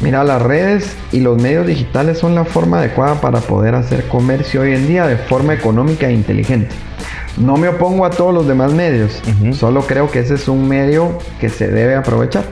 Mira, 0.00 0.24
las 0.24 0.40
redes 0.40 0.96
y 1.12 1.20
los 1.20 1.40
medios 1.40 1.66
digitales 1.66 2.18
son 2.18 2.34
la 2.34 2.46
forma 2.46 2.78
adecuada 2.78 3.20
para 3.20 3.40
poder 3.40 3.74
hacer 3.74 4.08
comercio 4.08 4.62
hoy 4.62 4.72
en 4.72 4.88
día 4.88 5.06
de 5.06 5.16
forma 5.16 5.52
económica 5.52 6.08
e 6.08 6.12
inteligente. 6.12 6.74
No 7.36 7.58
me 7.58 7.68
opongo 7.68 8.06
a 8.06 8.10
todos 8.10 8.32
los 8.32 8.46
demás 8.46 8.72
medios, 8.72 9.22
solo 9.52 9.82
creo 9.82 10.10
que 10.10 10.20
ese 10.20 10.34
es 10.34 10.48
un 10.48 10.66
medio 10.66 11.18
que 11.38 11.50
se 11.50 11.68
debe 11.68 11.96
aprovechar. 11.96 12.44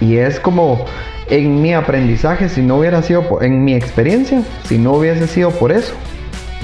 Y 0.00 0.16
es 0.16 0.38
como 0.38 0.84
en 1.28 1.62
mi 1.62 1.72
aprendizaje, 1.72 2.50
si 2.50 2.60
no 2.60 2.76
hubiera 2.76 3.02
sido, 3.02 3.26
por, 3.26 3.42
en 3.42 3.64
mi 3.64 3.74
experiencia, 3.74 4.42
si 4.68 4.76
no 4.76 4.92
hubiese 4.92 5.26
sido 5.26 5.50
por 5.50 5.72
eso, 5.72 5.94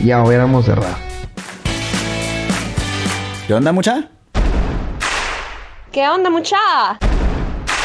ya 0.05 0.23
hubiéramos 0.23 0.67
cerrado. 0.67 0.97
¿Qué 3.47 3.55
onda, 3.55 3.73
mucha? 3.73 4.09
¿Qué 5.91 6.07
onda, 6.07 6.31
mucha? 6.31 6.57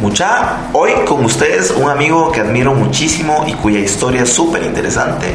Mucha, 0.00 0.68
hoy 0.74 0.92
con 1.08 1.24
ustedes 1.24 1.72
un 1.72 1.90
amigo 1.90 2.30
que 2.30 2.40
admiro 2.40 2.72
muchísimo 2.72 3.44
y 3.48 3.54
cuya 3.54 3.80
historia 3.80 4.22
es 4.22 4.32
súper 4.32 4.62
interesante. 4.62 5.26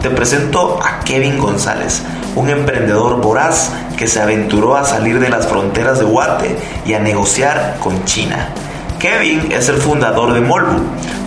Te 0.00 0.10
presento 0.10 0.78
a 0.80 1.00
Kevin 1.00 1.40
González, 1.40 2.02
un 2.36 2.48
emprendedor 2.48 3.20
voraz 3.20 3.72
que 3.96 4.06
se 4.06 4.22
aventuró 4.22 4.76
a 4.76 4.84
salir 4.84 5.18
de 5.18 5.28
las 5.28 5.48
fronteras 5.48 5.98
de 5.98 6.04
Guate 6.04 6.56
y 6.86 6.94
a 6.94 7.00
negociar 7.00 7.78
con 7.80 8.04
China. 8.04 8.48
Kevin 9.00 9.50
es 9.50 9.68
el 9.68 9.78
fundador 9.78 10.34
de 10.34 10.40
Molbu, 10.40 10.80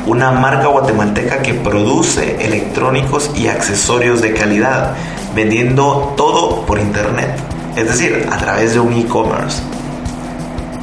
una 0.05 0.31
marca 0.31 0.67
guatemalteca 0.67 1.41
que 1.41 1.53
produce 1.53 2.45
electrónicos 2.45 3.29
y 3.35 3.49
accesorios 3.49 4.21
de 4.21 4.33
calidad, 4.33 4.93
vendiendo 5.35 6.13
todo 6.15 6.65
por 6.65 6.79
internet, 6.79 7.35
es 7.75 7.89
decir, 7.89 8.25
a 8.31 8.37
través 8.37 8.73
de 8.73 8.79
un 8.79 8.93
e-commerce. 8.93 9.74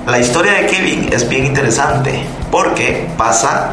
La 0.06 0.18
historia 0.18 0.54
de 0.54 0.66
Kevin 0.66 1.10
es 1.12 1.28
bien 1.28 1.46
interesante 1.46 2.24
porque 2.50 3.08
pasa 3.16 3.70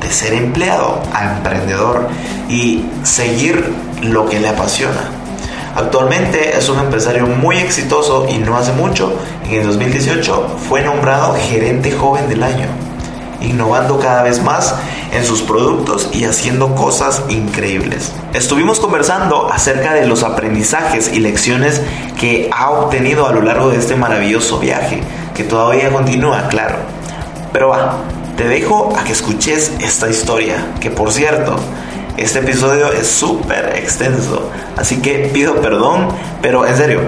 de 0.00 0.08
ser 0.08 0.32
empleado 0.32 1.02
a 1.12 1.34
emprendedor 1.34 2.06
y 2.48 2.84
seguir 3.02 3.74
lo 4.00 4.26
que 4.26 4.38
le 4.38 4.48
apasiona. 4.48 5.10
Actualmente 5.74 6.56
es 6.56 6.68
un 6.68 6.78
empresario 6.78 7.26
muy 7.26 7.56
exitoso 7.56 8.28
y 8.28 8.38
no 8.38 8.56
hace 8.56 8.72
mucho, 8.72 9.12
en 9.44 9.54
el 9.54 9.66
2018, 9.66 10.56
fue 10.68 10.82
nombrado 10.82 11.34
gerente 11.34 11.90
joven 11.90 12.28
del 12.28 12.44
año, 12.44 12.66
innovando 13.40 13.98
cada 13.98 14.22
vez 14.22 14.40
más 14.40 14.76
en 15.10 15.24
sus 15.24 15.42
productos 15.42 16.10
y 16.12 16.26
haciendo 16.26 16.76
cosas 16.76 17.24
increíbles. 17.28 18.12
Estuvimos 18.34 18.78
conversando 18.78 19.52
acerca 19.52 19.94
de 19.94 20.06
los 20.06 20.22
aprendizajes 20.22 21.12
y 21.12 21.18
lecciones 21.18 21.82
que 22.20 22.48
ha 22.56 22.70
obtenido 22.70 23.26
a 23.26 23.32
lo 23.32 23.42
largo 23.42 23.70
de 23.70 23.78
este 23.78 23.96
maravilloso 23.96 24.60
viaje 24.60 25.02
que 25.40 25.48
todavía 25.48 25.90
continúa, 25.90 26.48
claro. 26.48 26.76
Pero 27.50 27.70
va, 27.70 27.96
te 28.36 28.46
dejo 28.46 28.94
a 28.94 29.04
que 29.04 29.12
escuches 29.12 29.72
esta 29.80 30.10
historia, 30.10 30.66
que 30.80 30.90
por 30.90 31.12
cierto, 31.12 31.56
este 32.18 32.40
episodio 32.40 32.92
es 32.92 33.06
súper 33.06 33.74
extenso, 33.76 34.50
así 34.76 35.00
que 35.00 35.30
pido 35.32 35.54
perdón, 35.62 36.08
pero 36.42 36.66
en 36.66 36.76
serio, 36.76 37.00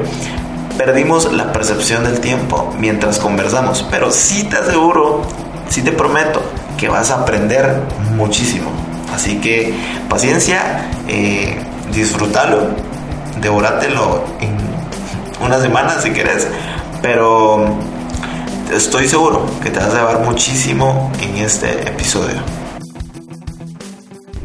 perdimos 0.79 1.31
la 1.31 1.53
percepción 1.53 2.05
del 2.05 2.21
tiempo 2.21 2.73
mientras 2.79 3.19
conversamos, 3.19 3.87
pero 3.91 4.11
sí 4.11 4.45
te 4.45 4.57
aseguro, 4.57 5.21
sí 5.69 5.83
te 5.83 5.93
prometo 5.93 6.41
que 6.79 6.89
vas 6.89 7.11
a 7.11 7.17
aprender 7.17 7.83
muchísimo. 8.17 8.71
Así 9.15 9.43
que 9.43 9.75
paciencia, 10.09 10.89
eh, 11.07 11.63
disfrútalo, 11.93 12.69
devórátelo 13.43 14.25
en 14.41 14.57
una 15.45 15.61
semana 15.61 16.01
si 16.01 16.13
quieres, 16.13 16.49
pero 17.03 17.92
estoy 18.71 19.07
seguro 19.07 19.47
que 19.63 19.71
te 19.71 19.79
vas 19.79 19.95
a 19.95 19.99
llevar 19.99 20.25
muchísimo 20.25 21.11
en 21.21 21.43
este 21.43 21.89
episodio. 21.89 22.37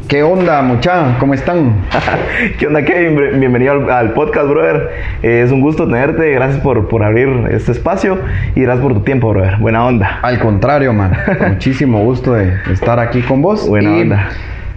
¿Qué 0.08 0.24
onda, 0.24 0.62
mucha? 0.62 1.18
¿Cómo 1.20 1.34
están? 1.34 1.86
¿Qué 2.60 2.68
onda, 2.68 2.84
Kevin? 2.86 3.40
Bienvenido 3.40 3.74
al, 3.74 3.90
al 3.90 4.14
podcast, 4.14 4.48
brother. 4.48 4.90
Eh, 5.22 5.42
es 5.46 5.52
un 5.52 5.60
gusto 5.60 5.86
tenerte. 5.86 6.32
Gracias 6.32 6.62
por, 6.62 6.88
por 6.88 7.04
abrir 7.04 7.28
este 7.52 7.74
espacio 7.74 8.18
y 8.56 8.62
gracias 8.62 8.84
por 8.84 8.94
tu 8.94 9.02
tiempo, 9.02 9.30
brother. 9.30 9.58
Buena 9.58 9.86
onda. 9.86 10.20
Al 10.22 10.40
contrario, 10.40 10.94
man. 10.94 11.12
Muchísimo 11.50 12.00
gusto 12.04 12.34
de 12.34 12.54
estar 12.72 13.00
aquí 13.00 13.22
con 13.22 13.42
vos. 13.42 13.68
Buena 13.68 13.98
Y, 13.98 14.02
onda. 14.04 14.30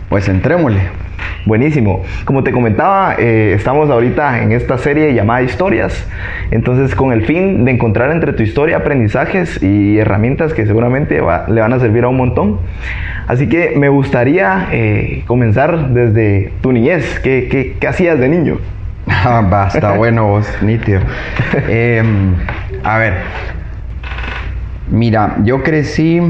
Pues 0.09 0.29
entrémosle. 0.29 0.89
Buenísimo. 1.47 2.03
Como 2.25 2.43
te 2.45 2.53
comentaba, 2.53 3.15
eh, 3.19 3.55
estamos 3.57 3.89
ahorita 3.91 4.43
en 4.43 4.53
esta 4.53 4.77
serie 4.79 5.13
llamada 5.15 5.43
Historias. 5.43 6.07
Entonces, 6.51 6.95
con 6.95 7.13
el 7.13 7.23
fin 7.23 7.65
de 7.65 7.71
encontrar 7.73 8.11
entre 8.11 8.33
tu 8.35 8.43
historia 8.43 8.77
aprendizajes 8.79 9.63
y 9.63 9.99
herramientas 9.99 10.53
que 10.55 10.67
seguramente 10.67 11.21
va- 11.21 11.47
le 11.49 11.61
van 11.61 11.73
a 11.73 11.79
servir 11.81 12.05
a 12.05 12.09
un 12.09 12.17
montón. 12.17 12.59
Así 13.27 13.49
que 13.49 13.75
me 13.77 13.89
gustaría 13.89 14.69
eh, 14.73 15.23
comenzar 15.27 15.89
desde 15.91 16.53
tu 16.61 16.73
niñez. 16.73 17.21
¿Qué, 17.23 17.49
qué, 17.51 17.77
qué 17.81 17.87
hacías 17.89 18.19
de 18.19 18.29
niño? 18.29 18.59
Ah, 19.09 19.43
basta, 19.49 19.93
bueno, 19.97 20.27
vos, 20.29 20.47
nítido. 20.63 21.01
Em, 21.69 22.35
a 22.85 22.99
ver. 22.99 23.15
Mira, 24.91 25.37
yo 25.45 25.63
crecí. 25.63 26.21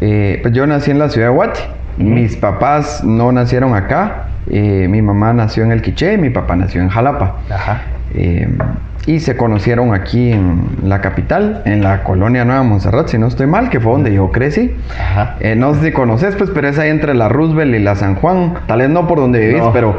eh, 0.00 0.38
pues 0.42 0.52
yo 0.54 0.66
nací 0.66 0.90
en 0.90 0.98
la 0.98 1.08
ciudad 1.08 1.28
de 1.28 1.34
Guate. 1.34 1.60
Mis 1.96 2.36
papás 2.36 3.02
no 3.04 3.30
nacieron 3.32 3.74
acá. 3.74 4.24
eh, 4.50 4.86
mi 4.90 5.00
mamá 5.00 5.32
nació 5.32 5.64
en 5.64 5.72
el 5.72 5.80
Quiché, 5.82 6.18
mi 6.18 6.28
papá 6.30 6.54
nació 6.56 6.80
en 6.82 6.88
Jalapa. 6.88 7.36
Ajá. 7.50 7.82
Eh, 8.14 8.48
y 9.06 9.20
se 9.20 9.36
conocieron 9.36 9.92
aquí 9.94 10.32
en 10.32 10.66
la 10.84 11.00
capital, 11.02 11.62
en 11.66 11.82
la 11.82 12.02
colonia 12.02 12.44
Nueva 12.44 12.62
Montserrat, 12.62 13.08
si 13.08 13.18
no 13.18 13.26
estoy 13.26 13.46
mal, 13.46 13.68
que 13.70 13.80
fue 13.80 13.92
donde 13.92 14.12
yo 14.14 14.30
crecí. 14.32 14.74
Ajá. 14.98 15.36
Eh, 15.40 15.56
no 15.56 15.74
sé 15.74 15.82
si 15.86 15.92
conoces, 15.92 16.34
pues, 16.36 16.50
pero 16.54 16.68
es 16.68 16.78
ahí 16.78 16.88
entre 16.90 17.12
la 17.14 17.28
Roosevelt 17.28 17.74
y 17.74 17.78
la 17.80 17.96
San 17.96 18.14
Juan. 18.16 18.54
Tal 18.66 18.78
vez 18.80 18.88
no 18.90 19.06
por 19.06 19.18
donde 19.18 19.40
vivís, 19.40 19.58
No. 19.62 19.72
pero, 19.72 19.96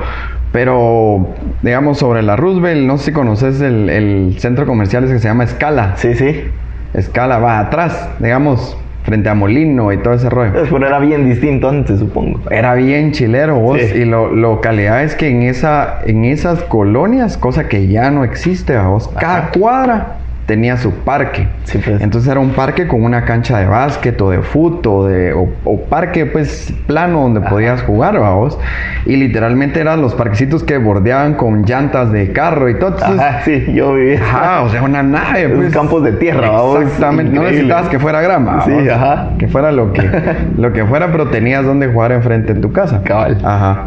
pero, 0.52 1.36
digamos, 1.62 1.98
sobre 2.00 2.22
la 2.24 2.36
Roosevelt, 2.36 2.86
no 2.88 2.98
sé 2.98 3.06
si 3.06 3.12
conoces 3.12 3.62
el, 3.62 3.90
el 3.90 4.36
centro 4.40 4.66
comercial 4.66 5.04
ese 5.04 5.14
que 5.14 5.20
se 5.20 5.28
llama 5.28 5.44
Escala. 5.44 5.94
Sí, 5.98 6.16
sí. 6.16 6.46
Escala 6.94 7.40
va 7.40 7.60
atrás, 7.60 8.10
digamos, 8.20 8.78
frente 9.06 9.30
a 9.30 9.34
Molino 9.34 9.94
y 9.94 9.98
todo 9.98 10.14
ese 10.14 10.30
rollo. 10.30 10.52
Pero 10.70 10.88
era 10.88 11.00
bien 11.00 11.26
distinto 11.26 11.70
antes, 11.70 12.00
supongo. 12.00 12.42
Era 12.50 12.74
bien 12.74 13.12
chilero 13.12 13.56
vos. 13.60 13.80
Sí. 13.80 14.00
Y 14.00 14.06
lo, 14.06 14.32
lo 14.34 14.62
calidad 14.62 15.04
es 15.04 15.16
que 15.16 15.30
en, 15.30 15.44
esa, 15.44 16.00
en 16.06 16.26
esas 16.26 16.64
colonias, 16.64 17.38
cosa 17.38 17.68
que 17.68 17.88
ya 17.88 18.12
no 18.12 18.24
existe, 18.24 18.78
vos, 18.78 19.08
cada 19.20 19.38
Ajá. 19.38 19.52
cuadra 19.58 20.18
tenía 20.46 20.78
su 20.78 20.92
parque. 20.92 21.48
Sí, 21.64 21.80
pues. 21.84 22.02
Entonces 22.02 22.30
era 22.30 22.40
un 22.40 22.52
parque 22.52 22.88
con 22.88 23.04
una 23.04 23.26
cancha 23.26 23.58
de 23.58 23.66
básquet 23.66 24.20
o 24.22 24.30
de 24.30 24.42
fútbol 24.42 24.82
o, 24.86 25.06
de, 25.06 25.34
o, 25.34 25.50
o 25.64 25.82
parque 25.82 26.26
pues 26.26 26.74
plano 26.88 27.22
donde 27.22 27.40
Ajá. 27.40 27.50
podías 27.50 27.82
jugar, 27.82 28.20
vos. 28.20 28.58
Y 29.06 29.16
literalmente 29.16 29.80
eran 29.80 30.02
los 30.02 30.14
parquecitos 30.14 30.64
que 30.64 30.78
bordeaban 30.78 31.34
con 31.34 31.64
llantas 31.66 32.12
de 32.12 32.32
carro 32.32 32.70
y 32.70 32.78
todo. 32.78 32.90
Entonces, 32.94 33.20
Ajá, 33.20 33.42
sí, 33.44 33.66
yo 33.74 33.94
vivía. 33.96 34.20
Ajá, 34.22 34.62
o 34.62 34.70
sea, 34.70 34.84
una 34.84 35.02
nave. 35.04 35.50
Pues. 35.50 35.74
campos 35.74 36.04
de 36.04 36.12
tierra, 36.14 36.50
vamos. 36.52 36.82
Exactamente. 36.82 37.36
No 37.36 37.44
necesitabas 37.44 37.90
que 37.90 38.00
fuera 38.00 38.22
grama. 38.22 38.62
Sí, 38.66 38.72
vamos. 38.72 38.90
ajá. 38.90 39.30
Que 39.40 39.48
fuera 39.48 39.72
lo 39.72 39.94
que, 39.94 40.10
lo 40.58 40.74
que 40.74 40.86
fuera, 40.86 41.12
pero 41.12 41.28
tenías 41.30 41.66
donde 41.66 41.88
jugar 41.88 42.12
enfrente 42.12 42.52
en 42.52 42.62
tu 42.62 42.72
casa. 42.72 43.02
Cabal. 43.04 43.38
Ajá. 43.44 43.86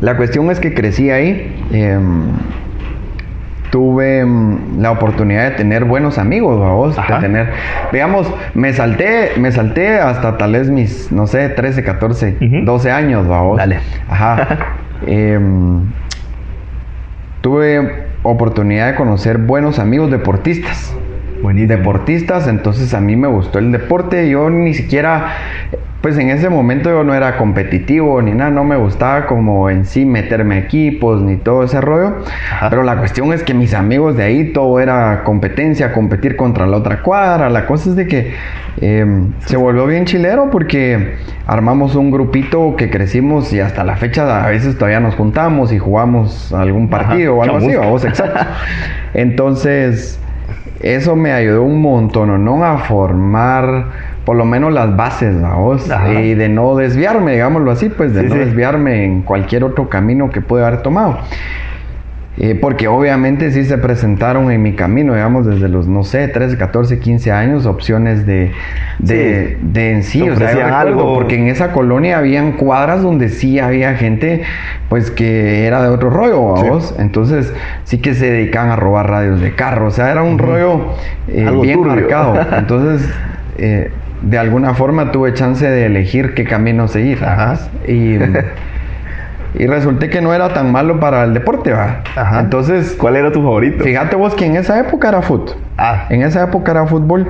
La 0.00 0.16
cuestión 0.16 0.50
es 0.50 0.60
que 0.60 0.74
crecí 0.74 1.10
ahí. 1.10 1.52
em, 1.72 2.22
tuve 3.74 4.20
em, 4.20 4.80
la 4.80 4.92
oportunidad 4.92 5.50
de 5.50 5.56
tener 5.56 5.84
buenos 5.84 6.16
amigos, 6.16 6.60
vamos, 6.60 6.94
de 6.94 7.02
tener, 7.18 7.48
digamos, 7.90 8.32
me 8.54 8.72
salté, 8.72 9.30
me 9.36 9.50
salté 9.50 9.98
hasta 9.98 10.38
tal 10.38 10.52
vez 10.52 10.70
mis, 10.70 11.10
no 11.10 11.26
sé, 11.26 11.48
13, 11.48 11.82
14, 11.82 12.36
Ujú. 12.40 12.64
12 12.64 12.92
años, 12.92 13.26
vamos. 13.26 13.56
Dale. 13.56 13.80
Ajá. 14.08 14.76
Em, 15.08 15.86
tuve 17.40 18.04
oportunidad 18.22 18.92
de 18.92 18.94
conocer 18.94 19.38
buenos 19.38 19.80
amigos 19.80 20.08
deportistas. 20.08 20.96
Buenísimo. 21.42 21.76
Deportistas, 21.76 22.46
entonces 22.46 22.94
a 22.94 23.00
mí 23.00 23.16
me 23.16 23.26
gustó 23.26 23.58
el 23.58 23.72
deporte. 23.72 24.30
Yo 24.30 24.50
ni 24.50 24.72
siquiera 24.72 25.32
pues 26.04 26.18
en 26.18 26.28
ese 26.28 26.50
momento 26.50 26.90
yo 26.90 27.02
no 27.02 27.14
era 27.14 27.38
competitivo 27.38 28.20
ni 28.20 28.32
nada, 28.32 28.50
no 28.50 28.62
me 28.62 28.76
gustaba 28.76 29.24
como 29.24 29.70
en 29.70 29.86
sí 29.86 30.04
meterme 30.04 30.58
equipos 30.58 31.22
ni 31.22 31.38
todo 31.38 31.62
ese 31.64 31.80
rollo. 31.80 32.16
Pero 32.68 32.82
la 32.82 32.98
cuestión 32.98 33.32
es 33.32 33.42
que 33.42 33.54
mis 33.54 33.72
amigos 33.72 34.14
de 34.14 34.24
ahí 34.24 34.52
todo 34.52 34.80
era 34.80 35.22
competencia, 35.24 35.94
competir 35.94 36.36
contra 36.36 36.66
la 36.66 36.76
otra 36.76 37.00
cuadra. 37.00 37.48
La 37.48 37.64
cosa 37.64 37.88
es 37.88 37.96
de 37.96 38.06
que 38.06 38.34
em, 38.82 39.32
se 39.46 39.56
volvió 39.56 39.86
bien 39.86 40.04
chilero 40.04 40.50
porque 40.50 41.14
armamos 41.46 41.96
un 41.96 42.10
grupito 42.10 42.76
que 42.76 42.90
crecimos 42.90 43.50
y 43.54 43.60
hasta 43.60 43.82
la 43.82 43.96
fecha 43.96 44.44
a 44.44 44.50
veces 44.50 44.76
todavía 44.76 45.00
nos 45.00 45.14
juntamos 45.14 45.72
y 45.72 45.78
jugamos 45.78 46.52
algún 46.52 46.90
partido 46.90 47.36
o 47.36 47.42
algo 47.42 47.56
así, 47.56 47.74
vamos, 47.76 48.04
exacto. 48.04 48.40
Entonces, 49.14 50.20
eso 50.82 51.16
me 51.16 51.32
ayudó 51.32 51.62
un 51.62 51.80
montón, 51.80 52.44
¿no? 52.44 52.62
A 52.62 52.76
formar 52.76 54.13
por 54.24 54.36
lo 54.36 54.44
menos 54.44 54.72
las 54.72 54.96
bases, 54.96 55.34
vos, 55.40 55.86
y 56.10 56.34
de 56.34 56.48
no 56.48 56.76
desviarme, 56.76 57.32
digámoslo 57.32 57.70
así, 57.70 57.88
pues 57.90 58.14
de 58.14 58.22
no 58.22 58.34
desviarme 58.34 59.04
en 59.04 59.22
cualquier 59.22 59.64
otro 59.64 59.88
camino 59.88 60.30
que 60.30 60.40
pueda 60.40 60.66
haber 60.66 60.82
tomado. 60.82 61.18
Eh, 62.36 62.58
porque 62.60 62.88
obviamente 62.88 63.52
sí 63.52 63.64
se 63.64 63.78
presentaron 63.78 64.50
en 64.50 64.60
mi 64.60 64.72
camino, 64.72 65.14
digamos, 65.14 65.46
desde 65.46 65.68
los, 65.68 65.86
no 65.86 66.02
sé, 66.02 66.26
13, 66.26 66.58
14, 66.58 66.98
15 66.98 67.30
años, 67.30 67.64
opciones 67.64 68.26
de, 68.26 68.50
de, 68.98 69.56
de 69.62 69.92
en 69.92 70.02
sí. 70.02 70.28
O 70.28 70.34
sea, 70.34 70.80
algo. 70.80 71.14
porque 71.14 71.36
en 71.36 71.46
esa 71.46 71.70
colonia 71.70 72.18
habían 72.18 72.52
cuadras 72.52 73.02
donde 73.02 73.28
sí 73.28 73.60
había 73.60 73.94
gente, 73.94 74.42
pues 74.88 75.12
que 75.12 75.64
era 75.64 75.80
de 75.84 75.90
otro 75.90 76.10
rollo, 76.10 76.40
vos. 76.40 76.96
Entonces, 76.98 77.52
sí 77.84 77.98
que 77.98 78.14
se 78.14 78.28
dedicaban 78.28 78.70
a 78.70 78.76
robar 78.76 79.08
radios 79.08 79.40
de 79.40 79.54
carro. 79.54 79.86
O 79.86 79.92
sea, 79.92 80.10
era 80.10 80.24
un 80.24 80.38
rollo 80.38 80.86
eh, 81.28 81.48
bien 81.62 81.86
marcado. 81.86 82.34
Entonces, 82.58 83.08
eh, 83.58 83.92
de 84.22 84.38
alguna 84.38 84.74
forma 84.74 85.12
tuve 85.12 85.34
chance 85.34 85.66
de 85.66 85.86
elegir 85.86 86.34
qué 86.34 86.44
camino 86.44 86.88
seguir. 86.88 87.24
Ajá. 87.24 87.58
Y. 87.86 88.18
Y 89.56 89.68
resulté 89.68 90.10
que 90.10 90.20
no 90.20 90.34
era 90.34 90.52
tan 90.52 90.72
malo 90.72 90.98
para 90.98 91.22
el 91.22 91.32
deporte, 91.32 91.72
¿va? 91.72 92.00
Ajá. 92.16 92.40
Entonces... 92.40 92.96
¿Cuál 92.98 93.14
era 93.14 93.30
tu 93.30 93.40
favorito? 93.40 93.84
Fíjate 93.84 94.16
vos 94.16 94.34
que 94.34 94.46
en 94.46 94.56
esa 94.56 94.80
época 94.80 95.08
era 95.08 95.22
fútbol. 95.22 95.54
Ah. 95.78 96.06
En 96.10 96.22
esa 96.22 96.42
época 96.42 96.72
era 96.72 96.86
fútbol. 96.86 97.28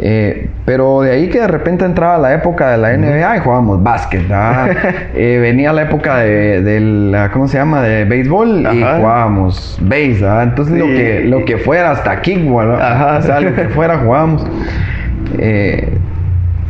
Eh, 0.00 0.48
pero 0.64 1.00
de 1.00 1.10
ahí 1.10 1.28
que 1.28 1.40
de 1.40 1.48
repente 1.48 1.84
entraba 1.84 2.18
la 2.18 2.32
época 2.32 2.70
de 2.70 2.78
la 2.78 2.96
NBA 2.96 3.36
y 3.36 3.40
jugábamos 3.40 3.82
básquet, 3.82 4.22
eh, 5.14 5.38
venía 5.40 5.72
la 5.72 5.82
época 5.82 6.18
de, 6.18 6.80
la, 6.80 7.32
¿cómo 7.32 7.48
se 7.48 7.58
llama? 7.58 7.82
De 7.82 8.04
béisbol 8.04 8.60
y 8.60 8.80
jugábamos 8.80 9.76
base, 9.82 10.24
Entonces 10.42 10.78
lo, 10.78 10.86
que, 10.86 11.24
lo 11.24 11.44
que 11.44 11.56
fuera, 11.56 11.90
hasta 11.90 12.20
kickball, 12.20 12.80
Ajá. 12.80 13.18
o 13.18 13.22
sea, 13.22 13.40
lo 13.40 13.52
que 13.56 13.64
fuera 13.70 13.98
jugábamos. 13.98 14.46
Eh, 15.36 15.97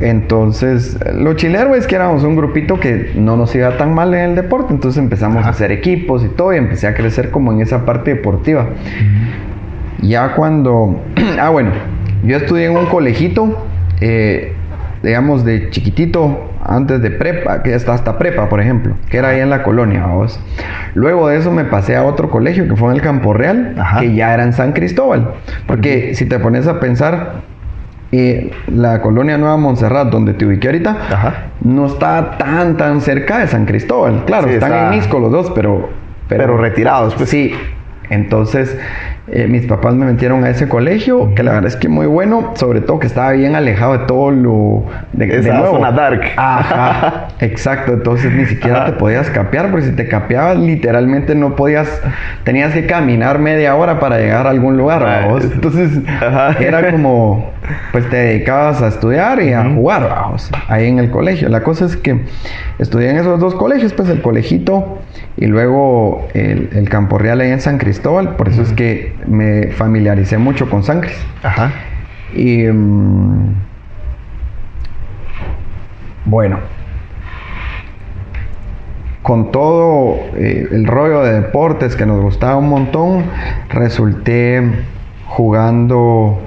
entonces, 0.00 0.96
lo 1.12 1.34
chilero 1.34 1.74
es 1.74 1.86
que 1.86 1.96
éramos 1.96 2.22
un 2.22 2.36
grupito 2.36 2.78
que 2.78 3.12
no 3.16 3.36
nos 3.36 3.54
iba 3.54 3.76
tan 3.76 3.94
mal 3.94 4.14
en 4.14 4.30
el 4.30 4.36
deporte, 4.36 4.72
entonces 4.72 5.02
empezamos 5.02 5.44
a 5.44 5.48
hacer 5.48 5.72
equipos 5.72 6.24
y 6.24 6.28
todo, 6.28 6.52
y 6.54 6.56
empecé 6.56 6.86
a 6.86 6.94
crecer 6.94 7.30
como 7.30 7.52
en 7.52 7.60
esa 7.60 7.84
parte 7.84 8.14
deportiva. 8.14 8.68
Ya 10.00 10.34
cuando, 10.34 11.00
ah 11.40 11.48
bueno, 11.48 11.72
yo 12.24 12.36
estudié 12.36 12.66
en 12.66 12.76
un 12.76 12.86
colegito, 12.86 13.60
eh, 14.00 14.52
digamos 15.02 15.44
de 15.44 15.70
chiquitito, 15.70 16.48
antes 16.64 17.00
de 17.02 17.10
prepa, 17.10 17.62
que 17.62 17.74
hasta, 17.74 17.94
hasta 17.94 18.18
prepa, 18.18 18.48
por 18.48 18.60
ejemplo, 18.60 18.94
que 19.08 19.16
era 19.16 19.28
ahí 19.28 19.40
en 19.40 19.50
la 19.50 19.62
colonia, 19.62 20.00
vamos. 20.00 20.38
Luego 20.94 21.28
de 21.28 21.38
eso 21.38 21.50
me 21.50 21.64
pasé 21.64 21.96
a 21.96 22.04
otro 22.04 22.30
colegio 22.30 22.68
que 22.68 22.76
fue 22.76 22.90
en 22.90 22.96
el 22.96 23.02
Campo 23.02 23.32
Real, 23.32 23.74
que 23.98 24.14
ya 24.14 24.34
era 24.34 24.44
en 24.44 24.52
San 24.52 24.72
Cristóbal, 24.72 25.34
porque 25.66 26.14
si 26.14 26.26
te 26.26 26.38
pones 26.38 26.66
a 26.66 26.78
pensar, 26.78 27.42
y 28.10 28.50
la 28.68 29.02
colonia 29.02 29.36
Nueva 29.36 29.56
Montserrat, 29.56 30.08
donde 30.08 30.32
te 30.34 30.46
ubiqué 30.46 30.68
ahorita, 30.68 31.50
no 31.62 31.86
está 31.86 32.38
tan, 32.38 32.76
tan 32.76 33.00
cerca 33.00 33.38
de 33.38 33.48
San 33.48 33.66
Cristóbal. 33.66 34.24
Claro, 34.24 34.48
están 34.48 34.72
en 34.72 34.90
Misco 34.90 35.18
los 35.18 35.30
dos, 35.30 35.52
pero, 35.54 35.90
pero... 36.26 36.56
retirados, 36.56 37.14
pues. 37.14 37.28
Sí, 37.28 37.54
entonces 38.08 38.78
eh, 39.30 39.46
mis 39.46 39.66
papás 39.66 39.94
me 39.94 40.06
metieron 40.06 40.42
a 40.44 40.50
ese 40.50 40.68
colegio, 40.68 41.34
que 41.34 41.42
la 41.42 41.52
verdad 41.52 41.68
es 41.68 41.76
que 41.76 41.88
muy 41.88 42.06
bueno, 42.06 42.52
sobre 42.56 42.80
todo 42.80 42.98
que 42.98 43.06
estaba 43.06 43.32
bien 43.32 43.54
alejado 43.56 43.98
de 43.98 44.06
todo 44.06 44.30
lo 44.30 44.84
de, 45.12 45.38
Esa 45.38 45.66
zona 45.66 45.92
dark. 45.92 46.22
Ajá, 46.36 47.28
exacto, 47.40 47.92
entonces 47.92 48.32
ni 48.32 48.46
siquiera 48.46 48.86
te 48.86 48.92
podías 48.92 49.28
capear, 49.28 49.70
porque 49.70 49.86
si 49.86 49.92
te 49.92 50.08
capeabas 50.08 50.56
literalmente 50.58 51.34
no 51.34 51.56
podías, 51.56 52.00
tenías 52.44 52.72
que 52.72 52.86
caminar 52.86 53.38
media 53.38 53.76
hora 53.76 54.00
para 54.00 54.18
llegar 54.18 54.46
a 54.46 54.50
algún 54.50 54.78
lugar, 54.78 55.02
vamos. 55.02 55.44
Entonces 55.44 55.90
era 56.60 56.90
como, 56.90 57.50
pues 57.92 58.08
te 58.08 58.16
dedicabas 58.16 58.80
a 58.80 58.88
estudiar 58.88 59.42
y 59.42 59.52
a 59.52 59.64
jugar, 59.64 60.08
vamos, 60.08 60.50
ahí 60.68 60.88
en 60.88 60.98
el 60.98 61.10
colegio. 61.10 61.50
La 61.50 61.62
cosa 61.62 61.84
es 61.84 61.96
que 61.96 62.22
estudié 62.78 63.10
en 63.10 63.18
esos 63.18 63.38
dos 63.40 63.54
colegios, 63.54 63.92
pues 63.92 64.08
el 64.08 64.22
colegito 64.22 64.98
y 65.36 65.46
luego 65.46 66.26
el, 66.34 66.70
el 66.74 66.88
Campo 66.88 67.18
Real 67.18 67.40
ahí 67.40 67.50
en 67.50 67.60
San 67.60 67.78
Cristóbal, 67.78 68.36
por 68.36 68.48
eso 68.48 68.62
es 68.62 68.72
que 68.72 69.17
me 69.26 69.68
familiaricé 69.68 70.38
mucho 70.38 70.68
con 70.68 70.82
Sangres. 70.82 71.18
Ajá. 71.42 71.72
Y 72.34 72.64
mm, 72.66 73.54
bueno, 76.24 76.58
con 79.22 79.50
todo 79.50 80.16
eh, 80.36 80.68
el 80.70 80.86
rollo 80.86 81.22
de 81.22 81.40
deportes 81.40 81.96
que 81.96 82.06
nos 82.06 82.20
gustaba 82.20 82.56
un 82.56 82.68
montón, 82.68 83.24
resulté 83.68 84.62
jugando 85.26 86.40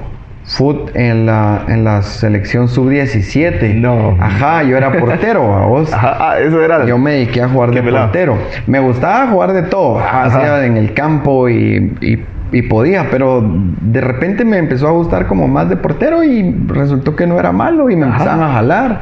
foot 0.46 0.96
en 0.96 1.26
la, 1.26 1.64
en 1.68 1.84
la 1.84 2.02
selección 2.02 2.68
sub-17. 2.68 3.76
No. 3.76 4.18
Ajá, 4.20 4.64
yo 4.64 4.78
era 4.78 4.92
portero, 4.92 5.56
a 5.56 5.66
vos. 5.66 5.94
Ajá, 5.94 6.18
ah, 6.20 6.40
eso 6.40 6.62
era. 6.62 6.86
Yo 6.86 6.98
me 6.98 7.12
dediqué 7.14 7.42
a 7.42 7.50
jugar 7.50 7.72
de 7.72 7.84
portero. 7.84 8.38
Me 8.68 8.80
gustaba 8.80 9.28
jugar 9.28 9.54
de 9.54 9.64
todo. 9.64 10.00
Hacía 10.00 10.66
en 10.66 10.78
el 10.78 10.94
campo 10.94 11.50
y, 11.50 11.96
y 12.02 12.24
y 12.52 12.64
podía, 12.64 13.08
pero 13.10 13.44
de 13.44 14.02
repente 14.02 14.44
me 14.44 14.58
empezó 14.58 14.88
a 14.88 14.92
gustar 14.92 15.28
como 15.28 15.48
más 15.48 15.70
de 15.70 15.78
portero 15.78 16.24
y 16.24 16.54
resultó 16.68 17.16
que 17.16 17.26
no 17.26 17.40
era 17.40 17.52
malo 17.52 17.90
y 17.90 17.96
me 17.96 18.06
empezaban 18.08 18.42
a 18.42 18.54
jalar. 18.54 19.02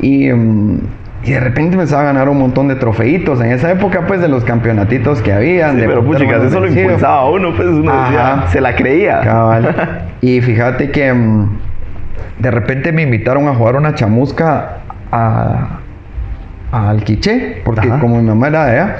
Y, 0.00 0.32
mm, 0.32 0.78
y, 1.24 1.30
de 1.30 1.40
repente 1.40 1.74
empezaba 1.74 2.02
a 2.02 2.06
ganar 2.06 2.28
un 2.28 2.38
montón 2.38 2.68
de 2.68 2.74
trofeitos. 2.74 3.40
En 3.40 3.52
esa 3.52 3.70
época, 3.70 4.06
pues, 4.06 4.20
de 4.20 4.28
los 4.28 4.44
campeonatitos 4.44 5.22
que 5.22 5.32
habían. 5.32 5.76
Sí, 5.76 5.84
pero 5.86 6.04
puchicas, 6.04 6.42
eso 6.42 6.60
lo 6.60 6.66
impulsaba 6.66 7.20
a 7.20 7.30
uno, 7.30 7.54
pues, 7.54 7.68
uno 7.68 7.92
decía, 8.02 8.44
se 8.48 8.60
la 8.60 8.74
creía. 8.74 9.20
Cabal. 9.20 9.74
y 10.20 10.40
fíjate 10.40 10.90
que 10.90 11.12
mm, 11.12 11.48
de 12.40 12.50
repente 12.50 12.92
me 12.92 13.02
invitaron 13.02 13.46
a 13.46 13.54
jugar 13.54 13.76
una 13.76 13.94
chamusca 13.94 14.78
a 15.12 15.78
al 16.74 17.04
Quiché, 17.04 17.62
porque 17.64 17.88
como 17.88 18.20
mi 18.20 18.28
mamá 18.28 18.48
era 18.48 18.66
de 18.66 18.70
allá, 18.72 18.96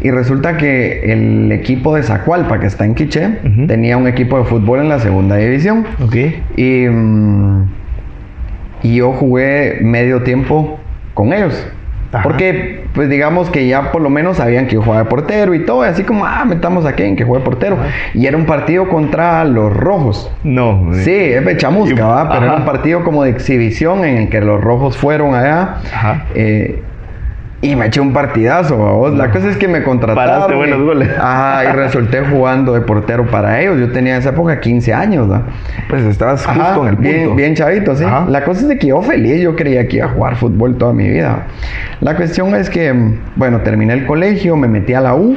y 0.00 0.10
resulta 0.10 0.56
que 0.56 1.12
el 1.12 1.50
equipo 1.52 1.94
de 1.94 2.02
Zacualpa, 2.02 2.60
que 2.60 2.66
está 2.66 2.84
en 2.84 2.94
Quiché, 2.94 3.38
tenía 3.66 3.96
un 3.96 4.06
equipo 4.06 4.38
de 4.38 4.44
fútbol 4.44 4.80
en 4.80 4.88
la 4.88 4.98
segunda 4.98 5.36
división. 5.36 5.86
Y, 6.56 6.86
mm, 6.86 7.62
y 8.82 8.96
yo 8.96 9.12
jugué 9.12 9.78
medio 9.82 10.22
tiempo 10.22 10.78
con 11.14 11.32
ellos. 11.32 11.66
Porque, 12.22 12.84
pues 12.94 13.10
digamos 13.10 13.50
que 13.50 13.68
ya 13.68 13.92
por 13.92 14.00
lo 14.00 14.08
menos 14.08 14.38
sabían 14.38 14.66
que 14.66 14.76
yo 14.76 14.82
jugaba 14.82 15.04
de 15.04 15.10
portero 15.10 15.54
y 15.54 15.64
todo, 15.66 15.84
y 15.84 15.88
así 15.88 16.04
como, 16.04 16.24
ah, 16.24 16.44
metamos 16.46 16.86
aquí 16.86 17.02
en 17.02 17.16
que 17.16 17.24
juegue 17.24 17.44
portero. 17.44 17.76
Y 18.14 18.26
era 18.26 18.36
un 18.36 18.46
partido 18.46 18.88
contra 18.88 19.44
los 19.44 19.76
rojos. 19.76 20.30
No. 20.42 20.88
Sí, 20.92 21.12
es 21.12 21.56
chamusca, 21.58 22.06
¿va? 22.06 22.30
Pero 22.30 22.46
era 22.46 22.56
un 22.56 22.64
partido 22.64 23.04
como 23.04 23.24
de 23.24 23.30
exhibición 23.30 24.04
en 24.04 24.16
el 24.16 24.28
que 24.30 24.40
los 24.40 24.60
rojos 24.60 24.96
fueron 24.96 25.34
allá. 25.34 25.76
Eh, 26.34 26.82
y 27.60 27.74
me 27.74 27.86
eché 27.86 28.00
un 28.00 28.12
partidazo, 28.12 28.76
vos. 28.76 29.14
La 29.14 29.32
cosa 29.32 29.48
es 29.50 29.56
que 29.56 29.66
me 29.66 29.82
contrataron. 29.82 30.32
Paraste 30.32 30.54
buenos 30.54 30.80
goles. 30.80 31.08
Ajá, 31.18 31.64
y 31.64 31.72
resulté 31.72 32.20
jugando 32.20 32.72
de 32.72 32.82
portero 32.82 33.26
para 33.26 33.60
ellos. 33.60 33.80
Yo 33.80 33.90
tenía 33.90 34.14
en 34.14 34.20
esa 34.20 34.30
época 34.30 34.60
15 34.60 34.94
años, 34.94 35.26
¿no? 35.26 35.42
Pues 35.88 36.04
estabas 36.04 36.46
justo 36.46 36.82
en 36.82 36.88
el 36.88 36.96
punto. 36.96 37.10
Bien, 37.10 37.36
bien 37.36 37.54
chavito, 37.56 37.96
sí. 37.96 38.04
La 38.28 38.44
cosa 38.44 38.60
es 38.60 38.68
de 38.68 38.78
que 38.78 38.88
yo 38.88 39.02
feliz, 39.02 39.40
yo 39.40 39.56
creía 39.56 39.88
que 39.88 39.96
iba 39.96 40.06
a 40.06 40.10
jugar 40.10 40.36
fútbol 40.36 40.76
toda 40.76 40.92
mi 40.92 41.08
vida. 41.08 41.46
La 42.00 42.14
cuestión 42.14 42.54
es 42.54 42.70
que, 42.70 42.94
bueno, 43.34 43.60
terminé 43.62 43.92
el 43.92 44.06
colegio, 44.06 44.56
me 44.56 44.68
metí 44.68 44.94
a 44.94 45.00
la 45.00 45.16
U 45.16 45.34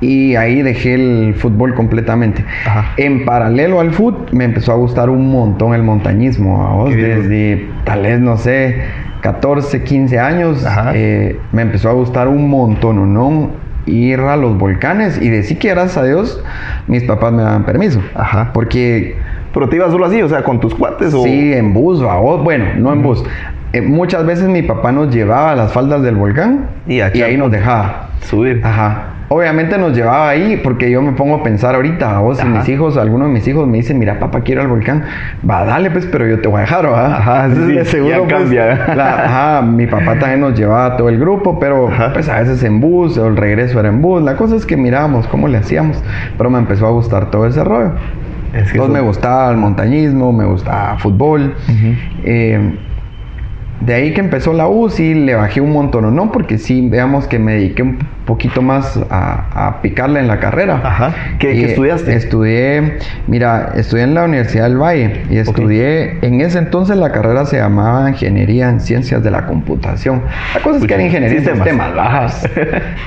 y 0.00 0.36
ahí 0.36 0.62
dejé 0.62 0.94
el 0.94 1.34
fútbol 1.34 1.74
completamente. 1.74 2.42
Ajá. 2.64 2.94
En 2.96 3.26
paralelo 3.26 3.80
al 3.80 3.90
fútbol, 3.90 4.26
me 4.32 4.44
empezó 4.44 4.72
a 4.72 4.76
gustar 4.76 5.10
un 5.10 5.30
montón 5.30 5.74
el 5.74 5.82
montañismo, 5.82 6.76
vos. 6.76 6.94
Desde, 6.94 7.68
tal 7.84 8.02
vez, 8.02 8.20
no 8.20 8.38
sé 8.38 9.07
14, 9.20 9.82
15 9.82 10.18
años, 10.18 10.66
eh, 10.94 11.38
me 11.52 11.62
empezó 11.62 11.88
a 11.90 11.92
gustar 11.92 12.28
un 12.28 12.48
montón, 12.48 13.12
¿no? 13.12 13.50
Ir 13.86 14.20
a 14.20 14.36
los 14.36 14.58
volcanes 14.58 15.20
y 15.20 15.28
decir 15.28 15.58
que 15.58 15.70
gracias 15.70 15.96
a 15.96 16.04
Dios 16.04 16.42
mis 16.86 17.04
papás 17.04 17.32
me 17.32 17.42
daban 17.42 17.64
permiso. 17.64 18.00
Ajá. 18.14 18.50
Porque... 18.52 19.16
Pero 19.54 19.68
te 19.68 19.76
ibas 19.76 19.90
solo 19.90 20.04
así, 20.04 20.20
o 20.22 20.28
sea, 20.28 20.44
con 20.44 20.60
tus 20.60 20.74
cuates 20.74 21.14
o... 21.14 21.22
Sí, 21.22 21.52
en 21.54 21.72
bus, 21.72 22.00
o, 22.02 22.38
bueno, 22.38 22.66
no 22.76 22.92
en 22.92 23.02
bus. 23.02 23.24
Eh, 23.72 23.80
muchas 23.80 24.24
veces 24.26 24.48
mi 24.48 24.62
papá 24.62 24.92
nos 24.92 25.12
llevaba 25.12 25.52
a 25.52 25.56
las 25.56 25.72
faldas 25.72 26.02
del 26.02 26.16
volcán 26.16 26.68
y, 26.86 26.96
y 26.96 27.00
ahí 27.00 27.36
nos 27.36 27.50
dejaba. 27.50 28.10
Subir. 28.20 28.60
Ajá. 28.62 29.17
Obviamente 29.28 29.76
nos 29.78 29.94
llevaba 29.94 30.28
ahí, 30.30 30.58
porque 30.62 30.90
yo 30.90 31.02
me 31.02 31.12
pongo 31.12 31.36
a 31.36 31.42
pensar 31.42 31.74
ahorita, 31.74 32.16
a 32.16 32.20
vos 32.20 32.42
y 32.42 32.46
mis 32.46 32.68
hijos, 32.68 32.96
algunos 32.96 33.28
de 33.28 33.34
mis 33.34 33.46
hijos 33.46 33.66
me 33.68 33.76
dicen, 33.76 33.98
mira, 33.98 34.18
papá, 34.18 34.40
quiero 34.40 34.62
al 34.62 34.68
volcán. 34.68 35.04
Va, 35.48 35.64
dale, 35.64 35.90
pues, 35.90 36.06
pero 36.06 36.26
yo 36.26 36.40
te 36.40 36.48
voy 36.48 36.58
a 36.58 36.60
dejar, 36.62 36.86
¿va? 36.90 37.16
Ajá, 37.16 37.50
sí, 37.54 37.72
de 37.72 37.84
seguro, 37.84 38.14
ya 38.14 38.18
pues, 38.22 38.32
cambia. 38.32 38.94
la- 38.94 39.24
ajá, 39.24 39.62
mi 39.62 39.86
papá 39.86 40.18
también 40.18 40.40
nos 40.40 40.58
llevaba 40.58 40.96
todo 40.96 41.08
el 41.08 41.18
grupo, 41.18 41.58
pero 41.58 41.88
Ajá. 41.88 42.12
pues 42.12 42.28
a 42.28 42.38
veces 42.40 42.62
en 42.64 42.80
bus, 42.80 43.18
o 43.18 43.26
el 43.28 43.36
regreso 43.36 43.78
era 43.80 43.88
en 43.90 44.00
bus. 44.00 44.22
La 44.22 44.36
cosa 44.36 44.56
es 44.56 44.64
que 44.64 44.76
mirábamos 44.76 45.26
cómo 45.26 45.46
le 45.48 45.58
hacíamos, 45.58 46.02
pero 46.36 46.48
me 46.50 46.58
empezó 46.58 46.86
a 46.86 46.90
gustar 46.90 47.30
todo 47.30 47.46
ese 47.46 47.62
rollo. 47.64 47.92
Es 48.48 48.52
que 48.52 48.58
Entonces 48.58 48.74
eso- 48.82 48.88
me 48.88 49.00
gustaba 49.00 49.50
el 49.50 49.58
montañismo, 49.58 50.32
me 50.32 50.46
gustaba 50.46 50.96
fútbol. 50.98 51.54
Eh, 52.24 52.78
de 53.80 53.94
ahí 53.94 54.12
que 54.14 54.20
empezó 54.20 54.52
la 54.52 54.68
U, 54.68 54.88
sí 54.90 55.14
le 55.14 55.34
bajé 55.34 55.60
un 55.60 55.72
montón, 55.72 56.14
¿no? 56.14 56.32
Porque 56.32 56.58
sí, 56.58 56.88
veamos 56.88 57.26
que 57.28 57.38
me 57.38 57.52
dediqué 57.54 57.82
un 57.82 57.98
poquito 58.26 58.60
más 58.60 58.98
a, 59.10 59.68
a 59.68 59.80
picarle 59.80 60.20
en 60.20 60.26
la 60.28 60.38
carrera. 60.38 60.80
Ajá. 60.84 61.14
¿Qué- 61.38 61.64
estudiaste? 61.64 62.14
Estudié, 62.14 62.98
mira, 63.26 63.72
estudié 63.76 64.04
en 64.04 64.14
la 64.14 64.24
Universidad 64.24 64.64
del 64.64 64.76
Valle 64.76 65.22
y 65.30 65.38
estudié, 65.38 66.18
en 66.22 66.40
ese 66.42 66.58
entonces 66.58 66.96
la 66.98 67.10
carrera 67.10 67.46
se 67.46 67.56
llamaba 67.56 68.08
Ingeniería 68.10 68.68
en 68.68 68.80
Ciencias 68.80 69.22
de 69.22 69.30
la 69.30 69.46
Computación. 69.46 70.22
La 70.54 70.60
cosa 70.60 70.78
es 70.78 70.84
que 70.86 70.92
era 70.94 71.02
Ingeniería 71.04 71.38
Sistemas. 71.38 71.66
en 71.68 71.74
Sistemas. 71.78 71.98
Ajá. 71.98 72.28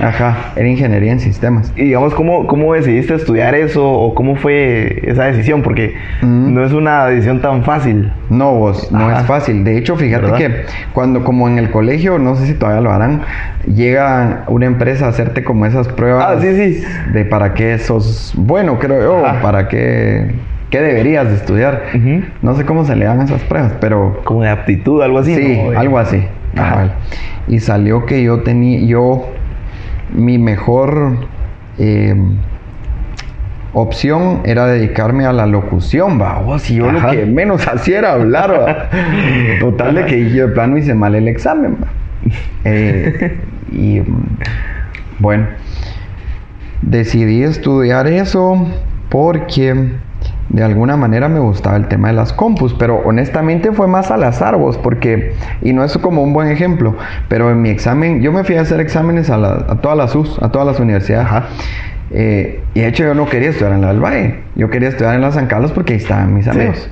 Ajá, 0.08 0.36
era 0.56 0.68
Ingeniería 0.68 1.12
en 1.12 1.20
Sistemas. 1.20 1.72
Y 1.76 1.84
digamos, 1.84 2.14
¿cómo, 2.14 2.46
¿cómo 2.48 2.74
decidiste 2.74 3.14
estudiar 3.14 3.54
eso 3.54 3.88
o 3.88 4.14
cómo 4.14 4.34
fue 4.36 5.02
esa 5.04 5.24
decisión? 5.24 5.62
Porque 5.62 5.94
Mm. 6.22 6.54
no 6.54 6.64
es 6.64 6.72
una 6.72 7.06
decisión 7.06 7.40
tan 7.40 7.62
fácil. 7.64 8.12
No, 8.30 8.54
vos, 8.54 8.90
no 8.92 9.10
es 9.16 9.24
fácil. 9.26 9.64
De 9.64 9.76
hecho, 9.78 9.96
fíjate 9.96 10.22
¿Verdad? 10.22 10.38
que 10.38 10.61
cuando, 10.92 11.24
como 11.24 11.48
en 11.48 11.58
el 11.58 11.70
colegio, 11.70 12.18
no 12.18 12.36
sé 12.36 12.46
si 12.46 12.54
todavía 12.54 12.80
lo 12.80 12.92
harán, 12.92 13.22
llega 13.66 14.44
una 14.48 14.66
empresa 14.66 15.06
a 15.06 15.08
hacerte 15.10 15.44
como 15.44 15.66
esas 15.66 15.88
pruebas 15.88 16.26
Ah, 16.28 16.40
sí, 16.40 16.54
sí. 16.54 16.84
de 17.12 17.24
para 17.24 17.54
qué 17.54 17.78
sos 17.78 18.32
bueno, 18.36 18.78
creo 18.78 19.02
yo, 19.02 19.26
Ajá. 19.26 19.40
para 19.42 19.68
qué, 19.68 20.34
qué 20.70 20.80
deberías 20.80 21.28
de 21.28 21.34
estudiar. 21.36 21.82
No 22.42 22.54
sé 22.54 22.64
cómo 22.64 22.84
se 22.84 22.96
le 22.96 23.04
dan 23.04 23.20
esas 23.20 23.42
pruebas, 23.42 23.72
pero 23.80 24.20
Como 24.24 24.42
de 24.42 24.48
aptitud, 24.50 25.02
algo 25.02 25.18
así. 25.18 25.34
sí, 25.34 25.60
algo 25.76 25.98
así. 25.98 26.24
Ajá. 26.56 26.70
cabal. 26.70 26.92
Y 27.48 27.60
salió 27.60 28.06
que 28.06 28.22
yo 28.22 28.40
tenía, 28.42 28.80
yo, 28.80 29.26
mi 30.14 30.38
mejor 30.38 31.16
eh, 31.78 32.14
opción 33.74 34.40
era 34.44 34.66
dedicarme 34.66 35.24
a 35.26 35.32
la 35.32 35.46
locución, 35.46 36.20
va. 36.20 36.40
Oh, 36.40 36.58
si 36.58 36.74
yo 36.76 36.88
Ajá. 36.90 37.06
lo 37.08 37.20
que 37.20 37.26
menos 37.26 37.66
hacía 37.66 37.98
era 38.00 38.12
hablar, 38.12 38.50
va. 38.52 38.88
Total 39.60 39.94
de 39.94 40.06
que 40.06 40.30
yo 40.30 40.48
de 40.48 40.52
plano 40.54 40.76
hice 40.76 40.94
mal 40.94 41.14
el 41.14 41.28
examen, 41.28 41.76
va. 41.82 41.88
Eh, 42.64 43.38
y 43.72 44.02
bueno, 45.18 45.46
decidí 46.82 47.42
estudiar 47.42 48.06
eso 48.06 48.66
porque 49.08 49.92
de 50.48 50.62
alguna 50.62 50.96
manera 50.96 51.28
me 51.28 51.38
gustaba 51.40 51.76
el 51.76 51.88
tema 51.88 52.08
de 52.08 52.14
las 52.14 52.32
compus, 52.32 52.74
pero 52.74 53.00
honestamente 53.04 53.72
fue 53.72 53.86
más 53.88 54.10
al 54.10 54.22
azar 54.24 54.56
vos, 54.56 54.76
porque, 54.76 55.32
y 55.62 55.72
no 55.72 55.82
es 55.82 55.96
como 55.98 56.22
un 56.22 56.32
buen 56.34 56.48
ejemplo, 56.48 56.94
pero 57.28 57.50
en 57.50 57.62
mi 57.62 57.70
examen, 57.70 58.20
yo 58.20 58.32
me 58.32 58.44
fui 58.44 58.56
a 58.56 58.60
hacer 58.60 58.80
exámenes 58.80 59.30
a, 59.30 59.38
la- 59.38 59.64
a 59.68 59.76
todas 59.80 59.96
las 59.96 60.14
US, 60.14 60.38
a 60.42 60.50
todas 60.50 60.66
las 60.66 60.78
universidades. 60.78 61.26
Ajá. 61.26 61.46
Eh, 62.14 62.62
y 62.74 62.80
de 62.80 62.88
hecho 62.88 63.04
yo 63.04 63.14
no 63.14 63.26
quería 63.26 63.50
estudiar 63.50 63.72
en 63.74 63.80
la 63.80 63.88
del 63.88 64.00
Valle, 64.00 64.40
yo 64.54 64.68
quería 64.70 64.88
estudiar 64.90 65.14
en 65.14 65.22
la 65.22 65.32
San 65.32 65.46
Carlos 65.46 65.72
porque 65.72 65.94
ahí 65.94 65.98
estaban 65.98 66.34
mis 66.34 66.46
amigos. 66.48 66.90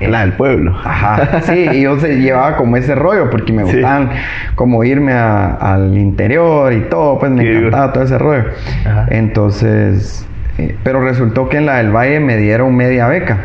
La 0.00 0.20
del 0.20 0.32
pueblo. 0.34 0.76
Ajá, 0.84 1.40
sí, 1.42 1.66
y 1.72 1.80
yo 1.82 1.98
se 1.98 2.20
llevaba 2.20 2.56
como 2.56 2.76
ese 2.76 2.94
rollo 2.94 3.28
porque 3.30 3.52
me 3.52 3.64
Sí. 3.66 3.72
gustaban 3.72 4.10
como 4.54 4.84
irme 4.84 5.12
a- 5.12 5.54
al 5.54 5.98
interior 5.98 6.72
y 6.72 6.82
todo, 6.82 7.18
pues 7.18 7.32
me 7.32 7.42
encantaba 7.42 7.92
todo 7.92 8.04
ese 8.04 8.16
rollo. 8.16 8.44
Ajá. 8.86 9.06
Entonces, 9.10 10.24
eh, 10.58 10.76
pero 10.84 11.00
resultó 11.02 11.48
que 11.48 11.56
en 11.58 11.66
la 11.66 11.78
del 11.78 11.90
Valle 11.94 12.20
me 12.20 12.36
dieron 12.36 12.76
media 12.76 13.08
beca. 13.08 13.38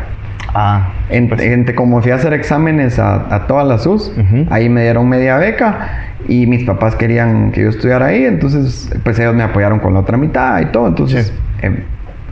Ah. 0.54 0.92
En, 1.10 1.28
pues, 1.28 1.40
en- 1.42 1.64
como 1.74 2.00
fui 2.00 2.12
a 2.12 2.14
hacer 2.14 2.32
exámenes 2.32 3.00
a, 3.00 3.34
a 3.34 3.46
todas 3.48 3.66
las 3.66 3.84
US, 3.86 4.12
Ujú. 4.16 4.46
ahí 4.50 4.68
me 4.68 4.82
dieron 4.82 5.08
media 5.08 5.36
beca 5.38 5.88
y 6.28 6.46
mis 6.46 6.64
papás 6.64 6.96
querían 6.96 7.52
que 7.52 7.62
yo 7.62 7.68
estudiara 7.68 8.06
ahí, 8.06 8.24
entonces 8.24 8.90
pues 9.02 9.18
ellos 9.18 9.34
me 9.34 9.42
apoyaron 9.42 9.78
con 9.78 9.94
la 9.94 10.00
otra 10.00 10.16
mitad 10.16 10.60
y 10.60 10.66
todo. 10.66 10.88
Entonces, 10.88 11.32
eh, 11.62 11.84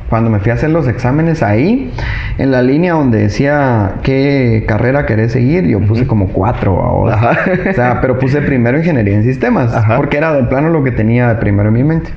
cuando 0.09 0.29
me 0.29 0.41
fui 0.41 0.51
a 0.51 0.55
hacer 0.55 0.71
los 0.71 0.87
exámenes 0.89 1.43
ahí, 1.43 1.91
en 2.37 2.51
la 2.51 2.63
línea 2.63 2.93
donde 2.95 3.19
decía 3.19 3.95
qué 4.03 4.65
carrera 4.69 5.07
querés 5.07 5.33
seguir, 5.33 5.65
yo 5.67 5.81
puse 5.81 6.07
como 6.07 6.29
cuatro 6.29 6.83
ahora. 6.83 7.15
Ajá. 7.15 7.39
O 7.71 7.73
sea, 7.73 8.01
pero 8.01 8.19
puse 8.19 8.43
primero 8.43 8.77
ingeniería 8.77 9.15
en 9.15 9.23
sistemas, 9.25 9.75
Ajá. 9.75 9.97
porque 9.97 10.19
era 10.19 10.35
de 10.35 10.45
plano 10.45 10.69
lo 10.69 10.85
que 10.85 10.91
tenía 10.91 11.29
de 11.29 11.35
primero 11.37 11.69
en 11.69 11.75
mi 11.75 11.85
mente 11.85 12.11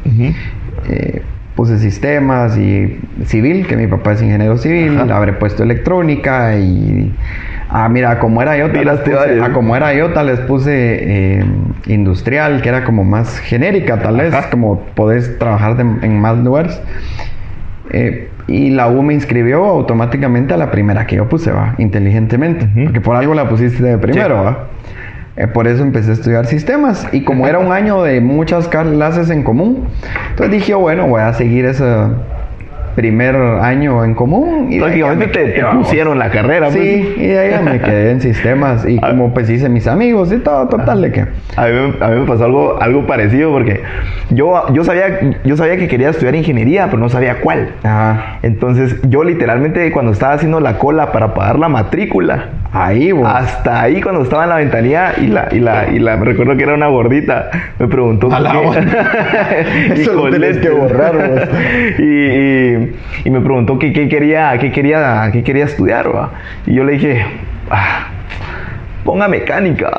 eh, 0.89 1.21
puse 1.55 1.79
sistemas 1.79 2.57
y 2.57 2.99
civil, 3.25 3.65
que 3.65 3.77
mi 3.77 3.87
papá 3.87 4.11
es 4.11 4.21
ingeniero 4.21 4.57
civil, 4.57 4.99
Ajá. 4.99 5.15
habré 5.15 5.33
puesto 5.33 5.63
electrónica 5.63 6.57
y... 6.57 7.13
Ah, 7.77 7.89
mira, 7.89 8.19
como 8.19 8.41
era 8.41 8.55
IOTA, 8.57 8.71
les 8.73 9.03
Tiraste 9.03 9.11
puse, 9.11 9.41
ah, 9.43 9.49
como 9.51 9.75
era 9.75 9.93
IOTA, 9.93 10.23
les 10.23 10.39
puse 10.39 10.71
eh, 11.41 11.45
industrial, 11.87 12.61
que 12.61 12.69
era 12.69 12.85
como 12.85 13.03
más 13.03 13.37
genérica, 13.39 13.99
tal 13.99 14.15
vez, 14.15 14.33
Ajá. 14.33 14.49
como 14.49 14.79
podés 14.95 15.37
trabajar 15.39 15.75
de- 15.75 16.05
en 16.05 16.21
más 16.21 16.37
lugares. 16.37 16.81
Eh, 17.91 18.31
y 18.47 18.69
la 18.69 18.87
U 18.87 19.01
me 19.01 19.13
inscribió 19.13 19.65
automáticamente 19.65 20.53
a 20.53 20.57
la 20.57 20.71
primera 20.71 21.05
que 21.05 21.17
yo 21.17 21.27
puse, 21.27 21.51
va, 21.51 21.75
inteligentemente, 21.77 22.69
porque 22.85 23.01
por 23.01 23.17
algo 23.17 23.33
la 23.33 23.49
pusiste 23.49 23.83
de 23.83 23.97
primero, 23.97 24.37
Sí. 24.39 24.45
va. 24.45 24.67
Eh, 25.37 25.47
por 25.47 25.67
eso 25.67 25.83
empecé 25.83 26.11
a 26.11 26.13
estudiar 26.13 26.45
sistemas. 26.45 27.05
Y 27.11 27.25
como 27.25 27.45
era 27.45 27.59
un 27.59 27.71
año 27.73 28.03
de 28.03 28.21
muchas 28.21 28.69
clases 28.69 29.29
en 29.29 29.43
común, 29.43 29.85
entonces 30.29 30.51
dije, 30.59 30.73
bueno, 30.75 31.07
voy 31.07 31.21
a 31.21 31.33
seguir 31.33 31.65
ese 31.65 31.83
primer 32.95 33.35
año 33.35 34.03
en 34.03 34.13
común. 34.15 34.67
Y 34.71 34.79
Prácticamente 34.79 35.25
me 35.27 35.31
te, 35.51 35.63
pusieron 35.75 36.17
la 36.17 36.29
carrera. 36.29 36.67
pues. 36.67 36.79
Sí, 36.79 37.13
y 37.17 37.27
de 37.27 37.39
ahí 37.39 37.51
ya 37.51 37.61
me 37.61 37.79
quedé 37.79 38.11
en 38.11 38.21
sistemas. 38.21 38.85
Y 38.87 38.97
Ah. 39.03 39.09
como 39.09 39.33
pues 39.33 39.49
hice 39.49 39.67
mis 39.69 39.85
amigos 39.87 40.31
y 40.31 40.37
todo, 40.37 40.67
total 40.69 41.01
de 41.01 41.11
que. 41.11 41.21
A 41.21 41.65
mí, 41.67 41.71
me- 41.73 42.05
a 42.05 42.09
mí 42.09 42.19
me 42.21 42.25
pasó 42.25 42.45
algo, 42.45 42.81
algo 42.81 43.05
parecido 43.05 43.51
porque 43.51 43.81
yo, 44.29 44.63
yo, 44.73 44.83
sabía, 44.83 45.19
yo 45.43 45.57
sabía 45.57 45.77
que 45.77 45.87
quería 45.87 46.09
estudiar 46.09 46.35
ingeniería, 46.35 46.85
pero 46.85 46.97
no 46.99 47.09
sabía 47.09 47.41
cuál. 47.41 47.69
Ajá. 47.83 48.39
Entonces, 48.41 48.95
yo 49.09 49.23
literalmente 49.23 49.91
cuando 49.91 50.11
estaba 50.11 50.33
haciendo 50.33 50.59
la 50.59 50.77
cola 50.77 51.11
para 51.11 51.33
pagar 51.33 51.59
la 51.59 51.67
matrícula, 51.69 52.49
Ahí, 52.77 53.11
vos. 53.11 53.27
hasta 53.27 53.81
ahí 53.83 54.01
cuando 54.01 54.21
estaba 54.23 54.43
en 54.43 54.49
la 54.49 54.55
ventanilla 54.57 55.13
y 55.17 55.27
la, 55.27 55.47
y 55.51 55.59
la, 55.59 55.87
y 55.91 55.99
la, 55.99 56.17
me 56.17 56.25
recuerdo 56.25 56.57
que 56.57 56.63
era 56.63 56.73
una 56.73 56.87
gordita, 56.87 57.49
me 57.79 57.87
preguntó 57.87 58.29
A 58.33 58.39
la 58.39 58.51
qué- 58.51 59.93
Eso 60.01 60.13
lo 60.13 60.29
tenés 60.29 60.57
que 60.57 60.69
borrar, 60.69 61.15
y, 61.99 62.03
y, 62.03 62.95
y 63.25 63.29
me 63.29 63.39
preguntó 63.39 63.79
qué, 63.79 63.93
qué 63.93 64.09
quería, 64.09 64.57
qué 64.59 64.71
quería, 64.71 65.29
qué 65.31 65.43
quería 65.43 65.65
estudiar. 65.65 66.05
Y 66.65 66.73
yo 66.75 66.83
le 66.83 66.93
dije, 66.93 67.25
ah, 67.71 68.07
ponga 69.03 69.27
mecánica. 69.27 69.89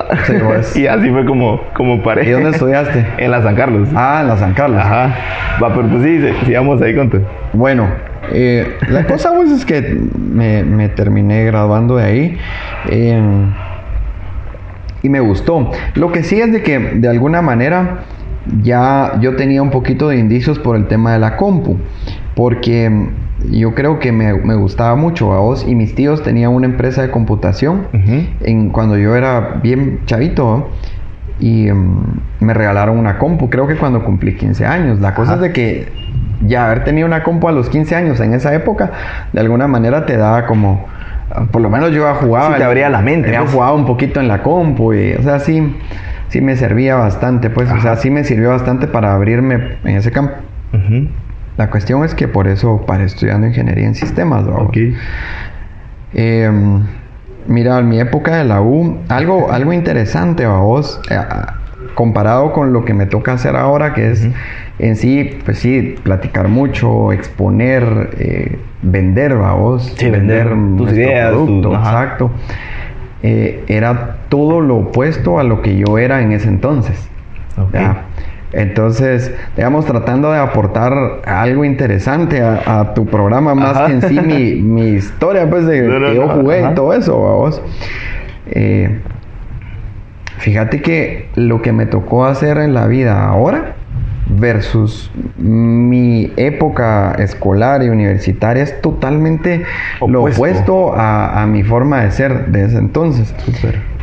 Sí, 0.72 0.82
y 0.82 0.86
así 0.86 1.10
fue 1.10 1.24
como, 1.24 1.62
como 1.74 2.02
paré. 2.02 2.26
¿Y 2.28 2.30
dónde 2.32 2.50
estudiaste? 2.50 3.06
En 3.18 3.30
la 3.30 3.42
San 3.42 3.54
Carlos. 3.56 3.88
Ah, 3.94 4.18
en 4.22 4.28
la 4.28 4.36
San 4.36 4.52
Carlos. 4.52 4.80
Ajá. 4.80 5.14
Va, 5.62 5.74
pero 5.74 5.88
pues 5.88 6.02
sí, 6.02 6.20
sí, 6.20 6.46
sigamos 6.46 6.82
ahí 6.82 6.94
con 6.94 7.08
tu. 7.08 7.20
Bueno, 7.52 7.86
eh, 8.32 8.76
la 8.88 9.06
cosa 9.06 9.32
pues 9.34 9.50
es 9.50 9.64
que 9.64 9.98
me, 10.18 10.62
me 10.64 10.88
terminé 10.88 11.44
graduando 11.44 11.96
de 11.96 12.04
ahí 12.04 12.38
eh, 12.90 13.46
y 15.02 15.08
me 15.08 15.20
gustó. 15.20 15.70
Lo 15.94 16.12
que 16.12 16.22
sí 16.22 16.40
es 16.40 16.52
de 16.52 16.62
que 16.62 16.78
de 16.78 17.08
alguna 17.08 17.42
manera 17.42 18.00
ya 18.62 19.18
yo 19.20 19.36
tenía 19.36 19.62
un 19.62 19.70
poquito 19.70 20.08
de 20.08 20.18
indicios 20.18 20.58
por 20.58 20.76
el 20.76 20.86
tema 20.86 21.12
de 21.12 21.18
la 21.18 21.36
compu, 21.36 21.76
porque 22.34 23.08
yo 23.50 23.74
creo 23.74 23.98
que 23.98 24.12
me, 24.12 24.34
me 24.34 24.54
gustaba 24.54 24.96
mucho 24.96 25.32
a 25.32 25.40
vos 25.40 25.64
y 25.68 25.74
mis 25.74 25.94
tíos 25.94 26.22
tenían 26.22 26.52
una 26.52 26.66
empresa 26.66 27.02
de 27.02 27.10
computación 27.10 27.86
en, 28.40 28.70
cuando 28.70 28.96
yo 28.96 29.14
era 29.14 29.60
bien 29.62 30.00
chavito. 30.06 30.70
y 31.38 31.68
em, 31.68 31.96
me 32.40 32.54
regalaron 32.54 32.98
una 32.98 33.18
compu, 33.18 33.50
creo 33.50 33.66
que 33.66 33.76
cuando 33.76 34.04
cumplí 34.04 34.36
15 34.36 34.64
años. 34.64 35.00
La 35.00 35.14
cosa 35.14 35.34
Ajá. 35.34 35.46
es 35.46 35.48
de 35.48 35.52
que 35.52 36.05
ya 36.40 36.66
haber 36.66 36.84
tenido 36.84 37.06
una 37.06 37.22
compu 37.22 37.48
a 37.48 37.52
los 37.52 37.68
15 37.68 37.94
años 37.96 38.20
en 38.20 38.34
esa 38.34 38.54
época, 38.54 38.92
de 39.32 39.40
alguna 39.40 39.66
manera 39.66 40.06
te 40.06 40.16
daba 40.16 40.46
como, 40.46 40.86
por 41.50 41.62
lo 41.62 41.70
menos 41.70 41.92
yo 41.92 42.12
jugaba. 42.14 42.52
Sí, 42.52 42.58
te 42.58 42.64
abría 42.64 42.88
la 42.88 43.02
mente, 43.02 43.36
pues. 43.36 43.50
jugado 43.50 43.74
un 43.74 43.86
poquito 43.86 44.20
en 44.20 44.28
la 44.28 44.42
compu 44.42 44.94
y, 44.94 45.14
o 45.14 45.22
sea, 45.22 45.40
sí, 45.40 45.76
sí 46.28 46.40
me 46.40 46.56
servía 46.56 46.96
bastante, 46.96 47.50
pues, 47.50 47.70
o 47.70 47.80
sea, 47.80 47.96
sí 47.96 48.10
me 48.10 48.24
sirvió 48.24 48.50
bastante 48.50 48.86
para 48.86 49.14
abrirme 49.14 49.78
en 49.84 49.96
ese 49.96 50.12
campo. 50.12 50.34
Ujú. 50.72 51.08
La 51.56 51.70
cuestión 51.70 52.04
es 52.04 52.14
que 52.14 52.28
por 52.28 52.48
eso 52.48 52.84
paré 52.86 53.04
estudiando 53.04 53.46
ingeniería 53.46 53.86
en 53.86 53.94
sistemas, 53.94 54.44
¿no? 54.44 54.56
Ok. 54.56 54.76
Eh, 56.12 56.50
mira, 57.46 57.78
en 57.78 57.88
mi 57.88 57.98
época 58.00 58.36
de 58.36 58.44
la 58.44 58.60
U, 58.60 58.98
algo, 59.08 59.50
algo 59.50 59.72
interesante 59.72 60.44
a 60.44 60.50
vos, 60.50 61.00
eh, 61.10 61.18
comparado 61.94 62.52
con 62.52 62.72
lo 62.72 62.84
que 62.84 62.92
me 62.92 63.06
toca 63.06 63.32
hacer 63.32 63.56
ahora, 63.56 63.94
que 63.94 64.10
es 64.10 64.28
en 64.78 64.96
sí, 64.96 65.38
pues 65.44 65.58
sí, 65.58 65.96
platicar 66.02 66.48
mucho, 66.48 67.12
exponer, 67.12 68.10
eh, 68.18 68.58
vender 68.82 69.32
a 69.32 69.52
vos, 69.52 69.94
Sí, 69.96 70.10
vender 70.10 70.48
tus 70.48 70.56
nuestro 70.56 70.94
ideas, 70.94 71.30
producto, 71.30 71.74
exacto. 71.74 72.30
Eh, 73.22 73.64
era 73.68 74.16
todo 74.28 74.60
lo 74.60 74.76
opuesto 74.76 75.38
a 75.38 75.44
lo 75.44 75.62
que 75.62 75.76
yo 75.76 75.98
era 75.98 76.20
en 76.20 76.32
ese 76.32 76.48
entonces. 76.48 77.08
Entonces, 78.52 79.34
digamos, 79.56 79.86
tratando 79.86 80.30
de 80.30 80.38
aportar 80.38 80.92
algo 81.26 81.64
interesante 81.64 82.42
a, 82.42 82.80
a 82.80 82.94
tu 82.94 83.06
programa, 83.06 83.54
más 83.54 83.76
Ajá. 83.76 83.86
que 83.86 83.92
en 83.92 84.02
sí 84.02 84.20
mi, 84.20 84.54
mi 84.62 84.88
historia, 84.90 85.48
pues, 85.50 85.66
de 85.66 85.82
No, 85.82 85.98
no, 85.98 86.08
que 86.08 86.14
yo 86.14 86.28
jugué 86.28 86.60
y 86.70 86.74
todo 86.74 86.92
eso, 86.92 87.20
vamos. 87.20 87.62
Eh, 88.48 89.00
fíjate 90.38 90.80
que 90.82 91.28
lo 91.34 91.62
que 91.62 91.72
me 91.72 91.86
tocó 91.86 92.26
hacer 92.26 92.58
en 92.58 92.74
la 92.74 92.86
vida 92.86 93.26
ahora 93.26 93.75
versus 94.28 95.10
mi 95.38 96.32
época 96.36 97.12
escolar 97.18 97.82
y 97.82 97.88
universitaria 97.88 98.62
es 98.64 98.80
totalmente 98.80 99.64
lo 100.00 100.20
Opuesto. 100.20 100.40
opuesto 100.42 100.94
a, 100.96 101.42
a 101.42 101.46
mi 101.46 101.62
forma 101.62 102.02
de 102.02 102.10
ser 102.10 102.46
de 102.46 102.64
ese 102.64 102.78
entonces. 102.78 103.34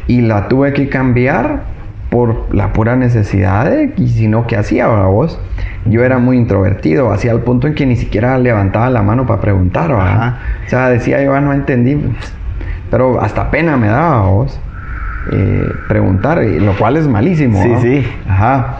Y 0.08 0.22
la 0.22 0.48
tuve 0.48 0.74
que 0.74 0.90
cambiar 0.90 1.62
por 2.10 2.54
la 2.56 2.74
pura 2.74 2.96
necesidad 2.96 3.66
de, 3.70 3.94
y 3.98 4.08
si 4.10 4.28
no, 4.28 4.46
¿qué 4.46 4.56
hacía 4.56 4.86
ahora 4.86 5.06
vos? 5.06 5.40
Yo 5.86 6.04
era 6.04 6.20
muy 6.20 6.38
introvertido, 6.38 7.12
hacía 7.12 7.32
el 7.32 7.40
punto 7.40 7.68
en 7.68 7.74
que 7.74 7.86
ni 7.86 7.96
siquiera 7.96 8.38
levantaba 8.38 8.90
la 8.90 9.02
mano 9.02 9.26
para 9.26 9.42
preguntar. 9.42 9.92
Ajá. 9.92 10.38
O 10.66 10.70
sea, 10.70 10.90
decía 10.90 11.24
yo, 11.24 11.34
"Ah, 11.34 11.42
no 11.42 11.54
entendí, 11.54 11.98
pero 12.92 13.20
hasta 13.20 13.50
pena 13.50 13.78
me 13.78 13.88
daba 13.88 14.22
vos 14.30 14.60
eh, 15.32 15.72
preguntar, 15.88 16.44
lo 16.44 16.78
cual 16.78 16.98
es 16.98 17.08
malísimo. 17.08 17.62
Sí, 17.64 17.70
¿va? 17.70 17.82
sí. 17.82 18.08
Ajá. 18.30 18.78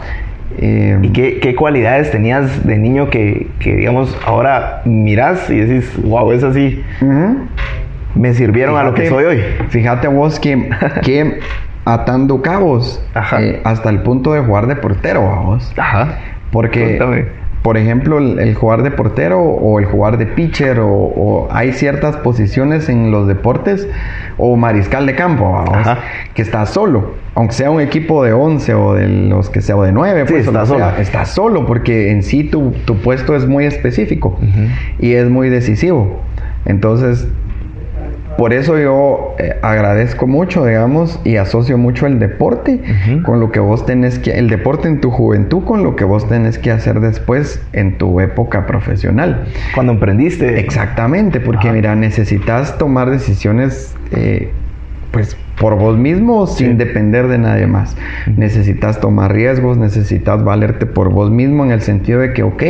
Eh, 0.58 0.98
¿Y 1.02 1.08
qué, 1.10 1.40
qué 1.40 1.54
cualidades 1.54 2.10
tenías 2.10 2.64
de 2.66 2.78
niño 2.78 3.10
que, 3.10 3.48
que, 3.58 3.76
digamos, 3.76 4.16
ahora 4.24 4.82
miras 4.84 5.50
y 5.50 5.58
decís, 5.58 5.92
wow, 6.04 6.32
es 6.32 6.44
así, 6.44 6.82
me 8.14 8.34
sirvieron 8.34 8.76
a 8.76 8.84
lo 8.84 8.94
que 8.94 9.08
soy 9.08 9.24
hoy? 9.24 9.42
Fíjate 9.68 10.08
vos 10.08 10.38
que, 10.38 10.70
que 11.02 11.40
atando 11.84 12.40
cabos 12.42 13.04
Ajá. 13.14 13.42
eh, 13.42 13.60
hasta 13.64 13.90
el 13.90 14.00
punto 14.00 14.32
de 14.32 14.40
jugar 14.40 14.66
de 14.66 14.76
portero, 14.76 15.22
vos. 15.22 15.72
Ajá. 15.76 16.18
Porque, 16.50 16.96
Cuéntame. 16.98 17.43
Por 17.64 17.78
ejemplo, 17.78 18.18
el, 18.18 18.38
el 18.40 18.54
jugar 18.54 18.82
de 18.82 18.90
portero 18.90 19.40
o 19.40 19.78
el 19.80 19.86
jugar 19.86 20.18
de 20.18 20.26
pitcher 20.26 20.80
o, 20.80 20.86
o 20.90 21.48
hay 21.50 21.72
ciertas 21.72 22.14
posiciones 22.18 22.90
en 22.90 23.10
los 23.10 23.26
deportes 23.26 23.88
o 24.36 24.54
mariscal 24.56 25.06
de 25.06 25.14
campo, 25.14 25.64
que 26.34 26.42
está 26.42 26.66
solo. 26.66 27.14
Aunque 27.34 27.54
sea 27.54 27.70
un 27.70 27.80
equipo 27.80 28.22
de 28.22 28.34
11 28.34 28.74
o 28.74 28.92
de 28.92 29.08
los 29.08 29.48
que 29.48 29.62
sea 29.62 29.76
o 29.78 29.82
de 29.82 29.92
9, 29.92 30.24
Sí, 30.26 30.32
pues 30.34 30.46
está 30.46 30.66
sea, 30.66 30.66
solo. 30.66 30.90
está 30.98 31.24
solo 31.24 31.64
porque 31.64 32.10
en 32.10 32.22
sí 32.22 32.44
tu, 32.44 32.72
tu 32.84 32.96
puesto 32.98 33.34
es 33.34 33.46
muy 33.48 33.64
específico 33.64 34.38
y 35.00 35.14
es 35.14 35.30
muy 35.30 35.48
decisivo. 35.48 36.20
Entonces, 36.66 37.26
por 38.36 38.52
eso 38.52 38.78
yo 38.78 39.34
eh, 39.38 39.56
agradezco 39.62 40.26
mucho, 40.26 40.64
digamos, 40.64 41.20
y 41.24 41.36
asocio 41.36 41.78
mucho 41.78 42.06
el 42.06 42.18
deporte 42.18 42.80
con 43.24 43.40
lo 43.40 43.50
que 43.50 43.60
vos 43.60 43.86
tenés 43.86 44.18
que, 44.18 44.32
el 44.32 44.48
deporte 44.48 44.88
en 44.88 45.00
tu 45.00 45.10
juventud 45.10 45.64
con 45.64 45.82
lo 45.82 45.96
que 45.96 46.04
vos 46.04 46.28
tenés 46.28 46.58
que 46.58 46.70
hacer 46.70 47.00
después 47.00 47.60
en 47.72 47.98
tu 47.98 48.20
época 48.20 48.66
profesional. 48.66 49.46
Cuando 49.74 49.92
emprendiste. 49.92 50.58
Exactamente, 50.58 51.40
porque 51.40 51.68
Ajá. 51.68 51.76
mira, 51.76 51.94
necesitas 51.94 52.78
tomar 52.78 53.10
decisiones, 53.10 53.94
eh, 54.12 54.52
pues 55.14 55.36
por 55.60 55.76
vos 55.76 55.96
mismo 55.96 56.48
sin 56.48 56.76
depender 56.76 57.28
de 57.28 57.38
nadie 57.38 57.68
más. 57.68 57.96
Necesitas 58.36 59.00
tomar 59.00 59.32
riesgos, 59.32 59.78
necesitas 59.78 60.42
valerte 60.42 60.86
por 60.86 61.10
vos 61.10 61.30
mismo 61.30 61.64
en 61.64 61.70
el 61.70 61.82
sentido 61.82 62.18
de 62.18 62.32
que, 62.32 62.42
ok, 62.42 62.62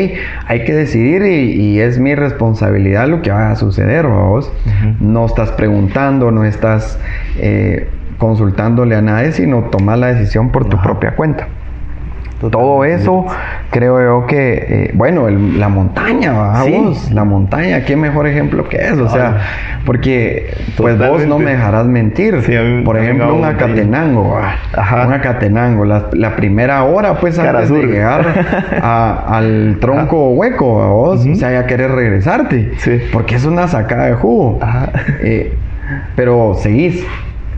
hay 0.46 0.64
que 0.64 0.74
decidir 0.74 1.22
y, 1.22 1.52
y 1.58 1.80
es 1.80 1.98
mi 1.98 2.14
responsabilidad 2.14 3.08
lo 3.08 3.22
que 3.22 3.30
vaya 3.30 3.52
a 3.52 3.56
suceder, 3.56 4.06
vos. 4.06 4.52
No 5.00 5.24
estás 5.24 5.52
preguntando, 5.52 6.30
no 6.30 6.44
estás 6.44 6.98
eh, 7.38 7.88
consultándole 8.18 8.94
a 8.94 9.00
nadie, 9.00 9.32
sino 9.32 9.62
tomar 9.70 9.96
la 9.96 10.08
decisión 10.08 10.52
por 10.52 10.68
tu 10.68 10.76
propia 10.82 11.16
cuenta. 11.16 11.48
Todo 12.50 12.84
eso 12.84 13.26
creo 13.70 14.00
yo 14.20 14.26
que, 14.26 14.54
eh, 14.68 14.90
bueno, 14.94 15.28
el- 15.28 15.58
la 15.58 15.68
montaña, 15.68 16.32
¿va? 16.32 16.62
Sí. 16.64 16.72
vos, 16.72 17.10
la 17.12 17.24
montaña, 17.24 17.84
qué 17.84 17.96
mejor 17.96 18.26
ejemplo 18.26 18.68
que 18.68 18.76
eso, 18.76 19.04
o 19.04 19.08
sea, 19.08 19.38
porque 19.84 20.54
pues 20.76 20.96
vos 20.98 21.26
no 21.26 21.38
me 21.38 21.52
dejarás 21.52 21.86
mentir. 21.86 22.40
Sí, 22.42 22.54
a 22.56 22.62
mí 22.62 22.82
Por 22.84 22.96
ejemplo, 22.98 23.34
un 23.34 23.44
acatenango, 23.44 24.36
un 25.06 25.12
acatenango, 25.12 25.84
la, 25.84 26.06
la 26.12 26.36
primera 26.36 26.84
hora 26.84 27.14
pues 27.18 27.36
Cara 27.36 27.50
antes 27.60 27.68
sur. 27.68 27.78
de 27.86 27.86
llegar 27.92 28.24
a- 28.82 29.24
al 29.36 29.78
tronco 29.80 30.30
hueco, 30.30 30.76
¿va 30.78 30.86
vos, 30.86 31.20
Ujú. 31.22 31.32
o 31.32 31.34
sea, 31.34 31.52
ya 31.52 31.66
querés 31.66 31.90
regresarte, 31.90 32.72
Sí. 32.78 33.00
porque 33.12 33.34
es 33.36 33.44
una 33.44 33.68
sacada 33.68 34.06
de 34.06 34.14
jugo. 34.14 34.58
Ajá. 34.60 34.90
Eh, 35.22 35.54
pero 36.16 36.54
seguís. 36.58 37.04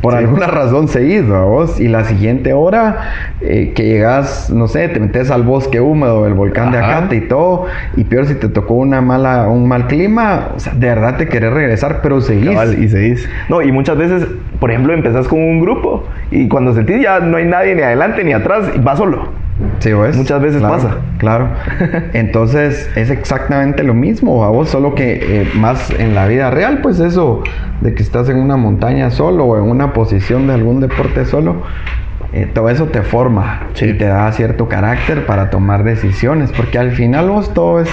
Por 0.07 0.12
Sí. 0.12 0.19
alguna 0.21 0.47
razón 0.47 0.87
seguís, 0.87 1.29
¿va 1.29 1.42
vos? 1.45 1.81
Y 1.81 1.88
la 1.88 2.05
siguiente 2.05 2.53
hora 2.53 2.97
eh, 3.40 3.73
que 3.75 3.83
llegas, 3.85 4.51
no 4.51 4.69
sé, 4.69 4.88
te 4.88 5.01
metes 5.01 5.33
al 5.33 5.42
bosque 5.42 5.81
húmedo 5.81 6.23
del 6.23 6.35
volcán 6.35 6.71
de. 6.71 6.79
Acate 6.79 7.16
y 7.16 7.23
todo, 7.23 7.64
y 7.97 8.05
peor 8.05 8.27
si 8.27 8.35
te 8.37 8.49
tocó 8.49 8.75
una 8.75 9.01
mala, 9.01 9.49
un 9.49 9.66
mal 9.66 9.88
clima, 9.88 10.51
o 10.55 10.61
sea, 10.61 10.75
de 10.75 10.87
verdad 10.87 11.16
te 11.16 11.27
querés 11.27 11.53
regresar, 11.53 12.03
pero 12.03 12.21
seguís. 12.21 12.51
Cabal, 12.51 12.81
y 12.81 12.88
seguís. 12.88 13.29
No, 13.49 13.62
y 13.62 13.73
muchas 13.73 13.99
veces, 13.99 14.29
por 14.61 14.71
ejemplo, 14.71 14.92
empezás 14.92 15.27
con 15.27 15.40
un 15.40 15.61
grupo 15.61 16.05
y 16.31 16.47
cuando 16.47 16.73
sentís 16.73 17.03
ya 17.03 17.19
no 17.19 17.37
hay 17.38 17.45
nadie 17.47 17.75
ni 17.75 17.83
adelante 17.83 18.23
ni 18.23 18.33
atrás, 18.33 18.71
y 18.77 18.79
vas 18.79 18.99
solo. 18.99 19.29
Sí, 19.79 19.92
¿ves? 19.92 20.16
Muchas 20.16 20.42
veces 20.42 20.59
Claro, 20.59 20.75
pasa. 20.75 20.97
Claro. 21.19 21.49
Entonces 22.12 22.90
es 22.95 23.11
exactamente 23.11 23.83
lo 23.85 23.95
mismo, 23.95 24.45
a 24.45 24.51
vos, 24.51 24.69
solo 24.69 24.95
que 24.95 25.42
eh, 25.42 25.49
más 25.55 25.90
en 25.99 26.14
la 26.14 26.27
vida 26.27 26.51
real, 26.51 26.81
pues 26.83 27.01
eso 27.01 27.42
de 27.81 27.95
que 27.95 28.03
estás 28.03 28.29
en 28.29 28.38
una 28.38 28.57
montaña 28.57 29.11
solo 29.11 29.45
o 29.45 29.57
en 29.57 29.64
una 29.64 29.92
posición 29.92 30.47
de 30.47 30.55
algún 30.55 30.81
deporte 30.81 31.25
solo, 31.25 31.62
eh, 32.33 32.51
todo 32.53 32.69
eso 32.69 32.87
te 32.87 33.03
forma 33.03 33.69
Sí. 33.75 33.87
y 33.87 33.92
te 33.95 34.05
da 34.07 34.31
cierto 34.33 34.69
carácter 34.69 35.25
para 35.27 35.49
tomar 35.49 35.85
decisiones, 35.85 36.53
porque 36.53 36.79
al 36.79 36.90
final 36.92 37.31
vos 37.31 37.55
todo 37.55 37.81
es 37.81 37.88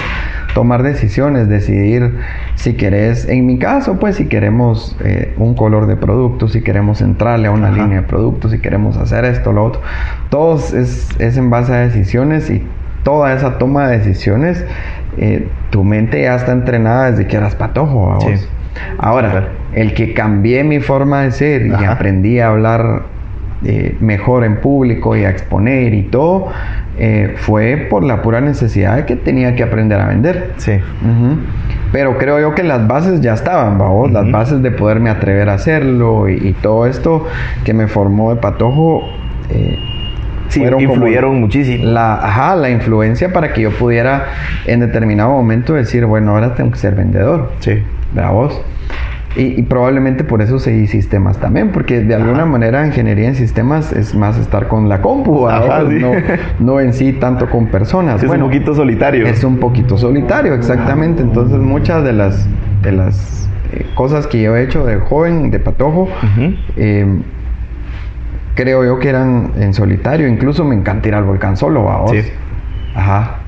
tomar 0.54 0.82
decisiones, 0.82 1.48
decidir 1.48 2.14
si 2.54 2.74
querés, 2.74 3.28
en 3.28 3.44
mi 3.44 3.58
caso, 3.58 3.98
pues 3.98 4.16
si 4.16 4.26
queremos 4.26 4.96
eh, 5.04 5.34
un 5.36 5.54
color 5.54 5.86
de 5.86 5.96
producto, 5.96 6.48
si 6.48 6.62
queremos 6.62 7.00
entrarle 7.02 7.48
a 7.48 7.50
una 7.50 7.68
Ajá. 7.68 7.82
línea 7.82 8.00
de 8.00 8.06
producto, 8.06 8.48
si 8.48 8.60
queremos 8.60 8.96
hacer 8.96 9.24
esto, 9.24 9.52
lo 9.52 9.64
otro, 9.64 9.82
todo 10.30 10.56
es, 10.56 11.08
es 11.18 11.36
en 11.36 11.50
base 11.50 11.72
a 11.72 11.78
decisiones 11.78 12.48
y 12.50 12.62
toda 13.02 13.34
esa 13.34 13.58
toma 13.58 13.88
de 13.88 13.98
decisiones, 13.98 14.64
eh, 15.18 15.48
tu 15.70 15.84
mente 15.84 16.22
ya 16.22 16.36
está 16.36 16.52
entrenada 16.52 17.10
desde 17.10 17.26
que 17.26 17.36
eras 17.36 17.54
patojo. 17.54 18.08
¿va 18.08 18.20
Sí. 18.20 18.46
Ahora, 18.98 19.50
el 19.74 19.94
que 19.94 20.14
cambié 20.14 20.64
mi 20.64 20.80
forma 20.80 21.22
de 21.22 21.30
ser 21.30 21.66
y 21.66 21.72
Ajá. 21.72 21.92
aprendí 21.92 22.40
a 22.40 22.48
hablar 22.48 23.02
eh, 23.64 23.96
mejor 24.00 24.44
en 24.44 24.60
público 24.60 25.16
y 25.16 25.24
a 25.24 25.30
exponer 25.30 25.94
y 25.94 26.02
todo, 26.02 26.48
eh, 26.98 27.34
fue 27.36 27.86
por 27.90 28.04
la 28.04 28.22
pura 28.22 28.40
necesidad 28.40 28.96
de 28.96 29.06
que 29.06 29.16
tenía 29.16 29.54
que 29.56 29.62
aprender 29.62 30.00
a 30.00 30.06
vender. 30.06 30.52
Sí. 30.56 30.72
Pero 31.92 32.18
creo 32.18 32.40
yo 32.40 32.54
que 32.54 32.62
las 32.62 32.86
bases 32.86 33.20
ya 33.20 33.34
estaban, 33.34 33.78
vamos, 33.78 34.10
las 34.12 34.30
bases 34.30 34.62
de 34.62 34.70
poderme 34.70 35.10
atrever 35.10 35.48
a 35.48 35.54
hacerlo 35.54 36.28
y, 36.28 36.34
y 36.34 36.52
todo 36.54 36.86
esto 36.86 37.26
que 37.64 37.74
me 37.74 37.86
formó 37.86 38.34
de 38.34 38.40
patojo. 38.40 39.02
eh, 39.50 39.78
Sí, 40.48 40.60
como 40.64 40.78
influyeron 40.78 41.40
muchísimo. 41.40 41.84
La, 41.84 42.14
ajá, 42.14 42.54
la 42.54 42.70
influencia 42.70 43.32
para 43.32 43.52
que 43.52 43.62
yo 43.62 43.70
pudiera 43.70 44.26
en 44.66 44.80
determinado 44.80 45.30
momento 45.30 45.72
decir, 45.72 46.04
bueno, 46.04 46.32
ahora 46.32 46.54
tengo 46.54 46.70
que 46.70 46.78
ser 46.78 46.94
vendedor. 46.94 47.50
Sí. 47.60 47.82
¿verdad 48.14 48.32
vos? 48.32 48.60
Y, 49.36 49.58
y 49.58 49.62
probablemente 49.62 50.22
por 50.22 50.42
eso 50.42 50.60
seguí 50.60 50.86
sistemas 50.86 51.38
también, 51.38 51.70
porque 51.70 52.00
de 52.00 52.14
alguna 52.14 52.42
Ajá. 52.42 52.46
manera 52.46 52.86
ingeniería 52.86 53.26
en 53.28 53.34
sistemas 53.34 53.92
es 53.92 54.14
más 54.14 54.38
estar 54.38 54.68
con 54.68 54.88
la 54.88 55.02
compu, 55.02 55.46
¿verdad 55.46 55.80
Ajá, 55.80 55.90
sí. 55.90 55.98
no, 56.00 56.12
no 56.60 56.80
en 56.80 56.92
sí 56.92 57.12
tanto 57.14 57.50
con 57.50 57.66
personas. 57.66 58.22
Es 58.22 58.30
un 58.30 58.38
poquito 58.38 58.74
solitario. 58.74 59.26
Es 59.26 59.42
un 59.42 59.58
poquito 59.58 59.98
solitario, 59.98 60.54
exactamente. 60.54 61.22
Entonces 61.22 61.58
muchas 61.58 62.04
de 62.04 62.12
las, 62.12 62.46
de 62.82 62.92
las 62.92 63.48
eh, 63.72 63.84
cosas 63.96 64.28
que 64.28 64.40
yo 64.40 64.54
he 64.56 64.62
hecho 64.62 64.86
de 64.86 64.96
joven, 64.98 65.50
de 65.50 65.58
patojo, 65.58 66.08
eh, 66.76 67.04
creo 68.54 68.84
yo 68.84 69.00
que 69.00 69.08
eran 69.08 69.50
en 69.58 69.74
solitario. 69.74 70.28
Incluso 70.28 70.64
me 70.64 70.76
encanta 70.76 71.08
ir 71.08 71.14
al 71.16 71.24
volcán 71.24 71.56
solo, 71.56 71.82
¿va 71.82 72.02
vos? 72.02 72.12
Sí. 72.12 72.22
Ajá. 72.94 73.38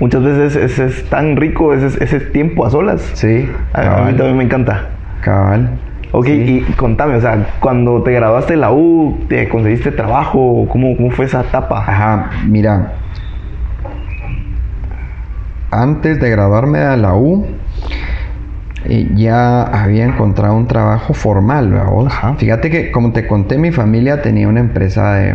Muchas 0.00 0.24
veces 0.24 0.56
es, 0.56 0.78
es 0.80 1.08
tan 1.08 1.36
rico 1.36 1.72
ese, 1.72 2.02
ese 2.02 2.18
tiempo 2.18 2.66
a 2.66 2.70
solas. 2.70 3.08
Sí. 3.14 3.48
A, 3.72 3.98
a 3.98 4.04
mí 4.06 4.16
también 4.16 4.38
me 4.38 4.42
encanta. 4.42 4.88
Cabal. 5.20 5.78
Ok, 6.12 6.26
Sí. 6.26 6.64
y 6.68 6.72
contame, 6.74 7.16
o 7.16 7.20
sea, 7.20 7.46
cuando 7.60 8.02
te 8.02 8.12
graduaste 8.12 8.54
de 8.54 8.58
la 8.60 8.72
U, 8.72 9.18
¿te 9.28 9.48
conseguiste 9.48 9.90
trabajo? 9.90 10.66
¿Cómo, 10.70 10.96
cómo 10.96 11.10
fue 11.10 11.24
esa 11.26 11.40
etapa? 11.42 11.78
Ajá, 11.80 12.30
mira. 12.46 12.92
Antes 15.70 16.20
de 16.20 16.30
graduarme 16.30 16.78
de 16.78 16.96
la 16.96 17.14
U, 17.14 17.44
eh, 18.84 19.08
ya 19.14 19.62
había 19.62 20.04
encontrado 20.04 20.54
un 20.54 20.66
trabajo 20.68 21.12
formal, 21.12 21.70
¿verdad? 21.72 22.06
Ajá. 22.06 22.34
Fíjate 22.38 22.70
que, 22.70 22.90
como 22.92 23.12
te 23.12 23.26
conté, 23.26 23.58
mi 23.58 23.72
familia 23.72 24.22
tenía 24.22 24.48
una 24.48 24.60
empresa 24.60 25.14
de, 25.14 25.34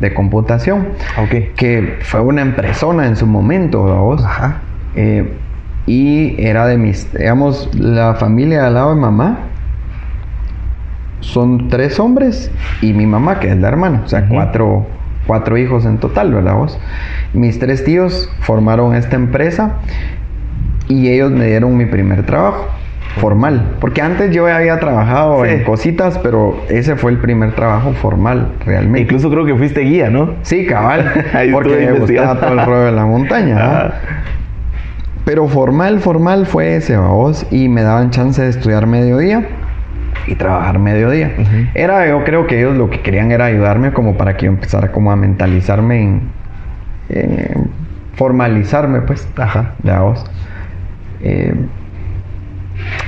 de 0.00 0.14
computación, 0.14 0.88
Ok. 1.20 1.54
que 1.56 1.98
fue 2.02 2.20
una 2.20 2.42
empresona 2.42 3.06
en 3.06 3.16
su 3.16 3.26
momento, 3.26 3.84
¿verdad? 3.84 4.24
Ajá. 4.24 4.56
Eh, 4.94 5.38
y 5.86 6.34
era 6.38 6.66
de 6.66 6.78
mis, 6.78 7.12
digamos, 7.12 7.68
la 7.74 8.14
familia 8.14 8.66
al 8.66 8.74
lado 8.74 8.94
de 8.94 9.00
mamá. 9.00 9.38
Son 11.20 11.68
tres 11.68 11.98
hombres 12.00 12.50
y 12.82 12.92
mi 12.92 13.06
mamá, 13.06 13.40
que 13.40 13.50
es 13.50 13.56
la 13.56 13.68
hermana, 13.68 14.02
o 14.04 14.08
sea, 14.08 14.20
Ujú. 14.20 14.34
cuatro 14.34 14.86
cuatro 15.26 15.56
hijos 15.56 15.86
en 15.86 15.96
total, 15.96 16.34
¿verdad 16.34 16.54
vos? 16.54 16.78
Mis 17.32 17.58
tres 17.58 17.82
tíos 17.82 18.30
formaron 18.40 18.94
esta 18.94 19.16
empresa 19.16 19.76
y 20.86 21.08
ellos 21.08 21.30
me 21.30 21.46
dieron 21.46 21.74
mi 21.78 21.86
primer 21.86 22.26
trabajo 22.26 22.66
formal, 23.16 23.76
porque 23.80 24.02
antes 24.02 24.32
yo 24.34 24.46
había 24.46 24.78
trabajado 24.80 25.44
Sí. 25.46 25.50
en 25.52 25.64
cositas, 25.64 26.18
pero 26.18 26.60
ese 26.68 26.96
fue 26.96 27.10
el 27.12 27.18
primer 27.18 27.52
trabajo 27.54 27.92
formal 27.94 28.48
realmente. 28.66 29.00
Incluso 29.00 29.30
creo 29.30 29.46
que 29.46 29.54
fuiste 29.54 29.80
guía, 29.80 30.10
¿no? 30.10 30.34
Sí, 30.42 30.66
cabal, 30.66 31.10
porque 31.52 31.76
me 31.90 31.92
gustaba 32.00 32.38
todo 32.38 32.52
el 32.52 32.66
rollo 32.66 32.84
de 32.84 32.92
la 32.92 33.06
montaña. 33.06 33.92
Pero 35.24 35.48
formal, 35.48 36.00
formal 36.00 36.46
fue 36.46 36.76
ese, 36.76 36.96
vos, 36.96 37.46
y 37.50 37.68
me 37.68 37.82
daban 37.82 38.10
chance 38.10 38.42
de 38.42 38.48
estudiar 38.50 38.86
mediodía 38.86 39.46
y 40.26 40.34
trabajar 40.34 40.78
mediodía. 40.78 41.34
Ujú. 41.38 41.68
Era, 41.74 42.06
yo 42.08 42.24
creo 42.24 42.46
que 42.46 42.58
ellos 42.58 42.76
lo 42.76 42.90
que 42.90 43.00
querían 43.00 43.32
era 43.32 43.46
ayudarme 43.46 43.92
como 43.92 44.16
para 44.16 44.36
que 44.36 44.46
yo 44.46 44.52
empezara 44.52 44.92
como 44.92 45.10
a 45.10 45.16
mentalizarme 45.16 46.02
en, 46.02 46.20
en 47.08 47.70
formalizarme, 48.16 49.00
pues, 49.00 49.26
Ajá. 49.36 49.72
ya 49.82 50.00
vos. 50.00 50.24
Eh, 51.22 51.54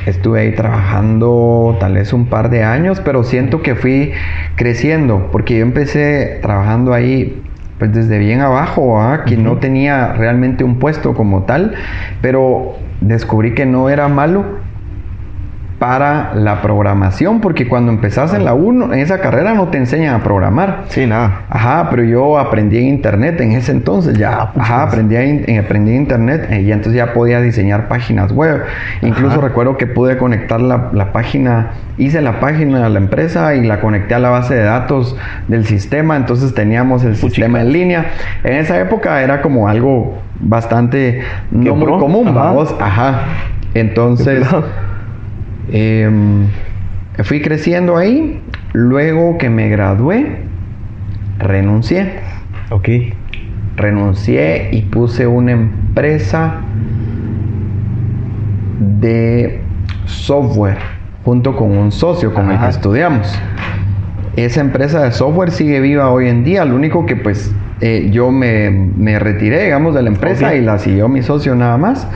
estuve 0.06 0.40
ahí 0.40 0.52
trabajando 0.52 1.76
tal 1.80 1.94
vez 1.94 2.12
un 2.12 2.26
par 2.26 2.48
de 2.48 2.64
años, 2.64 3.00
pero 3.04 3.24
siento 3.24 3.62
que 3.62 3.74
fui 3.74 4.12
creciendo, 4.56 5.28
porque 5.32 5.58
yo 5.58 5.62
empecé 5.62 6.38
trabajando 6.40 6.94
ahí 6.94 7.42
pues 7.78 7.92
desde 7.92 8.18
bien 8.18 8.40
abajo, 8.40 9.00
¿ah? 9.00 9.24
que 9.24 9.36
no 9.36 9.56
tenía 9.58 10.12
realmente 10.14 10.64
un 10.64 10.78
puesto 10.78 11.14
como 11.14 11.42
tal, 11.42 11.74
pero 12.22 12.76
descubrí 13.00 13.54
que 13.54 13.66
no 13.66 13.88
era 13.88 14.08
malo 14.08 14.44
para 15.78 16.32
la 16.34 16.62
programación, 16.62 17.40
porque 17.42 17.68
cuando 17.68 17.92
empezás 17.92 18.32
en 18.32 18.46
la 18.46 18.54
1, 18.54 18.94
en 18.94 18.98
esa 18.98 19.20
carrera 19.20 19.52
no 19.52 19.68
te 19.68 19.76
enseñan 19.76 20.14
a 20.14 20.22
programar. 20.22 20.84
Sí, 20.88 21.04
nada. 21.06 21.42
Ajá, 21.50 21.88
pero 21.90 22.02
yo 22.02 22.38
aprendí 22.38 22.78
en 22.78 22.86
internet 22.88 23.38
en 23.42 23.52
ese 23.52 23.72
entonces 23.72 24.16
ya. 24.16 24.52
Ajá, 24.58 24.84
aprendí 24.84 25.16
en, 25.16 25.44
en- 25.46 25.60
aprendí 25.62 25.90
en 25.90 25.96
internet 26.02 26.46
eh, 26.50 26.62
y 26.62 26.72
entonces 26.72 26.94
ya 26.94 27.12
podía 27.12 27.42
diseñar 27.42 27.88
páginas 27.88 28.32
web. 28.32 28.62
Incluso 29.02 29.40
recuerdo 29.42 29.76
que 29.76 29.86
pude 29.86 30.16
conectar 30.16 30.62
la, 30.62 30.88
la 30.94 31.12
página, 31.12 31.72
hice 31.98 32.22
la 32.22 32.40
página 32.40 32.84
de 32.84 32.88
la 32.88 32.98
empresa 32.98 33.54
y 33.54 33.66
la 33.66 33.80
conecté 33.80 34.14
a 34.14 34.18
la 34.18 34.30
base 34.30 34.54
de 34.54 34.62
datos 34.62 35.14
del 35.48 35.66
sistema. 35.66 36.16
Entonces 36.16 36.54
teníamos 36.54 37.04
el 37.04 37.16
sistema 37.16 37.60
en 37.60 37.72
línea. 37.72 38.06
En 38.44 38.54
esa 38.54 38.80
época 38.80 39.20
era 39.22 39.42
como 39.42 39.68
algo 39.68 40.22
bastante 40.40 41.20
no 41.50 41.76
muy 41.76 41.98
común, 41.98 42.28
Ajá. 42.28 42.38
vamos. 42.38 42.74
Ajá. 42.80 43.20
Entonces. 43.74 44.42
Em, 45.72 46.46
fui 47.24 47.40
creciendo 47.40 47.96
ahí. 47.96 48.40
Luego 48.72 49.38
que 49.38 49.48
me 49.48 49.68
gradué, 49.68 50.38
renuncié. 51.38 52.20
Ok. 52.70 52.88
Renuncié 53.76 54.70
y 54.72 54.82
puse 54.82 55.26
una 55.26 55.52
empresa 55.52 56.60
de 58.80 59.60
software 60.04 60.78
junto 61.24 61.56
con 61.56 61.76
un 61.76 61.92
socio 61.92 62.32
con 62.32 62.50
el 62.50 62.58
que 62.58 62.68
estudiamos. 62.68 63.38
Esa 64.36 64.60
empresa 64.60 65.02
de 65.02 65.12
software 65.12 65.50
sigue 65.50 65.80
viva 65.80 66.10
hoy 66.10 66.28
en 66.28 66.44
día. 66.44 66.64
Lo 66.64 66.76
único 66.76 67.06
que 67.06 67.16
pues 67.16 67.54
eh, 67.80 68.08
yo 68.12 68.30
me, 68.30 68.70
me 68.70 69.18
retiré, 69.18 69.64
digamos, 69.64 69.94
de 69.94 70.02
la 70.02 70.08
empresa 70.08 70.54
y 70.54 70.62
la 70.62 70.78
siguió 70.78 71.08
mi 71.08 71.22
socio 71.22 71.54
nada 71.54 71.76
más. 71.76 72.06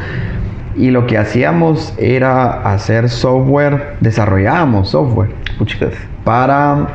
Y 0.76 0.90
lo 0.90 1.06
que 1.06 1.18
hacíamos 1.18 1.94
era 1.98 2.62
hacer 2.72 3.08
software, 3.08 3.96
desarrollábamos 4.00 4.90
software 4.90 5.30
Puchicas. 5.58 5.92
para, 6.24 6.86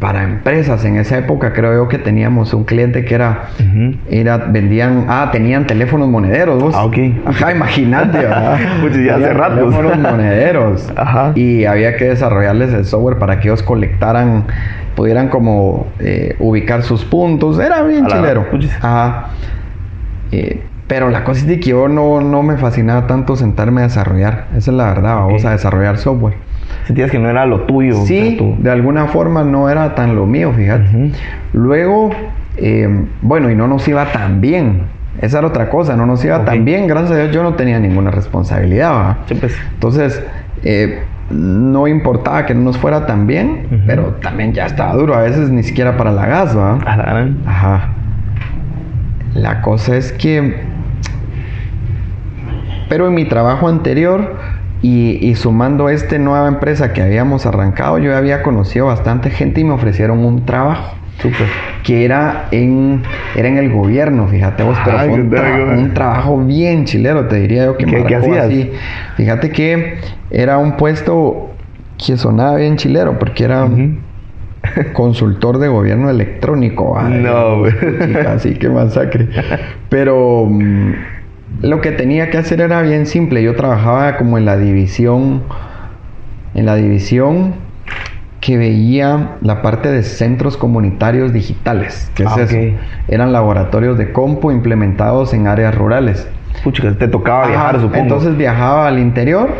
para 0.00 0.22
empresas. 0.22 0.84
En 0.84 0.96
esa 0.96 1.18
época 1.18 1.52
creo 1.52 1.74
yo 1.74 1.88
que 1.88 1.98
teníamos 1.98 2.54
un 2.54 2.64
cliente 2.64 3.04
que 3.04 3.14
era, 3.14 3.48
era 4.08 4.36
vendían, 4.38 5.06
ah, 5.08 5.30
tenían 5.32 5.66
teléfonos 5.66 6.08
monederos. 6.08 6.62
¿vos? 6.62 6.74
Ah, 6.74 6.84
ok. 6.84 6.96
Ajá, 7.26 7.52
imagínate, 7.52 8.18
hace 8.26 9.32
ratos. 9.32 9.58
Teléfonos 9.58 9.98
monederos. 10.12 10.92
Ajá. 10.96 11.32
Y 11.34 11.64
había 11.64 11.96
que 11.96 12.04
desarrollarles 12.06 12.72
el 12.72 12.84
software 12.84 13.18
para 13.18 13.40
que 13.40 13.48
ellos 13.48 13.62
colectaran, 13.62 14.44
pudieran 14.94 15.28
como 15.28 15.88
eh, 15.98 16.36
ubicar 16.38 16.82
sus 16.84 17.04
puntos. 17.04 17.58
Era 17.58 17.82
bien 17.82 18.06
chilero. 18.06 18.46
Ajá. 18.80 19.30
Eh, 20.30 20.62
pero 20.88 21.10
la 21.10 21.22
cosa 21.22 21.40
es 21.42 21.46
de 21.46 21.60
que 21.60 21.70
yo 21.70 21.86
no, 21.88 22.20
no 22.20 22.42
me 22.42 22.56
fascinaba 22.56 23.06
tanto 23.06 23.36
sentarme 23.36 23.82
a 23.82 23.84
desarrollar. 23.84 24.46
Esa 24.56 24.70
es 24.72 24.76
la 24.76 24.86
verdad, 24.86 25.16
vamos 25.16 25.42
Ok. 25.42 25.48
a 25.48 25.52
desarrollar 25.52 25.98
software. 25.98 26.34
Sentías 26.86 27.10
que 27.10 27.18
no 27.18 27.28
era 27.28 27.46
lo 27.46 27.60
tuyo. 27.62 28.00
o 28.00 28.06
Sí, 28.06 28.36
sea, 28.38 28.46
de 28.58 28.70
alguna 28.70 29.06
forma 29.06 29.44
no 29.44 29.68
era 29.68 29.94
tan 29.94 30.16
lo 30.16 30.26
mío, 30.26 30.52
fíjate. 30.52 31.12
Luego, 31.52 32.10
eh, 32.56 33.04
bueno, 33.22 33.50
y 33.50 33.54
no 33.54 33.68
nos 33.68 33.86
iba 33.88 34.06
tan 34.12 34.40
bien. 34.40 34.82
Esa 35.20 35.38
era 35.38 35.48
otra 35.48 35.68
cosa, 35.68 35.96
no 35.96 36.06
nos 36.06 36.24
iba 36.24 36.44
tan 36.44 36.64
bien. 36.64 36.86
Gracias 36.86 37.12
a 37.12 37.16
Dios 37.16 37.32
yo 37.34 37.42
no 37.42 37.54
tenía 37.54 37.78
ninguna 37.78 38.10
responsabilidad. 38.10 39.18
Sí, 39.26 39.34
pues. 39.34 39.54
Entonces, 39.74 40.22
eh, 40.64 41.02
no 41.30 41.86
importaba 41.88 42.46
que 42.46 42.54
no 42.54 42.62
nos 42.62 42.78
fuera 42.78 43.04
tan 43.04 43.26
bien, 43.26 43.82
pero 43.86 44.14
también 44.22 44.54
ya 44.54 44.64
estaba 44.64 44.94
duro. 44.94 45.14
A 45.14 45.20
veces 45.22 45.50
ni 45.50 45.62
siquiera 45.62 45.96
para 45.98 46.12
la 46.12 46.26
gas, 46.26 46.56
¿va? 46.56 46.78
Ajá. 47.46 47.88
La 49.34 49.60
cosa 49.60 49.96
es 49.96 50.12
que... 50.12 50.67
Pero 52.88 53.06
en 53.08 53.14
mi 53.14 53.24
trabajo 53.26 53.68
anterior 53.68 54.36
y, 54.82 55.18
y 55.26 55.34
sumando 55.34 55.88
esta 55.88 56.18
nueva 56.18 56.48
empresa 56.48 56.92
que 56.92 57.02
habíamos 57.02 57.46
arrancado, 57.46 57.98
yo 57.98 58.16
había 58.16 58.42
conocido 58.42 58.86
bastante 58.86 59.30
gente 59.30 59.60
y 59.60 59.64
me 59.64 59.72
ofrecieron 59.72 60.18
un 60.24 60.44
trabajo 60.46 60.94
Súper. 61.20 61.46
que 61.82 62.04
era 62.04 62.46
en, 62.52 63.02
era 63.34 63.48
en 63.48 63.58
el 63.58 63.72
gobierno, 63.72 64.28
fíjate 64.28 64.62
vos, 64.62 64.78
pero 64.84 64.98
Ay, 64.98 65.08
fue 65.10 65.20
un, 65.20 65.30
tra- 65.30 65.92
trabajo 65.94 66.38
bien 66.38 66.84
chilero, 66.84 67.26
te 67.26 67.36
diría 67.40 67.64
yo 67.66 67.76
que 67.76 67.86
¿Qué- 67.86 68.04
qué 68.04 68.14
hacías? 68.16 68.46
así. 68.46 68.70
Fíjate 69.16 69.50
que 69.50 69.98
era 70.30 70.58
un 70.58 70.76
puesto 70.76 71.50
que 72.04 72.16
sonaba 72.16 72.54
bien 72.56 72.76
chilero, 72.76 73.18
porque 73.18 73.44
era 73.44 73.68
consultor 74.92 75.58
de 75.58 75.68
gobierno 75.68 76.08
electrónico. 76.10 76.96
Ay, 76.98 77.20
No, 77.22 77.58
güey. 77.60 77.72
Así 78.26 78.54
que 78.54 78.68
masacre. 78.68 79.28
Pero 79.88 80.46
mm, 80.48 80.92
lo 81.62 81.80
que 81.80 81.92
tenía 81.92 82.30
que 82.30 82.38
hacer 82.38 82.60
era 82.60 82.82
bien 82.82 83.06
simple. 83.06 83.42
Yo 83.42 83.56
trabajaba 83.56 84.16
como 84.16 84.38
en 84.38 84.44
la 84.44 84.56
división, 84.56 85.42
en 86.54 86.66
la 86.66 86.76
división 86.76 87.54
que 88.40 88.56
veía 88.56 89.36
la 89.40 89.62
parte 89.62 89.90
de 89.90 90.02
centros 90.04 90.56
comunitarios 90.56 91.32
digitales. 91.32 92.10
¿Qué 92.14 92.22
es 92.22 92.28
Ah, 92.30 92.42
eso? 92.42 92.56
Eran 93.08 93.32
laboratorios 93.32 93.98
de 93.98 94.12
compu 94.12 94.52
implementados 94.52 95.34
en 95.34 95.48
áreas 95.48 95.74
rurales. 95.74 96.28
Puchicas, 96.60 96.96
te 96.98 97.08
tocaba 97.08 97.42
Ajá, 97.42 97.48
viajar, 97.50 97.80
supongo. 97.80 97.96
Entonces 97.96 98.36
viajaba 98.36 98.88
al 98.88 98.98
interior 98.98 99.50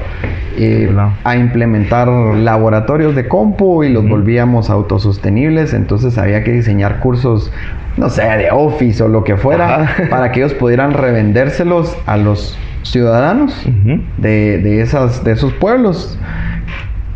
eh, 0.56 0.88
Claro. 0.92 1.12
a 1.24 1.36
implementar 1.36 2.08
laboratorios 2.08 3.14
de 3.14 3.28
compu 3.28 3.84
y 3.84 3.92
los 3.92 4.08
volvíamos 4.08 4.70
autosostenibles. 4.70 5.74
Entonces 5.74 6.18
había 6.18 6.42
que 6.44 6.52
diseñar 6.52 7.00
cursos, 7.00 7.52
no 7.96 8.08
sé, 8.10 8.22
de 8.22 8.50
Office 8.50 9.02
o 9.02 9.08
lo 9.08 9.24
que 9.24 9.36
fuera, 9.36 9.82
Ajá. 9.82 10.02
para 10.10 10.32
que 10.32 10.40
ellos 10.40 10.54
pudieran 10.54 10.92
revendérselos 10.94 11.96
a 12.06 12.16
los 12.16 12.58
ciudadanos 12.82 13.66
de, 14.16 14.58
de 14.58 14.80
esas, 14.80 15.22
de 15.24 15.32
esos 15.32 15.52
pueblos. 15.54 16.18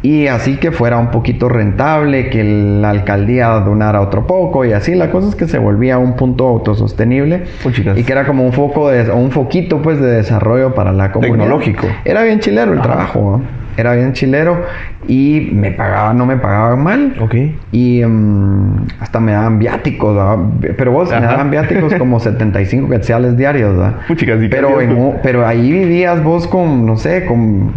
Y 0.02 0.26
así 0.26 0.56
que 0.56 0.72
fuera 0.72 0.98
un 0.98 1.10
poquito 1.12 1.48
rentable, 1.48 2.28
que 2.28 2.42
la 2.42 2.90
alcaldía 2.90 3.48
donara 3.60 4.00
otro 4.00 4.26
poco 4.26 4.64
y 4.64 4.72
así. 4.72 4.94
La 4.94 5.10
cosa 5.10 5.28
es 5.28 5.36
que 5.36 5.46
se 5.46 5.58
volvía 5.58 5.98
un 5.98 6.16
punto 6.16 6.48
autosostenible 6.48 7.44
Puchicas. 7.62 7.96
y 7.96 8.02
que 8.02 8.12
era 8.12 8.26
como 8.26 8.44
un 8.44 8.52
foco 8.52 8.88
de, 8.88 9.10
un 9.12 9.30
foquito 9.30 9.80
pues 9.80 10.00
de 10.00 10.10
desarrollo 10.10 10.74
para 10.74 10.92
la 10.92 11.12
comunidad. 11.12 11.38
Tecnológico. 11.38 11.86
Era 12.04 12.22
bien 12.24 12.40
chilero 12.40 12.72
el 12.72 12.80
Ajá. 12.80 12.88
trabajo, 12.88 13.38
¿no? 13.38 13.62
era 13.76 13.94
bien 13.94 14.12
chilero 14.12 14.64
y 15.08 15.50
me 15.52 15.72
pagaban, 15.72 16.18
no 16.18 16.26
me 16.26 16.36
pagaban 16.36 16.82
mal. 16.82 17.14
Ok. 17.20 17.34
Y 17.72 18.02
mm, 18.04 18.86
hasta 19.00 19.20
me 19.20 19.32
daban 19.32 19.58
viáticos, 19.58 20.14
¿verdad? 20.14 20.74
pero 20.76 20.92
vos 20.92 21.10
me 21.10 21.16
Ajá. 21.16 21.26
daban 21.26 21.50
viáticos 21.50 21.94
como 21.94 22.20
75 22.20 22.88
quetzales 22.90 23.36
diarios, 23.36 23.76
¿verdad? 23.76 23.96
Puchicas, 24.06 24.38
¿y 24.38 24.48
qué 24.48 24.56
pero, 24.56 24.80
en 24.80 25.14
pero 25.22 25.46
ahí 25.46 25.72
vivías 25.72 26.22
vos 26.22 26.46
con, 26.46 26.86
no 26.86 26.96
sé, 26.96 27.24
con 27.24 27.72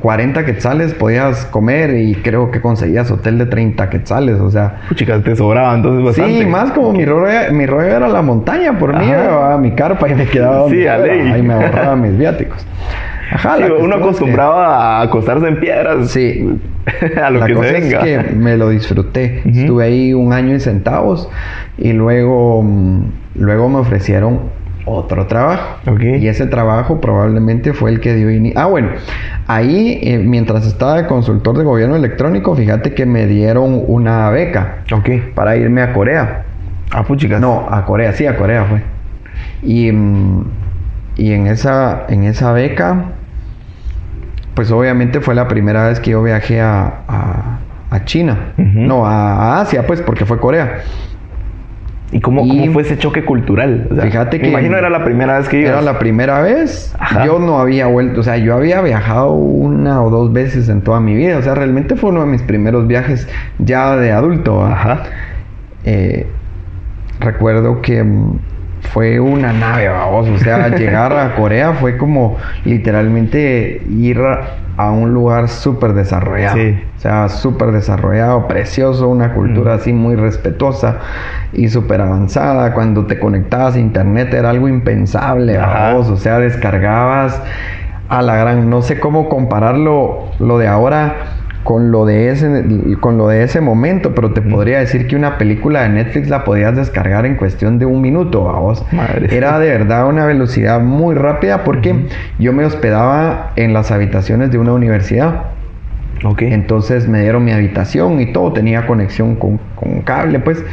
40 0.00 0.44
quetzales 0.44 0.94
podías 0.94 1.46
comer 1.46 1.96
y 1.96 2.14
creo 2.16 2.50
que 2.50 2.60
conseguías 2.60 3.10
hotel 3.10 3.38
de 3.38 3.46
30 3.46 3.90
quetzales, 3.90 4.40
o 4.40 4.50
sea... 4.50 4.82
Puchicas, 4.88 5.22
te 5.22 5.34
sobraba 5.36 5.74
entonces 5.74 6.04
bastante. 6.04 6.40
Sí, 6.40 6.46
más 6.46 6.70
como 6.72 6.92
mi 6.92 7.04
rollo, 7.04 7.52
mi 7.52 7.66
rollo 7.66 7.88
era 7.88 8.08
la 8.08 8.22
montaña 8.22 8.78
por 8.78 8.96
mí, 8.96 9.04
Ajá. 9.10 9.22
llevaba 9.22 9.58
mi 9.58 9.72
carpa 9.72 10.08
y 10.08 10.14
me 10.14 10.26
quedaba 10.26 10.68
Sí, 10.68 10.86
ahí 10.86 11.42
me 11.42 11.54
ahorraba 11.54 11.96
mis 11.96 12.16
viáticos. 12.16 12.66
Ajá, 13.30 13.56
Sí, 13.58 13.64
uno 13.78 13.96
acostumbraba 13.96 14.98
a 14.98 15.02
acostarse 15.02 15.46
en 15.48 15.60
piedras. 15.60 16.10
Sí. 16.10 16.58
a 17.22 17.30
lo 17.30 17.40
la 17.40 17.46
que 17.46 17.54
cosa 17.54 17.72
venga. 17.72 17.98
es 18.00 18.24
que 18.24 18.34
me 18.34 18.56
lo 18.56 18.70
disfruté. 18.70 19.42
Estuve 19.44 19.84
ahí 19.84 20.14
un 20.14 20.32
año 20.32 20.54
y 20.54 20.60
centavos 20.60 21.28
y 21.76 21.92
luego, 21.92 22.62
mm, 22.62 23.02
luego 23.34 23.68
me 23.68 23.78
ofrecieron 23.78 24.40
otro 24.88 25.26
trabajo. 25.26 25.78
Y 26.18 26.28
ese 26.28 26.46
trabajo 26.46 27.00
probablemente 27.00 27.72
fue 27.72 27.90
el 27.90 28.00
que 28.00 28.14
dio 28.14 28.30
inicio. 28.30 28.58
Ah, 28.60 28.66
bueno, 28.66 28.88
ahí 29.46 29.98
eh, 30.02 30.18
mientras 30.18 30.66
estaba 30.66 30.96
de 30.96 31.06
consultor 31.06 31.56
de 31.58 31.64
gobierno 31.64 31.96
electrónico, 31.96 32.54
fíjate 32.56 32.94
que 32.94 33.06
me 33.06 33.26
dieron 33.26 33.82
una 33.86 34.28
beca 34.30 34.78
para 35.34 35.56
irme 35.56 35.82
a 35.82 35.92
Corea. 35.92 36.44
Ah, 36.90 37.04
pues 37.06 37.20
chicas. 37.20 37.40
No, 37.40 37.66
a 37.70 37.84
Corea, 37.84 38.12
sí, 38.12 38.26
a 38.26 38.36
Corea 38.36 38.64
fue. 38.64 38.82
Y, 39.62 39.92
mm, 39.92 40.44
y 41.16 41.32
en, 41.32 41.46
esa, 41.46 42.04
en 42.08 42.24
esa 42.24 42.52
beca, 42.52 43.04
pues 44.54 44.70
obviamente 44.70 45.20
fue 45.20 45.34
la 45.34 45.46
primera 45.48 45.88
vez 45.88 46.00
que 46.00 46.10
yo 46.12 46.22
viajé 46.22 46.60
a, 46.60 47.02
a- 47.08 47.58
a 47.90 48.04
China. 48.04 48.52
No, 48.86 49.06
a, 49.06 49.56
a 49.56 49.60
Asia, 49.62 49.86
pues, 49.86 50.02
porque 50.02 50.26
fue 50.26 50.38
Corea. 50.38 50.80
¿Y 52.10 52.20
cómo, 52.20 52.42
Y- 52.44 52.48
cómo 52.48 52.72
fue 52.72 52.82
ese 52.82 52.96
choque 52.96 53.24
cultural? 53.24 53.86
O 53.90 53.94
sea, 53.94 54.04
Fíjate 54.04 54.38
me 54.38 54.44
que- 54.44 54.48
imagino 54.50 54.76
era 54.78 54.88
la 54.88 55.04
primera 55.04 55.38
vez 55.38 55.48
que 55.48 55.60
ibas. 55.60 55.72
Era 55.72 55.82
la 55.82 55.98
primera 55.98 56.40
vez. 56.40 56.94
Ajá. 56.98 57.26
Yo 57.26 57.38
no 57.38 57.58
había 57.58 57.86
vuelto, 57.86 58.20
o 58.20 58.22
sea, 58.22 58.36
yo 58.38 58.54
había 58.54 58.80
viajado 58.80 59.32
una 59.32 60.02
o 60.02 60.08
dos 60.08 60.32
veces 60.32 60.68
en 60.70 60.80
toda 60.80 61.00
mi 61.00 61.14
vida. 61.14 61.36
O 61.38 61.42
sea, 61.42 61.54
realmente 61.54 61.96
fue 61.96 62.10
uno 62.10 62.20
de 62.20 62.26
mis 62.28 62.42
primeros 62.42 62.86
viajes 62.86 63.28
ya 63.58 63.94
de 63.96 64.12
adulto. 64.12 64.64
Ajá. 64.64 65.02
Eh, 65.84 66.26
recuerdo 67.20 67.82
que 67.82 68.02
mm, 68.02 68.38
fue 68.92 69.20
una 69.20 69.52
nave, 69.52 69.88
vamos. 69.88 70.28
O 70.28 70.38
sea, 70.38 70.68
llegar 70.76 71.12
a 71.12 71.34
Corea 71.34 71.74
fue 71.74 71.96
como 71.96 72.36
literalmente 72.64 73.82
ir 73.88 74.20
a, 74.20 74.90
un 74.90 75.12
lugar 75.12 75.48
súper 75.48 75.92
desarrollado. 75.92 76.56
Sí. 76.56 76.80
O 76.96 77.00
sea, 77.00 77.28
súper 77.28 77.72
desarrollado, 77.72 78.46
precioso, 78.46 79.08
una 79.08 79.34
cultura 79.34 79.74
así 79.74 79.92
muy 79.92 80.14
respetuosa 80.14 80.98
y 81.52 81.68
súper 81.68 82.00
avanzada. 82.00 82.74
Cuando 82.74 83.06
te 83.06 83.18
conectabas 83.18 83.74
a 83.74 83.80
internet 83.80 84.32
era 84.34 84.50
algo 84.50 84.68
impensable, 84.68 85.56
vamos. 85.56 86.08
O 86.10 86.16
sea, 86.16 86.38
descargabas 86.38 87.42
a 88.08 88.22
la 88.22 88.36
gran. 88.36 88.70
No 88.70 88.82
sé 88.82 89.00
cómo 89.00 89.28
compararlo 89.28 90.30
lo 90.38 90.58
de 90.58 90.68
ahora 90.68 91.37
con 91.68 91.90
lo 91.90 92.06
de 92.06 92.30
ese 92.30 92.64
con 92.98 93.18
lo 93.18 93.28
de 93.28 93.42
ese 93.42 93.60
momento, 93.60 94.14
pero 94.14 94.32
te 94.32 94.40
podría 94.40 94.78
decir 94.78 95.06
que 95.06 95.16
una 95.16 95.36
película 95.36 95.82
de 95.82 95.90
Netflix 95.90 96.30
la 96.30 96.42
podías 96.42 96.74
descargar 96.74 97.26
en 97.26 97.36
cuestión 97.36 97.78
de 97.78 97.84
un 97.84 98.00
minuto, 98.00 98.40
vos. 98.40 98.82
Madre. 98.90 99.36
Era 99.36 99.58
de 99.58 99.68
verdad 99.68 100.08
una 100.08 100.24
velocidad 100.24 100.80
muy 100.80 101.14
rápida 101.14 101.64
porque 101.64 102.06
yo 102.38 102.54
me 102.54 102.64
hospedaba 102.64 103.52
en 103.56 103.74
las 103.74 103.90
habitaciones 103.90 104.50
de 104.50 104.56
una 104.56 104.72
universidad. 104.72 105.42
Ok. 106.24 106.40
Entonces 106.40 107.06
me 107.06 107.20
dieron 107.20 107.44
mi 107.44 107.52
habitación 107.52 108.18
y 108.22 108.32
todo, 108.32 108.54
tenía 108.54 108.86
conexión 108.86 109.36
con, 109.36 109.60
con 109.74 110.00
cable, 110.00 110.40
pues, 110.40 110.64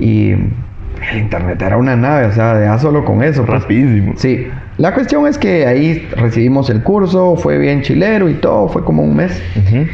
y 0.00 0.32
el 0.32 1.18
internet 1.18 1.62
era 1.62 1.76
una 1.76 1.94
nave, 1.94 2.26
o 2.26 2.32
sea, 2.32 2.60
ya 2.60 2.76
solo 2.80 3.04
con 3.04 3.22
eso. 3.22 3.44
pues. 3.46 3.62
Rapidísimo. 3.62 4.14
Sí, 4.16 4.48
la 4.76 4.92
cuestión 4.92 5.24
es 5.28 5.38
que 5.38 5.68
ahí 5.68 6.08
recibimos 6.16 6.68
el 6.68 6.82
curso, 6.82 7.36
fue 7.36 7.58
bien 7.58 7.82
chilero 7.82 8.28
y 8.28 8.34
todo, 8.34 8.66
fue 8.66 8.84
como 8.84 9.04
un 9.04 9.14
mes. 9.14 9.40
Ujú. 9.56 9.86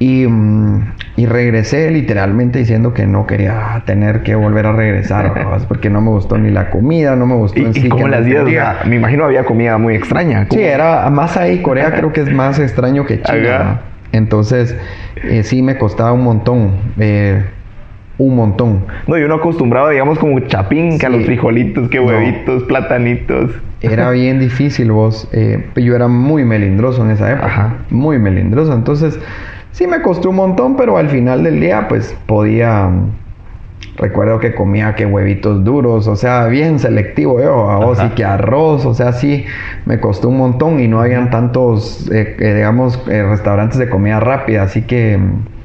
Y, 0.00 0.26
mm, 0.26 0.92
y 1.16 1.26
regresé 1.26 1.90
literalmente 1.90 2.58
diciendo 2.58 2.94
que 2.94 3.06
no 3.06 3.26
quería 3.26 3.82
tener 3.84 4.22
que 4.22 4.34
volver 4.34 4.64
a 4.66 4.72
regresar, 4.72 5.32
porque 5.68 5.90
no 5.90 6.00
me 6.00 6.08
gustó 6.08 6.38
ni 6.38 6.50
la 6.50 6.70
comida, 6.70 7.14
no 7.16 7.26
me 7.26 7.34
gustó 7.34 7.60
¿Y, 7.60 7.64
en 7.66 7.70
y 7.70 7.74
sí. 7.74 7.88
cómo 7.90 8.04
que 8.06 8.10
las 8.10 8.24
días? 8.24 8.44
me 8.86 8.96
imagino 8.96 9.24
había 9.24 9.44
comida 9.44 9.76
muy 9.76 9.94
extraña. 9.94 10.44
Sí, 10.44 10.48
¿Cómo? 10.56 10.62
era 10.62 11.08
más 11.10 11.36
ahí. 11.36 11.60
Corea 11.60 11.90
creo 11.94 12.12
que 12.14 12.22
es 12.22 12.32
más 12.32 12.58
extraño 12.58 13.04
que 13.04 13.20
China. 13.20 13.82
Entonces, 14.12 14.74
eh, 15.22 15.42
sí 15.44 15.60
me 15.62 15.76
costaba 15.76 16.12
un 16.12 16.24
montón. 16.24 16.72
eh, 16.98 17.44
un 18.18 18.36
montón. 18.36 18.84
No, 19.06 19.16
y 19.18 19.22
uno 19.22 19.36
acostumbrado, 19.36 19.88
digamos, 19.88 20.18
como 20.18 20.40
chapín, 20.40 20.98
que 20.98 21.06
a 21.06 21.08
los 21.08 21.24
frijolitos, 21.24 21.88
que 21.88 21.98
No. 21.98 22.04
huevitos, 22.06 22.64
platanitos. 22.64 23.50
Era 23.80 24.10
bien 24.12 24.38
difícil 24.40 24.92
vos. 24.92 25.26
eh, 25.32 25.64
yo 25.76 25.94
era 25.96 26.06
muy 26.08 26.44
melindroso 26.44 27.02
en 27.04 27.12
esa 27.12 27.30
época. 27.32 27.46
Ajá. 27.46 27.74
Muy 27.88 28.18
melindroso. 28.18 28.74
Entonces, 28.74 29.18
sí 29.72 29.86
me 29.86 30.02
costó 30.02 30.30
un 30.30 30.36
montón, 30.36 30.76
pero 30.76 30.96
al 30.96 31.08
final 31.08 31.42
del 31.44 31.60
día, 31.60 31.86
pues 31.88 32.14
podía. 32.26 32.88
mm, 32.88 33.12
Recuerdo 33.96 34.38
que 34.40 34.54
comía 34.54 34.94
que 34.94 35.04
huevitos 35.06 35.62
duros, 35.64 36.06
o 36.06 36.16
sea, 36.16 36.46
bien 36.46 36.78
selectivo 36.78 37.40
yo, 37.40 37.70
a 37.70 37.76
vos, 37.78 37.98
Ajá. 37.98 38.08
y 38.08 38.10
que 38.14 38.24
arroz, 38.24 38.86
o 38.86 38.94
sea, 38.94 39.12
sí, 39.12 39.44
me 39.84 40.00
costó 40.00 40.28
un 40.28 40.38
montón 40.38 40.80
y 40.80 40.88
no 40.88 41.00
habían 41.00 41.30
tantos, 41.30 42.10
eh, 42.10 42.36
eh, 42.38 42.54
digamos, 42.54 43.02
eh, 43.08 43.22
restaurantes 43.22 43.78
de 43.78 43.88
comida 43.90 44.20
rápida, 44.20 44.62
así 44.62 44.82
que, 44.82 45.18
mm, 45.18 45.59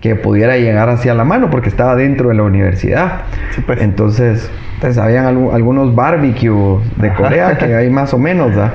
que 0.00 0.14
pudiera 0.16 0.56
llegar 0.56 0.88
hacia 0.88 1.14
la 1.14 1.24
mano 1.24 1.50
porque 1.50 1.68
estaba 1.68 1.94
dentro 1.94 2.28
de 2.30 2.34
la 2.34 2.42
universidad. 2.42 3.22
Sí, 3.54 3.62
pues. 3.66 3.80
Entonces, 3.82 4.50
pues 4.80 4.96
habían 4.96 5.26
algu- 5.26 5.52
algunos 5.54 5.94
barbecue 5.94 6.78
de 6.96 7.08
Ajá. 7.08 7.16
Corea 7.22 7.58
que 7.58 7.74
hay 7.74 7.90
más 7.90 8.14
o 8.14 8.18
menos, 8.18 8.48
¿verdad? 8.48 8.72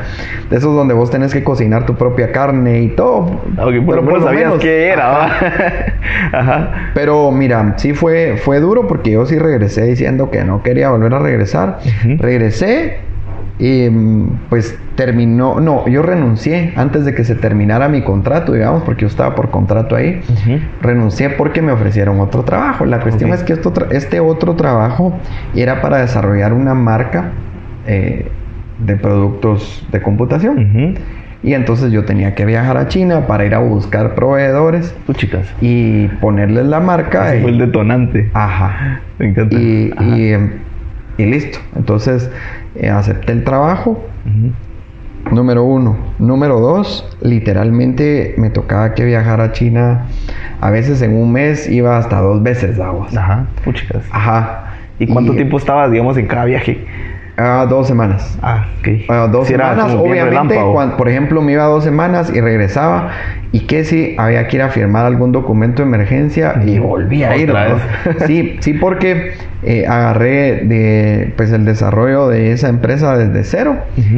De 0.52 0.58
esos 0.58 0.76
donde 0.76 0.94
vos 0.94 1.10
tenés 1.10 1.34
que 1.34 1.44
cocinar 1.44 1.88
tu 1.88 1.96
propia 1.96 2.32
carne 2.32 2.82
y 2.82 2.90
todo. 2.90 3.26
Por 3.56 3.74
Pero 3.74 3.96
lo 3.96 4.02
menos 4.04 4.24
sabías 4.24 4.54
qué 4.60 4.90
era, 4.90 5.08
¿va? 5.08 5.32
Ajá. 6.32 6.92
Pero 6.94 7.32
mira, 7.32 7.74
sí 7.78 7.94
fue, 7.94 8.36
fue 8.38 8.60
duro 8.60 8.88
porque 8.88 9.12
yo 9.12 9.26
sí 9.26 9.40
regresé 9.40 9.84
diciendo 9.86 10.30
que 10.30 10.44
no 10.44 10.62
quería 10.62 10.92
volver 10.92 11.14
a 11.16 11.20
regresar. 11.20 11.80
Ujú. 12.04 12.18
Regresé 12.20 13.00
y 13.58 13.89
mm, 13.89 14.28
pues 14.50 14.78
terminó, 14.96 15.60
no, 15.60 15.88
yo 15.88 16.02
renuncié 16.02 16.74
antes 16.76 17.06
de 17.06 17.13
que 17.13 17.24
se 17.24 17.36
terminara 17.36 17.88
mi 17.89 18.02
contrato, 18.02 18.54
digamos, 18.54 18.84
porque 18.84 19.02
yo 19.02 19.08
estaba 19.08 19.36
por 19.36 19.50
contrato 19.50 19.96
ahí. 19.96 20.22
Renuncié 20.82 21.30
porque 21.32 21.62
me 21.62 21.72
ofrecieron 21.72 22.20
otro 22.20 22.44
trabajo. 22.44 22.86
La 22.86 23.00
cuestión 23.00 23.32
es 23.34 23.44
que 23.44 23.54
esto 23.54 23.74
este 23.91 24.20
otro 24.20 24.56
trabajo 24.56 25.18
era 25.56 25.82
para 25.82 25.98
desarrollar 25.98 26.54
una 26.54 26.74
marca 26.74 27.32
eh, 27.88 28.30
de 28.80 28.96
productos 28.96 29.86
de 29.91 30.02
computación. 30.02 30.98
Y 31.44 31.54
entonces 31.54 31.91
yo 31.91 32.06
tenía 32.06 32.34
que 32.34 32.44
viajar 32.46 32.76
a 32.78 32.88
China 32.88 33.28
para 33.28 33.46
ir 33.46 33.54
a 33.54 33.60
buscar 33.60 34.15
proveedores 34.15 34.96
Tú, 35.06 35.13
chicas. 35.13 35.46
y 35.62 36.08
ponerles 36.20 36.65
la 36.65 36.80
marca. 36.80 37.28
Ese 37.28 37.38
y- 37.39 37.41
fue 37.44 37.52
el 37.52 37.60
detonante. 37.60 38.32
Ajá. 38.34 39.02
Me 39.20 39.28
encanta. 39.28 39.56
Y, 39.56 39.94
Ajá. 39.96 40.18
y, 40.18 40.34
em, 40.34 40.50
y 41.17 41.25
listo. 41.25 41.60
Entonces 41.75 42.30
eh, 42.75 42.89
acepté 42.89 43.32
el 43.32 43.43
trabajo. 43.43 43.91
Ujú. 44.25 45.36
Número 45.36 45.63
uno. 45.63 45.97
Número 46.19 46.60
dos, 46.60 47.04
literalmente 47.21 48.36
me 48.38 48.49
tocaba 48.51 48.93
que 48.93 49.06
viajar 49.06 49.41
a 49.41 49.51
China. 49.54 50.06
A 50.62 50.69
veces 50.69 51.01
en 51.01 51.15
un 51.15 51.32
mes 51.32 51.67
iba 51.69 51.97
hasta 51.97 52.19
dos 52.21 52.43
veces, 52.43 52.80
aguas. 52.80 53.15
Ajá. 53.17 53.45
Tú, 53.63 53.71
chicas. 53.73 54.04
Ajá. 54.12 54.65
¿Y 54.99 55.08
cuánto 55.08 55.34
tiempo 55.34 55.58
estabas, 55.58 55.91
digamos, 55.91 56.15
en 56.17 56.28
cada 56.28 56.45
viaje? 56.45 56.86
Ah, 57.38 57.65
dos 57.67 57.88
semanas. 57.88 58.38
Ah, 58.41 58.65
ok. 58.80 58.88
Ah, 59.10 59.28
dos 59.30 59.49
era 59.49 59.71
semanas, 59.71 59.93
obviamente, 59.95 60.25
relámpago. 60.30 60.73
cuan- 60.73 60.95
por 60.95 61.10
ejemplo, 61.10 61.41
me 61.41 61.51
iba 61.51 61.65
dos 61.65 61.84
semanas 61.84 62.32
y 62.34 62.39
regresaba 62.39 63.10
y 63.52 63.62
que 63.62 63.84
si 63.86 64.16
había 64.18 64.48
que 64.48 64.58
ir 64.58 64.62
a 64.64 64.70
firmar 64.70 65.06
algún 65.06 65.32
documento 65.32 65.82
de 65.82 65.88
emergencia 65.88 66.62
y 66.66 66.80
Ujú. 66.80 66.88
volvía 66.90 67.32
a 67.32 67.38
ir. 67.38 67.54
Sí, 68.26 68.58
sí, 68.60 68.74
porque 68.74 69.34
eh, 69.64 69.88
agarré 69.88 70.64
de, 70.66 71.34
pues, 71.38 71.52
el 71.52 71.66
desarrollo 71.66 72.28
de 72.28 72.52
esa 72.52 72.70
empresa 72.70 73.18
desde 73.18 73.44
cero. 73.44 73.78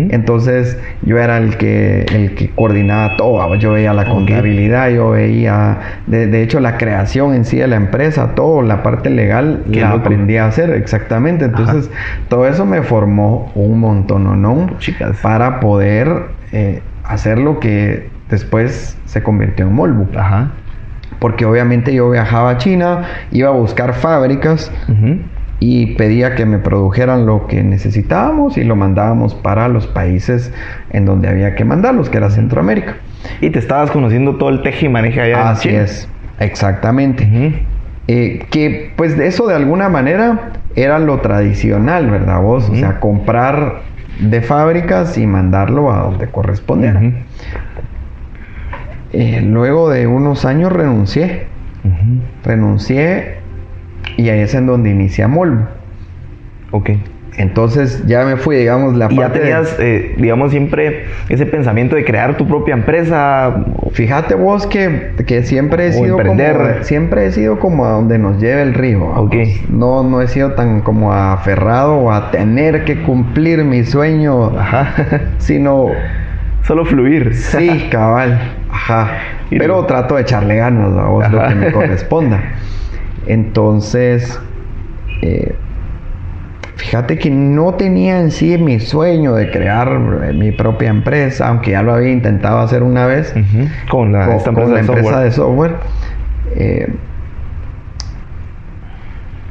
Entonces, 0.09 0.77
yo 1.03 1.17
era 1.19 1.37
el 1.37 1.57
que, 1.57 2.05
el 2.13 2.35
que 2.35 2.49
coordinaba 2.51 3.15
todo. 3.15 3.55
Yo 3.55 3.73
veía 3.73 3.93
la 3.93 4.05
contabilidad, 4.05 4.89
yo 4.89 5.11
veía, 5.11 5.77
de, 6.07 6.27
de 6.27 6.41
hecho, 6.41 6.59
la 6.59 6.77
creación 6.77 7.33
en 7.33 7.45
sí 7.45 7.57
de 7.57 7.67
la 7.67 7.75
empresa, 7.77 8.35
todo, 8.35 8.61
la 8.61 8.83
parte 8.83 9.09
legal, 9.09 9.63
la 9.67 9.89
loco. 9.89 10.01
aprendí 10.01 10.37
a 10.37 10.47
hacer, 10.47 10.71
exactamente. 10.71 11.45
Entonces, 11.45 11.89
todo 12.29 12.47
eso 12.47 12.65
me 12.65 12.81
formó 12.81 13.51
un 13.55 13.79
montón, 13.79 14.41
¿no? 14.41 14.67
Chicas. 14.79 15.17
Para 15.21 15.59
poder 15.59 16.09
eh, 16.51 16.81
hacer 17.05 17.37
lo 17.37 17.59
que 17.59 18.09
después 18.29 18.97
se 19.05 19.23
convirtió 19.23 19.65
en 19.65 19.73
Molbu. 19.73 20.07
Ajá. 20.17 20.51
Porque 21.19 21.45
obviamente 21.45 21.93
yo 21.93 22.09
viajaba 22.09 22.51
a 22.51 22.57
China, 22.57 23.03
iba 23.31 23.49
a 23.49 23.53
buscar 23.53 23.93
fábricas 23.93 24.71
y 25.59 25.95
pedía 25.95 26.35
que 26.35 26.45
me 26.45 26.59
produjeran 26.59 27.25
lo 27.25 27.47
que 27.47 27.63
necesitábamos 27.63 28.57
y 28.57 28.63
lo 28.63 28.75
mandábamos 28.75 29.33
para 29.33 29.67
los 29.67 29.87
países 29.87 30.53
en 30.91 31.05
donde 31.05 31.27
había 31.27 31.55
que 31.55 31.65
mandarlos, 31.65 32.09
que 32.09 32.17
era 32.17 32.29
Centroamérica. 32.29 32.97
Y 33.41 33.49
te 33.49 33.59
estabas 33.59 33.89
conociendo 33.89 34.35
todo 34.35 34.49
el 34.49 34.61
teje 34.61 34.85
y 34.87 34.95
allá 34.95 35.25
en 35.25 35.35
Así 35.35 35.69
China. 35.69 35.81
es, 35.81 36.07
exactamente. 36.39 37.65
Eh, 38.07 38.45
que 38.51 38.93
pues 38.95 39.17
de 39.17 39.27
eso 39.27 39.47
de 39.47 39.55
alguna 39.55 39.89
manera 39.89 40.51
era 40.75 40.99
lo 40.99 41.19
tradicional, 41.19 42.11
¿verdad 42.11 42.41
vos? 42.41 42.69
O 42.69 42.75
sea, 42.75 42.99
comprar 42.99 43.81
de 44.19 44.41
fábricas 44.41 45.17
y 45.17 45.25
mandarlo 45.25 45.91
a 45.91 46.03
donde 46.03 46.27
correspondiera. 46.27 47.01
Eh, 49.13 49.41
luego 49.43 49.89
de 49.89 50.05
unos 50.07 50.45
años 50.45 50.71
renuncié, 50.71 51.47
renuncié 52.43 53.37
y 54.17 54.29
ahí 54.29 54.39
es 54.41 54.53
en 54.53 54.65
donde 54.67 54.89
inicié 54.89 55.27
Molvo. 55.27 55.63
Ok. 56.71 56.91
Entonces 57.37 58.03
ya 58.07 58.25
me 58.25 58.35
fui, 58.35 58.55
digamos, 58.55 58.95
la 58.95 59.05
Y 59.11 59.15
ya 59.15 59.21
parte 59.21 59.37
de- 59.39 59.45
tenías, 59.45 59.75
eh, 59.79 60.15
digamos, 60.17 60.49
siempre 60.49 61.05
ese 61.29 61.45
pensamiento 61.45 61.95
de 61.95 62.03
crear 62.03 62.35
tu 62.35 62.47
propia 62.47 62.73
empresa. 62.73 63.63
Fíjate 63.91 64.33
vos 64.33 64.65
que, 64.65 65.11
que 65.27 65.43
siempre 65.43 65.85
he 65.85 65.89
O 65.89 65.93
sido 65.93 66.17
emprender. 66.17 66.57
como 66.57 66.83
siempre 66.83 67.27
he 67.27 67.31
sido 67.31 67.59
como 67.59 67.85
a 67.85 67.91
donde 67.91 68.17
nos 68.17 68.41
lleve 68.41 68.63
el 68.63 68.73
río. 68.73 69.01
vamos. 69.07 69.27
Ok. 69.27 69.35
No, 69.69 70.01
no 70.03 70.19
he 70.21 70.27
sido 70.27 70.53
tan 70.53 70.81
como 70.81 71.13
aferrado 71.13 71.93
o 71.97 72.11
a 72.11 72.31
tener 72.31 72.85
que 72.85 73.03
cumplir 73.03 73.63
mi 73.63 73.83
sueño, 73.83 74.57
Ajá. 74.57 74.95
sino 75.37 75.89
Solo 76.67 76.83
fluir. 76.85 77.33
sí, 77.33 77.87
cabal. 77.91 78.37
Ajá. 78.69 79.09
Pero 79.49 79.85
trato 79.85 80.15
de 80.15 80.23
echarle 80.23 80.57
ganas 80.57 80.97
a 80.97 81.05
vos 81.05 81.31
lo 81.31 81.47
que 81.47 81.55
me 81.55 81.71
corresponda. 81.71 82.43
Entonces, 83.25 84.39
eh, 85.21 85.55
fíjate 86.75 87.17
que 87.17 87.29
no 87.29 87.75
tenía 87.75 88.19
en 88.19 88.31
sí 88.31 88.57
mi 88.57 88.81
sueño 88.81 89.33
de 89.35 89.49
crear 89.49 89.87
eh, 90.23 90.33
mi 90.33 90.51
propia 90.51 90.89
empresa, 90.89 91.47
aunque 91.47 91.71
ya 91.71 91.81
lo 91.81 91.93
había 91.93 92.11
intentado 92.11 92.59
hacer 92.59 92.83
una 92.83 93.05
vez. 93.05 93.33
Con 93.89 94.11
la, 94.11 94.25
con, 94.25 94.35
esta 94.35 94.51
con 94.51 94.63
empresa, 94.63 95.11
la 95.11 95.19
de 95.21 95.27
empresa 95.27 95.35
software. 95.35 95.71
de 95.71 95.75
software. 95.75 95.75
Eh, 96.55 96.93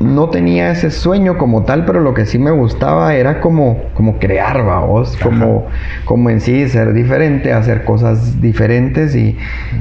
no 0.00 0.28
tenía 0.28 0.70
ese 0.70 0.90
sueño 0.90 1.38
como 1.38 1.64
tal, 1.64 1.85
pero 1.87 2.00
lo 2.00 2.12
que 2.12 2.26
sí 2.26 2.38
me 2.38 2.50
gustaba 2.50 3.14
era 3.14 3.40
como, 3.40 3.78
como 3.94 4.18
crear, 4.18 4.62
vos, 4.62 5.16
como, 5.22 5.66
como 6.04 6.28
en 6.30 6.40
sí 6.40 6.68
ser 6.68 6.92
diferente, 6.92 7.52
hacer 7.52 7.85
cosas 7.85 8.40
diferentes 8.40 9.16
y, 9.16 9.38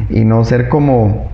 y 0.09 0.23
no 0.23 0.43
ser 0.45 0.69
como, 0.69 1.31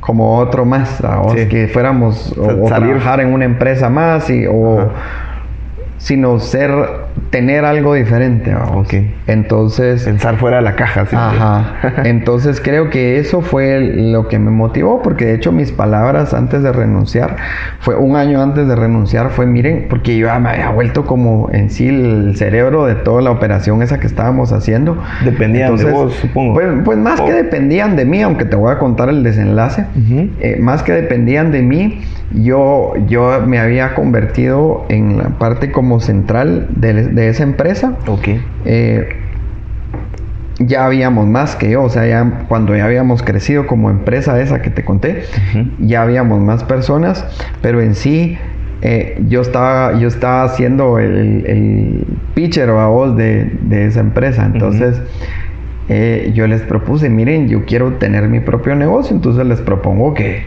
como 0.00 0.38
otro 0.38 0.64
más, 0.64 1.02
Sí. 1.34 1.48
que 1.48 1.66
fuéramos 1.68 2.36
o, 2.38 2.64
o 2.64 2.68
trabajar 2.68 3.20
en 3.20 3.32
una 3.32 3.44
empresa 3.44 3.88
más 3.90 4.30
y, 4.30 4.46
o 4.46 4.78
Ajá. 4.80 4.88
sino 5.98 6.38
ser 6.38 7.07
tener 7.30 7.64
algo 7.64 7.94
diferente, 7.94 8.54
vos. 8.54 8.86
Ok. 8.86 8.94
Entonces 9.26 10.04
Pensar 10.04 10.36
fuera 10.36 10.56
de 10.56 10.62
la 10.62 10.74
caja. 10.76 11.06
siempre. 11.06 11.38
Ajá. 11.38 11.74
Entonces 12.04 12.60
creo 12.60 12.90
que 12.90 13.18
eso 13.18 13.40
fue 13.40 13.80
lo 13.80 14.28
que 14.28 14.38
me 14.38 14.50
motivó, 14.50 15.02
porque 15.02 15.26
de 15.26 15.34
hecho 15.34 15.52
mis 15.52 15.72
palabras 15.72 16.34
antes 16.34 16.62
de 16.62 16.72
renunciar, 16.72 17.36
fue 17.80 17.96
un 17.96 18.16
año 18.16 18.42
antes 18.42 18.66
de 18.68 18.74
renunciar, 18.74 19.30
fue 19.30 19.46
miren, 19.46 19.86
porque 19.88 20.16
yo 20.16 20.28
me 20.40 20.50
había 20.50 20.70
vuelto 20.70 21.04
como 21.06 21.48
en 21.52 21.70
sí 21.70 21.88
el 21.88 22.34
cerebro 22.36 22.86
de 22.86 22.94
toda 22.94 23.22
la 23.22 23.30
operación 23.30 23.82
esa 23.82 23.98
que 24.00 24.06
estábamos 24.06 24.52
haciendo. 24.52 24.98
Dependían 25.24 25.76
de 25.76 25.84
vos, 25.90 26.14
supongo. 26.14 26.54
Pues, 26.54 26.66
pues 26.84 26.98
más 26.98 27.20
que 27.20 27.32
Oh. 27.32 27.36
dependían 27.36 27.96
de 27.96 28.04
mí, 28.04 28.22
aunque 28.22 28.44
te 28.44 28.56
voy 28.56 28.72
a 28.72 28.78
contar 28.78 29.08
el 29.08 29.22
desenlace, 29.22 29.84
eh, 30.40 30.56
más 30.60 30.82
que 30.82 30.92
dependían 30.92 31.52
de 31.52 31.62
mí, 31.62 32.00
yo, 32.32 32.92
yo 33.06 33.42
me 33.46 33.58
había 33.58 33.94
convertido 33.94 34.84
en 34.88 35.16
la 35.16 35.30
parte 35.38 35.72
como 35.72 36.00
central 36.00 36.68
de, 36.70 36.92
de 37.08 37.28
esa 37.28 37.42
empresa. 37.42 37.96
Ok. 38.06 38.28
eh, 38.64 39.08
ya 40.60 40.84
habíamos 40.84 41.26
más 41.26 41.54
que 41.54 41.70
yo, 41.70 41.84
o 41.84 41.88
sea, 41.88 42.06
ya 42.06 42.44
cuando 42.48 42.76
ya 42.76 42.84
habíamos 42.84 43.22
crecido 43.22 43.66
como 43.66 43.90
empresa 43.90 44.40
esa 44.40 44.60
que 44.60 44.70
te 44.70 44.84
conté, 44.84 45.22
ya 45.78 46.02
habíamos 46.02 46.40
más 46.40 46.64
personas, 46.64 47.24
pero 47.62 47.80
en 47.80 47.94
sí 47.94 48.36
eh, 48.82 49.22
yo 49.28 49.40
estaba 49.40 49.96
yo 49.98 50.08
estaba 50.08 50.42
haciendo 50.42 50.98
el, 50.98 51.46
el 51.46 52.04
pitcher 52.34 52.70
a 52.70 52.88
voz 52.88 53.16
de, 53.16 53.52
de 53.62 53.86
esa 53.86 54.00
empresa, 54.00 54.46
entonces 54.46 55.00
eh, 55.88 56.32
yo 56.34 56.46
les 56.48 56.62
propuse, 56.62 57.08
miren, 57.08 57.48
yo 57.48 57.64
quiero 57.64 57.92
tener 57.94 58.28
mi 58.28 58.40
propio 58.40 58.74
negocio, 58.74 59.14
entonces 59.14 59.46
les 59.46 59.60
propongo 59.60 60.12
que, 60.12 60.42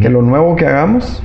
Que 0.00 0.08
lo 0.08 0.22
nuevo 0.22 0.54
que 0.56 0.66
hagamos, 0.66 1.22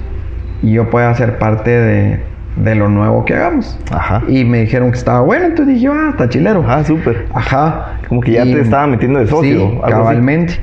yo 0.61 0.89
pueda 0.89 1.13
ser 1.15 1.37
parte 1.37 1.69
de, 1.69 2.19
de 2.55 2.75
lo 2.75 2.87
nuevo 2.89 3.25
que 3.25 3.35
hagamos. 3.35 3.77
Ajá. 3.91 4.23
Y 4.27 4.43
me 4.45 4.61
dijeron 4.61 4.91
que 4.91 4.97
estaba 4.97 5.21
bueno, 5.21 5.45
entonces 5.45 5.75
dije, 5.75 5.87
ah, 5.91 6.07
está 6.11 6.29
chilero. 6.29 6.63
Ah, 6.67 6.83
súper. 6.83 7.25
Ajá. 7.33 7.99
Como 8.07 8.21
que 8.21 8.31
ya 8.33 8.43
te 8.43 8.61
estaba 8.61 8.87
metiendo 8.87 9.19
de 9.19 9.27
socio, 9.27 9.41
Sí, 9.57 9.63
algo 9.63 9.83
así. 9.85 9.91
cabalmente. 9.91 10.53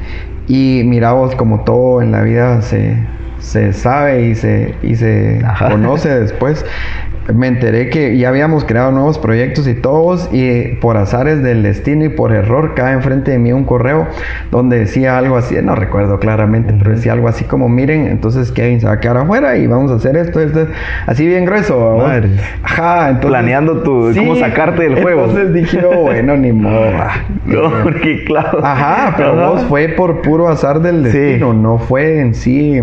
Y 0.48 0.82
mira 0.86 1.12
vos, 1.12 1.34
como 1.34 1.60
todo 1.60 2.00
en 2.02 2.12
la 2.12 2.22
vida 2.22 2.60
se, 2.62 2.96
se 3.38 3.72
sabe 3.72 4.28
y 4.28 4.34
se, 4.34 4.74
y 4.82 4.94
se 4.96 5.42
Ajá. 5.44 5.70
conoce 5.70 6.08
después. 6.20 6.64
Me 7.32 7.46
enteré 7.48 7.88
que 7.88 8.18
ya 8.18 8.28
habíamos 8.28 8.64
creado 8.64 8.92
nuevos 8.92 9.18
proyectos 9.18 9.66
y 9.66 9.74
todos, 9.74 10.28
y 10.32 10.74
por 10.80 10.98
azares 10.98 11.42
del 11.42 11.62
destino 11.62 12.04
y 12.04 12.10
por 12.10 12.32
error 12.32 12.74
cae 12.74 12.92
enfrente 12.92 13.30
de 13.30 13.38
mí 13.38 13.50
un 13.52 13.64
correo 13.64 14.06
donde 14.50 14.80
decía 14.80 15.16
algo 15.16 15.36
así, 15.36 15.56
no 15.62 15.74
recuerdo 15.74 16.18
claramente, 16.18 16.74
pero 16.78 16.90
decía 16.90 17.12
algo 17.14 17.26
así 17.28 17.44
como, 17.44 17.68
miren, 17.70 18.06
entonces 18.08 18.52
Kevin 18.52 18.80
se 18.80 18.86
va 18.86 18.92
a 18.92 19.00
quedar 19.00 19.16
afuera 19.16 19.56
y 19.56 19.66
vamos 19.66 19.90
a 19.90 19.94
hacer 19.94 20.16
esto, 20.18 20.38
esto, 20.40 20.66
así 21.06 21.26
bien 21.26 21.46
grueso. 21.46 21.96
Madre. 21.96 22.28
Ajá, 22.62 23.06
entonces... 23.08 23.30
Planeando 23.30 23.82
tu- 23.82 24.12
cómo 24.14 24.36
sacarte 24.36 24.82
del 24.82 25.00
juego. 25.02 25.24
Entonces 25.24 25.54
dije, 25.54 25.82
oh, 25.84 26.02
bueno, 26.02 26.36
ni 26.36 26.52
modo. 26.52 26.90
No, 27.46 27.70
porque 27.82 28.24
claro. 28.24 28.60
Ajá, 28.64 29.14
pero 29.16 29.32
Ajá. 29.32 29.48
vos 29.48 29.62
fue 29.64 29.88
por 29.88 30.20
puro 30.22 30.48
azar 30.48 30.80
del 30.80 31.06
Sí. 31.10 31.18
destino, 31.18 31.52
no 31.54 31.78
fue 31.78 32.18
en 32.20 32.34
sí, 32.34 32.80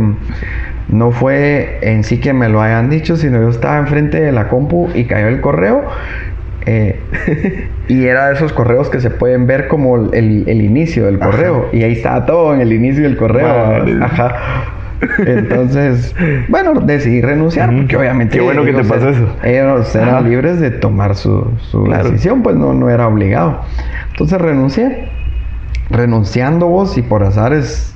no 0.92 1.12
fue 1.12 1.80
en 1.82 2.04
sí 2.04 2.20
que 2.20 2.34
me 2.34 2.50
lo 2.50 2.62
hayan 2.62 2.90
dicho, 2.90 3.16
sino 3.18 3.42
yo 3.42 3.50
estaba 3.50 3.78
enfrente 3.80 4.20
de 4.22 4.32
la 4.32 4.48
compu 4.50 4.90
y 4.94 5.06
cayó 5.06 5.28
el 5.28 5.42
correo. 5.42 5.84
eh, 6.66 7.00
y 7.88 8.06
era 8.06 8.28
de 8.28 8.36
esos 8.36 8.54
correos 8.54 8.90
que 8.90 9.00
se 9.02 9.10
pueden 9.10 9.48
ver 9.48 9.68
como 9.68 10.12
el, 10.14 10.44
el 10.48 10.62
inicio 10.62 11.06
del 11.06 11.16
Ajá. 11.22 11.32
correo. 11.32 11.70
Y 11.74 11.84
ahí 11.84 11.94
estaba 11.94 12.26
todo 12.26 12.54
en 12.54 12.62
el 12.62 12.72
inicio 12.72 13.04
del 13.04 13.18
correo. 13.18 13.48
Ajá. 14.02 14.36
Entonces, 15.26 16.14
bueno, 16.48 16.74
decidí 16.82 17.22
renunciar 17.22 17.70
Ujú. 17.70 17.80
porque 17.80 17.98
obviamente 17.98 18.38
Qué 18.38 18.44
bueno 18.44 18.64
que 18.64 18.74
te 18.74 18.84
pasó 18.84 19.10
eso. 19.10 19.36
Ellos 19.44 19.96
eran 19.96 20.10
Ajá. 20.10 20.22
libres 20.22 20.60
de 20.60 20.70
tomar 20.72 21.16
su, 21.16 21.58
su 21.72 21.84
Claro. 21.86 22.04
decisión, 22.12 22.44
pues 22.44 22.56
no, 22.56 22.74
no 22.74 22.90
era 22.90 23.08
obligado. 23.08 23.62
Entonces 24.12 24.40
renuncié. 24.40 25.06
Renunciando 25.90 26.68
vos 26.68 26.98
y 26.98 27.02
por 27.02 27.24
azares 27.24 27.96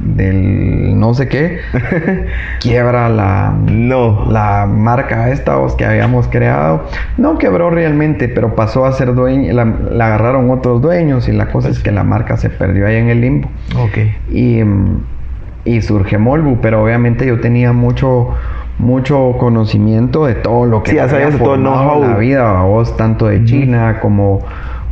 del 0.00 0.98
no 0.98 1.14
sé 1.14 1.28
qué, 1.28 1.58
quiebra 2.60 3.08
la, 3.08 3.54
No. 3.66 4.26
la 4.30 4.66
marca 4.66 5.30
esta 5.30 5.56
que 5.76 5.84
habíamos 5.84 6.28
creado. 6.28 6.84
No 7.18 7.38
quebró 7.38 7.70
realmente, 7.70 8.28
pero 8.28 8.54
pasó 8.54 8.84
a 8.86 8.92
ser 8.92 9.14
dueño, 9.14 9.52
la, 9.52 9.64
la 9.64 10.06
agarraron 10.06 10.50
otros 10.50 10.80
dueños 10.82 11.28
y 11.28 11.32
la 11.32 11.46
cosa 11.50 11.68
es 11.68 11.78
que 11.80 11.90
la 11.92 12.04
marca 12.04 12.36
se 12.36 12.50
perdió 12.50 12.86
ahí 12.86 12.96
en 12.96 13.08
el 13.08 13.20
limbo 13.20 13.48
Ok. 13.78 13.98
y, 14.30 14.60
y 15.64 15.82
surge 15.82 16.18
Molbu, 16.18 16.60
pero 16.60 16.82
obviamente 16.82 17.26
yo 17.26 17.40
tenía 17.40 17.72
mucho 17.72 18.30
mucho 18.78 19.36
conocimiento 19.38 20.26
de 20.26 20.34
todo 20.34 20.64
lo 20.66 20.82
que 20.82 20.90
Sí, 20.92 20.96
ya 20.96 21.06
todo 21.38 21.56
know-how. 21.56 22.02
la 22.02 22.16
vida, 22.16 22.62
vos 22.62 22.96
tanto 22.96 23.26
de 23.26 23.44
China 23.44 23.98
como 24.00 24.40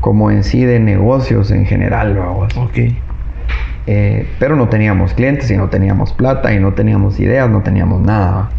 como 0.00 0.30
en 0.30 0.44
sí 0.44 0.64
de 0.64 0.78
negocios 0.80 1.50
en 1.50 1.66
general, 1.66 2.14
vos. 2.18 2.56
Ok. 2.56 2.78
Eh, 3.86 4.26
pero 4.38 4.56
no 4.56 4.68
teníamos 4.68 5.14
clientes 5.14 5.50
y 5.50 5.56
no 5.56 5.68
teníamos 5.68 6.12
plata 6.12 6.52
y 6.54 6.58
no 6.60 6.74
teníamos 6.74 7.18
ideas, 7.18 7.48
no 7.50 7.62
teníamos 7.62 8.00
nada. 8.00 8.30
¿va? 8.30 8.50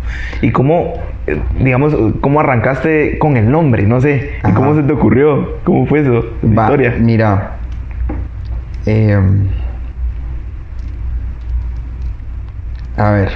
¿Y 0.42 0.52
cómo, 0.52 0.96
eh, 1.28 1.40
digamos, 1.60 1.96
cómo 2.22 2.40
arrancaste 2.40 3.18
con 3.20 3.38
el 3.38 3.50
nombre? 3.50 3.84
No 3.84 4.02
sé. 4.02 4.32
¿Y 4.48 4.52
cómo 4.52 4.76
se 4.76 4.84
te 4.84 4.92
ocurrió? 4.94 5.58
¿Cómo 5.64 5.86
fue 5.86 6.00
eso? 6.02 6.26
Va, 6.44 6.64
historia. 6.64 6.96
Mira. 7.00 7.52
eh, 8.86 9.20
a 12.98 13.12
ver. 13.12 13.30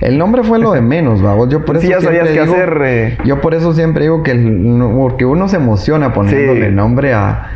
El 0.00 0.18
nombre 0.18 0.42
fue 0.44 0.58
lo 0.58 0.72
de 0.72 0.80
menos, 0.82 1.22
vamos. 1.22 1.48
Yo 1.48 1.64
por 1.64 1.78
Sí, 1.80 1.86
eso 1.90 1.98
ya 2.00 2.04
sabías 2.04 2.28
qué 2.28 2.40
hacer, 2.40 2.78
eh. 2.84 3.18
Yo 3.24 3.40
por 3.40 3.54
eso 3.54 3.72
siempre 3.72 4.04
digo 4.04 4.22
que 4.22 4.32
el- 4.32 4.78
porque 4.96 5.24
uno 5.24 5.48
se 5.48 5.56
emociona 5.56 6.12
poniéndole 6.12 6.68
Sí. 6.68 6.74
nombre 6.74 7.12
a 7.14 7.48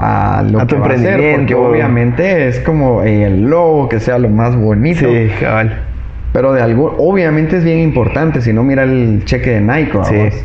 a 0.00 0.42
lo 0.42 0.60
A 0.60 0.66
tu 0.66 0.76
que 0.76 0.80
va 0.80 0.88
a 0.88 0.92
hacer, 0.92 1.36
porque 1.36 1.54
obviamente 1.54 2.48
es 2.48 2.58
como 2.60 3.02
el 3.02 3.42
logo 3.44 3.88
que 3.88 4.00
sea 4.00 4.18
lo 4.18 4.30
más 4.30 4.56
bonito. 4.56 5.00
Sí, 5.00 5.30
cabal. 5.38 5.78
Pero 6.32 6.52
de 6.52 6.62
algo, 6.62 6.94
obviamente 6.98 7.58
es 7.58 7.64
bien 7.64 7.80
importante, 7.80 8.40
si 8.40 8.52
no 8.52 8.62
mira 8.62 8.84
el 8.84 9.22
cheque 9.24 9.50
de 9.50 9.60
Nike, 9.60 9.98
Sí. 10.04 10.38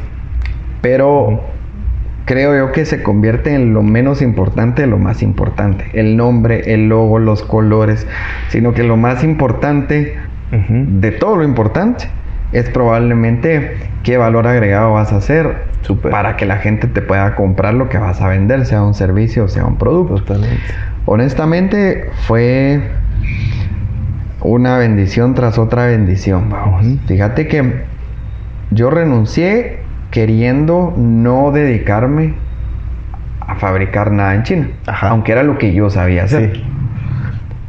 Pero 0.81 1.41
creo 2.25 2.55
yo 2.55 2.71
que 2.71 2.85
se 2.85 3.01
convierte 3.01 3.53
en 3.53 3.73
lo 3.73 3.81
menos 3.81 4.21
importante 4.21 4.85
lo 4.87 4.97
más 4.97 5.23
importante. 5.23 5.85
El 5.93 6.17
nombre, 6.17 6.73
el 6.73 6.89
logo, 6.89 7.17
los 7.19 7.41
colores, 7.41 8.05
sino 8.49 8.73
que 8.73 8.83
lo 8.83 8.97
más 8.97 9.23
importante 9.23 10.15
de 10.51 11.11
todo 11.11 11.37
lo 11.37 11.43
importante 11.43 12.07
es 12.51 12.69
probablemente 12.69 13.77
qué 14.03 14.17
valor 14.17 14.47
agregado 14.47 14.93
vas 14.93 15.11
a 15.11 15.17
hacer 15.17 15.63
Súper. 15.81 16.11
para 16.11 16.37
que 16.37 16.45
la 16.45 16.57
gente 16.57 16.87
te 16.87 17.01
pueda 17.01 17.35
comprar 17.35 17.73
lo 17.73 17.89
que 17.89 17.97
vas 17.97 18.21
a 18.21 18.27
vender, 18.27 18.65
sea 18.65 18.83
un 18.83 18.93
servicio 18.93 19.45
o 19.45 19.47
sea 19.47 19.65
un 19.65 19.77
producto. 19.77 20.15
Totalmente. 20.15 20.61
Honestamente 21.05 22.09
fue 22.27 22.81
una 24.41 24.77
bendición 24.77 25.33
tras 25.33 25.57
otra 25.57 25.87
bendición, 25.87 26.49
vamos. 26.49 26.85
Fíjate 27.07 27.47
que 27.47 27.83
yo 28.71 28.89
renuncié 28.89 29.79
queriendo 30.11 30.93
no 30.95 31.51
dedicarme 31.51 32.33
a 33.41 33.55
fabricar 33.55 34.11
nada 34.11 34.35
en 34.35 34.43
China, 34.43 34.69
Ajá. 34.87 35.09
aunque 35.09 35.31
era 35.31 35.43
lo 35.43 35.57
que 35.57 35.73
yo 35.73 35.89
sabía 35.89 36.23
hacer. 36.23 36.55
Sí. 36.55 36.63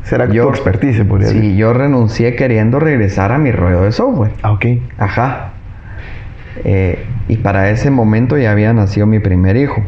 Será 0.07 0.26
Yo- 0.28 0.44
tu 0.44 0.50
expertise, 0.50 1.04
podría 1.04 1.28
Sí, 1.28 1.34
decir. 1.34 1.57
yo 1.57 1.72
renuncié 1.72 2.36
queriendo 2.36 2.78
regresar 2.78 3.32
a 3.32 3.38
mi 3.38 3.50
rollo 3.50 3.82
de 3.82 3.90
software. 3.92 4.30
Ah, 4.42 4.52
ok. 4.52 4.64
Ajá. 4.98 5.50
Eh, 6.64 7.04
y 7.28 7.38
para 7.38 7.70
ese 7.70 7.90
momento 7.90 8.38
ya 8.38 8.52
había 8.52 8.72
nacido 8.72 9.07
mi 9.07 9.18
primer 9.18 9.57
hijo. 9.57 9.82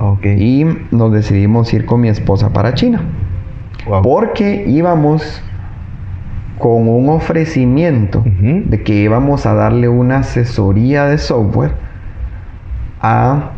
Ok. 0.00 0.26
Y 0.26 0.66
nos 0.90 1.12
decidimos 1.12 1.72
ir 1.72 1.86
con 1.86 2.00
mi 2.00 2.08
esposa 2.08 2.52
para 2.52 2.74
China. 2.74 3.02
Wow. 3.86 4.02
Porque 4.02 4.64
íbamos 4.66 5.42
con 6.58 6.88
un 6.88 7.08
ofrecimiento 7.08 8.24
de 8.24 8.82
que 8.82 8.94
íbamos 8.94 9.46
a 9.46 9.54
darle 9.54 9.88
una 9.88 10.18
asesoría 10.18 11.06
de 11.06 11.18
software 11.18 11.72
a 13.00 13.50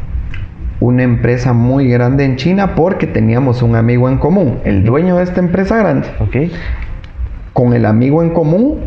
una 0.81 1.03
empresa 1.03 1.53
muy 1.53 1.89
grande 1.89 2.25
en 2.25 2.37
China 2.37 2.75
porque 2.75 3.07
teníamos 3.07 3.63
un 3.63 3.77
amigo 3.77 4.09
en 4.09 4.19
común, 4.19 4.59
el 4.65 4.85
dueño 4.85 5.17
de 5.17 5.25
esta 5.25 5.41
empresa 5.41 5.77
grande. 5.77 6.09
Con 7.53 7.73
el 7.73 7.87
amigo 7.87 8.23
en 8.23 8.31
común 8.31 8.81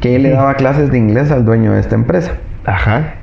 que 0.00 0.16
él 0.16 0.24
le 0.24 0.30
daba 0.30 0.54
clases 0.54 0.90
de 0.90 0.98
inglés 0.98 1.30
al 1.30 1.44
dueño 1.44 1.72
de 1.72 1.80
esta 1.80 1.94
empresa. 1.94 2.32
Ajá. 2.64 3.14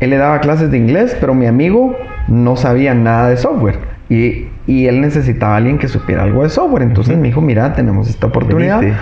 Él 0.00 0.10
le 0.10 0.16
daba 0.16 0.40
clases 0.40 0.70
de 0.70 0.78
inglés, 0.78 1.16
pero 1.20 1.34
mi 1.34 1.46
amigo 1.46 1.96
no 2.28 2.56
sabía 2.56 2.94
nada 2.94 3.28
de 3.28 3.36
software. 3.36 3.78
Y, 4.08 4.46
y 4.66 4.86
él 4.86 5.00
necesitaba 5.00 5.54
a 5.54 5.56
alguien 5.56 5.78
que 5.78 5.88
supiera 5.88 6.22
algo 6.22 6.44
de 6.44 6.48
software. 6.48 6.82
Entonces 6.82 7.16
me 7.16 7.24
dijo, 7.24 7.40
mira, 7.40 7.74
tenemos 7.74 8.08
esta 8.08 8.28
oportunidad. 8.28 8.80
Veniste. 8.80 9.00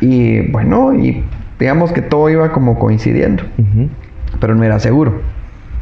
Y 0.00 0.50
bueno, 0.50 0.92
y 0.94 1.24
digamos 1.60 1.92
que 1.92 2.02
todo 2.02 2.28
iba 2.28 2.50
como 2.50 2.78
coincidiendo. 2.78 3.44
Pero 4.40 4.54
no 4.56 4.64
era 4.64 4.80
seguro. 4.80 5.20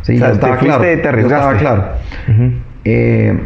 Sí, 0.03 0.17
O 0.17 0.19
sea, 0.19 0.31
estaba 0.31 0.59
te 0.59 0.65
claro. 0.65 0.83
te 0.83 1.21
estaba 1.21 1.57
claro. 1.57 1.85
Eh, 2.85 3.39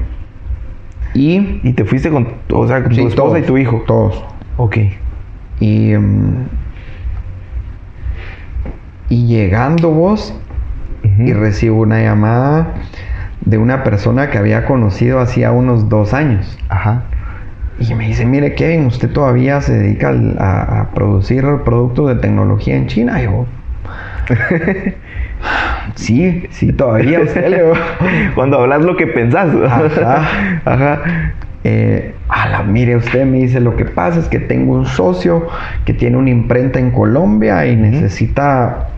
y... 1.14 1.60
Y 1.62 1.72
te 1.72 1.84
fuiste 1.84 2.10
con, 2.10 2.28
o 2.52 2.66
sea, 2.66 2.82
con 2.82 2.94
sí, 2.94 3.02
tu 3.02 3.08
esposa 3.08 3.28
todos, 3.28 3.38
y 3.38 3.42
tu 3.42 3.58
hijo. 3.58 3.82
Todos. 3.86 4.24
Ok. 4.56 4.78
Y, 5.60 5.94
mm, 5.94 6.46
y 9.08 9.26
llegando 9.26 9.90
vos, 9.90 10.34
y 11.18 11.32
recibo 11.32 11.80
una 11.80 12.00
llamada 12.02 12.74
de 13.44 13.58
una 13.58 13.84
persona 13.84 14.30
que 14.30 14.38
había 14.38 14.64
conocido 14.64 15.20
hacía 15.20 15.52
unos 15.52 15.88
dos 15.88 16.14
años. 16.14 16.58
Ajá. 16.68 17.04
Y 17.78 17.92
me 17.94 18.06
dice, 18.06 18.24
mire 18.24 18.54
Kevin, 18.54 18.86
usted 18.86 19.10
todavía 19.10 19.60
se 19.60 19.74
dedica 19.74 20.14
a 20.38 20.90
producir 20.94 21.44
productos 21.64 22.08
de 22.08 22.14
tecnología 22.16 22.76
en 22.76 22.86
China. 22.86 23.20
Y 23.20 23.24
yo, 23.24 23.46
sí, 25.94 26.44
sí, 26.50 26.72
todavía 26.72 27.20
usted 27.20 27.48
le. 27.48 27.62
Cuando 28.34 28.60
hablas 28.60 28.82
lo 28.82 28.96
que 28.96 29.06
pensás. 29.06 29.48
Ajá. 29.66 30.60
Ajá. 30.64 31.02
Eh, 31.66 32.14
ala, 32.28 32.62
mire, 32.62 32.96
usted 32.96 33.24
me 33.24 33.38
dice, 33.38 33.58
lo 33.60 33.74
que 33.76 33.86
pasa 33.86 34.20
es 34.20 34.28
que 34.28 34.38
tengo 34.38 34.74
un 34.74 34.84
socio 34.86 35.46
que 35.86 35.94
tiene 35.94 36.16
una 36.18 36.28
imprenta 36.30 36.78
en 36.78 36.90
Colombia 36.90 37.64
y 37.66 37.74
necesita 37.74 38.88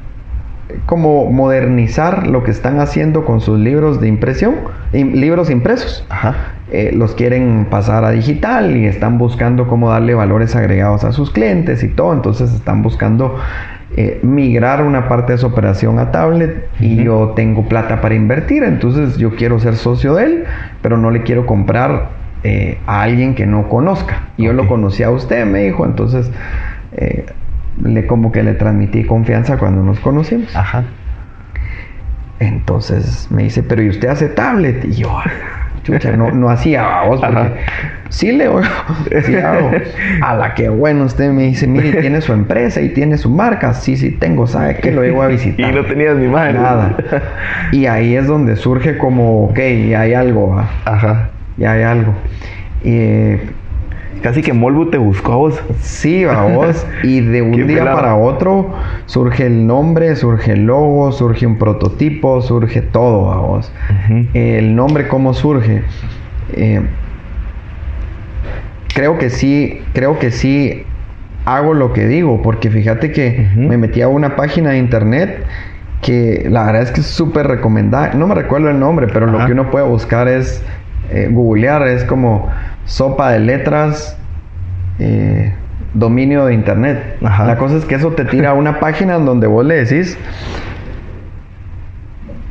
eh, 0.68 0.78
como 0.86 1.30
modernizar 1.30 2.26
lo 2.26 2.42
que 2.42 2.50
están 2.50 2.80
haciendo 2.80 3.24
con 3.24 3.40
sus 3.40 3.60
libros 3.60 4.00
de 4.00 4.08
impresión, 4.08 4.56
im- 4.92 5.12
libros 5.12 5.48
impresos. 5.50 6.04
Ajá. 6.08 6.34
Eh, 6.72 6.90
los 6.92 7.14
quieren 7.14 7.68
pasar 7.70 8.04
a 8.04 8.10
digital 8.10 8.76
y 8.76 8.86
están 8.86 9.18
buscando 9.18 9.68
cómo 9.68 9.90
darle 9.90 10.14
valores 10.14 10.56
agregados 10.56 11.04
a 11.04 11.12
sus 11.12 11.30
clientes 11.30 11.84
y 11.84 11.88
todo. 11.88 12.12
Entonces 12.12 12.52
están 12.52 12.82
buscando 12.82 13.38
eh, 13.98 14.20
migrar 14.22 14.82
una 14.82 15.08
parte 15.08 15.32
de 15.32 15.38
su 15.38 15.46
operación 15.46 15.98
a 15.98 16.10
tablet 16.10 16.68
y 16.80 17.02
yo 17.02 17.32
tengo 17.34 17.66
plata 17.66 18.02
para 18.02 18.14
invertir. 18.14 18.62
Entonces 18.62 19.16
yo 19.16 19.34
quiero 19.36 19.58
ser 19.58 19.76
socio 19.76 20.14
de 20.14 20.24
él, 20.24 20.44
pero 20.82 20.98
no 20.98 21.10
le 21.10 21.22
quiero 21.22 21.46
comprar 21.46 22.10
eh, 22.42 22.78
a 22.86 23.02
alguien 23.02 23.34
que 23.34 23.46
no 23.46 23.70
conozca. 23.70 24.28
Y 24.36 24.44
yo 24.44 24.52
lo 24.52 24.68
conocí 24.68 25.02
a 25.02 25.10
usted, 25.10 25.46
me 25.46 25.64
dijo. 25.64 25.86
Entonces 25.86 26.30
eh, 26.92 27.24
le 27.82 28.06
como 28.06 28.32
que 28.32 28.42
le 28.42 28.52
transmití 28.52 29.04
confianza 29.04 29.56
cuando 29.56 29.82
nos 29.82 29.98
conocimos. 30.00 30.54
Ajá. 30.54 30.84
Entonces 32.38 33.28
me 33.30 33.44
dice, 33.44 33.62
pero 33.62 33.82
¿y 33.82 33.88
usted 33.88 34.08
hace 34.08 34.28
tablet? 34.28 34.84
Y 34.84 34.92
yo, 34.92 35.20
chucha, 35.86 36.16
no, 36.16 36.30
no 36.32 36.50
hacía 36.50 37.02
vos, 37.06 37.20
porque 37.20 37.52
sí 38.08 38.32
le 38.32 38.46
sí 39.22 39.36
hago. 39.36 39.70
A 40.22 40.34
la 40.34 40.54
que 40.54 40.68
bueno, 40.68 41.04
usted 41.04 41.30
me 41.30 41.44
dice, 41.44 41.66
mire, 41.66 41.92
tiene 42.00 42.20
su 42.20 42.32
empresa 42.32 42.80
y 42.80 42.90
tiene 42.90 43.16
su 43.18 43.30
marca. 43.30 43.72
Sí, 43.74 43.96
sí, 43.96 44.10
tengo, 44.10 44.46
¿sabe 44.46 44.76
que 44.76 44.90
Lo 44.90 45.02
llevo 45.02 45.22
a 45.22 45.26
visitar. 45.28 45.70
Y 45.70 45.74
no 45.74 45.84
tenías 45.84 46.16
ni 46.16 46.28
madre. 46.28 46.54
Nada. 46.54 46.96
Y 47.72 47.86
ahí 47.86 48.16
es 48.16 48.26
donde 48.26 48.56
surge 48.56 48.98
como, 48.98 49.46
ok, 49.46 49.58
hay 49.58 50.14
algo, 50.14 50.56
¿va? 50.56 50.68
Ajá. 50.84 51.30
ya 51.56 51.72
hay 51.72 51.82
algo. 51.82 52.12
Y 52.84 53.36
Casi 54.22 54.42
que 54.42 54.52
Molbu 54.52 54.90
te 54.90 54.98
buscó 54.98 55.32
a 55.32 55.36
vos. 55.36 55.62
Sí, 55.80 56.24
va 56.24 56.44
vos. 56.44 56.86
Y 57.02 57.20
de 57.20 57.42
un 57.42 57.66
día 57.66 57.78
pelado. 57.78 57.96
para 57.96 58.14
otro 58.16 58.70
surge 59.06 59.46
el 59.46 59.66
nombre, 59.66 60.16
surge 60.16 60.52
el 60.52 60.66
logo, 60.66 61.12
surge 61.12 61.46
un 61.46 61.58
prototipo, 61.58 62.40
surge 62.42 62.82
todo, 62.82 63.26
va 63.26 63.36
vos. 63.36 63.72
El 64.34 64.74
nombre, 64.74 65.08
¿cómo 65.08 65.34
surge? 65.34 65.82
Eh, 66.54 66.80
creo 68.94 69.18
que 69.18 69.30
sí, 69.30 69.80
creo 69.92 70.18
que 70.18 70.30
sí 70.30 70.84
hago 71.44 71.74
lo 71.74 71.92
que 71.92 72.06
digo, 72.06 72.42
porque 72.42 72.70
fíjate 72.70 73.12
que 73.12 73.48
me 73.56 73.76
metí 73.76 74.02
a 74.02 74.08
una 74.08 74.36
página 74.36 74.70
de 74.70 74.78
internet 74.78 75.44
que 76.02 76.46
la 76.50 76.64
verdad 76.64 76.82
es 76.82 76.90
que 76.90 77.00
es 77.00 77.06
súper 77.06 77.46
recomendada. 77.46 78.14
No 78.14 78.26
me 78.26 78.34
recuerdo 78.34 78.70
el 78.70 78.78
nombre, 78.78 79.06
pero 79.12 79.26
lo 79.26 79.44
que 79.46 79.52
uno 79.52 79.70
puede 79.70 79.86
buscar 79.86 80.28
es 80.28 80.62
eh, 81.10 81.28
googlear, 81.30 81.86
es 81.86 82.04
como 82.04 82.48
sopa 82.86 83.30
de 83.32 83.40
letras. 83.40 84.16
eh, 84.98 85.52
dominio 85.92 86.46
de 86.46 86.54
internet. 86.54 87.16
Ajá. 87.22 87.46
La 87.46 87.56
cosa 87.56 87.76
es 87.76 87.84
que 87.84 87.94
eso 87.94 88.12
te 88.12 88.24
tira 88.24 88.50
a 88.50 88.54
una 88.54 88.80
página 88.80 89.16
en 89.16 89.24
donde 89.24 89.46
vos 89.46 89.64
le 89.64 89.84
decís 89.84 90.18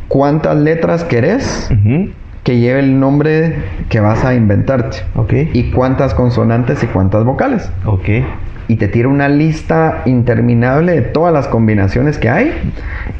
cuántas 0.07 0.55
letras 0.57 1.03
querés 1.03 1.69
que 2.43 2.57
lleve 2.59 2.79
el 2.79 2.99
nombre 2.99 3.55
que 3.89 3.99
vas 3.99 4.23
a 4.23 4.33
inventarte. 4.35 4.97
Y 5.53 5.71
cuántas 5.71 6.13
consonantes 6.13 6.83
y 6.83 6.87
cuántas 6.87 7.23
vocales. 7.23 7.71
Ok. 7.85 8.09
Y 8.67 8.77
te 8.77 8.87
tira 8.87 9.07
una 9.09 9.29
lista 9.29 10.01
interminable 10.05 10.93
de 10.93 11.01
todas 11.01 11.33
las 11.33 11.47
combinaciones 11.47 12.17
que 12.17 12.29
hay. 12.29 12.51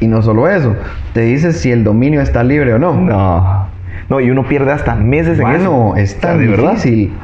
Y 0.00 0.08
no 0.08 0.22
solo 0.22 0.48
eso, 0.48 0.74
te 1.12 1.20
dice 1.22 1.52
si 1.52 1.70
el 1.70 1.84
dominio 1.84 2.20
está 2.20 2.42
libre 2.42 2.74
o 2.74 2.78
no. 2.78 2.94
No. 2.94 3.75
No, 4.08 4.20
y 4.20 4.30
uno 4.30 4.46
pierde 4.46 4.72
hasta 4.72 4.94
meses 4.94 5.38
en 5.38 5.46
eso. 5.48 5.70
Bueno, 5.70 5.94
es 5.96 6.16
O 6.16 6.20
sea, 6.20 6.30
tan 6.32 6.38
verdad. 6.50 6.70
difícil. 6.72 7.12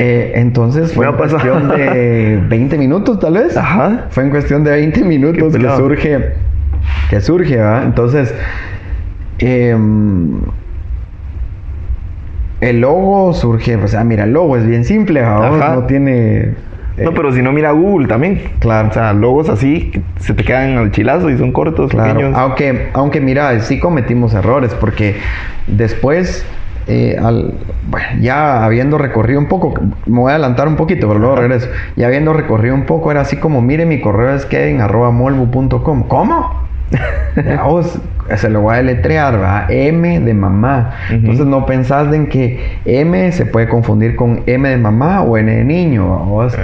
Eh, 0.00 0.32
entonces 0.34 0.92
fue 0.92 1.06
en 1.06 1.12
cuestión 1.12 1.68
de 1.68 2.40
20 2.48 2.78
minutos 2.78 3.20
tal 3.20 3.34
vez. 3.34 3.56
Ajá. 3.56 4.06
Fue 4.10 4.24
en 4.24 4.30
cuestión 4.30 4.64
de 4.64 4.72
20 4.72 5.04
minutos 5.04 5.56
que 5.56 5.70
surge, 5.70 6.32
que 7.10 7.20
surge, 7.20 7.56
¿verdad? 7.56 7.84
Entonces, 7.84 8.34
em, 9.38 10.40
el 12.60 12.80
logo 12.80 13.34
surge, 13.34 13.76
o 13.76 13.86
sea, 13.86 14.02
mira, 14.02 14.24
el 14.24 14.32
logo 14.32 14.56
es 14.56 14.66
bien 14.66 14.84
simple, 14.84 15.20
¿verdad? 15.20 15.74
No 15.76 15.84
tiene... 15.84 16.54
No, 16.98 17.10
eh, 17.10 17.12
pero 17.14 17.32
si 17.32 17.42
no, 17.42 17.52
mira 17.52 17.72
Google 17.72 18.08
también. 18.08 18.40
Claro. 18.58 18.88
O 18.88 18.92
sea, 18.92 19.12
logos 19.12 19.48
así 19.48 19.90
que 19.90 20.00
se 20.20 20.34
te 20.34 20.44
quedan 20.44 20.78
al 20.78 20.90
chilazo 20.92 21.30
y 21.30 21.36
son 21.38 21.52
cortos, 21.52 21.90
Claro, 21.90 22.14
pequeños. 22.14 22.36
aunque, 22.36 22.88
aunque 22.94 23.20
mira, 23.20 23.58
sí 23.60 23.78
cometimos 23.78 24.32
errores 24.34 24.74
porque 24.74 25.16
después, 25.66 26.44
eh, 26.88 27.16
al, 27.22 27.54
bueno, 27.90 28.06
ya 28.20 28.64
habiendo 28.64 28.96
recorrido 28.98 29.38
un 29.40 29.46
poco, 29.46 29.74
me 30.06 30.18
voy 30.20 30.30
a 30.30 30.34
adelantar 30.36 30.68
un 30.68 30.76
poquito, 30.76 31.06
pero 31.08 31.20
luego 31.20 31.36
regreso. 31.36 31.68
Ya 31.96 32.06
habiendo 32.06 32.32
recorrido 32.32 32.74
un 32.74 32.84
poco, 32.86 33.10
era 33.10 33.20
así 33.22 33.36
como, 33.36 33.60
mire, 33.60 33.86
mi 33.86 34.00
correo 34.00 34.34
es 34.34 34.46
kevin.molbu.com. 34.46 36.04
¿Cómo? 36.08 36.65
Vos, 37.64 37.98
se 38.36 38.48
lo 38.48 38.60
voy 38.62 38.74
a 38.74 38.76
deletrear, 38.78 39.40
¿va? 39.40 39.66
M 39.68 40.20
de 40.20 40.34
mamá. 40.34 40.92
Entonces 41.10 41.46
no 41.46 41.66
pensás 41.66 42.12
en 42.12 42.28
que 42.28 42.78
M 42.84 43.32
se 43.32 43.46
puede 43.46 43.68
confundir 43.68 44.16
con 44.16 44.42
M 44.46 44.68
de 44.68 44.76
mamá 44.76 45.22
o 45.22 45.36
N 45.36 45.54
de 45.54 45.64
niño. 45.64 46.06
Vos, 46.06 46.56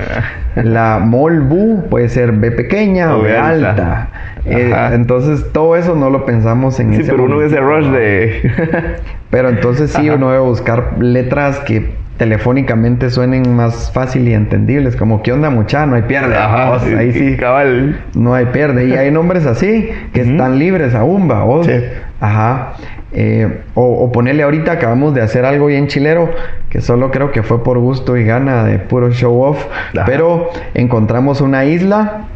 la 0.56 0.98
molbu 0.98 1.88
puede 1.88 2.08
ser 2.08 2.32
B 2.32 2.50
pequeña 2.50 3.16
o 3.16 3.22
B 3.22 3.36
alta. 3.36 3.70
alta. 3.70 4.08
Eh, 4.44 4.72
entonces 4.92 5.52
todo 5.52 5.76
eso 5.76 5.94
no 5.94 6.10
lo 6.10 6.24
pensamos 6.26 6.78
en 6.80 6.94
sí, 6.94 7.02
ese 7.02 7.12
pero 7.12 7.24
uno 7.24 7.38
ve 7.38 7.46
ese 7.46 7.60
rush 7.60 7.86
de. 7.86 8.50
Pero 9.30 9.48
entonces 9.48 9.90
sí, 9.90 10.08
Ajá. 10.08 10.16
uno 10.18 10.30
debe 10.30 10.44
buscar 10.44 10.96
letras 10.98 11.58
que 11.60 11.94
telefónicamente 12.16 13.10
suenen 13.10 13.56
más 13.56 13.90
fácil 13.92 14.28
y 14.28 14.34
entendibles, 14.34 14.96
como 14.96 15.22
¿qué 15.22 15.32
onda 15.32 15.50
mucha? 15.50 15.86
No 15.86 15.96
hay 15.96 16.02
pierde. 16.02 16.36
Ajá, 16.36 16.76
ahí 16.96 17.12
sí, 17.12 17.36
Cabal. 17.36 18.00
no 18.14 18.34
hay 18.34 18.46
pierde. 18.46 18.86
Y 18.86 18.92
hay 18.92 19.10
nombres 19.10 19.46
así 19.46 19.88
que 20.12 20.20
están 20.20 20.58
libres 20.58 20.94
aún, 20.94 21.30
va. 21.30 21.44
Sí. 21.64 21.72
Ajá. 22.20 22.74
Eh, 23.14 23.60
o, 23.74 23.82
o 24.04 24.12
ponerle 24.12 24.42
ahorita, 24.42 24.72
acabamos 24.72 25.14
de 25.14 25.20
hacer 25.20 25.44
algo 25.44 25.66
bien 25.66 25.86
chilero, 25.86 26.30
que 26.70 26.80
solo 26.80 27.10
creo 27.10 27.30
que 27.30 27.42
fue 27.42 27.62
por 27.62 27.78
gusto 27.78 28.16
y 28.16 28.24
gana 28.24 28.64
de 28.64 28.78
puro 28.78 29.10
show 29.10 29.42
off. 29.42 29.66
Ajá. 29.94 30.04
Pero 30.06 30.48
encontramos 30.74 31.40
una 31.40 31.64
isla 31.64 32.26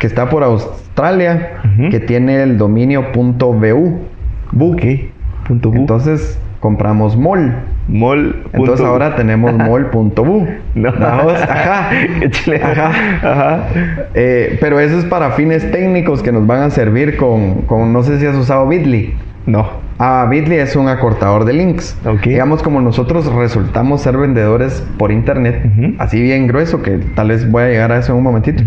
que 0.00 0.06
está 0.06 0.28
por 0.30 0.44
Australia, 0.44 1.60
que 1.90 1.98
tiene 2.00 2.42
el 2.42 2.56
dominio 2.56 3.06
.bu. 3.12 4.00
Bu. 4.52 4.72
Ok. 4.74 4.82
Punto 5.48 5.70
bu. 5.70 5.76
Entonces 5.76 6.38
compramos 6.60 7.16
mol. 7.16 7.52
Mol. 7.88 8.42
Entonces 8.52 8.52
punto 8.52 8.82
bu. 8.82 8.86
ahora 8.86 9.16
tenemos 9.16 9.52
mol.bu. 9.58 10.46
No. 10.74 10.92
Vamos, 10.92 11.34
ajá. 11.42 11.90
Ajá. 12.62 12.90
Ajá. 13.22 13.68
Eh, 14.14 14.56
pero 14.60 14.80
eso 14.80 14.98
es 14.98 15.04
para 15.04 15.32
fines 15.32 15.70
técnicos 15.70 16.22
que 16.22 16.32
nos 16.32 16.46
van 16.46 16.62
a 16.62 16.70
servir 16.70 17.16
con, 17.16 17.62
con 17.62 17.92
no 17.92 18.02
sé 18.02 18.18
si 18.18 18.26
has 18.26 18.36
usado 18.36 18.66
Bitly. 18.66 19.14
No. 19.46 19.84
Ah, 19.98 20.26
Bitly 20.28 20.56
es 20.56 20.74
un 20.74 20.88
acortador 20.88 21.44
de 21.44 21.52
links. 21.52 21.96
Ok. 22.04 22.22
Digamos 22.22 22.62
como 22.62 22.80
nosotros 22.80 23.26
resultamos 23.32 24.00
ser 24.00 24.16
vendedores 24.16 24.82
por 24.98 25.12
internet, 25.12 25.70
así 25.98 26.20
bien 26.20 26.48
grueso, 26.48 26.82
que 26.82 26.98
tal 27.14 27.28
vez 27.28 27.48
voy 27.48 27.62
a 27.62 27.68
llegar 27.68 27.92
a 27.92 27.98
eso 27.98 28.12
en 28.12 28.18
un 28.18 28.24
momentito. 28.24 28.64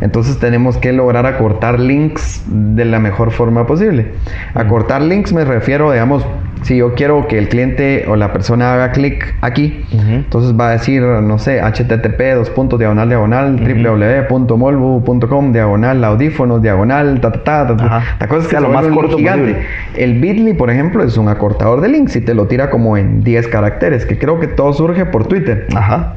Entonces 0.00 0.38
tenemos 0.38 0.76
que 0.78 0.92
lograr 0.92 1.24
acortar 1.26 1.78
links 1.78 2.42
de 2.48 2.84
la 2.84 2.98
mejor 2.98 3.30
forma 3.30 3.66
posible. 3.66 4.12
Acortar 4.54 5.02
links 5.02 5.32
me 5.32 5.44
refiero, 5.44 5.92
digamos, 5.92 6.26
si 6.66 6.78
yo 6.78 6.94
quiero 6.94 7.28
que 7.28 7.38
el 7.38 7.48
cliente 7.48 8.06
o 8.08 8.16
la 8.16 8.32
persona 8.32 8.74
haga 8.74 8.90
clic 8.90 9.36
aquí, 9.40 9.84
entonces 9.92 10.52
va 10.58 10.68
a 10.68 10.70
decir, 10.72 11.00
no 11.00 11.38
sé, 11.38 11.60
http 11.60 12.34
dos 12.34 12.50
puntos 12.50 12.80
diagonal 12.80 13.08
diagonal 13.08 13.56
www.molbu.com 13.56 15.52
diagonal 15.52 16.02
audífonos 16.02 16.60
diagonal 16.60 17.20
ta 17.20 17.30
ta 17.30 17.44
ta 17.44 17.66
ta, 17.68 17.76
ta. 17.76 18.02
La 18.18 18.26
cosa 18.26 18.40
es 18.42 18.44
que 18.48 18.50
Sea 18.56 18.60
lo 18.60 18.70
más 18.70 18.86
corto 18.88 19.16
gigante. 19.16 19.52
posible. 19.54 19.66
El 19.96 20.20
Bitly, 20.20 20.54
por 20.54 20.70
ejemplo, 20.70 21.04
es 21.04 21.16
un 21.16 21.28
acortador 21.28 21.80
de 21.80 21.88
links 21.88 22.16
y 22.16 22.20
te 22.20 22.34
lo 22.34 22.48
tira 22.48 22.68
como 22.68 22.96
en 22.96 23.22
10 23.22 23.46
caracteres, 23.46 24.04
que 24.04 24.18
creo 24.18 24.40
que 24.40 24.48
todo 24.48 24.72
surge 24.72 25.06
por 25.06 25.28
Twitter. 25.28 25.68
Ajá. 25.74 26.14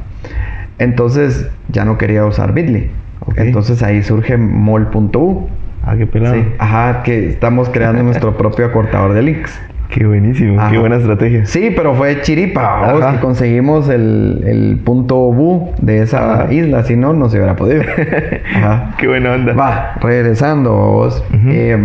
Entonces 0.78 1.48
ya 1.68 1.84
no 1.84 1.96
quería 1.96 2.24
usar 2.24 2.52
Bitly. 2.54 2.90
Entonces 3.36 3.82
ahí 3.84 4.02
surge 4.02 4.36
mol.u. 4.36 5.48
Ah, 5.84 5.94
qué 5.96 6.06
pelado. 6.06 6.34
Sí. 6.34 6.44
Ajá, 6.58 7.02
que 7.04 7.28
estamos 7.28 7.68
creando 7.68 8.02
nuestro 8.10 8.36
propio 8.36 8.66
acortador 8.66 9.12
de 9.12 9.22
links. 9.22 9.60
Qué 9.90 10.06
buenísimo. 10.06 10.60
Ajá. 10.60 10.70
Qué 10.70 10.78
buena 10.78 10.96
estrategia. 10.96 11.44
Sí, 11.46 11.72
pero 11.74 11.94
fue 11.94 12.20
chiripa. 12.22 12.90
Ajá. 12.96 13.12
que 13.14 13.20
conseguimos 13.20 13.88
el, 13.88 14.42
el 14.46 14.78
punto 14.84 15.16
bu 15.16 15.72
de 15.80 16.02
esa 16.02 16.44
Ajá. 16.44 16.52
isla, 16.52 16.84
si 16.84 16.96
no, 16.96 17.12
no 17.12 17.28
se 17.28 17.38
hubiera 17.38 17.56
podido. 17.56 17.82
Ajá. 18.56 18.94
Qué 18.98 19.08
buena 19.08 19.32
onda. 19.32 19.52
Va, 19.52 19.94
regresando, 20.00 20.70
vos. 20.72 21.24
Eh, 21.48 21.76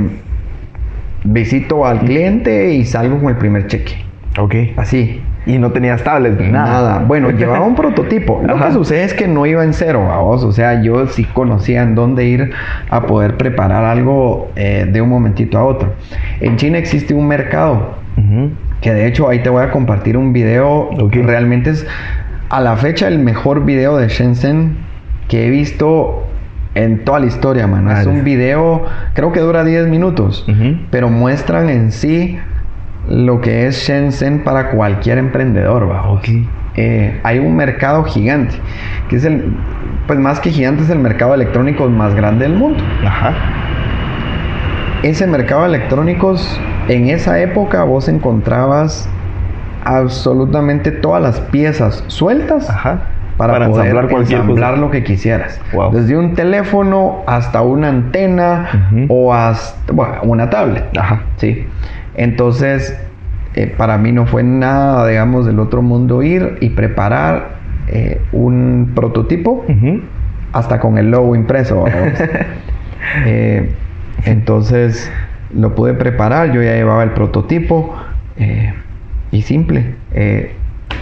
visito 1.24 1.86
al 1.86 2.00
cliente 2.02 2.74
y 2.76 2.86
salgo 2.86 3.20
con 3.20 3.30
el 3.30 3.38
primer 3.38 3.68
cheque. 3.68 3.96
Ok. 4.38 4.56
Así. 4.78 5.22
Y 5.46 5.58
no 5.60 5.72
tenías 5.72 6.04
tablets 6.04 6.40
ni 6.40 6.50
nada. 6.50 6.72
Nada. 6.72 7.00
Bueno, 7.06 7.30
llevaba 7.38 7.66
un 7.66 7.76
prototipo. 7.76 8.42
Lo 8.46 8.56
Ajá. 8.56 8.68
que 8.68 8.74
sucede 8.74 9.04
es 9.04 9.14
que 9.14 9.28
no 9.28 9.46
iba 9.46 9.64
en 9.64 9.74
cero, 9.74 10.08
vos. 10.22 10.44
O 10.44 10.52
sea, 10.52 10.82
yo 10.82 11.08
sí 11.08 11.24
conocía 11.26 11.84
en 11.84 11.96
dónde 11.96 12.26
ir 12.26 12.52
a 12.90 13.06
poder 13.06 13.38
preparar 13.38 13.86
algo 13.86 14.50
eh, 14.56 14.88
de 14.92 15.02
un 15.02 15.10
momentito 15.10 15.58
a 15.58 15.64
otro. 15.64 15.94
En 16.42 16.56
China 16.58 16.78
existe 16.78 17.14
un 17.14 17.28
mercado 17.28 18.04
que 18.82 18.94
de 18.94 19.08
hecho 19.08 19.28
ahí 19.28 19.40
te 19.40 19.50
voy 19.50 19.64
a 19.64 19.72
compartir 19.72 20.16
un 20.16 20.32
video 20.32 20.90
que 21.12 21.22
realmente 21.22 21.72
es 21.72 21.86
a 22.50 22.62
la 22.62 22.78
fecha 22.78 23.08
el 23.08 23.20
mejor 23.20 23.66
video 23.66 23.98
de 23.98 24.08
Shenzhen 24.08 24.78
que 25.28 25.48
he 25.48 25.50
visto 25.50 26.24
en 26.76 27.04
toda 27.04 27.20
la 27.20 27.26
historia, 27.26 27.68
mano. 27.68 27.92
Es 27.92 28.06
un 28.06 28.24
video, 28.24 28.84
creo 29.14 29.32
que 29.32 29.40
dura 29.40 29.64
10 29.64 29.88
minutos, 29.88 30.46
pero 30.92 31.10
muestran 31.10 31.70
en 31.70 31.92
sí 31.92 32.38
lo 33.10 33.42
que 33.42 33.68
es 33.68 33.78
Shenzhen 33.88 34.44
para 34.44 34.72
cualquier 34.72 35.18
emprendedor, 35.18 35.90
¿va? 35.90 36.10
Ok. 36.10 36.28
Eh, 36.78 37.20
hay 37.24 37.40
un 37.40 37.56
mercado 37.56 38.04
gigante, 38.04 38.56
que 39.10 39.16
es 39.16 39.24
el, 39.24 39.56
pues 40.08 40.20
más 40.20 40.40
que 40.40 40.50
gigante, 40.52 40.84
es 40.84 40.90
el 40.90 41.00
mercado 41.00 41.34
electrónico 41.34 41.88
más 41.90 42.14
grande 42.16 42.44
del 42.50 42.58
mundo 42.58 42.84
Ajá. 43.06 43.34
ese 45.04 45.26
mercado 45.26 45.62
de 45.62 45.70
electrónicos, 45.70 46.60
en 46.90 47.08
esa 47.08 47.40
época 47.40 47.84
vos 47.86 48.10
encontrabas 48.10 49.08
absolutamente 49.86 50.92
todas 50.92 51.22
las 51.22 51.40
piezas 51.40 52.04
sueltas 52.08 52.70
Ajá. 52.70 53.04
para, 53.38 53.54
Para 53.54 53.68
poder 53.68 53.86
ensamblar 53.86 54.10
cualquier 54.10 54.40
ensamblar 54.42 54.72
cosa. 54.72 54.82
lo 54.82 54.92
que 54.92 55.04
quisieras. 55.04 55.62
Wow. 55.74 55.92
Desde 55.94 56.18
un 56.18 56.34
teléfono 56.34 57.22
hasta 57.28 57.62
una 57.62 57.90
antena 57.90 58.90
o 59.08 59.34
hasta 59.34 59.94
bueno, 59.94 60.16
una 60.24 60.50
tablet. 60.50 60.86
Ajá. 60.98 61.22
Sí. 61.38 61.66
Entonces, 62.16 62.98
eh, 63.56 63.74
para 63.78 63.98
mí 63.98 64.12
no 64.12 64.26
fue 64.26 64.44
nada, 64.44 65.08
digamos, 65.08 65.46
del 65.46 65.60
otro 65.60 65.82
mundo 65.82 66.24
ir 66.24 66.58
y 66.62 66.70
preparar 66.70 67.56
eh, 67.88 68.22
un 68.32 68.92
prototipo 68.96 69.66
hasta 70.52 70.80
con 70.80 70.98
el 70.98 71.12
logo 71.12 71.36
impreso. 71.36 71.86
Eh, 73.24 73.72
entonces 74.26 75.12
lo 75.54 75.76
pude 75.76 75.94
preparar, 75.94 76.52
yo 76.52 76.64
ya 76.64 76.74
llevaba 76.74 77.04
el 77.04 77.12
prototipo 77.12 77.96
y 79.32 79.42
simple. 79.44 79.94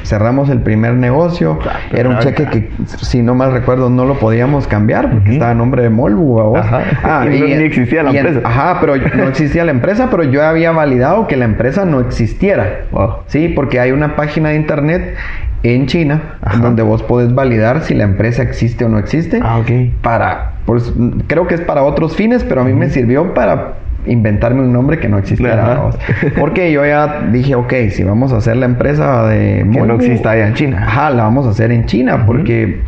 Cerramos 0.04 0.50
el 0.50 0.60
primer 0.62 0.94
negocio. 0.96 1.60
Era 1.92 2.10
un 2.10 2.20
cheque 2.20 2.46
que, 2.46 2.70
si 3.02 3.22
no 3.22 3.36
mal 3.36 3.52
recuerdo, 3.52 3.90
no 3.90 4.06
lo 4.06 4.20
podíamos 4.20 4.68
cambiar 4.68 5.10
porque 5.12 5.34
estaba 5.34 5.52
a 5.52 5.56
nombre 5.56 5.84
de 5.84 5.90
Molbu. 5.90 6.38
¿va 6.38 6.44
vos? 6.44 6.60
Ajá. 6.60 7.26
Y 7.34 7.40
no- 7.40 7.46
ni 7.48 7.54
existía 7.54 8.04
la 8.04 8.12
y 8.12 8.18
en- 8.18 8.26
empresa. 8.28 8.48
ajá, 8.48 8.78
pero 8.82 8.96
no 8.98 9.24
existía 9.28 9.64
la 9.66 9.72
empresa, 9.72 10.10
pero 10.12 10.24
yo 10.24 10.44
había 10.44 10.72
validado 10.72 11.28
que 11.28 11.36
la 11.38 11.46
empresa 11.46 11.86
no 11.86 12.00
existiera. 12.00 12.82
Wow. 12.92 13.10
Sí, 13.28 13.50
porque 13.50 13.80
hay 13.80 13.92
una 13.92 14.16
página 14.16 14.50
de 14.50 14.56
internet 14.56 15.16
en 15.64 15.86
China 15.86 16.36
Ajá. 16.42 16.58
donde 16.58 16.82
vos 16.84 17.02
podés 17.04 17.34
validar 17.34 17.82
si 17.84 17.94
la 17.94 18.04
empresa 18.04 18.44
existe 18.44 18.84
o 18.84 18.90
no 18.90 19.00
existe 19.00 19.40
Ah, 19.42 19.60
ok. 19.60 19.70
para, 20.02 20.56
pues 20.66 20.92
creo 21.28 21.48
que 21.48 21.56
es 21.56 21.62
para 21.62 21.84
otros 21.84 22.18
fines, 22.18 22.44
pero 22.44 22.62
a 22.62 22.64
mí 22.66 22.74
me 22.74 22.90
sirvió 22.90 23.34
para 23.34 23.76
inventarme 24.06 24.62
un 24.62 24.74
nombre 24.74 25.00
que 25.00 25.10
no 25.10 25.18
existiera. 25.18 25.92
Porque 26.40 26.72
yo 26.72 26.86
ya 26.86 27.22
dije, 27.32 27.56
ok, 27.56 27.74
si 27.90 28.04
vamos 28.04 28.34
a 28.34 28.38
hacer 28.38 28.58
la 28.58 28.66
empresa 28.66 29.28
de 29.28 29.68
Que 29.72 29.82
no 29.82 29.96
exista 29.96 30.32
allá 30.32 30.48
en 30.48 30.54
China. 30.54 30.84
Ajá, 30.86 31.10
la 31.10 31.24
vamos 31.24 31.46
a 31.48 31.50
hacer 31.50 31.72
en 31.72 31.86
China 31.86 32.26
porque 32.26 32.82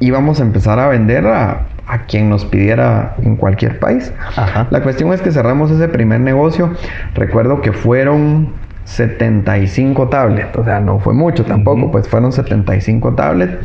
íbamos 0.00 0.40
a 0.40 0.42
empezar 0.42 0.78
a 0.78 0.88
vender 0.88 1.26
a, 1.26 1.62
a 1.86 1.98
quien 2.06 2.28
nos 2.28 2.44
pidiera 2.44 3.14
en 3.22 3.36
cualquier 3.36 3.78
país. 3.78 4.12
Ajá. 4.36 4.66
La 4.70 4.82
cuestión 4.82 5.12
es 5.12 5.20
que 5.20 5.30
cerramos 5.30 5.70
ese 5.70 5.88
primer 5.88 6.20
negocio. 6.20 6.72
Recuerdo 7.14 7.60
que 7.60 7.72
fueron 7.72 8.48
75 8.84 10.08
tablets, 10.08 10.56
o 10.56 10.64
sea, 10.64 10.80
no 10.80 10.98
fue 10.98 11.14
mucho 11.14 11.44
tampoco, 11.44 11.82
Ujú. 11.84 11.92
pues 11.92 12.08
fueron 12.08 12.32
75 12.32 13.14
tablets. 13.14 13.56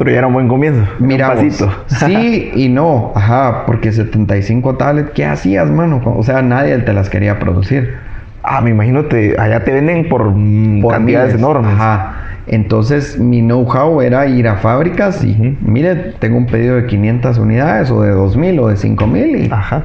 Pero 0.00 0.12
ya 0.12 0.18
era 0.20 0.28
un 0.28 0.32
buen 0.32 0.48
comienzo. 0.48 0.82
Mira, 0.98 1.36
sí 1.86 2.50
y 2.54 2.70
no, 2.70 3.12
ajá, 3.14 3.64
porque 3.66 3.92
75 3.92 4.76
tablets, 4.76 5.10
¿qué 5.10 5.26
hacías, 5.26 5.70
mano? 5.70 6.00
O 6.16 6.22
sea, 6.22 6.40
nadie 6.40 6.78
te 6.78 6.94
las 6.94 7.10
quería 7.10 7.38
producir. 7.38 7.96
Ah, 8.42 8.62
me 8.62 8.70
imagino 8.70 9.04
te, 9.04 9.38
allá 9.38 9.62
te 9.62 9.74
venden 9.74 10.08
por, 10.08 10.30
mm, 10.34 10.80
Por 10.80 10.94
cantidades 10.94 11.34
miles. 11.34 11.40
enormes. 11.42 11.74
Ajá. 11.74 12.14
Entonces, 12.46 13.18
mi 13.18 13.42
know-how 13.42 14.00
era 14.00 14.26
ir 14.26 14.48
a 14.48 14.56
fábricas 14.56 15.22
y, 15.22 15.58
mire, 15.60 16.14
tengo 16.18 16.38
un 16.38 16.46
pedido 16.46 16.76
de 16.76 16.86
500 16.86 17.36
unidades 17.36 17.90
o 17.90 18.00
de 18.00 18.12
2000 18.12 18.58
o 18.58 18.68
de 18.68 18.78
5000 18.78 19.36
y 19.36 19.50
Ajá. 19.52 19.82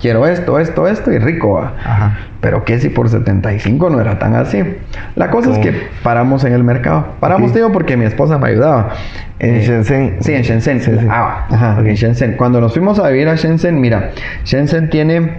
Quiero 0.00 0.26
esto, 0.26 0.58
esto, 0.58 0.86
esto 0.88 1.12
y 1.12 1.18
rico. 1.18 1.54
va. 1.54 1.72
Ajá. 1.84 2.18
Pero 2.40 2.64
que 2.64 2.78
si 2.78 2.88
por 2.90 3.08
75 3.08 3.90
no 3.90 4.00
era 4.00 4.18
tan 4.18 4.34
así. 4.34 4.62
La 5.16 5.30
cosa 5.30 5.48
es 5.50 5.58
¿Cómo? 5.58 5.64
que 5.64 5.88
paramos 6.02 6.44
en 6.44 6.52
el 6.52 6.62
mercado. 6.64 7.06
Paramos, 7.20 7.52
digo, 7.54 7.72
porque 7.72 7.96
mi 7.96 8.04
esposa 8.04 8.38
me 8.38 8.48
ayudaba. 8.48 8.90
En 9.38 9.56
Eh, 9.56 9.60
Shenzhen. 9.62 10.16
Sí, 10.20 10.32
en 10.34 10.42
Shenzhen. 10.42 10.78
Shenzhen. 10.78 11.08
Ah, 11.10 11.46
ajá, 11.50 11.80
en 11.84 11.94
Shenzhen. 11.94 12.32
Cuando 12.34 12.60
nos 12.60 12.72
fuimos 12.72 12.98
a 12.98 13.08
vivir 13.08 13.28
a 13.28 13.34
Shenzhen, 13.34 13.80
mira, 13.80 14.10
Shenzhen 14.44 14.90
tiene... 14.90 15.38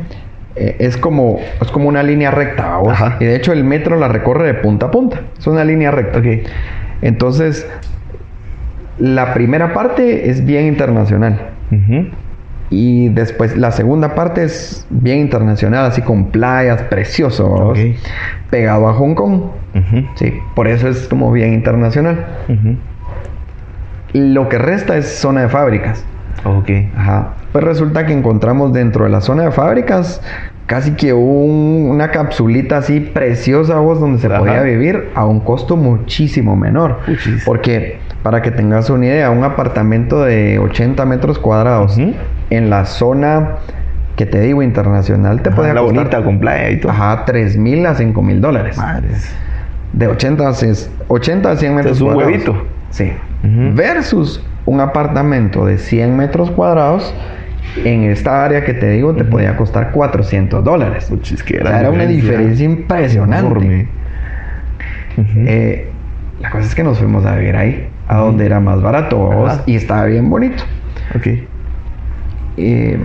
eh, 0.55 0.76
es 0.80 0.97
como 0.97 1.39
es 1.62 1.70
como 1.72 1.88
una 1.88 2.01
línea 2.03 2.32
recta. 2.32 2.80
Y 3.20 3.26
de 3.26 3.36
hecho 3.36 3.53
el 3.53 3.64
metro 3.64 3.95
la 3.97 4.08
recorre 4.08 4.45
de 4.47 4.55
punta 4.55 4.88
a 4.88 4.91
punta. 4.91 5.22
Es 5.38 5.45
una 5.47 5.64
línea 5.64 5.91
recta. 5.91 6.20
Ok. 6.20 6.26
Entonces, 7.03 7.66
la 8.97 9.34
primera 9.34 9.74
parte 9.74 10.30
es 10.30 10.43
bien 10.45 10.66
internacional. 10.66 11.39
Ujú. 11.72 12.08
Y 12.70 13.09
después 13.09 13.55
la 13.55 13.72
segunda 13.72 14.13
parte 14.13 14.43
es 14.43 14.86
bien 14.89 15.20
internacional, 15.20 15.86
así 15.86 16.01
con 16.01 16.26
playas, 16.32 16.82
precioso, 16.84 17.74
pegado 18.49 18.89
a 18.89 18.93
Hong 18.93 19.15
Kong. 19.15 19.41
Sí, 20.15 20.34
por 20.55 20.68
eso 20.68 20.88
es 20.89 21.07
como 21.07 21.32
bien 21.32 21.53
internacional. 21.53 22.26
Ujú. 22.49 22.76
Lo 24.13 24.49
que 24.49 24.57
resta 24.57 24.97
es 24.97 25.07
zona 25.07 25.41
de 25.41 25.49
fábricas. 25.49 26.03
Ok. 26.43 26.70
Ajá. 26.95 27.34
Pues 27.51 27.63
resulta 27.63 28.05
que 28.05 28.13
encontramos 28.13 28.74
dentro 28.74 29.05
de 29.05 29.11
la 29.11 29.22
zona 29.22 29.43
de 29.43 29.51
fábricas 29.51 30.22
casi 30.65 30.91
que 30.91 31.13
un- 31.13 31.88
una 31.89 32.11
capsulita 32.11 32.78
así 32.78 32.99
preciosa 32.99 33.80
vos 33.80 33.99
donde 33.99 34.20
se 34.20 34.28
Ajá. 34.28 34.39
podía 34.39 34.61
vivir 34.61 35.09
a 35.15 35.26
un 35.26 35.39
costo 35.39 35.78
muchísimo 35.78 36.55
menor. 36.55 36.99
Porque 37.45 37.99
para 38.28 38.41
que 38.41 38.51
tengas 38.51 38.89
una 38.89 39.05
idea, 39.05 39.30
un 39.32 39.45
apartamento 39.45 40.25
de 40.25 40.59
80 40.59 41.05
metros 41.05 41.39
cuadrados 41.39 41.97
Ujú. 41.97 42.13
en 42.49 42.69
la 42.69 42.84
zona 42.84 43.51
que 44.17 44.25
te 44.25 44.41
digo 44.41 44.61
internacional 44.61 45.41
te 45.41 45.47
Ajá, 45.47 45.55
podía 45.55 45.73
la 45.73 45.80
costar 45.80 45.97
bonita 46.03 46.23
con 46.25 46.38
playa 46.41 46.69
y 46.71 46.78
todo. 46.82 46.91
ajá, 46.91 47.23
3 47.25 47.55
mil 47.55 47.86
a 47.86 47.95
5 47.95 48.21
mil 48.21 48.41
dólares. 48.41 48.78
Madres. 48.78 49.34
De 49.93 50.07
80 50.09 50.45
a, 50.45 50.53
100 50.53 50.73
80 51.07 51.51
a 51.51 51.55
100 51.55 51.73
metros 51.75 51.95
es 51.95 52.01
un 52.01 52.07
cuadrados. 52.15 52.34
huevito. 52.34 52.67
Sí. 52.89 53.13
Ujú. 53.45 53.73
Versus 53.75 54.45
un 54.65 54.82
apartamento 54.82 55.65
de 55.65 55.78
100 55.78 56.17
metros 56.17 56.51
cuadrados 56.51 57.13
en 57.86 58.03
esta 58.11 58.43
área 58.43 58.65
que 58.65 58.73
te 58.73 58.89
digo 58.89 59.13
te 59.15 59.23
podía 59.23 59.55
costar 59.55 59.91
400 59.93 60.65
dólares. 60.65 61.05
Puchis, 61.05 61.41
qué 61.43 61.59
O 61.61 61.65
sea, 61.65 61.80
era 61.80 61.91
una 61.91 62.05
diferencia 62.05 62.65
impresionante. 62.65 63.45
Enorme. 63.47 63.88
Ujú. 65.15 65.30
Eh, 65.45 65.88
la 66.41 66.49
cosa 66.49 66.65
es 66.65 66.75
que 66.75 66.84
nos 66.84 66.97
fuimos 66.99 67.25
a 67.25 67.34
vivir 67.38 67.55
ahí, 67.55 67.88
a 68.08 68.18
donde 68.18 68.45
era 68.45 68.60
más 68.60 68.82
barato 68.82 69.47
y 69.66 69.76
estaba 69.76 70.05
bien 70.05 70.30
bonito. 70.30 70.64
Ok. 71.16 71.28
Eh, 72.58 72.97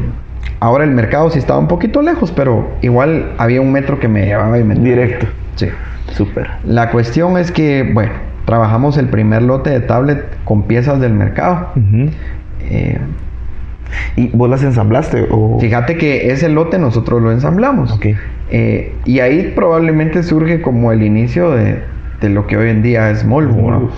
ahora 0.61 0.85
el 0.85 0.91
mercado 0.93 1.31
sí 1.31 1.39
estaba 1.39 1.59
un 1.59 1.69
poquito 1.69 2.03
lejos, 2.03 2.33
pero 2.33 2.71
igual 2.83 3.33
había 3.39 3.61
un 3.61 3.73
metro 3.73 3.99
que 3.99 4.09
me 4.09 4.25
llevaba 4.25 4.59
y 4.59 4.65
me. 4.65 4.75
Directo. 4.75 5.27
Sí. 5.57 5.69
Súper. 6.13 6.49
La 6.65 6.91
cuestión 6.91 7.39
es 7.39 7.51
que, 7.51 7.91
bueno, 7.93 8.13
trabajamos 8.45 8.99
el 8.99 9.09
primer 9.09 9.43
lote 9.43 9.71
de 9.71 9.81
tablet 9.81 10.25
con 10.45 10.65
piezas 10.65 11.01
del 11.01 11.15
mercado. 11.15 11.69
Eh, 12.61 12.99
¿Y 14.17 14.29
vos 14.29 14.49
las 14.49 14.63
ensamblaste? 14.63 15.27
O... 15.31 15.59
Fíjate 15.61 15.97
que 15.97 16.31
ese 16.31 16.49
lote 16.49 16.79
nosotros 16.79 17.23
lo 17.23 17.33
ensamblamos. 17.33 17.93
Ok. 17.93 18.07
Eh, 18.51 18.95
y 19.05 19.21
ahí 19.21 19.53
probablemente 19.55 20.23
surge 20.23 20.61
como 20.61 20.93
el 20.93 21.03
inicio 21.03 21.51
de, 21.53 21.83
de 22.21 22.29
lo 22.29 22.47
que 22.47 22.57
hoy 22.57 22.71
en 22.71 22.83
día 22.83 23.11
es 23.11 23.25
Molvo, 23.25 23.71
¿no? 23.71 23.91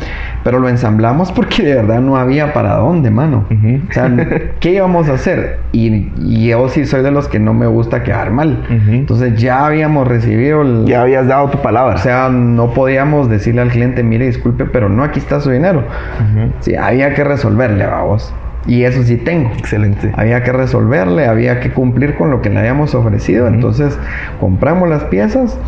Pero 0.45 0.61
lo 0.61 0.69
ensamblamos 0.69 1.33
porque 1.33 1.63
de 1.63 1.75
verdad 1.75 2.01
no 2.01 2.19
había 2.19 2.53
para 2.53 2.77
dónde, 2.77 3.11
mano. 3.11 3.47
Ujú. 3.51 3.81
O 3.89 3.93
sea, 3.93 4.15
¿qué 4.61 4.73
íbamos 4.73 5.09
a 5.09 5.15
hacer? 5.15 5.59
Y, 5.73 6.13
y 6.19 6.49
yo 6.49 6.69
sí 6.69 6.85
soy 6.85 7.03
de 7.03 7.11
los 7.11 7.29
que 7.29 7.39
no 7.39 7.55
me 7.55 7.67
gusta 7.67 8.03
quedar 8.03 8.31
mal. 8.31 8.63
Ujú. 8.67 8.93
Entonces 8.93 9.41
ya 9.41 9.65
habíamos 9.67 10.07
recibido 10.07 10.61
el... 10.63 10.85
Ya 10.85 11.01
habías 11.03 11.27
dado 11.27 11.49
tu 11.49 11.59
palabra. 11.59 11.95
O 11.95 11.99
sea, 11.99 12.29
no 12.29 12.75
podíamos 12.75 13.31
decirle 13.31 13.63
al 13.63 13.71
cliente, 13.71 14.03
mire, 14.03 14.27
disculpe, 14.27 14.67
pero 14.67 14.91
no, 14.91 15.03
aquí 15.03 15.19
está 15.19 15.41
su 15.41 15.51
dinero. 15.51 15.81
Ujú. 15.81 16.53
Sí, 16.61 16.77
había 16.77 17.15
que 17.15 17.25
resolverle, 17.25 17.87
vamos. 17.87 18.33
Y 18.67 18.85
eso 18.85 19.03
sí 19.03 19.17
tengo. 19.17 19.51
Excelente. 19.59 20.13
Había 20.15 20.43
que 20.43 20.53
resolverle, 20.53 21.27
había 21.27 21.61
que 21.61 21.71
cumplir 21.71 22.17
con 22.17 22.31
lo 22.31 22.43
que 22.43 22.51
le 22.51 22.59
habíamos 22.59 22.95
ofrecido. 22.95 23.47
Entonces 23.47 23.99
compramos 24.41 24.89
las 24.89 25.05
piezas 25.05 25.59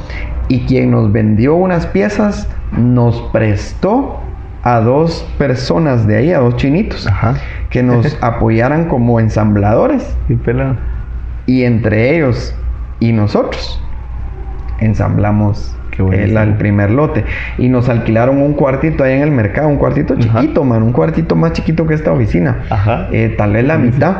y 0.48 0.60
quien 0.66 0.90
nos 0.90 1.12
vendió 1.12 1.54
unas 1.54 1.86
piezas 1.86 2.48
nos 2.76 3.20
prestó 3.32 4.20
a 4.66 4.80
dos 4.80 5.24
personas 5.38 6.08
de 6.08 6.16
ahí, 6.16 6.32
a 6.32 6.40
dos 6.40 6.56
chinitos, 6.56 7.06
Ajá. 7.06 7.34
que 7.70 7.84
nos 7.84 8.18
apoyaran 8.20 8.88
como 8.88 9.20
ensambladores. 9.20 10.16
Qué 10.26 10.34
pelado. 10.34 10.74
Y 11.46 11.62
entre 11.62 12.16
ellos 12.16 12.52
y 12.98 13.12
nosotros 13.12 13.80
ensamblamos 14.80 15.72
el, 15.98 16.36
el 16.36 16.54
primer 16.54 16.90
lote. 16.90 17.24
Y 17.58 17.68
nos 17.68 17.88
alquilaron 17.88 18.38
un 18.38 18.54
cuartito 18.54 19.04
ahí 19.04 19.12
en 19.12 19.22
el 19.22 19.30
mercado, 19.30 19.68
un 19.68 19.76
cuartito 19.76 20.14
Ajá. 20.14 20.40
chiquito, 20.40 20.64
man, 20.64 20.82
un 20.82 20.92
cuartito 20.92 21.36
más 21.36 21.52
chiquito 21.52 21.86
que 21.86 21.94
esta 21.94 22.10
oficina. 22.10 22.64
Ajá. 22.68 23.06
Eh, 23.12 23.36
tal 23.38 23.52
vez 23.52 23.64
la 23.64 23.78
mitad. 23.78 24.16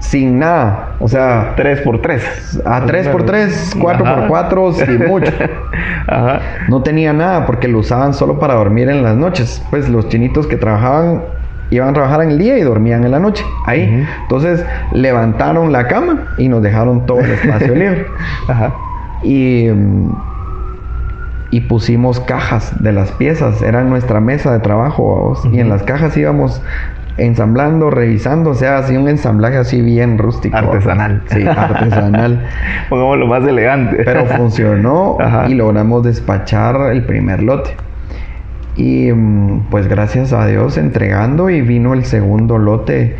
Sin 0.00 0.38
nada. 0.38 0.96
O 0.98 1.08
sea, 1.08 1.52
3 1.56 1.82
por 1.82 2.00
3 2.00 2.62
a 2.64 2.86
3x3, 2.86 3.76
4x4, 3.76 4.72
sin 4.72 5.06
mucho. 5.08 5.32
Ajá. 6.06 6.40
No 6.68 6.82
tenía 6.82 7.12
nada 7.12 7.46
porque 7.46 7.68
lo 7.68 7.78
usaban 7.78 8.14
solo 8.14 8.38
para 8.38 8.54
dormir 8.54 8.88
en 8.88 9.02
las 9.02 9.16
noches. 9.16 9.62
Pues 9.70 9.88
los 9.88 10.08
chinitos 10.08 10.46
que 10.46 10.56
trabajaban 10.56 11.22
iban 11.70 11.90
a 11.90 11.92
trabajar 11.92 12.22
en 12.22 12.30
el 12.30 12.38
día 12.38 12.58
y 12.58 12.62
dormían 12.62 13.04
en 13.04 13.12
la 13.12 13.20
noche. 13.20 13.44
Ahí. 13.66 14.06
Entonces 14.22 14.64
levantaron 14.92 15.70
la 15.70 15.86
cama 15.86 16.34
y 16.38 16.48
nos 16.48 16.62
dejaron 16.62 17.06
todo 17.06 17.20
el 17.20 17.30
espacio 17.30 17.74
libre. 17.74 18.06
Ajá. 18.48 18.74
Y, 19.22 19.68
mm, 19.68 20.12
y 21.50 21.60
pusimos 21.62 22.20
cajas 22.20 22.72
de 22.82 22.92
las 22.92 23.12
piezas. 23.12 23.60
Era 23.62 23.84
nuestra 23.84 24.20
mesa 24.20 24.52
de 24.52 24.60
trabajo. 24.60 25.34
Y 25.52 25.60
en 25.60 25.68
las 25.68 25.82
cajas 25.82 26.16
íbamos 26.16 26.62
ensamblando, 27.20 27.90
revisando. 27.90 28.50
O 28.50 28.54
sea, 28.54 28.78
así 28.78 28.96
un 28.96 29.08
ensamblaje 29.08 29.56
así 29.56 29.80
bien 29.82 30.18
rústico. 30.18 30.56
Artesanal. 30.56 31.22
Sí, 31.26 31.46
artesanal. 31.46 32.46
Pongamos 32.88 33.18
lo 33.18 33.26
más 33.26 33.46
elegante. 33.46 34.02
Pero 34.04 34.26
funcionó 34.26 35.16
Ajá. 35.20 35.48
y 35.48 35.54
logramos 35.54 36.02
despachar 36.02 36.92
el 36.92 37.04
primer 37.04 37.42
lote. 37.42 37.70
Y 38.76 39.12
mm, 39.12 39.66
pues 39.70 39.88
gracias 39.88 40.32
a 40.32 40.46
Dios 40.46 40.78
entregando 40.78 41.50
y 41.50 41.60
vino 41.60 41.94
el 41.94 42.04
segundo 42.04 42.58
lote 42.58 43.16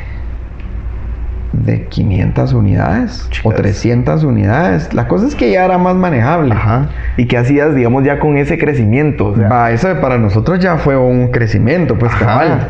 de 1.53 1.85
500 1.87 2.53
unidades 2.53 3.27
o 3.27 3.31
Chicas. 3.31 3.55
300 3.57 4.25
unidades. 4.25 4.95
La 4.95 5.09
cosa 5.09 5.27
es 5.27 5.35
que 5.35 5.51
ya 5.51 5.65
era 5.65 5.79
más 5.79 5.97
manejable. 5.97 6.55
Ajá. 6.55 6.89
¿Y 7.17 7.27
qué 7.27 7.37
hacías, 7.37 7.75
digamos, 7.75 8.05
ya 8.05 8.19
con 8.19 8.37
ese 8.37 8.59
crecimiento? 8.59 9.29
O 9.29 9.37
sea, 9.37 9.71
eso 9.71 9.89
para 10.01 10.19
nosotros 10.19 10.61
ya 10.61 10.77
fue 10.77 10.97
un 10.97 11.29
crecimiento, 11.29 11.99
pues 11.99 12.15
cabal. 12.15 12.69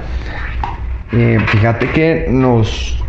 Eh, 1.12 1.38
fíjate 1.46 1.88
que 1.90 2.26
nos... 2.30 3.02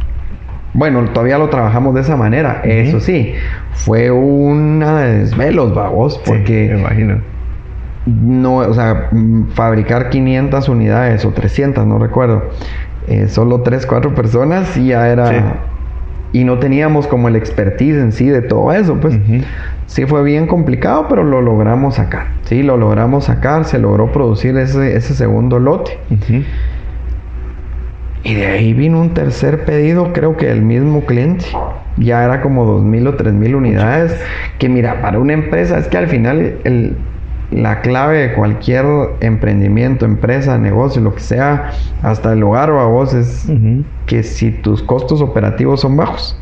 Bueno, 0.73 1.03
todavía 1.09 1.37
lo 1.37 1.49
trabajamos 1.49 1.93
de 1.95 2.01
esa 2.01 2.15
manera. 2.15 2.61
Eso 2.63 2.99
sí, 2.99 3.33
fue 3.73 4.09
una 4.09 5.01
de 5.01 5.19
desvelos, 5.19 5.73
sí, 6.13 6.19
porque... 6.25 6.69
me 6.73 6.79
imagino. 6.79 7.21
no, 8.05 8.57
o 8.57 8.73
sea, 8.73 9.09
fabricar 9.53 10.09
500 10.09 10.69
unidades 10.69 11.25
o 11.25 11.31
300, 11.31 11.85
no 11.85 11.99
recuerdo, 11.99 12.43
eh, 13.07 13.27
solo 13.27 13.61
3, 13.61 13.85
4 13.85 14.15
personas 14.15 14.75
y 14.77 14.87
ya 14.87 15.09
era... 15.09 15.27
Sí. 15.27 15.35
Y 16.33 16.45
no 16.45 16.59
teníamos 16.59 17.07
como 17.07 17.27
el 17.27 17.35
expertise 17.35 17.97
en 17.97 18.13
sí 18.13 18.29
de 18.29 18.41
todo 18.41 18.71
eso, 18.71 18.97
pues 19.01 19.19
sí 19.87 20.05
fue 20.05 20.23
bien 20.23 20.47
complicado, 20.47 21.07
pero 21.09 21.25
lo 21.25 21.41
logramos 21.41 21.95
sacar, 21.95 22.27
sí, 22.45 22.63
lo 22.63 22.77
logramos 22.77 23.25
sacar, 23.25 23.65
se 23.65 23.79
logró 23.79 24.13
producir 24.13 24.55
ese, 24.55 24.95
ese 24.95 25.13
segundo 25.13 25.59
lote. 25.59 25.99
Ujú. 26.09 26.43
Y 28.23 28.35
de 28.35 28.45
ahí 28.45 28.73
vino 28.73 29.01
un 29.01 29.13
tercer 29.13 29.65
pedido, 29.65 30.13
creo 30.13 30.37
que 30.37 30.47
del 30.47 30.61
mismo 30.61 31.01
cliente. 31.05 31.45
Ya 31.97 32.23
era 32.23 32.41
como 32.41 32.65
2.000 32.65 33.07
o 33.07 33.15
3.000 33.15 33.55
unidades. 33.55 34.19
Que 34.59 34.69
mira, 34.69 35.01
para 35.01 35.19
una 35.19 35.33
empresa 35.33 35.77
es 35.77 35.87
que 35.87 35.97
al 35.97 36.07
final 36.07 36.55
el- 36.63 36.95
la 37.51 37.81
clave 37.81 38.27
de 38.27 38.33
cualquier 38.33 38.85
emprendimiento, 39.19 40.05
empresa, 40.05 40.57
negocio, 40.57 41.01
lo 41.01 41.13
que 41.13 41.19
sea, 41.21 41.71
hasta 42.01 42.31
el 42.31 42.41
hogar 42.43 42.69
o 42.71 42.79
a 42.79 42.85
vos 42.85 43.13
es 43.13 43.45
que 44.05 44.23
si 44.23 44.51
tus 44.51 44.81
costos 44.83 45.21
operativos 45.21 45.81
son 45.81 45.97
bajos, 45.97 46.39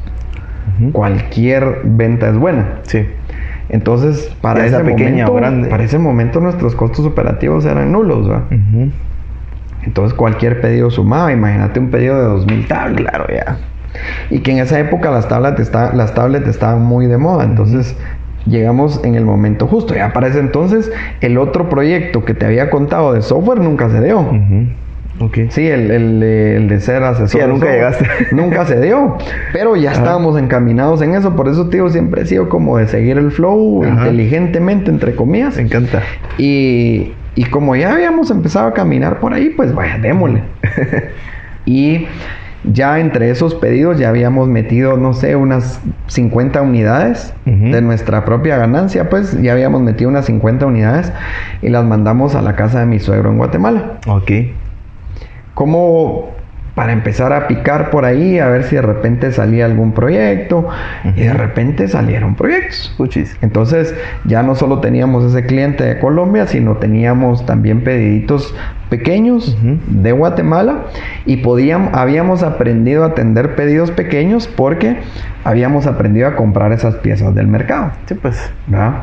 cualquier 0.92 1.82
venta 1.84 2.30
es 2.30 2.38
buena. 2.38 2.76
Sí. 2.84 3.08
Entonces, 3.70 4.32
para 4.42 4.66
ese 4.66 4.80
pequeña 4.80 5.26
momento, 5.28 5.34
grande. 5.34 5.68
para 5.70 5.84
ese 5.84 5.98
momento 6.00 6.40
nuestros 6.42 6.76
costos 6.76 7.06
operativos 7.06 7.66
eran 7.66 7.92
nulos, 7.92 8.30
¿va? 8.30 8.44
Entonces 9.90 10.14
cualquier 10.16 10.62
pedido 10.62 10.92
sumaba, 10.92 11.32
imagínate 11.34 11.80
un 11.80 11.90
pedido 11.90 12.16
de 12.16 12.24
2000 12.26 12.68
tablets. 12.68 13.10
Claro, 13.10 13.26
ya. 13.34 13.58
Y 14.30 14.42
que 14.42 14.52
en 14.52 14.60
esa 14.60 14.80
época 14.80 15.10
las 15.10 15.28
tablets, 15.28 15.60
está- 15.60 15.94
las 15.96 16.14
tablets 16.14 16.48
estaban 16.48 16.84
muy 16.84 17.08
de 17.08 17.18
moda, 17.18 17.44
entonces 17.44 17.98
llegamos 18.46 19.02
en 19.04 19.16
el 19.16 19.26
momento 19.26 19.66
justo. 19.66 19.96
Ya 19.96 20.14
para 20.14 20.28
ese 20.28 20.40
entonces 20.40 20.92
el 21.22 21.40
otro 21.40 21.70
proyecto 21.70 22.24
que 22.24 22.36
te 22.36 22.46
había 22.46 22.70
contado 22.70 23.14
de 23.14 23.24
software 23.24 23.62
nunca 23.62 23.90
se 23.90 24.00
dio. 24.04 24.20
Ujú. 24.20 24.68
Ok. 25.22 25.38
Sí, 25.50 25.68
el, 25.68 25.90
el 25.90 26.20
de- 26.20 26.56
el 26.58 26.70
de 26.70 26.80
ser 26.80 27.02
asesor. 27.04 27.30
Sí, 27.30 27.38
ya 27.40 27.48
nunca 27.48 27.66
software, 27.66 27.74
llegaste. 27.76 28.08
Nunca 28.36 28.66
se 28.68 28.80
dio. 28.80 29.18
Pero 29.52 29.76
ya 29.76 29.92
estábamos 29.92 30.40
encaminados 30.40 31.02
en 31.02 31.16
eso. 31.16 31.36
Por 31.36 31.48
eso, 31.50 31.68
tío, 31.70 31.90
siempre 31.90 32.22
he 32.22 32.26
sido 32.28 32.48
como 32.48 32.78
de 32.78 32.88
seguir 32.88 33.18
el 33.18 33.32
flow 33.32 33.84
Ajá. 33.84 33.92
inteligentemente, 34.06 34.92
entre 34.92 35.16
comillas. 35.16 35.58
Me 35.58 35.64
encanta. 35.64 36.04
Y, 36.38 37.12
y 37.36 37.46
como 37.46 37.76
ya 37.76 37.94
habíamos 37.94 38.32
empezado 38.32 38.68
a 38.68 38.74
caminar 38.74 39.20
por 39.20 39.34
ahí, 39.34 39.50
pues 39.50 39.74
vaya, 39.74 39.98
démosle. 39.98 40.44
y 41.66 42.08
ya 42.64 43.00
entre 43.00 43.30
esos 43.30 43.56
pedidos 43.56 43.98
ya 43.98 44.10
habíamos 44.10 44.48
metido, 44.48 44.98
no 44.98 45.14
sé, 45.14 45.36
unas 45.36 45.80
50 46.08 46.62
unidades 46.62 47.34
de 47.46 47.82
nuestra 47.82 48.26
propia 48.26 48.58
ganancia, 48.58 49.10
pues 49.10 49.42
ya 49.42 49.54
habíamos 49.54 49.82
metido 49.82 50.10
unas 50.10 50.26
50 50.26 50.66
unidades 50.66 51.12
y 51.62 51.70
las 51.70 51.86
mandamos 51.86 52.36
a 52.36 52.42
la 52.42 52.56
casa 52.56 52.82
de 52.82 52.86
mi 52.86 53.00
suegro 53.00 53.32
en 53.32 53.38
Guatemala. 53.38 54.00
Ok. 54.08 54.32
Como 55.54 56.39
para 56.80 56.94
empezar 56.94 57.34
a 57.34 57.46
picar 57.46 57.90
por 57.90 58.06
ahí, 58.06 58.40
a 58.40 58.48
ver 58.48 58.64
si 58.64 58.78
de 58.78 58.82
repente 58.82 59.34
salía 59.34 59.66
algún 59.66 59.92
proyecto 59.92 60.70
y 61.14 61.24
de 61.24 61.34
repente 61.34 61.90
salieron 61.90 62.36
proyectos. 62.36 62.96
Entonces 63.42 63.94
ya 64.24 64.44
no 64.44 64.56
solo 64.56 64.80
teníamos 64.80 65.26
ese 65.26 65.46
cliente 65.46 65.84
de 65.84 66.00
Colombia, 66.00 66.48
sino 66.48 66.78
teníamos 66.78 67.46
también 67.46 67.84
pediditos 67.84 68.56
pequeños 68.90 69.58
de 69.88 70.12
Guatemala 70.14 70.86
y 71.26 71.36
podíamos, 71.38 71.94
habíamos 71.94 72.44
aprendido 72.44 73.04
a 73.04 73.08
atender 73.08 73.56
pedidos 73.56 73.92
pequeños 73.92 74.48
porque 74.48 75.00
habíamos 75.44 75.86
aprendido 75.86 76.30
a 76.30 76.38
comprar 76.38 76.72
esas 76.72 76.96
piezas 76.96 77.36
del 77.36 77.48
mercado. 77.48 77.92
Sí, 78.06 78.14
pues. 78.14 78.54
¿verdad? 78.68 79.02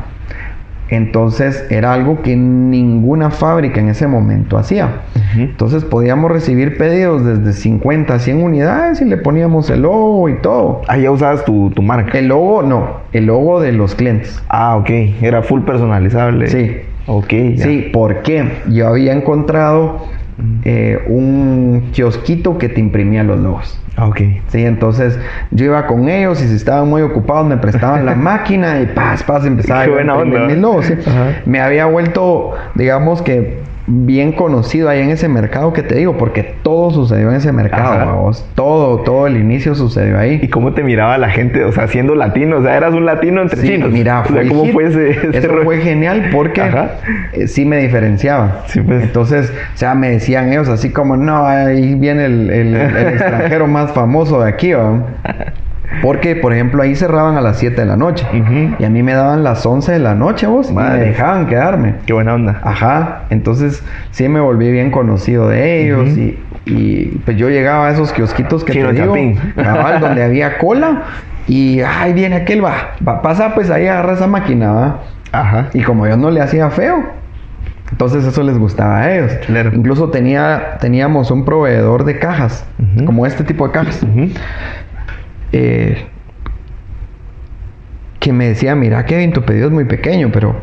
Entonces 0.89 1.65
era 1.69 1.93
algo 1.93 2.21
que 2.21 2.35
ninguna 2.35 3.29
fábrica 3.29 3.79
en 3.79 3.89
ese 3.89 4.07
momento 4.07 4.57
hacía. 4.57 5.01
Entonces 5.35 5.83
podíamos 5.83 6.31
recibir 6.31 6.77
pedidos 6.77 7.25
desde 7.25 7.53
50 7.53 8.13
a 8.13 8.19
100 8.19 8.41
unidades 8.41 9.01
y 9.01 9.05
le 9.05 9.17
poníamos 9.17 9.69
el 9.69 9.81
logo 9.81 10.29
y 10.29 10.35
todo. 10.35 10.81
Ah, 10.87 10.97
ya 10.97 11.11
usabas 11.11 11.43
tu, 11.45 11.69
tu 11.71 11.81
marca. 11.81 12.17
El 12.17 12.27
logo 12.27 12.63
no, 12.63 13.01
el 13.11 13.25
logo 13.25 13.59
de 13.59 13.73
los 13.73 13.95
clientes. 13.95 14.41
Ah, 14.49 14.77
ok. 14.77 14.89
Era 15.21 15.41
full 15.41 15.61
personalizable. 15.61 16.47
Sí. 16.47 16.77
Ok. 17.07 17.33
ya. 17.55 17.65
Sí, 17.65 17.89
porque 17.91 18.49
yo 18.69 18.87
había 18.87 19.13
encontrado 19.13 20.05
eh, 20.63 21.03
un 21.07 21.89
kiosquito 21.93 22.57
que 22.57 22.69
te 22.69 22.79
imprimía 22.79 23.23
los 23.23 23.39
logos. 23.39 23.79
Ah, 23.95 24.07
ok. 24.07 24.17
Sí, 24.49 24.63
entonces 24.63 25.19
yo 25.49 25.65
iba 25.65 25.87
con 25.87 26.07
ellos 26.07 26.41
y 26.43 26.47
si 26.47 26.55
estaban 26.55 26.87
muy 26.87 27.01
ocupados 27.01 27.47
me 27.47 27.57
prestaban 27.57 28.05
la 28.05 28.13
máquina 28.31 28.79
y 28.79 28.85
paz, 28.85 29.23
paz, 29.23 29.45
empezaba 29.45 29.85
Qué 29.85 29.89
a 29.89 29.93
buena 29.93 30.13
imprimir 30.13 30.37
onda. 30.41 30.53
mis 30.53 30.61
logos, 30.61 30.85
sí. 30.85 30.93
Me 31.45 31.59
había 31.59 31.85
vuelto, 31.87 32.53
digamos 32.75 33.23
que 33.23 33.59
bien 33.89 34.33
conocido 34.33 34.89
ahí 34.89 34.99
en 35.01 35.09
ese 35.11 35.29
mercado 35.29 35.71
que 35.71 35.81
te 35.81 35.95
digo, 35.95 36.17
porque 36.17 36.43
todo 36.61 36.91
sucedió 36.91 37.29
en 37.29 37.35
ese 37.37 37.53
mercado, 37.53 37.97
vamos. 38.05 38.45
Todo, 38.53 38.99
todo 38.99 39.27
el 39.27 39.37
inicio 39.37 39.75
sucedió 39.75 40.19
ahí. 40.19 40.39
¿Y 40.43 40.49
cómo 40.49 40.73
te 40.73 40.83
miraba 40.83 41.17
la 41.17 41.29
gente? 41.29 41.63
O 41.63 41.71
sea, 41.71 41.87
siendo 41.87 42.13
latino, 42.13 42.57
o 42.57 42.63
sea, 42.63 42.75
eras 42.75 42.93
un 42.93 43.05
latino 43.05 43.41
entre 43.41 43.61
Sí, 43.61 43.67
chinos. 43.69 43.91
mira, 43.91 44.19
O 44.21 44.25
sea, 44.25 44.35
fue 44.35 44.47
¿cómo 44.49 44.63
hit. 44.65 44.73
fue 44.73 44.83
ese, 44.87 45.09
ese 45.11 45.37
Eso 45.37 45.47
rollo? 45.47 45.63
fue 45.63 45.77
genial 45.77 46.29
porque 46.33 46.61
eh, 47.33 47.47
sí 47.47 47.63
me 47.65 47.77
diferenciaba. 47.77 48.63
Sí, 48.67 48.81
pues. 48.81 49.03
Entonces, 49.03 49.51
o 49.73 49.77
sea, 49.77 49.95
me 49.95 50.09
decían 50.09 50.51
ellos 50.51 50.67
así 50.67 50.89
como, 50.91 51.15
no, 51.15 51.45
ahí 51.45 51.95
viene 51.95 52.25
el, 52.25 52.49
el- 52.49 52.75
el 52.75 53.07
extranjero 53.13 53.67
más 53.67 53.91
famoso 53.93 54.41
de 54.43 54.49
aquí, 54.49 54.73
¿va? 54.73 55.01
Porque, 56.01 56.35
por 56.35 56.53
ejemplo, 56.53 56.83
ahí 56.83 56.95
cerraban 56.95 57.37
a 57.37 57.41
las 57.41 57.57
7 57.57 57.79
de 57.79 57.87
la 57.87 57.95
noche. 57.95 58.25
Y 58.77 58.83
a 58.83 58.89
mí 58.89 59.03
me 59.03 59.13
daban 59.13 59.43
las 59.43 59.65
11 59.65 59.93
de 59.93 59.99
la 59.99 60.15
noche, 60.15 60.45
vos, 60.47 60.69
y 60.69 60.73
me 60.73 60.83
dejaban 60.83 61.47
quedarme. 61.47 61.95
Qué 62.05 62.13
buena 62.13 62.33
onda. 62.35 62.59
Ajá, 62.63 63.23
entonces 63.29 63.83
sí 64.11 64.27
me 64.27 64.39
volví 64.39 64.69
bien 64.71 64.91
conocido 64.91 65.47
de 65.47 65.81
ellos 65.83 66.09
y, 66.17 66.37
y, 66.65 67.05
pues 67.23 67.37
yo 67.37 67.49
llegaba 67.49 67.87
a 67.87 67.91
esos 67.91 68.11
kiosquitos 68.11 68.63
que 68.63 68.73
Chino 68.73 68.89
te 68.89 68.93
digo, 69.01 69.15
cabal, 69.55 69.99
donde 70.01 70.23
había 70.23 70.57
cola 70.57 71.03
y 71.47 71.79
ay 71.79 72.11
viene 72.11 72.35
aquel 72.35 72.63
va, 72.63 72.95
va 73.07 73.21
pasa 73.21 73.55
pues 73.55 73.69
ahí 73.69 73.87
agarra 73.87 74.11
esa 74.13 74.27
máquina 74.27 74.71
va 74.73 74.99
Ajá. 75.31 75.67
y 75.73 75.81
como 75.81 76.05
yo 76.05 76.17
no 76.17 76.29
le 76.29 76.41
hacía 76.41 76.69
feo 76.69 77.05
entonces 77.89 78.25
eso 78.25 78.43
les 78.43 78.57
gustaba 78.57 78.97
a 78.99 79.15
ellos 79.15 79.31
Claro. 79.45 79.71
incluso 79.73 80.09
tenía 80.09 80.75
teníamos 80.81 81.31
un 81.31 81.45
proveedor 81.45 82.03
de 82.03 82.19
cajas 82.19 82.65
como 83.05 83.25
este 83.25 83.45
tipo 83.45 83.65
de 83.65 83.71
cajas 83.71 84.03
Ujú. 84.03 84.27
Eh, 85.51 86.05
que 88.19 88.33
me 88.33 88.49
decía, 88.49 88.75
mira 88.75 89.05
Kevin, 89.05 89.31
tu 89.31 89.43
pedido 89.43 89.67
es 89.67 89.73
muy 89.73 89.85
pequeño, 89.85 90.29
pero 90.31 90.55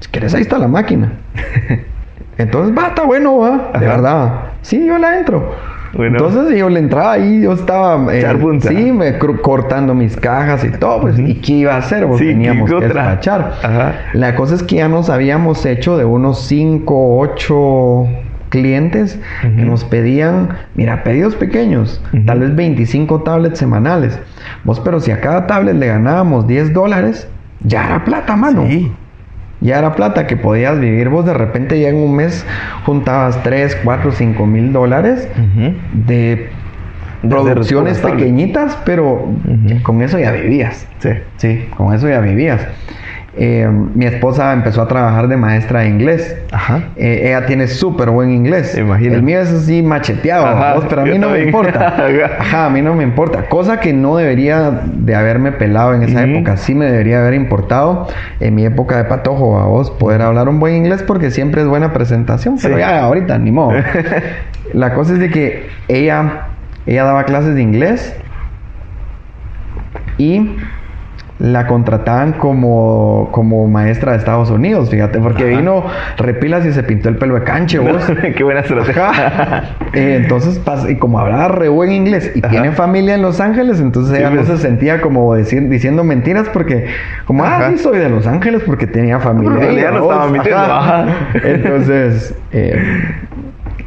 si 0.00 0.08
quieres 0.10 0.34
ahí 0.34 0.42
está 0.42 0.58
la 0.58 0.68
máquina. 0.68 1.12
Entonces, 2.38 2.76
va, 2.76 2.88
está 2.88 3.02
bueno, 3.02 3.38
va, 3.38 3.78
de 3.78 3.86
verdad. 3.86 4.32
Sí, 4.62 4.86
yo 4.86 4.96
la 4.96 5.18
entro. 5.18 5.54
Bueno. 5.92 6.18
Entonces 6.18 6.56
yo 6.56 6.68
le 6.68 6.78
entraba 6.78 7.12
ahí, 7.12 7.42
yo 7.42 7.52
estaba 7.52 8.14
eh, 8.14 8.24
sí, 8.60 8.92
me 8.92 9.18
cortando 9.18 9.92
mis 9.92 10.16
cajas 10.16 10.64
y 10.64 10.70
todo, 10.70 11.00
pues. 11.00 11.18
¿y 11.18 11.34
qué 11.40 11.52
iba 11.54 11.74
a 11.74 11.78
hacer? 11.78 12.06
Pues 12.06 12.20
Sí, 12.20 12.26
¿qué 12.26 12.32
teníamos 12.32 12.70
que 12.70 12.76
despachar. 12.76 13.54
Ajá. 13.62 13.94
La 14.12 14.36
cosa 14.36 14.54
es 14.54 14.62
que 14.62 14.76
ya 14.76 14.88
nos 14.88 15.10
habíamos 15.10 15.66
hecho 15.66 15.96
de 15.96 16.04
unos 16.04 16.46
5, 16.46 17.18
8 17.18 18.06
clientes 18.50 19.18
que 19.40 19.64
nos 19.64 19.84
pedían, 19.84 20.50
mira, 20.74 21.02
pedidos 21.02 21.34
pequeños, 21.36 22.02
tal 22.26 22.40
vez 22.40 22.54
25 22.54 23.22
tablets 23.22 23.58
semanales. 23.58 24.18
Vos, 24.64 24.78
pero 24.80 25.00
si 25.00 25.10
a 25.10 25.20
cada 25.20 25.46
tablet 25.46 25.76
le 25.76 25.86
ganábamos 25.86 26.46
10 26.46 26.74
dólares, 26.74 27.26
ya 27.64 27.86
era 27.86 28.04
plata, 28.04 28.36
mano. 28.36 28.66
Sí. 28.68 28.92
Ya 29.62 29.78
era 29.78 29.94
plata 29.94 30.26
que 30.26 30.36
podías 30.36 30.78
vivir. 30.80 31.10
Vos 31.10 31.26
de 31.26 31.34
repente 31.34 31.80
ya 31.80 31.88
en 31.88 31.96
un 31.96 32.16
mes 32.16 32.46
juntabas 32.84 33.42
3, 33.42 33.78
4, 33.84 34.12
5 34.12 34.46
mil 34.46 34.72
dólares 34.72 35.28
de 36.06 36.50
De 37.22 37.28
producciones 37.28 37.98
pequeñitas, 37.98 38.78
pero 38.84 39.28
con 39.82 40.00
eso 40.02 40.18
ya 40.18 40.32
vivías. 40.32 40.86
Sí. 41.00 41.10
Sí, 41.36 41.66
con 41.76 41.94
eso 41.94 42.08
ya 42.08 42.20
vivías. 42.20 42.66
Eh, 43.36 43.68
mi 43.94 44.06
esposa 44.06 44.52
empezó 44.52 44.82
a 44.82 44.88
trabajar 44.88 45.28
de 45.28 45.36
maestra 45.36 45.80
de 45.80 45.88
inglés. 45.88 46.36
Ajá. 46.50 46.80
Eh, 46.96 47.28
ella 47.28 47.46
tiene 47.46 47.68
súper 47.68 48.10
buen 48.10 48.30
inglés. 48.32 48.76
Imagino. 48.76 49.14
El 49.14 49.22
mío 49.22 49.40
es 49.40 49.50
así 49.50 49.82
macheteado, 49.82 50.46
Ajá, 50.46 50.74
vos, 50.74 50.86
pero 50.88 51.02
a 51.02 51.04
mí 51.04 51.16
no 51.16 51.30
me 51.30 51.44
importa. 51.44 51.94
Ajá, 52.40 52.66
a 52.66 52.70
mí 52.70 52.82
no 52.82 52.94
me 52.94 53.04
importa. 53.04 53.44
Cosa 53.48 53.78
que 53.78 53.92
no 53.92 54.16
debería 54.16 54.82
de 54.84 55.14
haberme 55.14 55.52
pelado 55.52 55.94
en 55.94 56.02
esa 56.02 56.24
época. 56.24 56.56
Sí 56.56 56.74
me 56.74 56.86
debería 56.86 57.20
haber 57.20 57.34
importado 57.34 58.08
en 58.40 58.54
mi 58.56 58.64
época 58.66 58.96
de 58.96 59.04
patojo 59.04 59.60
a 59.60 59.66
vos 59.66 59.92
poder 59.92 60.22
hablar 60.22 60.48
un 60.48 60.58
buen 60.58 60.74
inglés 60.74 61.04
porque 61.04 61.30
siempre 61.30 61.62
es 61.62 61.68
buena 61.68 61.92
presentación. 61.92 62.56
Pero 62.60 62.74
Sí. 62.74 62.80
ya 62.80 63.00
ahorita, 63.04 63.38
ni 63.38 63.52
modo. 63.52 63.72
La 64.72 64.92
cosa 64.94 65.12
es 65.14 65.20
de 65.20 65.30
que 65.30 65.68
ella, 65.88 66.46
ella 66.86 67.04
daba 67.04 67.24
clases 67.24 67.54
de 67.54 67.62
inglés 67.62 68.14
y 70.18 70.56
la 71.40 71.66
contrataban 71.66 72.34
como, 72.34 73.30
como 73.32 73.66
maestra 73.66 74.12
de 74.12 74.18
Estados 74.18 74.50
Unidos, 74.50 74.90
fíjate, 74.90 75.18
porque 75.20 75.44
Ajá. 75.48 75.58
vino 75.58 75.84
repilas 76.18 76.66
y 76.66 76.72
se 76.72 76.82
pintó 76.82 77.08
el 77.08 77.16
pelo 77.16 77.34
de 77.34 77.44
canche, 77.44 77.78
vos. 77.78 78.02
Qué 78.36 78.44
buena 78.44 78.60
estrategia. 78.60 79.74
Eh, 79.94 80.18
entonces, 80.22 80.60
y 80.88 80.96
como 80.96 81.18
hablaba 81.18 81.48
re 81.48 81.68
buen 81.68 81.92
inglés 81.92 82.30
y 82.34 82.40
Ajá. 82.40 82.50
tiene 82.50 82.72
familia 82.72 83.14
en 83.14 83.22
Los 83.22 83.40
Ángeles, 83.40 83.80
entonces 83.80 84.12
Sí, 84.14 84.18
ella 84.20 84.28
no 84.30 84.36
pues. 84.36 84.48
se 84.48 84.58
sentía 84.58 85.00
como 85.00 85.34
decir, 85.34 85.68
diciendo 85.70 86.04
mentiras 86.04 86.46
porque, 86.52 86.86
como, 87.24 87.42
ah, 87.44 87.70
sí, 87.70 87.78
soy 87.78 87.98
de 87.98 88.10
Los 88.10 88.26
Ángeles 88.26 88.62
porque 88.66 88.86
tenía 88.86 89.18
familia. 89.18 89.90
No 89.92 90.02
estaba 90.02 90.26
mintiendo. 90.28 90.62
Entonces, 91.42 92.34
eh, 92.52 92.78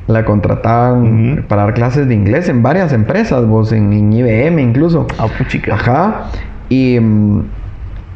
la 0.08 0.26
contrataban 0.26 1.46
para 1.48 1.64
dar 1.66 1.74
clases 1.76 2.08
de 2.08 2.16
inglés 2.16 2.50
en 2.50 2.64
varias 2.64 2.94
empresas, 2.94 3.46
vos, 3.46 3.72
en, 3.72 3.94
en 3.94 4.12
IBM 4.12 4.60
incluso. 4.60 5.08
Ah, 5.20 5.28
puchica. 5.38 5.76
Ajá. 5.76 6.26
Y, 6.74 7.00
mm, 7.00 7.44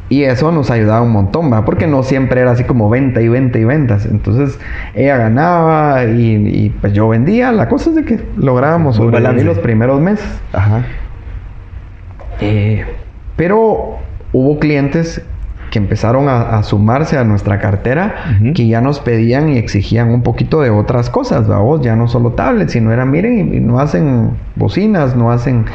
y 0.09 0.23
eso 0.23 0.51
nos 0.51 0.71
ayudaba 0.71 1.01
un 1.01 1.11
montón, 1.11 1.51
¿va? 1.51 1.65
Porque 1.65 1.85
no 1.85 2.01
siempre 2.01 2.41
era 2.41 2.51
así 2.51 2.63
como 2.63 2.89
venta 2.89 3.21
y 3.21 3.27
venta 3.27 3.59
y 3.59 3.65
ventas. 3.65 4.05
Entonces 4.05 4.57
ella 4.95 5.17
ganaba 5.17 6.05
y, 6.05 6.35
y, 6.47 6.69
pues 6.69 6.93
yo 6.93 7.09
vendía. 7.09 7.51
La 7.51 7.67
cosa 7.67 7.89
es 7.89 7.97
de 7.97 8.05
que 8.05 8.19
lográbamos 8.37 8.95
sobrevivir 8.95 9.23
balance. 9.23 9.45
los 9.45 9.59
primeros 9.59 9.99
meses. 9.99 10.27
Ajá. 10.53 10.83
Eh, 12.39 12.85
pero 13.35 13.97
hubo 14.31 14.59
clientes 14.59 15.21
que 15.71 15.79
empezaron 15.79 16.29
a, 16.29 16.57
a 16.57 16.63
sumarse 16.63 17.17
a 17.17 17.25
nuestra 17.25 17.59
cartera 17.59 18.15
que 18.55 18.67
ya 18.67 18.79
nos 18.79 19.01
pedían 19.01 19.49
y 19.49 19.57
exigían 19.57 20.11
un 20.11 20.23
poquito 20.23 20.61
de 20.61 20.69
otras 20.69 21.09
cosas, 21.09 21.47
vamos, 21.47 21.81
ya 21.81 21.95
no 21.97 22.07
solo 22.07 22.31
tablets, 22.31 22.71
sino 22.71 22.93
era, 22.93 23.05
miren, 23.05 23.53
y 23.53 23.59
no 23.59 23.79
hacen 23.79 24.31
bocinas, 24.55 25.15
no 25.17 25.29
hacen... 25.29 25.65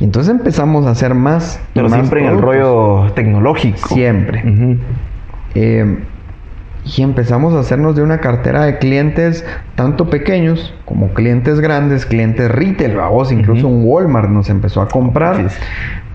Y 0.00 0.04
entonces 0.04 0.30
empezamos 0.32 0.86
a 0.86 0.90
hacer 0.90 1.14
más. 1.14 1.60
Pero 1.74 1.88
más 1.88 1.98
siempre 1.98 2.20
en 2.20 2.26
el 2.32 2.40
rollo 2.40 3.12
tecnológico. 3.14 3.88
Siempre. 3.88 4.42
Eh, 5.54 5.98
y 6.96 7.02
empezamos 7.02 7.52
a 7.54 7.60
hacernos 7.60 7.96
de 7.96 8.02
una 8.02 8.18
cartera 8.18 8.62
de 8.64 8.78
clientes 8.78 9.44
tanto 9.74 10.08
pequeños 10.08 10.74
como 10.84 11.08
clientes 11.08 11.60
grandes, 11.60 12.06
clientes 12.06 12.50
retail, 12.50 12.96
vamos, 12.96 13.32
incluso 13.32 13.68
un 13.68 13.82
Walmart 13.84 14.30
nos 14.30 14.48
empezó 14.48 14.80
a 14.80 14.88
comprar 14.88 15.50
Sí. 15.50 15.56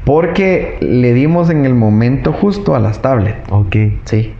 porque 0.05 0.77
le 0.81 1.13
dimos 1.13 1.49
en 1.49 1.65
el 1.65 1.75
momento 1.75 2.33
justo 2.33 2.75
a 2.75 2.79
las 2.79 3.01
tablets. 3.01 3.37
Ok. 3.51 3.75
Sí. 4.05 4.33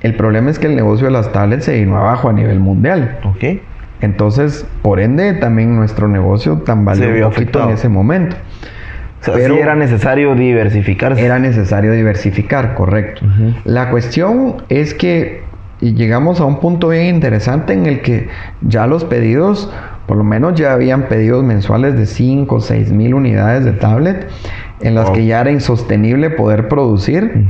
El 0.00 0.14
problema 0.16 0.50
es 0.50 0.58
que 0.58 0.68
el 0.68 0.76
negocio 0.76 1.06
de 1.06 1.12
las 1.12 1.30
tablets 1.32 1.64
se 1.66 1.78
vino 1.78 1.96
abajo 1.98 2.28
a 2.30 2.32
nivel 2.32 2.58
mundial. 2.60 3.18
Ok. 3.24 3.60
Entonces, 4.00 4.66
por 4.82 5.00
ende, 5.00 5.34
también 5.34 5.76
nuestro 5.76 6.08
negocio 6.08 6.58
tambaleó 6.64 7.08
un 7.08 7.14
poquito 7.14 7.28
afectado. 7.28 7.68
en 7.68 7.74
ese 7.74 7.88
momento. 7.88 8.36
O 9.20 9.24
sea, 9.24 9.34
Pero- 9.34 9.54
sí 9.54 9.60
era 9.60 9.74
necesario 9.74 10.34
diversificarse. 10.34 11.24
Era 11.24 11.38
necesario 11.38 11.92
diversificar, 11.92 12.74
correcto. 12.74 13.22
La 13.64 13.90
cuestión 13.90 14.56
es 14.70 14.94
que 14.94 15.42
llegamos 15.80 16.40
a 16.40 16.44
un 16.46 16.60
punto 16.60 16.88
bien 16.88 17.14
interesante 17.14 17.74
en 17.74 17.86
el 17.86 18.00
que 18.00 18.28
ya 18.62 18.86
los 18.86 19.04
pedidos, 19.04 19.70
por 20.06 20.16
lo 20.16 20.24
menos 20.24 20.54
ya 20.54 20.72
habían 20.72 21.02
pedidos 21.08 21.44
mensuales 21.44 21.96
de 21.96 22.06
5 22.06 22.56
o 22.56 22.60
6 22.60 22.92
mil 22.92 23.14
unidades 23.14 23.64
de 23.64 23.72
tablet, 23.72 24.28
en 24.80 24.94
las 24.94 25.10
que 25.10 25.26
ya 25.26 25.42
era 25.42 25.50
insostenible 25.50 26.30
poder 26.30 26.68
producir 26.68 27.44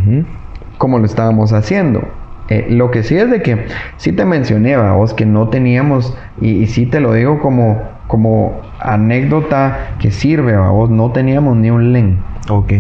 como 0.79 0.99
lo 0.99 1.05
estábamos 1.07 1.53
haciendo. 1.53 2.03
Eh, 2.51 2.67
lo 2.69 2.91
que 2.91 3.03
sí 3.05 3.17
es 3.17 3.31
de 3.31 3.43
que 3.43 3.67
sí 3.97 4.13
te 4.13 4.25
mencioné, 4.25 4.77
vos, 4.77 5.15
que 5.15 5.25
no 5.25 5.49
teníamos, 5.49 6.17
y, 6.41 6.51
y 6.51 6.67
sí 6.67 6.85
te 6.87 7.01
lo 7.01 7.13
digo 7.15 7.39
como, 7.41 7.81
como 8.09 8.61
anécdota 8.81 9.79
que 10.01 10.11
sirve, 10.11 10.57
vos, 10.57 10.91
no 10.91 11.11
teníamos 11.13 11.57
ni 11.57 11.71
un 11.71 11.93
LEN. 11.93 12.19
Ok. 12.49 12.73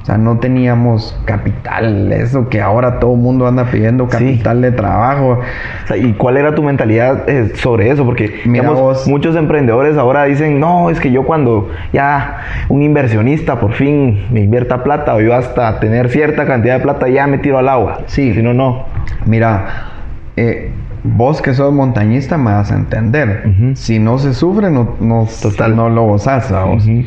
O 0.00 0.04
sea, 0.08 0.16
no 0.16 0.38
teníamos 0.38 1.20
capital, 1.26 2.10
eso 2.12 2.48
que 2.48 2.62
ahora 2.62 2.98
todo 2.98 3.12
el 3.12 3.20
mundo 3.20 3.46
anda 3.46 3.66
pidiendo 3.66 4.04
Sí. 4.06 4.12
capital 4.12 4.62
de 4.62 4.72
trabajo. 4.72 5.38
O 5.84 5.86
sea, 5.86 5.98
¿Y 5.98 6.14
cuál 6.14 6.38
era 6.38 6.54
tu 6.54 6.62
mentalidad 6.62 7.28
eh, 7.28 7.52
sobre 7.56 7.90
eso? 7.90 8.06
Porque 8.06 8.40
digamos, 8.46 8.80
vos. 8.80 9.06
muchos 9.06 9.36
emprendedores 9.36 9.98
ahora 9.98 10.24
dicen, 10.24 10.58
no, 10.60 10.88
es 10.88 10.98
que 10.98 11.10
yo 11.12 11.24
cuando 11.24 11.68
ya 11.92 12.38
un 12.70 12.82
inversionista 12.82 13.60
por 13.60 13.74
fin 13.74 14.24
me 14.32 14.40
invierta 14.40 14.82
plata 14.82 15.14
o 15.14 15.20
yo 15.20 15.34
hasta 15.34 15.78
tener 15.78 16.08
cierta 16.08 16.46
cantidad 16.46 16.78
de 16.78 16.82
plata 16.82 17.06
ya 17.10 17.26
me 17.26 17.36
tiro 17.36 17.58
al 17.58 17.68
agua. 17.68 17.98
Sí. 18.06 18.32
Si 18.32 18.42
no, 18.42 18.54
no. 18.54 18.86
Mira, 19.26 19.90
eh, 20.36 20.70
vos 21.04 21.42
que 21.42 21.54
sos 21.54 21.72
montañista 21.72 22.36
me 22.38 22.52
vas 22.52 22.70
a 22.70 22.76
entender. 22.76 23.74
Si 23.74 23.98
no 23.98 24.18
se 24.18 24.34
sufre, 24.34 24.70
no, 24.70 24.96
no, 25.00 25.28
Total. 25.42 25.76
no 25.76 25.88
lo. 25.88 26.04
Ujú. 26.06 27.04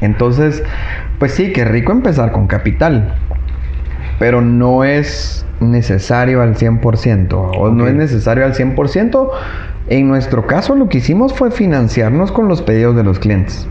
Entonces, 0.00 0.62
pues 1.18 1.32
sí, 1.32 1.52
qué 1.52 1.64
rico 1.64 1.92
empezar 1.92 2.32
con 2.32 2.46
capital. 2.46 3.14
Pero 4.18 4.40
no 4.40 4.84
es 4.84 5.46
necesario 5.60 6.42
al 6.42 6.56
100%. 6.56 7.32
O 7.58 7.70
no 7.70 7.86
es 7.86 7.94
necesario 7.94 8.44
al 8.44 8.54
100%. 8.54 9.30
En 9.88 10.08
nuestro 10.08 10.46
caso, 10.46 10.74
lo 10.74 10.88
que 10.88 10.98
hicimos 10.98 11.32
fue 11.34 11.50
financiarnos 11.50 12.32
con 12.32 12.48
los 12.48 12.62
pedidos 12.62 12.96
de 12.96 13.04
los 13.04 13.18
clientes 13.18 13.68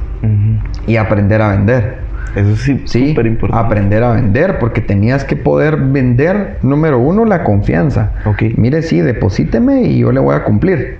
y 0.87 0.97
aprender 0.97 1.41
a 1.41 1.49
vender. 1.49 2.04
Eso 2.35 2.55
sí, 2.55 2.81
Sí, 2.85 3.09
súper 3.09 3.27
importante. 3.27 3.65
aprender 3.65 4.03
a 4.03 4.11
vender, 4.13 4.59
porque 4.59 4.81
tenías 4.81 5.23
que 5.23 5.35
poder 5.35 5.77
vender, 5.77 6.57
número 6.63 6.99
uno, 6.99 7.23
la 7.25 7.43
confianza. 7.43 8.11
Ok. 8.25 8.43
Mire, 8.57 8.81
sí, 8.81 8.99
deposíteme 9.01 9.83
y 9.83 9.99
yo 9.99 10.11
le 10.11 10.19
voy 10.19 10.35
a 10.35 10.43
cumplir. 10.43 10.99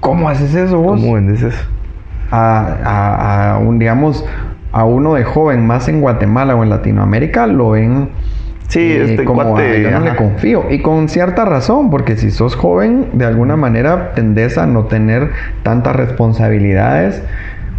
¿Cómo 0.00 0.28
haces 0.28 0.54
eso 0.54 0.78
vos? 0.78 1.00
¿Cómo 1.00 1.14
vendes 1.14 1.42
eso? 1.42 1.58
a, 2.30 2.76
a- 2.84 3.54
a 3.54 3.58
un, 3.58 3.78
digamos, 3.78 4.24
a 4.72 4.84
uno 4.84 5.14
de 5.14 5.24
joven 5.24 5.64
más 5.66 5.88
en 5.88 6.00
Guatemala 6.00 6.54
o 6.56 6.62
en 6.64 6.70
Latinoamérica, 6.70 7.46
lo 7.46 7.70
ven 7.70 8.08
Sí, 8.68 8.80
eh, 8.80 9.04
este 9.12 9.24
como 9.24 9.44
cuate, 9.44 9.76
"Ay, 9.76 9.82
yo 9.84 9.90
no 9.92 10.00
le 10.00 10.16
confío. 10.16 10.64
Y 10.70 10.82
con 10.82 11.08
cierta 11.08 11.44
razón, 11.44 11.88
porque 11.88 12.16
si 12.16 12.32
sos 12.32 12.56
joven, 12.56 13.06
de 13.12 13.24
alguna 13.24 13.56
manera 13.56 14.10
tendés 14.16 14.58
a 14.58 14.66
no 14.66 14.86
tener 14.86 15.30
tantas 15.62 15.94
responsabilidades 15.94 17.22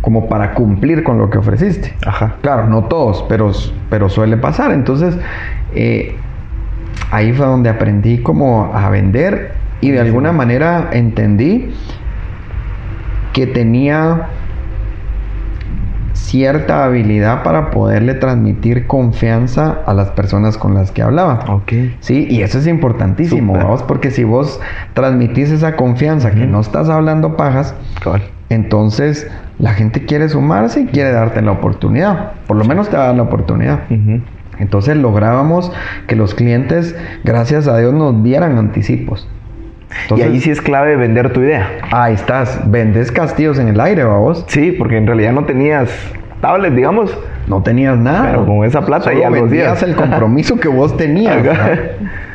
como 0.08 0.30
para 0.30 0.53
cumplir 0.53 1.03
con 1.03 1.18
lo 1.18 1.30
que 1.30 1.38
ofreciste. 1.38 1.93
Ajá. 2.05 2.38
Claro, 2.39 2.66
no 2.68 2.86
todos, 2.86 3.26
pero, 3.28 3.51
pero 3.89 4.08
suele 4.08 4.38
pasar. 4.38 4.72
Entonces, 4.72 5.18
eh, 5.76 6.16
ahí 7.12 7.34
fue 7.34 7.45
donde 7.45 7.70
aprendí 7.70 8.20
como 8.20 8.72
a 8.74 8.89
vender 8.89 9.55
y 9.82 9.91
de 9.91 9.99
alguna 9.99 10.32
manera 10.32 10.91
entendí 10.93 11.74
que 13.34 13.47
tenía 13.47 14.30
cierta 16.14 16.86
habilidad 16.86 17.43
para 17.43 17.70
poderle 17.70 18.14
transmitir 18.14 18.88
confianza 18.88 19.78
a 19.86 19.93
las 19.93 20.12
personas 20.12 20.58
con 20.58 20.74
las 20.74 20.93
que 20.93 21.01
hablaba. 21.01 21.43
Ok. 21.49 21.74
Sí, 21.99 22.28
y 22.30 22.43
eso 22.43 22.60
es 22.60 22.68
importantísimo, 22.68 23.51
vamos, 23.51 23.84
porque 23.84 24.10
si 24.12 24.24
vos 24.24 24.62
transmitís 24.93 25.51
esa 25.51 25.76
confianza 25.76 26.32
que 26.32 26.45
no 26.45 26.62
estás 26.62 26.88
hablando 26.88 27.36
pajas, 27.36 27.76
entonces 28.49 29.28
la 29.60 29.74
gente 29.74 30.05
quiere 30.05 30.30
sumarse 30.30 30.82
y 30.82 30.86
quiere 30.86 31.12
darte 31.12 31.41
la 31.41 31.51
oportunidad. 31.51 32.34
Por 32.47 32.58
lo 32.58 32.66
menos 32.66 32.89
te 32.89 32.97
va 32.97 33.03
a 33.03 33.08
dar 33.08 33.16
la 33.16 33.24
oportunidad. 33.24 33.80
Entonces 34.60 34.97
lográbamos 34.97 35.72
que 36.08 36.16
los 36.16 36.34
clientes, 36.34 36.95
gracias 37.24 37.68
a 37.68 37.78
Dios, 37.78 37.93
nos 37.93 38.24
dieran 38.24 38.58
anticipos. 38.58 39.28
Entonces, 40.03 40.28
y 40.28 40.30
ahí 40.30 40.39
sí 40.41 40.51
es 40.51 40.62
clave 40.62 40.95
vender 40.95 41.32
tu 41.32 41.41
idea. 41.41 41.68
ahí 41.91 42.14
estás, 42.14 42.60
vendes 42.70 43.12
castillos 43.12 43.58
en 43.58 43.70
el 43.70 43.80
aire, 43.80 44.03
vos. 44.03 44.45
Sí, 44.47 44.74
porque 44.74 44.97
en 44.97 45.08
realidad 45.08 45.32
no 45.32 45.45
tenías 45.45 45.89
tablet, 46.41 46.74
digamos. 46.74 47.18
No 47.47 47.64
tenías 47.64 47.97
nada. 47.97 48.32
Pero 48.32 48.45
con 48.45 48.66
esa 48.66 48.86
plata 48.86 49.14
ya 49.14 49.30
vendías 49.30 49.72
hacías. 49.74 49.89
el 49.89 49.95
compromiso 49.95 50.60
que 50.60 50.68
vos 50.68 50.97
tenías. 50.97 51.38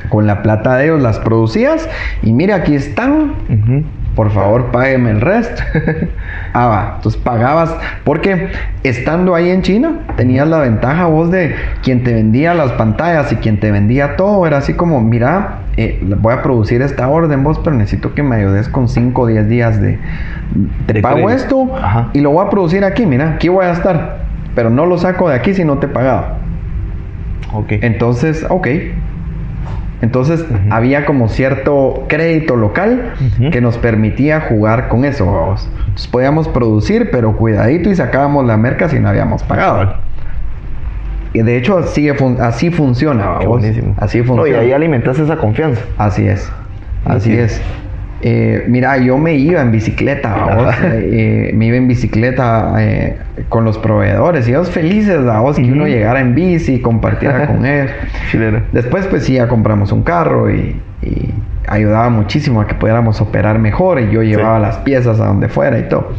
Con 0.09 0.27
la 0.27 0.43
plata 0.43 0.77
de 0.77 0.85
ellos 0.85 1.01
las 1.01 1.19
producías 1.19 1.89
y 2.23 2.33
mira, 2.33 2.57
aquí 2.57 2.75
están. 2.75 3.35
Ujú. 3.49 3.85
Por 4.15 4.31
favor, 4.31 4.71
págueme 4.71 5.11
el 5.11 5.23
resto. 5.23 5.63
ah, 6.53 6.67
va. 6.67 6.93
Entonces 6.97 7.21
pagabas. 7.21 7.75
Porque 8.05 8.49
estando 8.83 9.35
ahí 9.35 9.51
en 9.51 9.63
China, 9.63 10.01
tenías 10.17 10.47
la 10.47 10.59
ventaja 10.59 11.07
vos 11.07 11.31
de 11.31 11.55
quien 11.83 12.05
te 12.05 12.13
vendía 12.13 12.53
las 12.53 12.73
pantallas 12.73 13.33
y 13.33 13.37
quien 13.37 13.59
te 13.59 13.71
vendía 13.71 14.17
todo. 14.17 14.47
Era 14.47 14.59
así 14.59 14.75
como, 14.75 15.01
mira, 15.01 15.61
eh, 15.79 15.99
voy 16.19 16.35
a 16.35 16.43
producir 16.43 16.83
esta 16.83 17.09
orden 17.09 17.43
vos, 17.43 17.59
pero 17.65 17.75
necesito 17.75 18.13
que 18.15 18.23
me 18.23 18.37
ayudes 18.37 18.69
con 18.69 18.89
5 18.89 19.23
o 19.23 19.27
10 19.27 19.49
días 19.49 19.81
de... 19.81 19.99
Te 20.87 21.01
pago 21.01 21.31
esto 21.31 21.75
Ajá. 21.75 22.11
y 22.13 22.21
lo 22.21 22.33
voy 22.33 22.47
a 22.47 22.51
producir 22.51 22.85
aquí. 22.85 23.07
Mira, 23.07 23.35
aquí 23.35 23.49
voy 23.49 23.65
a 23.65 23.73
estar. 23.73 24.19
Pero 24.55 24.69
no 24.69 24.85
lo 24.85 24.99
saco 24.99 25.31
de 25.31 25.37
aquí 25.37 25.55
si 25.55 25.65
no 25.65 25.79
te 25.79 25.87
he 25.87 25.89
pagado. 25.89 26.27
Ok. 27.55 27.73
Entonces, 27.81 28.45
ok. 28.49 28.69
Entonces 30.03 30.45
había 30.71 31.07
como 31.07 31.29
cierto 31.29 32.05
crédito 32.09 32.57
local 32.57 33.15
que 33.53 33.61
nos 33.61 33.79
permitía 33.79 34.41
jugar 34.41 34.89
con 34.89 35.05
eso. 35.05 35.25
vamos. 35.27 35.69
Entonces 35.79 36.09
podíamos 36.09 36.49
producir, 36.49 37.11
pero 37.11 37.37
cuidadito 37.37 37.89
y 37.89 37.95
sacábamos 37.95 38.45
la 38.45 38.57
merca 38.57 38.89
si 38.89 38.99
no 38.99 39.09
habíamos 39.09 39.43
pagado. 39.45 39.95
Y 41.33 41.41
de 41.43 41.57
hecho 41.57 41.83
fun- 42.15 42.39
así 42.41 42.71
funciona. 42.71 43.23
Qué 43.23 43.47
vamos. 43.47 43.61
buenísimo. 43.61 43.95
Así 43.99 44.19
No, 44.19 44.25
y 44.25 44.27
funciona. 44.27 44.59
ahí 44.59 44.73
alimentas 44.73 45.19
esa 45.19 45.37
confianza. 45.37 45.81
Así 45.97 46.27
es. 46.27 46.53
Así 47.07 47.31
Sí. 47.31 47.39
es. 47.39 47.63
Eh, 48.25 48.65
mira, 48.69 48.99
yo 48.99 49.19
me 49.19 49.35
iba 49.35 49.61
en 49.61 49.73
bicicleta, 49.73 50.31
vamos. 50.35 50.69
Ajá. 50.69 50.91
Eh, 50.95 51.51
me 51.55 51.67
iba 51.67 51.77
en 51.77 51.89
bicicleta 51.89 52.75
eh, 52.79 53.17
con 53.49 53.65
los 53.65 53.79
proveedores 53.79 54.47
y 54.47 54.53
ellos 54.53 54.71
felices, 54.71 55.25
vamos, 55.25 55.57
que 55.57 55.63
uno 55.65 55.83
Ujú. 55.83 55.93
llegara 55.93 56.21
en 56.21 56.35
bici 56.35 56.75
y 56.75 56.81
compartiera 56.81 57.47
con 57.49 57.67
ellos. 57.67 57.91
Chileno. 58.31 58.61
Después, 58.73 59.07
pues 59.09 59.25
sí, 59.25 59.35
ya 59.35 59.49
compramos 59.49 59.91
un 59.91 60.03
carro 60.05 60.51
y, 60.51 60.81
y 61.03 61.35
ayudaba 61.67 62.11
muchísimo 62.11 62.61
a 62.61 62.67
que 62.67 62.75
pudiéramos 62.75 63.21
operar 63.21 63.59
mejor 63.59 64.01
y 64.01 64.11
yo 64.11 64.23
llevaba 64.23 64.59
las 64.61 64.79
piezas 64.79 65.19
a 65.21 65.27
donde 65.27 65.49
fuera 65.49 65.79
y 65.79 65.89
todo. 65.89 66.13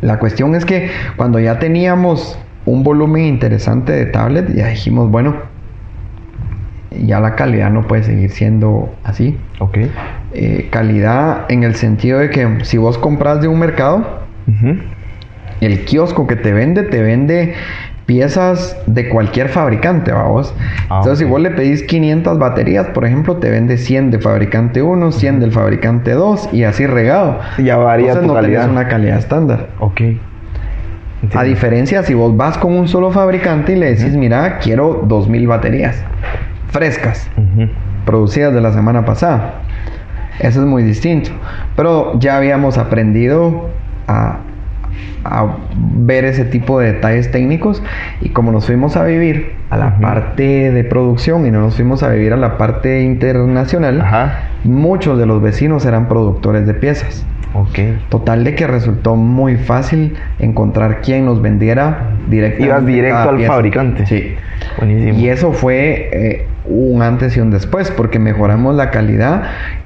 La 0.00 0.18
cuestión 0.18 0.54
es 0.54 0.64
que 0.64 0.90
cuando 1.16 1.40
ya 1.40 1.58
teníamos 1.58 2.38
un 2.64 2.82
volumen 2.82 3.24
interesante 3.24 3.92
de 3.92 4.06
tablet, 4.06 4.54
ya 4.54 4.68
dijimos, 4.68 5.10
bueno, 5.10 5.34
ya 6.90 7.20
la 7.20 7.34
calidad 7.34 7.70
no 7.70 7.82
puede 7.86 8.02
seguir 8.02 8.30
siendo 8.30 8.94
así. 9.04 9.38
Ok. 9.58 9.78
Eh, 10.38 10.68
calidad 10.70 11.46
en 11.48 11.62
el 11.62 11.76
sentido 11.76 12.18
de 12.18 12.28
que 12.28 12.58
si 12.64 12.76
vos 12.76 12.98
compras 12.98 13.40
de 13.40 13.48
un 13.48 13.58
mercado, 13.58 14.20
el 15.62 15.84
kiosco 15.86 16.26
que 16.26 16.36
te 16.36 16.52
vende, 16.52 16.82
te 16.82 17.00
vende 17.00 17.54
piezas 18.04 18.76
de 18.86 19.08
cualquier 19.08 19.48
fabricante, 19.48 20.12
vamos. 20.12 20.54
Ah, 20.90 20.98
Entonces, 20.98 21.20
si 21.20 21.24
vos 21.24 21.40
le 21.40 21.50
pedís 21.52 21.82
500 21.84 22.38
baterías, 22.38 22.86
por 22.88 23.06
ejemplo, 23.06 23.36
te 23.36 23.48
vende 23.48 23.78
100 23.78 24.10
de 24.10 24.18
fabricante 24.18 24.82
1, 24.82 25.10
100 25.10 25.40
del 25.40 25.52
fabricante 25.52 26.12
2 26.12 26.50
y 26.52 26.64
así 26.64 26.86
regado. 26.86 27.38
Ya 27.56 27.78
varía 27.78 28.08
Entonces, 28.08 28.28
tu 28.28 28.34
no 28.34 28.40
tenés 28.40 28.58
calidad. 28.58 28.70
una 28.70 28.88
calidad 28.88 29.16
estándar. 29.18 29.68
Ok. 29.78 30.02
A 31.34 31.44
diferencia, 31.44 32.02
si 32.02 32.12
vos 32.12 32.36
vas 32.36 32.58
con 32.58 32.74
un 32.74 32.88
solo 32.88 33.10
fabricante 33.10 33.72
y 33.72 33.76
le 33.76 33.94
decís, 33.94 34.14
mira, 34.14 34.58
quiero 34.58 35.02
2000 35.08 35.46
baterías 35.48 35.96
frescas, 36.68 37.28
producidas 38.04 38.52
de 38.52 38.60
la 38.60 38.72
semana 38.74 39.04
pasada. 39.06 39.62
Eso 40.40 40.60
es 40.60 40.66
muy 40.66 40.82
distinto. 40.82 41.30
Pero 41.76 42.18
ya 42.18 42.36
habíamos 42.36 42.78
aprendido 42.78 43.68
a, 44.06 44.38
a 45.24 45.56
ver 45.98 46.24
ese 46.24 46.44
tipo 46.44 46.78
de 46.80 46.92
detalles 46.92 47.30
técnicos 47.30 47.82
y 48.20 48.30
como 48.30 48.52
nos 48.52 48.66
fuimos 48.66 48.96
a 48.96 49.04
vivir 49.04 49.52
a 49.70 49.76
la 49.76 49.98
parte 49.98 50.70
de 50.70 50.84
producción 50.84 51.46
y 51.46 51.50
no 51.50 51.60
nos 51.60 51.76
fuimos 51.76 52.02
a 52.02 52.10
vivir 52.10 52.32
a 52.32 52.36
la 52.36 52.56
parte 52.58 53.02
internacional, 53.02 54.00
Ajá. 54.00 54.48
muchos 54.64 55.18
de 55.18 55.26
los 55.26 55.42
vecinos 55.42 55.84
eran 55.86 56.08
productores 56.08 56.66
de 56.66 56.74
piezas. 56.74 57.26
Ok. 57.54 57.78
Total 58.10 58.44
de 58.44 58.54
que 58.54 58.66
resultó 58.66 59.16
muy 59.16 59.56
fácil 59.56 60.14
encontrar 60.38 61.00
quien 61.00 61.24
nos 61.24 61.40
vendiera 61.40 62.10
directamente. 62.28 62.64
Ibas 62.66 62.86
directo 62.86 63.28
al 63.30 63.36
pieza. 63.36 63.52
fabricante. 63.52 64.06
Sí. 64.06 64.34
Buenísimo. 64.78 65.18
Y 65.18 65.28
eso 65.30 65.52
fue 65.52 66.10
eh, 66.12 66.46
un 66.68 67.02
antes 67.02 67.36
y 67.36 67.40
un 67.40 67.50
después, 67.50 67.90
porque 67.90 68.18
mejoramos 68.18 68.74
la 68.74 68.90
calidad 68.90 69.44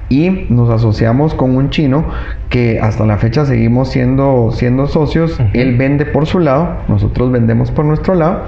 y 0.09 0.45
nos 0.49 0.69
asociamos 0.69 1.33
con 1.33 1.55
un 1.55 1.69
chino 1.69 2.05
que 2.49 2.79
hasta 2.81 3.05
la 3.05 3.17
fecha 3.17 3.45
seguimos 3.45 3.89
siendo, 3.89 4.49
siendo 4.51 4.87
socios. 4.87 5.39
Él 5.53 5.77
vende 5.77 6.05
por 6.05 6.25
su 6.25 6.39
lado, 6.39 6.77
nosotros 6.89 7.31
vendemos 7.31 7.71
por 7.71 7.85
nuestro 7.85 8.15
lado, 8.15 8.43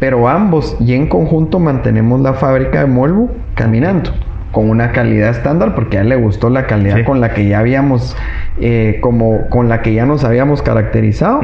pero 0.00 0.28
ambos 0.28 0.76
y 0.80 0.92
en 0.94 1.06
conjunto 1.08 1.58
mantenemos 1.58 2.20
la 2.20 2.34
fábrica 2.34 2.80
de 2.80 2.86
Molvo 2.86 3.30
caminando 3.54 4.10
con 4.52 4.70
una 4.70 4.92
calidad 4.92 5.30
estándar 5.30 5.74
porque 5.74 5.98
a 5.98 6.00
él 6.00 6.08
le 6.08 6.16
gustó 6.16 6.48
la 6.48 6.66
calidad 6.66 6.96
Sí. 6.96 7.04
con 7.04 7.20
la 7.20 7.34
que 7.34 7.46
ya 7.46 7.58
habíamos 7.58 8.16
eh, 8.60 8.98
como 9.02 9.46
con 9.50 9.68
la 9.68 9.82
que 9.82 9.92
ya 9.92 10.06
nos 10.06 10.24
habíamos 10.24 10.62
caracterizado 10.62 11.40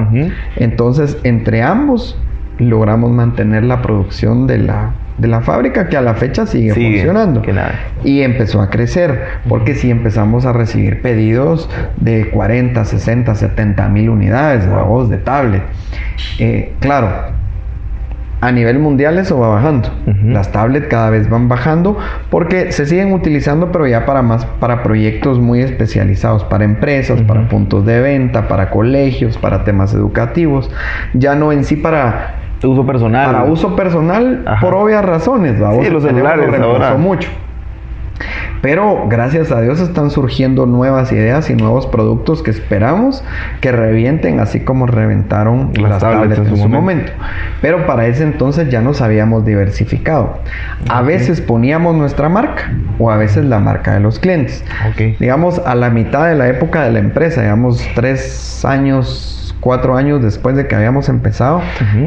entonces, 0.56 1.18
entre 1.22 1.62
ambos 1.62 2.18
logramos 2.58 3.10
mantener 3.10 3.64
la 3.64 3.82
producción 3.82 4.46
de 4.46 4.58
la, 4.58 4.94
de 5.18 5.28
la 5.28 5.40
fábrica 5.40 5.88
que 5.88 5.96
a 5.96 6.00
la 6.00 6.14
fecha 6.14 6.46
sigue, 6.46 6.74
Sigue, 6.74 6.98
funcionando. 6.98 7.42
Y 8.02 8.22
empezó 8.22 8.60
a 8.60 8.70
crecer, 8.70 9.20
porque 9.48 9.74
sí 9.74 9.90
empezamos 9.90 10.44
a 10.44 10.52
recibir 10.52 11.02
pedidos 11.02 11.68
de 11.96 12.30
40, 12.30 12.84
60, 12.84 13.34
70 13.34 13.88
mil 13.88 14.10
unidades 14.10 14.64
de 14.64 14.74
voz 14.74 15.08
de 15.08 15.18
tablet. 15.18 15.62
Eh, 16.38 16.72
claro, 16.80 17.08
a 18.44 18.52
nivel 18.52 18.78
mundial 18.78 19.18
eso 19.18 19.38
va 19.38 19.48
bajando. 19.48 19.88
Las 20.24 20.52
tablets 20.52 20.88
cada 20.88 21.08
vez 21.08 21.30
van 21.30 21.48
bajando 21.48 21.96
porque 22.30 22.72
se 22.72 22.84
siguen 22.84 23.12
utilizando, 23.12 23.72
pero 23.72 23.86
ya 23.86 24.04
para 24.04 24.20
más 24.20 24.44
para 24.44 24.82
proyectos 24.82 25.38
muy 25.38 25.60
especializados, 25.60 26.44
para 26.44 26.64
empresas, 26.64 27.22
para 27.22 27.48
puntos 27.48 27.86
de 27.86 28.00
venta, 28.00 28.46
para 28.46 28.68
colegios, 28.68 29.38
para 29.38 29.64
temas 29.64 29.94
educativos, 29.94 30.70
ya 31.14 31.34
no 31.34 31.52
en 31.52 31.64
sí 31.64 31.76
para 31.76 32.43
Uso 32.62 32.86
personal. 32.86 33.26
para 33.26 33.44
uso 33.44 33.76
personal 33.76 34.42
Ajá. 34.46 34.60
por 34.60 34.74
obvias 34.74 35.04
razones, 35.04 35.62
¿va? 35.62 35.74
Sí, 35.82 35.90
los 35.90 36.02
celulares 36.02 36.46
reemplazó 36.50 36.72
ahora. 36.72 36.94
mucho. 36.96 37.28
Pero 38.64 39.08
gracias 39.08 39.52
a 39.52 39.60
Dios 39.60 39.78
están 39.78 40.10
surgiendo 40.10 40.64
nuevas 40.64 41.12
ideas 41.12 41.50
y 41.50 41.54
nuevos 41.54 41.86
productos 41.86 42.42
que 42.42 42.50
esperamos 42.50 43.22
que 43.60 43.72
revienten 43.72 44.40
así 44.40 44.60
como 44.60 44.86
reventaron 44.86 45.72
Las 45.74 45.90
las, 45.90 46.00
tablets 46.00 46.36
tablets 46.36 46.50
en 46.50 46.62
su 46.62 46.68
momento. 46.70 47.12
Pero 47.60 47.86
para 47.86 48.06
ese 48.06 48.22
entonces 48.22 48.70
ya 48.70 48.80
nos 48.80 49.02
habíamos 49.02 49.44
diversificado. 49.44 50.38
A 50.88 51.02
veces 51.02 51.42
poníamos 51.42 51.94
nuestra 51.94 52.30
marca 52.30 52.72
o 52.98 53.10
a 53.10 53.18
veces 53.18 53.44
la 53.44 53.58
marca 53.58 53.92
de 53.92 54.00
los 54.00 54.18
clientes. 54.18 54.64
Digamos, 55.20 55.58
a 55.58 55.74
la 55.74 55.90
mitad 55.90 56.26
de 56.26 56.34
la 56.34 56.48
época 56.48 56.84
de 56.84 56.92
la 56.92 57.00
empresa, 57.00 57.42
digamos 57.42 57.86
tres 57.94 58.64
años, 58.64 59.43
cuatro 59.64 59.96
años 59.96 60.22
después 60.22 60.54
de 60.56 60.66
que 60.68 60.74
habíamos 60.76 61.08
empezado, 61.08 61.60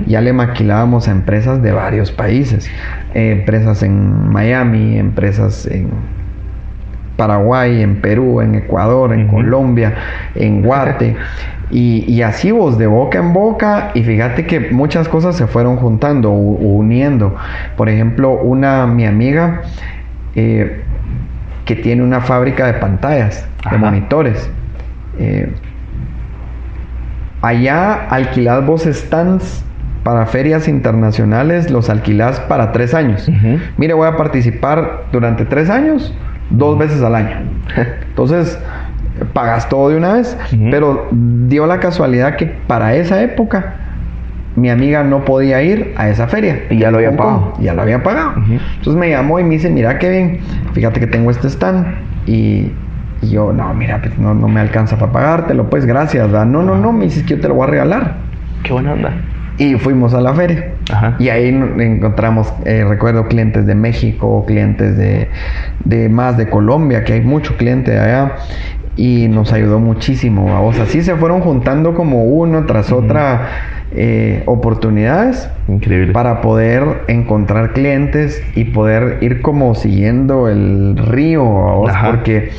ya 0.06 0.22
le 0.22 0.32
maquilábamos 0.32 1.08
a 1.08 1.12
empresas 1.12 1.62
de 1.64 1.72
varios 1.72 2.12
países. 2.12 2.70
Eh, 3.16 3.32
empresas 3.40 3.82
en 3.84 4.30
Miami, 4.30 4.98
empresas 4.98 5.66
en 5.66 5.90
Paraguay, 7.18 7.82
en 7.82 7.96
Perú, 8.00 8.42
en 8.42 8.56
Ecuador, 8.56 9.12
en. 9.12 9.28
Colombia, 9.28 9.94
en 10.36 10.62
Guate. 10.66 11.16
Y, 11.70 12.06
y 12.08 12.22
así 12.22 12.52
vos, 12.52 12.78
de 12.78 12.88
boca 12.88 13.18
en 13.20 13.34
boca, 13.34 13.90
y 13.94 14.04
fíjate 14.04 14.46
que 14.46 14.70
muchas 14.72 15.10
cosas 15.10 15.36
se 15.36 15.48
fueron 15.48 15.76
juntando, 15.78 16.32
u- 16.32 16.78
uniendo. 16.80 17.36
Por 17.76 17.90
ejemplo, 17.90 18.32
una, 18.34 18.86
mi 18.88 19.06
amiga, 19.06 19.64
eh, 20.36 20.82
que 21.66 21.76
tiene 21.76 22.04
una 22.04 22.22
fábrica 22.22 22.68
de 22.68 22.74
pantallas, 22.76 23.46
de 23.72 23.78
monitores. 23.80 24.50
Eh, 25.20 25.52
allá 27.42 28.08
alquilás 28.10 28.66
vos 28.66 28.84
stands 28.84 29.64
para 30.04 30.26
ferias 30.26 30.68
internacionales, 30.68 31.70
los 31.70 31.90
alquilás 31.90 32.40
para 32.42 32.72
tres 32.72 32.94
años. 32.94 33.28
Ujú. 33.28 33.60
Mire, 33.78 33.94
voy 33.94 34.08
a 34.08 34.16
participar 34.16 35.04
durante 35.12 35.44
tres 35.44 35.70
años, 35.70 36.14
dos 36.50 36.78
veces 36.78 37.02
al 37.02 37.16
año. 37.16 37.42
Entonces, 38.08 38.58
pagas 39.34 39.68
todo 39.70 39.90
de 39.90 39.98
una 39.98 40.14
vez. 40.14 40.38
Pero 40.72 41.08
dio 41.12 41.66
la 41.68 41.80
casualidad 41.80 42.36
que 42.36 42.46
para 42.46 42.96
esa 42.96 43.22
época 43.22 43.76
mi 44.56 44.70
amiga 44.70 45.04
no 45.04 45.24
podía 45.24 45.62
ir 45.62 45.94
a 45.98 46.10
esa 46.10 46.28
feria. 46.28 46.64
Y 46.70 46.80
ya 46.80 46.90
lo 46.90 46.98
había 46.98 47.16
pagado. 47.16 47.54
Ya 47.60 47.74
lo 47.74 47.82
había 47.82 48.02
pagado. 48.02 48.34
Entonces 48.48 48.96
me 48.96 49.10
llamó 49.10 49.40
y 49.40 49.44
me 49.44 49.52
dice, 49.52 49.70
mira 49.70 50.00
Kevin, 50.00 50.40
fíjate 50.74 51.00
que 51.00 51.08
tengo 51.08 51.32
este 51.32 51.48
stand. 51.48 51.86
Y, 52.26 52.72
y 53.22 53.30
yo, 53.30 53.52
no, 53.54 53.74
mira, 53.74 54.00
pues 54.02 54.18
no, 54.18 54.34
no 54.34 54.48
me 54.48 54.60
alcanza 54.60 54.98
para 54.98 55.12
pagártelo, 55.12 55.70
pues 55.70 55.86
gracias. 55.86 56.30
No, 56.30 56.46
no, 56.46 56.76
no, 56.76 56.92
me 56.92 57.06
dices 57.06 57.24
que 57.24 57.36
yo 57.36 57.40
te 57.40 57.48
lo 57.48 57.56
voy 57.56 57.68
a 57.68 57.72
regalar. 57.72 58.16
Qué 58.64 58.74
buena 58.74 58.94
onda. 58.94 59.14
Y 59.58 59.76
fuimos 59.76 60.14
a 60.14 60.22
la 60.22 60.34
feria. 60.34 60.74
Ajá. 60.92 61.16
Y 61.18 61.30
ahí 61.30 61.48
encontramos, 61.48 62.54
eh, 62.66 62.86
recuerdo, 62.88 63.28
clientes 63.28 63.66
de 63.66 63.74
México, 63.74 64.46
clientes 64.46 64.98
de, 64.98 65.30
de 65.84 66.10
más 66.10 66.38
de 66.38 66.48
Colombia, 66.50 67.04
que 67.04 67.14
hay 67.14 67.22
mucho 67.22 67.58
cliente 67.58 67.92
de 67.92 68.00
allá. 68.00 68.36
Y 68.96 69.28
nos 69.30 69.54
ayudó 69.54 69.80
muchísimo. 69.80 70.56
a 70.56 70.60
vos. 70.60 70.80
Así 70.80 71.02
se 71.02 71.16
fueron 71.16 71.42
juntando 71.42 71.94
como 71.94 72.24
uno 72.24 72.66
tras 72.66 72.92
otra 72.92 73.48
eh, 73.92 74.44
oportunidades 74.48 75.50
Increíble. 75.68 76.12
para 76.12 76.42
poder 76.42 77.04
encontrar 77.08 77.74
clientes 77.74 78.44
y 78.54 78.66
poder 78.66 79.20
ir 79.22 79.42
como 79.42 79.76
siguiendo 79.76 80.50
el 80.50 80.98
río, 80.98 81.42
a 81.42 81.76
vos, 81.76 81.90
Ajá. 81.90 82.12
porque 82.12 82.50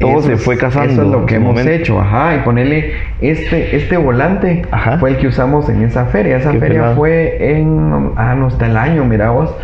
Todo 0.00 0.18
eso 0.18 0.22
se 0.22 0.36
fue 0.36 0.56
casando 0.58 0.92
Eso 0.92 1.02
es 1.02 1.08
lo 1.08 1.26
que 1.26 1.36
hemos 1.36 1.50
momento. 1.54 1.70
hecho, 1.70 2.00
ajá, 2.00 2.34
y 2.36 2.38
ponerle 2.40 2.94
este 3.20 3.76
este 3.76 3.96
volante 3.96 4.62
Ajá. 4.70 4.98
fue 4.98 5.10
el 5.10 5.16
que 5.18 5.28
usamos 5.28 5.68
en 5.68 5.82
esa 5.82 6.06
feria. 6.06 6.36
Esa 6.36 6.50
Qué 6.52 6.58
feria 6.58 6.80
pelado. 6.80 6.96
fue 6.96 7.58
en 7.58 8.10
ah 8.16 8.34
no 8.34 8.48
está 8.48 8.66
el 8.66 8.76
año, 8.76 9.04
mira 9.04 9.30
vos, 9.30 9.54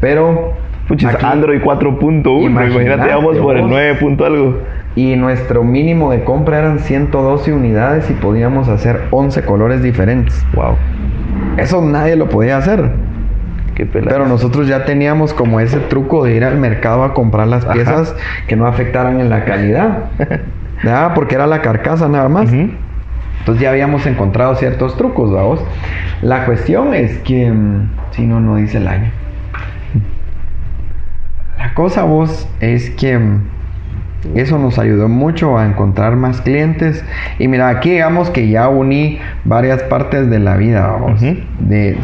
pero 0.00 0.52
Puchis, 0.88 1.08
aquí- 1.08 1.24
Android 1.24 1.60
4.1. 1.62 2.46
Imagínate 2.46 3.08
vamos 3.14 3.38
por 3.38 3.56
el 3.56 3.62
vos. 3.62 3.70
9 3.70 3.94
punto 4.00 4.24
algo. 4.24 4.58
y 4.96 5.14
nuestro 5.16 5.62
mínimo 5.62 6.10
de 6.10 6.24
compra 6.24 6.58
eran 6.58 6.78
112 6.78 7.52
unidades 7.52 8.08
y 8.10 8.14
podíamos 8.14 8.68
hacer 8.68 9.02
11 9.10 9.42
colores 9.42 9.82
diferentes. 9.82 10.44
Wow. 10.54 10.74
Eso 11.58 11.84
nadie 11.84 12.16
lo 12.16 12.28
podía 12.28 12.56
hacer. 12.56 12.90
Qué 13.76 13.84
pelada. 13.84 14.10
Pero 14.10 14.26
nosotros 14.26 14.66
ya 14.66 14.84
teníamos 14.86 15.34
como 15.34 15.60
ese 15.60 15.78
truco 15.78 16.24
de 16.24 16.34
ir 16.34 16.44
al 16.44 16.56
mercado 16.56 17.04
a 17.04 17.12
comprar 17.12 17.46
las 17.46 17.64
Ajá. 17.64 17.74
piezas 17.74 18.16
que 18.48 18.56
no 18.56 18.66
afectaran 18.66 19.20
en 19.20 19.28
la 19.28 19.44
calidad. 19.44 20.04
¿Verdad? 20.82 21.12
Porque 21.14 21.34
era 21.34 21.46
la 21.46 21.60
carcasa 21.60 22.08
nada 22.08 22.28
más. 22.28 22.50
Entonces 22.50 23.62
ya 23.62 23.70
habíamos 23.70 24.06
encontrado 24.06 24.54
ciertos 24.56 24.96
trucos, 24.96 25.30
vamos. 25.30 25.60
La 26.22 26.46
cuestión 26.46 26.94
es 26.94 27.18
que 27.18 27.50
mm, 27.50 27.90
si 28.10 28.26
no, 28.26 28.40
no 28.40 28.56
dice 28.56 28.78
el 28.78 28.88
año. 28.88 29.10
La 31.58 31.74
cosa 31.74 32.04
vos 32.04 32.48
es 32.60 32.90
que 32.90 33.18
mm, 33.18 33.42
eso 34.34 34.58
nos 34.58 34.78
ayudó 34.78 35.08
mucho 35.08 35.58
a 35.58 35.66
encontrar 35.66 36.16
más 36.16 36.40
clientes. 36.40 37.04
Y 37.38 37.48
mira, 37.48 37.68
aquí 37.68 37.90
digamos 37.90 38.30
que 38.30 38.48
ya 38.48 38.68
uní 38.68 39.18
varias 39.44 39.82
partes 39.84 40.30
de 40.30 40.38
la 40.38 40.56
vida, 40.56 40.86
vamos. 40.86 41.20
De 41.20 41.98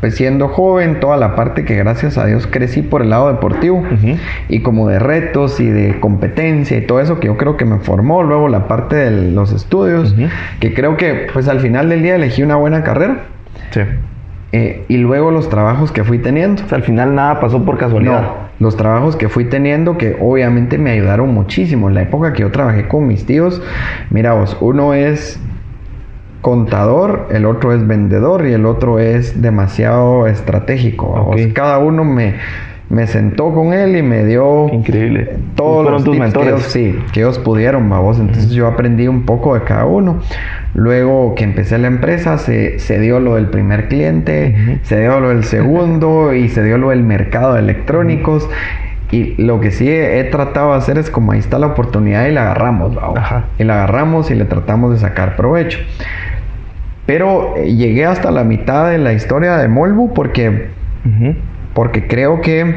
pues 0.00 0.14
siendo 0.14 0.48
joven, 0.48 1.00
toda 1.00 1.16
la 1.16 1.34
parte 1.34 1.64
que 1.64 1.74
gracias 1.76 2.18
a 2.18 2.26
Dios 2.26 2.46
crecí 2.46 2.82
por 2.82 3.00
el 3.02 3.10
lado 3.10 3.28
deportivo 3.28 3.78
Ujú. 3.78 4.16
y 4.48 4.60
como 4.60 4.88
de 4.88 4.98
retos 4.98 5.58
y 5.58 5.68
de 5.70 5.98
competencia 6.00 6.76
y 6.76 6.82
todo 6.82 7.00
eso 7.00 7.18
que 7.18 7.28
yo 7.28 7.36
creo 7.36 7.56
que 7.56 7.64
me 7.64 7.78
formó 7.78 8.22
luego 8.22 8.48
la 8.48 8.68
parte 8.68 8.96
de 8.96 9.32
los 9.32 9.52
estudios 9.52 10.14
que 10.60 10.74
creo 10.74 10.96
que 10.96 11.28
pues 11.32 11.48
al 11.48 11.60
final 11.60 11.88
del 11.88 12.02
día 12.02 12.16
elegí 12.16 12.42
una 12.42 12.56
buena 12.56 12.82
carrera 12.84 13.24
Sí. 13.70 13.80
eh, 14.52 14.84
y 14.88 14.98
luego 14.98 15.30
los 15.30 15.48
trabajos 15.48 15.90
que 15.92 16.04
fui 16.04 16.18
teniendo 16.18 16.62
O 16.64 16.68
sea, 16.68 16.76
al 16.76 16.84
final 16.84 17.14
nada 17.14 17.40
pasó 17.40 17.64
por 17.64 17.78
casualidad. 17.78 18.22
no, 18.22 18.34
los 18.60 18.76
trabajos 18.76 19.16
que 19.16 19.28
fui 19.28 19.46
teniendo 19.46 19.98
que 19.98 20.16
obviamente 20.20 20.78
me 20.78 20.90
ayudaron 20.92 21.32
muchísimo 21.34 21.88
en 21.88 21.94
la 21.94 22.02
época 22.02 22.32
que 22.32 22.42
yo 22.42 22.50
trabajé 22.52 22.86
con 22.86 23.06
mis 23.06 23.26
tíos 23.26 23.60
mira 24.10 24.34
vos 24.34 24.56
uno 24.60 24.94
es 24.94 25.40
contador, 26.46 27.26
el 27.32 27.44
otro 27.44 27.72
es 27.72 27.84
vendedor 27.88 28.46
y 28.46 28.52
el 28.52 28.66
otro 28.66 29.00
es 29.00 29.42
demasiado 29.42 30.28
estratégico. 30.28 31.06
Ok. 31.06 31.26
vos. 31.26 31.40
Cada 31.54 31.78
uno 31.78 32.04
me, 32.04 32.34
me 32.88 33.08
sentó 33.08 33.52
con 33.52 33.72
él 33.72 33.96
y 33.96 34.02
me 34.02 34.24
dio 34.24 34.68
increíble. 34.72 35.38
todos 35.56 35.82
Fueron 35.82 35.92
los 35.94 36.04
tus 36.04 36.12
tips 36.12 36.16
que 36.16 36.22
mentores. 36.22 36.52
ellos, 36.52 36.62
sí, 36.72 36.98
que 37.12 37.20
ellos 37.22 37.40
pudieron, 37.40 37.88
vos. 37.88 38.20
Entonces 38.20 38.50
yo 38.52 38.68
aprendí 38.68 39.08
un 39.08 39.24
poco 39.26 39.54
de 39.54 39.62
cada 39.62 39.86
uno. 39.86 40.20
Luego 40.74 41.34
que 41.34 41.42
empecé 41.42 41.78
la 41.78 41.88
empresa, 41.88 42.38
se, 42.38 42.78
se 42.78 43.00
dio 43.00 43.18
lo 43.18 43.34
del 43.34 43.46
primer 43.46 43.88
cliente, 43.88 44.78
se 44.84 45.00
dio 45.00 45.18
lo 45.18 45.30
del 45.30 45.42
segundo 45.42 46.32
y 46.32 46.48
se 46.48 46.62
dio 46.62 46.78
lo 46.78 46.90
del 46.90 47.02
mercado 47.02 47.54
de 47.54 47.58
electrónicos. 47.58 48.48
Y 49.10 49.34
lo 49.42 49.58
que 49.58 49.72
sí 49.72 49.88
he, 49.88 50.20
he 50.20 50.24
tratado 50.24 50.70
de 50.70 50.78
hacer 50.78 50.96
es 50.98 51.10
como 51.10 51.32
ahí 51.32 51.40
está 51.40 51.58
la 51.58 51.66
oportunidad 51.66 52.26
y 52.26 52.32
la 52.32 52.42
agarramos, 52.42 52.94
vamos. 52.94 53.18
Ajá. 53.18 53.46
Y 53.58 53.64
la 53.64 53.74
agarramos 53.82 54.30
y 54.30 54.36
le 54.36 54.44
tratamos 54.44 54.92
de 54.92 54.98
sacar 54.98 55.34
provecho. 55.34 55.80
Pero 57.06 57.56
eh, 57.56 57.74
llegué 57.74 58.04
hasta 58.04 58.30
la 58.30 58.44
mitad 58.44 58.90
de 58.90 58.98
la 58.98 59.12
historia 59.12 59.56
de 59.56 59.68
Molbu 59.68 60.12
porque 60.12 60.74
porque 61.72 62.08
creo 62.08 62.40
que 62.40 62.74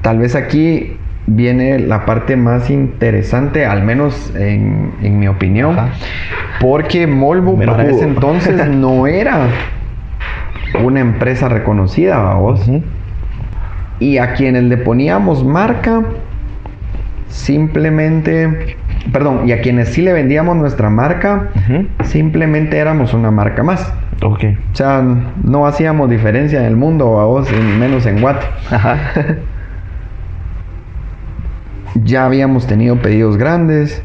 tal 0.00 0.18
vez 0.18 0.34
aquí 0.34 0.96
viene 1.26 1.78
la 1.78 2.06
parte 2.06 2.36
más 2.36 2.70
interesante, 2.70 3.66
al 3.66 3.82
menos 3.82 4.32
en, 4.36 4.92
en 5.02 5.18
mi 5.18 5.28
opinión, 5.28 5.78
Ajá. 5.78 5.90
porque 6.60 7.06
Molbu 7.06 7.60
para 7.64 7.84
ese 7.86 8.04
entonces 8.04 8.66
no 8.70 9.06
era 9.06 9.48
una 10.82 11.00
empresa 11.00 11.48
reconocida, 11.48 12.16
vamos. 12.18 12.66
Ujú. 12.66 12.82
Y 13.98 14.18
a 14.18 14.34
quienes 14.34 14.64
le 14.64 14.76
poníamos 14.76 15.44
marca, 15.44 16.02
simplemente, 17.28 18.76
perdón, 19.12 19.48
y 19.48 19.52
a 19.52 19.60
quienes 19.60 19.90
sí 19.90 20.02
le 20.02 20.12
vendíamos 20.12 20.56
nuestra 20.56 20.90
marca, 20.90 21.50
simplemente 22.04 22.78
éramos 22.78 23.14
una 23.14 23.30
marca 23.30 23.62
más. 23.62 23.92
Ok. 24.22 24.44
O 24.72 24.76
sea, 24.76 25.02
no 25.44 25.66
hacíamos 25.66 26.08
diferencia 26.08 26.60
en 26.60 26.66
el 26.66 26.76
mundo, 26.76 27.20
a 27.20 27.26
vos, 27.26 27.48
y 27.50 27.78
menos 27.78 28.06
en 28.06 28.20
Guate. 28.20 28.46
Ajá. 28.70 28.98
Ya 32.04 32.26
habíamos 32.26 32.66
tenido 32.66 32.96
pedidos 32.96 33.38
grandes, 33.38 34.02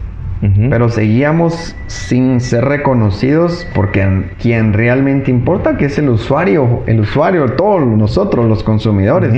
pero 0.69 0.89
seguíamos 0.89 1.75
sin 1.87 2.39
ser 2.39 2.65
reconocidos 2.65 3.67
porque 3.75 4.31
quien 4.39 4.73
realmente 4.73 5.29
importa, 5.29 5.77
que 5.77 5.85
es 5.85 5.99
el 5.99 6.09
usuario, 6.09 6.83
el 6.87 7.01
usuario, 7.01 7.45
todos 7.51 7.85
nosotros, 7.85 8.47
los 8.47 8.63
consumidores. 8.63 9.33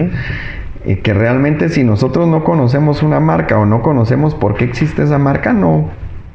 Y 0.86 0.98
que 0.98 1.14
realmente 1.14 1.70
si 1.70 1.84
nosotros 1.84 2.28
no 2.28 2.44
conocemos 2.44 3.04
una 3.04 3.20
marca 3.20 3.58
o 3.58 3.66
no 3.66 3.82
conocemos 3.82 4.36
por 4.36 4.56
qué 4.56 4.66
existe 4.66 5.04
esa 5.04 5.18
marca, 5.18 5.54
no. 5.54 5.90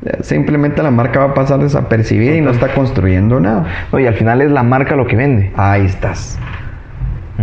Eh, 0.04 0.18
Simplemente 0.22 0.82
la 0.82 0.90
marca 0.90 1.18
va 1.20 1.26
a 1.26 1.34
pasar 1.34 1.58
desapercibida 1.60 2.34
y 2.34 2.40
no 2.40 2.50
está 2.50 2.68
construyendo 2.74 3.40
nada. 3.40 3.66
Oye, 3.92 4.08
al 4.08 4.14
final 4.14 4.40
es 4.40 4.50
la 4.50 4.62
marca 4.62 4.96
lo 4.96 5.06
que 5.06 5.16
vende. 5.16 5.52
Ahí 5.56 5.84
estás. 5.84 6.38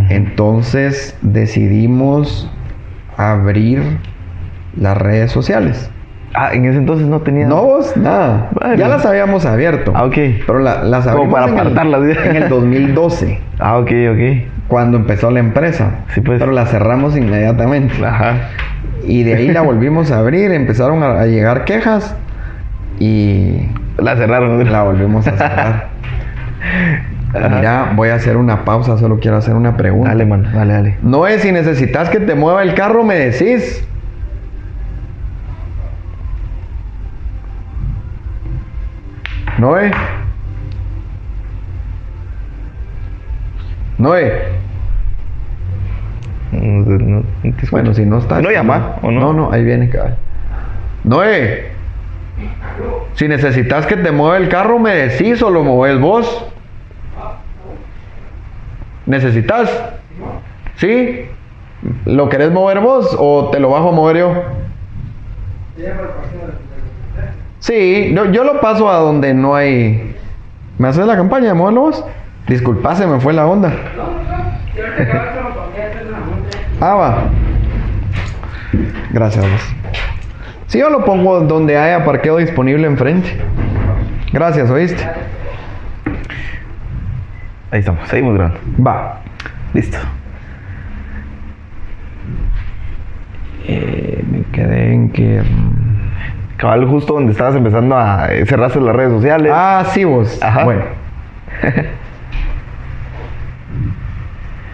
Entonces 0.09 1.17
decidimos 1.21 2.49
abrir 3.17 3.81
las 4.77 4.97
redes 4.97 5.31
sociales. 5.31 5.89
Ah, 6.33 6.53
en 6.53 6.65
ese 6.65 6.77
entonces 6.79 7.07
no 7.07 7.21
tenía. 7.21 7.47
No 7.47 7.63
vos, 7.63 7.95
nada. 7.95 8.49
Ya 8.77 8.89
las 8.89 9.05
habíamos 9.05 9.45
abierto. 9.45 9.93
Ah, 9.95 10.03
ok. 10.03 10.15
Pero 10.45 10.59
la- 10.59 10.83
las 10.83 11.05
Como 11.07 11.17
abrimos 11.17 11.33
para 11.33 11.45
en, 11.47 11.59
apartarlas, 11.59 12.17
en 12.25 12.35
el 12.35 12.49
2012, 12.49 13.39
Ah, 13.59 13.77
ok, 13.77 13.91
ok. 14.11 14.54
Cuando 14.67 14.97
empezó 14.97 15.31
la 15.31 15.39
empresa. 15.39 15.91
Sí, 16.13 16.21
pues. 16.21 16.39
Pero 16.39 16.51
la 16.51 16.65
cerramos 16.65 17.15
inmediatamente. 17.15 17.93
Ajá. 18.05 18.33
Y 19.05 19.23
de 19.23 19.35
ahí 19.35 19.51
la 19.51 19.61
volvimos 19.61 20.11
a 20.11 20.19
abrir, 20.19 20.51
empezaron 20.51 21.03
a, 21.03 21.21
a 21.21 21.25
llegar 21.27 21.65
quejas 21.65 22.15
y 22.99 23.67
La 23.97 24.15
cerraron. 24.15 24.71
la 24.71 24.83
volvimos 24.83 25.27
a 25.27 25.31
cerrar. 25.37 25.87
Ajá. 27.35 27.49
Mira, 27.49 27.91
voy 27.95 28.09
a 28.09 28.15
hacer 28.15 28.37
una 28.37 28.63
pausa, 28.63 28.97
solo 28.97 29.19
quiero 29.19 29.37
hacer 29.37 29.55
una 29.55 29.75
pregunta. 29.75 30.09
Dale, 30.09 30.25
mano. 30.25 30.49
Dale, 30.53 30.73
dale. 30.73 30.97
No 31.03 31.27
es 31.27 31.41
si 31.41 31.51
necesitas 31.51 32.09
que 32.09 32.19
te 32.21 32.33
mueva 32.33 32.63
el 32.63 32.73
carro, 32.73 33.03
me 33.03 33.15
decís. 33.15 33.85
No 39.57 39.77
es. 39.77 39.91
Noé. 43.97 44.49
No, 46.51 46.61
no, 46.61 46.97
no 46.97 47.23
te 47.41 47.47
escucho. 47.49 47.71
Bueno, 47.71 47.93
si 47.93 48.05
no 48.05 48.19
está. 48.19 48.41
¿No 48.41 48.51
llama 48.51 48.97
o 49.01 49.11
no? 49.11 49.19
No, 49.19 49.33
no, 49.33 49.51
ahí 49.51 49.63
viene, 49.63 49.89
cabal. 49.89 50.15
Noé. 51.03 51.71
Si 53.13 53.27
necesitas 53.27 53.85
que 53.85 53.95
te 53.95 54.11
mueva 54.11 54.37
el 54.37 54.49
carro, 54.49 54.79
me 54.79 54.93
decís 54.93 55.41
o 55.41 55.49
lo 55.49 55.63
mueves 55.63 55.99
vos. 55.99 56.45
¿Necesitas? 59.05 59.69
¿Sí? 60.77 61.27
¿Lo 62.05 62.29
querés 62.29 62.51
mover 62.51 62.79
vos 62.79 63.15
o 63.17 63.49
te 63.51 63.59
lo 63.59 63.69
bajo 63.69 63.89
a 63.89 63.91
mover 63.91 64.17
yo? 64.17 64.33
Sí, 67.59 68.09
no, 68.13 68.25
yo 68.31 68.43
lo 68.43 68.59
paso 68.59 68.89
a 68.89 68.97
donde 68.97 69.33
no 69.33 69.55
hay. 69.55 70.15
¿Me 70.77 70.87
haces 70.87 71.05
la 71.05 71.15
campaña 71.15 71.47
de 71.49 71.53
moverlo 71.53 71.81
vos? 71.81 72.05
Disculpa, 72.47 72.95
se 72.95 73.07
me 73.07 73.19
fue 73.19 73.33
la 73.33 73.47
onda. 73.47 73.73
ah, 76.79 76.93
va. 76.95 77.17
Gracias 79.11 79.43
vos. 79.49 79.75
Sí, 80.67 80.79
yo 80.79 80.89
lo 80.89 81.05
pongo 81.05 81.41
donde 81.41 81.77
haya 81.77 82.03
parqueo 82.03 82.37
disponible 82.37 82.85
enfrente. 82.87 83.37
Gracias, 84.31 84.69
¿oíste? 84.69 85.03
Ahí 87.71 87.79
estamos, 87.79 88.07
seguimos 88.09 88.35
grabando. 88.35 88.59
Va. 88.85 89.21
Listo. 89.73 89.97
Eh, 93.67 94.23
me 94.29 94.43
quedé 94.51 94.93
en 94.93 95.09
que. 95.09 95.41
mm, 95.41 96.57
Cabal, 96.57 96.85
justo 96.85 97.13
donde 97.13 97.31
estabas 97.33 97.55
empezando 97.55 97.97
a 97.97 98.27
cerrarse 98.45 98.79
las 98.79 98.95
redes 98.95 99.11
sociales. 99.11 99.51
Ah, 99.53 99.83
sí, 99.93 100.03
vos. 100.03 100.41
Ajá. 100.41 100.63
Bueno. 100.63 100.83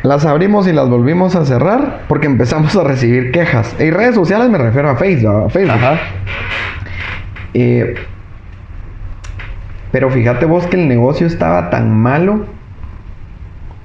las 0.04 0.26
abrimos 0.26 0.68
y 0.68 0.74
las 0.74 0.90
volvimos 0.90 1.36
a 1.36 1.46
cerrar 1.46 2.02
porque 2.08 2.28
empezamos 2.28 2.76
a 2.76 2.84
recibir 2.84 3.32
quejas. 3.32 3.76
En 3.80 3.94
redes 3.94 4.16
sociales 4.16 4.50
me 4.50 4.58
refiero 4.58 4.90
a 4.90 4.96
Facebook. 4.96 5.46
a 5.46 5.50
Facebook. 5.50 5.76
Ajá. 5.76 6.00
Eh, 7.54 7.96
pero 9.92 10.10
fíjate 10.10 10.46
vos 10.46 10.66
que 10.68 10.78
el 10.78 10.88
negocio 10.88 11.28
estaba 11.28 11.70
tan 11.70 11.96
malo 11.96 12.46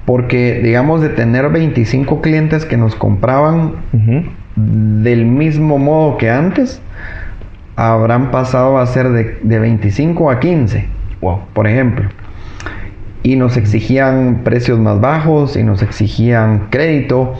porque, 0.05 0.61
digamos, 0.62 1.01
de 1.01 1.09
tener 1.09 1.49
25 1.51 2.21
clientes 2.21 2.64
que 2.64 2.77
nos 2.77 2.95
compraban 2.95 3.73
del 4.55 5.25
mismo 5.27 5.79
modo 5.79 6.17
que 6.17 6.31
antes, 6.31 6.81
habrán 7.75 8.31
pasado 8.31 8.79
a 8.79 8.87
ser 8.87 9.09
de, 9.11 9.39
de 9.43 9.59
25 9.59 10.31
a 10.31 10.39
15, 10.39 10.87
Wow. 11.21 11.41
por 11.53 11.67
ejemplo. 11.67 12.09
Y 13.27 13.35
nos 13.35 13.57
exigían 13.57 14.43
precios 14.45 14.79
más 14.79 15.01
bajos 15.01 15.57
y 15.57 15.64
nos 15.64 15.83
exigían 15.83 16.68
crédito, 16.70 17.35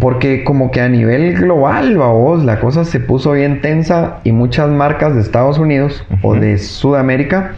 porque 0.00 0.44
como 0.44 0.70
que 0.70 0.80
a 0.80 0.88
nivel 0.88 1.34
global, 1.34 1.98
vos, 1.98 2.42
la 2.42 2.58
cosa 2.58 2.86
se 2.86 3.00
puso 3.00 3.32
bien 3.32 3.60
tensa 3.60 4.20
y 4.24 4.32
muchas 4.32 4.70
marcas 4.70 5.14
de 5.14 5.20
Estados 5.20 5.58
Unidos 5.58 6.02
o 6.22 6.32
de 6.34 6.56
Sudamérica 6.56 7.52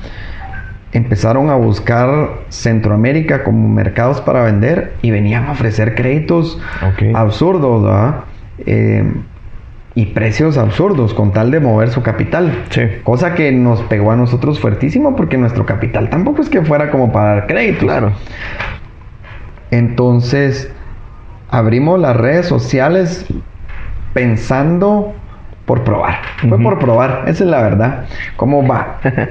empezaron 0.90 1.50
a 1.50 1.54
buscar 1.54 2.30
Centroamérica 2.48 3.44
como 3.44 3.68
mercados 3.68 4.20
para 4.22 4.42
vender 4.42 4.94
y 5.02 5.12
venían 5.12 5.44
a 5.44 5.52
ofrecer 5.52 5.94
créditos 5.94 6.58
absurdos, 7.14 7.84
¿verdad? 7.84 8.24
Eh, 8.66 9.04
y 9.98 10.06
precios 10.06 10.56
absurdos 10.56 11.12
con 11.12 11.32
tal 11.32 11.50
de 11.50 11.58
mover 11.58 11.90
su 11.90 12.04
capital. 12.04 12.66
Sí. 12.70 12.82
Cosa 13.02 13.34
que 13.34 13.50
nos 13.50 13.82
pegó 13.82 14.12
a 14.12 14.16
nosotros 14.16 14.60
fuertísimo 14.60 15.16
porque 15.16 15.36
nuestro 15.36 15.66
capital 15.66 16.08
tampoco 16.08 16.40
es 16.40 16.48
que 16.48 16.62
fuera 16.62 16.92
como 16.92 17.10
para 17.10 17.30
dar 17.30 17.46
créditos. 17.48 17.82
Claro. 17.82 18.12
Entonces, 19.72 20.70
abrimos 21.50 21.98
las 21.98 22.16
redes 22.16 22.46
sociales 22.46 23.26
pensando 24.12 25.14
por 25.66 25.82
probar. 25.82 26.20
Fue 26.48 26.60
por 26.60 26.78
probar, 26.78 27.24
esa 27.26 27.42
es 27.42 27.50
la 27.50 27.60
verdad. 27.60 28.04
¿Cómo 28.36 28.64
va? 28.64 29.00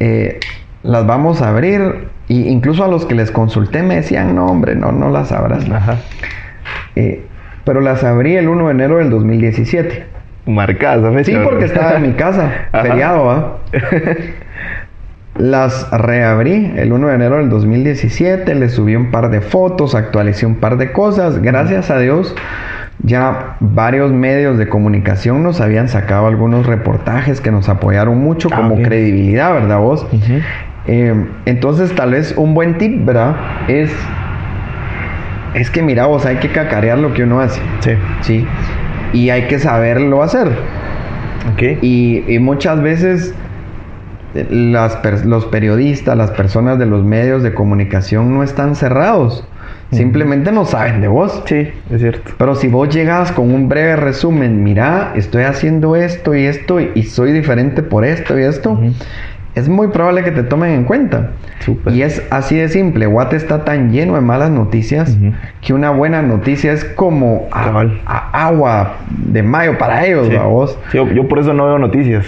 Eh, 0.00 0.40
las 0.82 1.06
vamos 1.06 1.42
a 1.42 1.50
abrir. 1.50 2.08
Y 2.26 2.48
incluso 2.48 2.84
a 2.84 2.88
los 2.88 3.04
que 3.04 3.14
les 3.14 3.30
consulté 3.30 3.82
me 3.82 3.96
decían, 3.96 4.34
no, 4.34 4.46
hombre, 4.46 4.74
no, 4.74 4.92
no 4.92 5.10
las 5.10 5.30
abras. 5.30 5.68
Ajá. 5.68 5.98
Eh, 6.96 7.26
pero 7.64 7.80
las 7.80 8.04
abrí 8.04 8.36
el 8.36 8.48
1 8.48 8.66
de 8.66 8.72
enero 8.72 8.98
del 8.98 9.10
2017. 9.10 10.06
Marcada 10.46 11.12
fecha. 11.12 11.24
Sí, 11.32 11.38
porque 11.42 11.66
estaba 11.66 11.94
en 11.96 12.02
mi 12.02 12.12
casa, 12.12 12.50
feriado, 12.72 13.24
¿va? 13.24 13.58
Las 15.38 15.90
reabrí 15.90 16.74
el 16.76 16.92
1 16.92 17.08
de 17.08 17.14
enero 17.14 17.36
del 17.38 17.48
2017, 17.48 18.54
le 18.54 18.68
subí 18.68 18.96
un 18.96 19.10
par 19.10 19.30
de 19.30 19.40
fotos, 19.40 19.94
actualicé 19.94 20.44
un 20.44 20.56
par 20.56 20.76
de 20.76 20.92
cosas. 20.92 21.40
Gracias 21.40 21.90
a 21.90 21.98
Dios, 21.98 22.34
ya 23.02 23.56
varios 23.60 24.12
medios 24.12 24.58
de 24.58 24.68
comunicación 24.68 25.42
nos 25.42 25.62
habían 25.62 25.88
sacado 25.88 26.26
algunos 26.26 26.66
reportajes 26.66 27.40
que 27.40 27.50
nos 27.50 27.70
apoyaron 27.70 28.18
mucho 28.18 28.48
Ah, 28.52 28.56
como 28.56 28.74
bien. 28.76 28.86
credibilidad, 28.86 29.54
¿verdad 29.54 29.78
vos? 29.78 30.06
Eh, 30.86 31.14
entonces, 31.46 31.94
tal 31.94 32.10
vez 32.10 32.34
un 32.36 32.52
buen 32.52 32.76
tip, 32.76 33.02
¿verdad? 33.06 33.34
Es, 33.68 33.90
es 35.54 35.70
que, 35.70 35.82
mira, 35.82 36.06
vos 36.06 36.26
hay 36.26 36.36
que 36.36 36.50
cacarear 36.50 36.98
lo 36.98 37.12
que 37.14 37.24
uno 37.24 37.40
hace. 37.40 37.60
Sí. 37.80 37.92
Sí. 38.20 38.46
Y 39.12 39.30
hay 39.30 39.46
que 39.46 39.58
saberlo 39.58 40.22
hacer. 40.22 40.48
Ok. 41.52 41.62
Y, 41.82 42.24
y 42.26 42.38
muchas 42.38 42.80
veces 42.80 43.34
eh, 44.34 44.46
las 44.50 44.98
los 45.24 45.46
periodistas, 45.46 46.16
las 46.16 46.30
personas 46.30 46.78
de 46.78 46.86
los 46.86 47.04
medios 47.04 47.42
de 47.42 47.52
comunicación 47.52 48.32
no 48.32 48.42
están 48.42 48.74
cerrados. 48.74 49.46
Simplemente 49.90 50.52
no 50.52 50.64
saben 50.64 51.02
de 51.02 51.08
vos. 51.08 51.42
Sí, 51.44 51.68
es 51.90 52.00
cierto. 52.00 52.32
Pero 52.38 52.54
si 52.54 52.68
vos 52.68 52.88
llegas 52.88 53.30
con 53.30 53.52
un 53.52 53.68
breve 53.68 53.96
resumen, 53.96 54.64
mira, 54.64 55.12
estoy 55.16 55.42
haciendo 55.42 55.96
esto 55.96 56.34
y 56.34 56.46
esto 56.46 56.80
y, 56.80 56.90
y 56.94 57.02
soy 57.02 57.32
diferente 57.32 57.82
por 57.82 58.06
esto 58.06 58.38
y 58.38 58.42
esto. 58.42 58.80
Es 59.54 59.68
muy 59.68 59.88
probable 59.88 60.24
que 60.24 60.30
te 60.30 60.42
tomen 60.42 60.70
en 60.72 60.84
cuenta. 60.84 61.30
Y 61.86 62.02
es 62.02 62.22
así 62.30 62.56
de 62.56 62.68
simple. 62.68 63.06
Guate 63.06 63.36
está 63.36 63.64
tan 63.64 63.92
lleno 63.92 64.14
de 64.14 64.20
malas 64.20 64.50
noticias 64.50 65.16
que 65.60 65.74
una 65.74 65.90
buena 65.90 66.22
noticia 66.22 66.72
es 66.72 66.84
como 66.84 67.48
a- 67.52 67.64
Cabal. 67.64 68.00
a 68.06 68.46
agua 68.46 68.96
de 69.08 69.42
mayo 69.42 69.78
para 69.78 70.04
ellos, 70.06 70.26
Sí. 70.28 70.34
¿va 70.34 70.44
vos? 70.46 70.78
Sí, 70.90 70.96
yo, 70.96 71.06
yo 71.08 71.28
por 71.28 71.38
eso 71.38 71.52
no 71.52 71.66
veo 71.66 71.78
noticias. 71.78 72.26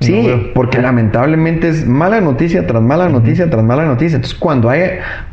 Sí, 0.00 0.26
No 0.26 0.52
porque 0.54 0.80
lamentablemente 0.82 1.68
es 1.68 1.86
mala 1.86 2.20
noticia 2.20 2.66
tras 2.66 2.82
mala 2.82 3.08
noticia 3.08 3.48
tras 3.48 3.62
mala 3.64 3.84
noticia. 3.84 4.16
Entonces, 4.16 4.38
cuando 4.38 4.68
hay 4.68 4.82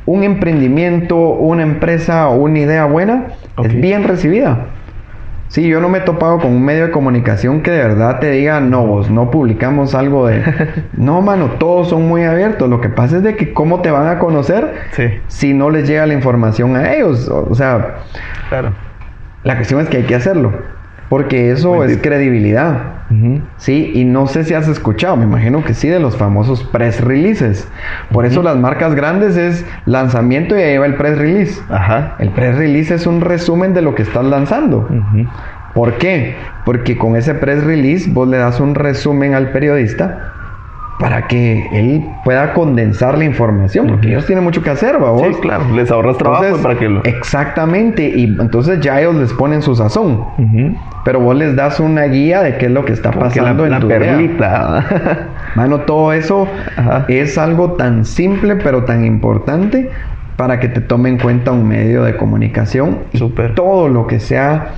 un 0.06 0.24
emprendimiento, 0.24 1.18
una 1.18 1.64
empresa 1.64 2.28
o 2.30 2.36
una 2.44 2.60
idea 2.60 2.86
buena, 2.86 3.26
es 3.64 3.74
bien 3.82 4.04
recibida. 4.08 4.68
Sí, 5.52 5.68
yo 5.68 5.82
no 5.82 5.90
me 5.90 5.98
he 5.98 6.02
topado 6.02 6.40
con 6.40 6.54
un 6.54 6.64
medio 6.64 6.86
de 6.86 6.92
comunicación 6.92 7.62
que 7.62 7.72
de 7.72 7.80
verdad 7.80 8.20
te 8.20 8.32
diga, 8.32 8.62
no, 8.62 8.88
vos 8.88 9.10
no 9.12 9.30
publicamos 9.30 9.94
algo 9.94 10.28
de... 10.28 10.42
no, 10.94 11.22
mano, 11.22 11.50
todos 11.60 11.90
son 11.90 12.08
muy 12.08 12.24
abiertos. 12.24 12.70
Lo 12.70 12.80
que 12.80 12.88
pasa 12.88 13.18
es 13.18 13.24
de 13.24 13.36
que 13.36 13.54
cómo 13.54 13.82
te 13.82 13.92
van 13.92 14.08
a 14.08 14.18
conocer 14.18 14.74
Sí, 14.92 15.10
si 15.28 15.54
no 15.54 15.70
les 15.70 15.90
llega 15.90 16.06
la 16.06 16.14
información 16.14 16.78
a 16.78 16.94
ellos. 16.94 17.28
O 17.28 17.50
o 17.50 17.54
sea, 17.54 17.98
claro. 18.48 18.72
la 19.44 19.58
cuestión 19.58 19.82
es 19.82 19.90
que 19.90 19.98
hay 19.98 20.04
que 20.04 20.16
hacerlo. 20.16 20.54
Porque 21.12 21.52
eso 21.52 21.74
Buen 21.74 21.90
es 21.90 21.98
tip. 21.98 22.06
credibilidad. 22.06 22.84
Sí, 23.58 23.92
y 23.94 24.06
no 24.06 24.28
sé 24.28 24.46
si 24.46 24.54
has 24.54 24.70
escuchado, 24.70 25.18
me 25.18 25.26
imagino 25.26 25.62
que 25.62 25.74
sí, 25.74 25.90
de 25.90 26.00
los 26.00 26.16
famosos 26.16 26.64
press 26.64 27.02
releases. 27.02 27.68
Por 28.14 28.26
eso 28.26 28.42
las 28.42 28.56
marcas 28.56 28.96
grandes 28.96 29.36
es 29.36 29.66
lanzamiento 29.86 30.58
y 30.58 30.62
ahí 30.62 30.78
va 30.78 30.86
el 30.86 30.96
press 30.96 31.18
release. 31.18 31.62
Ajá. 31.70 32.16
El 32.20 32.30
press 32.30 32.56
release 32.56 32.96
es 32.96 33.06
un 33.08 33.20
resumen 33.20 33.74
de 33.74 33.82
lo 33.82 33.94
que 33.94 34.04
estás 34.04 34.24
lanzando. 34.24 34.88
¿Por 35.74 35.98
qué? 35.98 36.38
Porque 36.64 36.98
con 36.98 37.18
ese 37.18 37.34
press 37.34 37.62
release 37.62 38.10
vos 38.10 38.30
le 38.30 38.38
das 38.38 38.62
un 38.62 38.74
resumen 38.74 39.34
al 39.34 39.52
periodista 39.52 40.32
para 41.02 41.28
que 41.28 41.68
él 41.74 42.06
pueda 42.24 42.54
condensar 42.54 43.18
la 43.18 43.26
información, 43.26 43.88
porque 43.88 44.10
ellos 44.10 44.28
tienen 44.28 44.44
mucho 44.44 44.62
que 44.62 44.70
hacer, 44.70 45.04
¿va 45.04 45.10
vos? 45.10 45.24
Sí, 45.26 45.34
claro. 45.42 45.66
Les 45.74 45.90
ahorras 45.90 46.16
trabajo 46.16 46.44
Entonces, 46.44 46.64
para 46.64 46.78
que 46.78 46.88
lo. 46.88 47.04
Exactamente, 47.04 48.08
y 48.08 48.26
entonces 48.26 48.80
ya 48.82 49.02
ellos 49.02 49.16
les 49.16 49.34
ponen 49.34 49.64
su 49.64 49.76
sazón. 49.76 50.24
Pero 51.04 51.20
vos 51.20 51.36
les 51.36 51.56
das 51.56 51.80
una 51.80 52.04
guía 52.04 52.44
de 52.44 52.58
qué 52.58 52.68
es 52.68 52.72
lo 52.72 52.86
que 52.86 52.94
está 52.94 53.10
pasando 53.12 53.64
la, 53.64 53.68
en 53.68 53.72
la 53.72 53.80
tu 53.80 53.88
perlita. 53.88 55.28
Mano, 55.56 55.80
todo 55.80 56.14
eso 56.14 56.48
Ajá. 56.78 57.06
es 57.08 57.36
algo 57.40 57.72
tan 57.72 58.06
simple 58.06 58.58
pero 58.58 58.84
tan 58.84 59.04
importante 59.04 59.90
para 60.38 60.60
que 60.60 60.68
te 60.68 60.82
tome 60.82 61.10
en 61.10 61.18
cuenta 61.18 61.52
un 61.52 61.68
medio 61.68 62.04
de 62.04 62.16
comunicación. 62.16 63.00
Y 63.12 63.18
Súper. 63.18 63.56
todo 63.56 63.88
lo 63.88 64.06
que 64.06 64.20
sea 64.20 64.76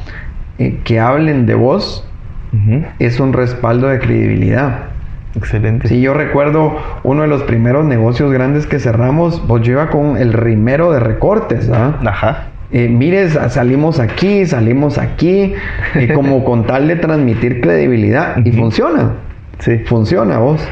eh, 0.58 0.80
que 0.86 1.02
hablen 1.02 1.46
de 1.46 1.56
vos 1.56 2.08
es 3.00 3.20
un 3.20 3.34
respaldo 3.34 3.88
de 3.88 4.00
credibilidad. 4.00 4.93
Excelente. 5.36 5.88
Si 5.88 6.00
yo 6.02 6.14
recuerdo 6.14 6.76
uno 7.04 7.24
de 7.24 7.28
los 7.28 7.44
primeros 7.44 7.86
negocios 7.86 8.32
grandes 8.32 8.68
que 8.68 8.80
cerramos, 8.80 9.42
pues 9.48 9.64
yo 9.64 9.74
iba 9.74 9.90
con 9.90 10.18
el 10.18 10.32
rimero 10.34 10.92
de 10.92 11.00
recortes, 11.00 11.70
¿ah? 11.74 11.98
Ajá. 12.06 12.48
Eh, 12.72 12.88
mire, 12.88 13.30
sa- 13.30 13.50
salimos 13.50 14.00
aquí, 14.00 14.46
salimos 14.46 14.98
aquí, 14.98 15.54
eh, 15.96 16.12
como 16.14 16.44
con 16.46 16.66
tal 16.66 16.88
de 16.88 16.96
transmitir 16.98 17.62
credibilidad. 17.62 18.38
Y 18.46 18.52
funciona, 18.52 19.14
Sí. 19.60 19.80
funciona 19.86 20.38
vos. 20.40 20.68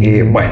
Eh, 0.00 0.28
bueno, 0.30 0.50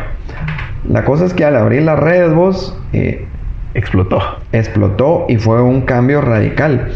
la 0.88 1.04
cosa 1.04 1.24
es 1.24 1.34
que 1.34 1.44
al 1.44 1.56
abrir 1.56 1.82
las 1.82 1.98
redes 1.98 2.32
vos, 2.34 2.78
eh, 2.92 3.26
Explotó. 3.74 4.20
explotó 4.52 5.24
y 5.28 5.36
fue 5.38 5.62
un 5.62 5.82
cambio 5.82 6.20
radical. 6.20 6.92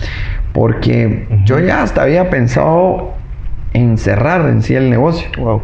Porque 0.53 1.27
yo 1.45 1.59
ya 1.59 1.83
hasta 1.83 2.03
había 2.03 2.29
pensado 2.31 3.13
en 3.73 3.99
cerrar 3.99 4.49
en 4.49 4.63
sí 4.63 4.75
el 4.75 4.89
negocio 4.91 5.29
Wow. 5.39 5.63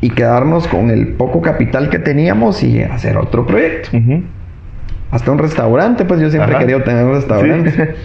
Y 0.00 0.10
quedarnos 0.10 0.68
con 0.68 0.90
el 0.90 1.08
poco 1.14 1.40
capital 1.42 1.88
que 1.90 1.98
teníamos 1.98 2.62
y 2.62 2.82
hacer 2.82 3.16
otro 3.16 3.46
proyecto. 3.46 3.90
Hasta 5.10 5.30
un 5.30 5.38
restaurante, 5.38 6.04
pues 6.04 6.20
yo 6.20 6.30
siempre 6.30 6.54
he 6.54 6.58
querido 6.58 6.82
tener 6.82 7.04
un 7.04 7.14
restaurante. 7.14 7.94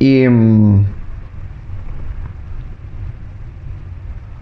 Y, 0.00 0.28
mm, 0.28 0.84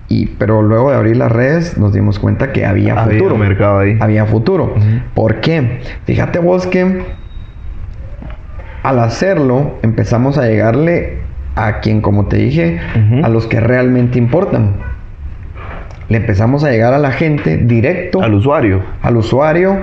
y 0.08 0.26
pero 0.38 0.62
luego 0.62 0.90
de 0.90 0.96
abrir 0.96 1.16
las 1.16 1.32
redes 1.32 1.78
nos 1.78 1.92
dimos 1.92 2.18
cuenta 2.18 2.52
que 2.52 2.64
había, 2.64 2.92
Había 3.00 3.18
futuro. 3.18 3.36
mercado 3.38 3.78
ahí. 3.80 3.96
Había 4.00 4.26
futuro. 4.26 4.74
¿Por 5.14 5.40
qué? 5.40 5.80
Fíjate 6.04 6.38
vos 6.38 6.66
que 6.66 7.02
al 8.82 9.00
hacerlo 9.00 9.78
empezamos 9.82 10.38
a 10.38 10.46
llegarle 10.46 11.18
a 11.56 11.80
quien, 11.80 12.02
como 12.02 12.26
te 12.26 12.36
dije, 12.36 12.78
a 13.22 13.28
los 13.28 13.46
que 13.46 13.58
realmente 13.60 14.18
importan. 14.18 14.74
Le 16.08 16.18
empezamos 16.18 16.62
a 16.64 16.70
llegar 16.70 16.94
a 16.94 16.98
la 16.98 17.10
gente 17.10 17.56
directo 17.56 18.22
Al 18.22 18.34
usuario. 18.34 18.82
al 19.02 19.16
usuario 19.16 19.78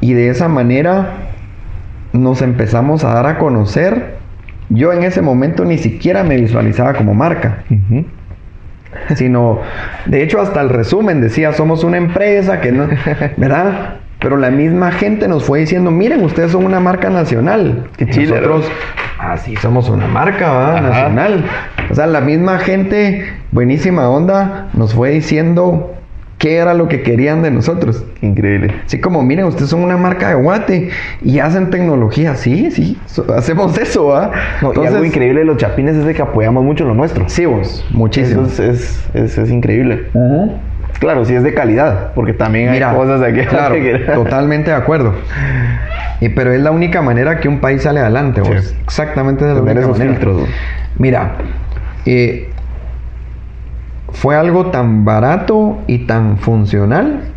y 0.00 0.12
de 0.12 0.28
esa 0.28 0.48
manera 0.48 1.12
nos 2.12 2.42
empezamos 2.42 3.04
a 3.04 3.12
dar 3.12 3.26
a 3.26 3.38
conocer. 3.38 4.16
Yo 4.68 4.92
en 4.92 5.02
ese 5.04 5.22
momento 5.22 5.64
ni 5.64 5.78
siquiera 5.78 6.24
me 6.24 6.36
visualizaba 6.36 6.94
como 6.94 7.14
marca, 7.14 7.64
sino, 9.14 9.60
de 10.06 10.22
hecho 10.22 10.40
hasta 10.40 10.60
el 10.60 10.70
resumen 10.70 11.20
decía, 11.20 11.52
somos 11.52 11.84
una 11.84 11.98
empresa 11.98 12.60
que 12.60 12.72
no, 12.72 12.88
¿verdad? 13.36 13.96
Pero 14.18 14.36
la 14.36 14.50
misma 14.50 14.92
gente 14.92 15.28
nos 15.28 15.44
fue 15.44 15.60
diciendo, 15.60 15.90
miren, 15.90 16.24
ustedes 16.24 16.52
son 16.52 16.64
una 16.64 16.80
marca 16.80 17.10
nacional. 17.10 17.84
Qué 17.96 18.08
chile, 18.08 18.28
Nosotros, 18.40 18.66
ah, 19.18 19.36
sí, 19.36 19.54
somos 19.56 19.88
una 19.90 20.06
marca 20.06 20.80
nacional. 20.80 21.44
O 21.90 21.94
sea, 21.94 22.06
la 22.06 22.20
misma 22.20 22.58
gente, 22.58 23.26
buenísima 23.52 24.08
onda, 24.08 24.68
nos 24.72 24.94
fue 24.94 25.10
diciendo 25.10 25.92
qué 26.38 26.56
era 26.56 26.74
lo 26.74 26.88
que 26.88 27.02
querían 27.02 27.42
de 27.42 27.50
nosotros. 27.50 28.04
Increíble. 28.22 28.74
Así 28.86 28.98
como, 29.00 29.22
miren, 29.22 29.44
ustedes 29.46 29.70
son 29.70 29.82
una 29.82 29.96
marca 29.98 30.28
de 30.30 30.34
guate 30.34 30.90
y 31.22 31.38
hacen 31.38 31.70
tecnología. 31.70 32.34
Sí, 32.36 32.70
sí, 32.70 32.98
so- 33.06 33.32
hacemos 33.34 33.76
eso, 33.78 34.14
¿ah? 34.16 34.32
No, 34.62 34.72
y 34.74 34.86
algo 34.86 35.04
increíble 35.04 35.40
de 35.40 35.46
los 35.46 35.56
chapines 35.58 35.94
es 35.96 36.04
de 36.06 36.14
que 36.14 36.22
apoyamos 36.22 36.64
mucho 36.64 36.84
lo 36.84 36.94
nuestro. 36.94 37.28
Sí, 37.28 37.44
vos, 37.46 37.84
muchísimo. 37.90 38.46
Eso 38.46 38.62
es, 38.64 39.08
es, 39.14 39.14
es- 39.14 39.38
es 39.38 39.50
increíble. 39.50 40.06
Claro, 40.98 41.24
sí 41.24 41.34
es 41.34 41.42
de 41.42 41.52
calidad, 41.54 42.12
porque 42.14 42.32
también 42.32 42.70
Mira, 42.70 42.90
hay 42.90 42.96
cosas 42.96 43.20
de 43.20 43.26
aquí. 43.26 43.40
claro, 43.48 43.74
que- 43.74 43.98
totalmente 44.14 44.70
de 44.70 44.76
acuerdo. 44.76 45.12
Y, 46.20 46.30
pero 46.30 46.52
es 46.52 46.60
la 46.60 46.70
única 46.70 47.02
manera 47.02 47.38
que 47.40 47.48
un 47.48 47.60
país 47.60 47.82
sale 47.82 48.00
adelante, 48.00 48.40
vos. 48.40 48.74
Exactamente 48.84 49.44
de 49.44 49.54
la 49.54 49.60
Tener 49.60 49.72
única 49.76 49.80
esos 49.80 49.98
manera. 49.98 50.12
filtros, 50.14 50.40
vos. 50.40 50.48
Mira, 50.98 51.36
eh, 52.06 52.50
fue 54.08 54.34
algo 54.36 54.66
tan 54.70 55.04
barato 55.04 55.78
y 55.86 56.06
tan 56.06 56.38
funcional 56.38 57.32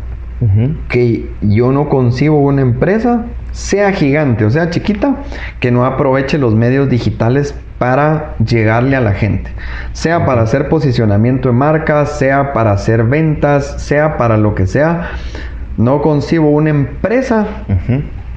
que 0.88 1.34
yo 1.42 1.70
no 1.70 1.88
concibo 1.90 2.40
una 2.40 2.62
empresa, 2.62 3.26
sea 3.52 3.92
gigante 3.92 4.44
o 4.44 4.50
sea 4.50 4.70
chiquita, 4.70 5.16
que 5.58 5.70
no 5.70 5.84
aproveche 5.84 6.38
los 6.38 6.54
medios 6.54 6.88
digitales 6.88 7.54
para 7.78 8.34
llegarle 8.38 8.94
a 8.94 9.00
la 9.00 9.12
gente. 9.12 9.50
Sea 9.92 10.26
para 10.26 10.42
hacer 10.42 10.68
posicionamiento 10.68 11.48
de 11.48 11.54
marcas, 11.54 12.18
sea 12.18 12.52
para 12.52 12.72
hacer 12.72 13.04
ventas, 13.04 13.82
sea 13.82 14.18
para 14.18 14.36
lo 14.36 14.54
que 14.54 14.66
sea. 14.66 15.12
No 15.78 16.02
concibo 16.02 16.50
una 16.50 16.70
empresa 16.70 17.46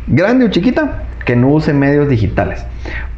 grande 0.08 0.46
o 0.46 0.48
chiquita 0.50 1.04
que 1.26 1.36
no 1.36 1.50
use 1.50 1.74
medios 1.74 2.08
digitales. 2.08 2.66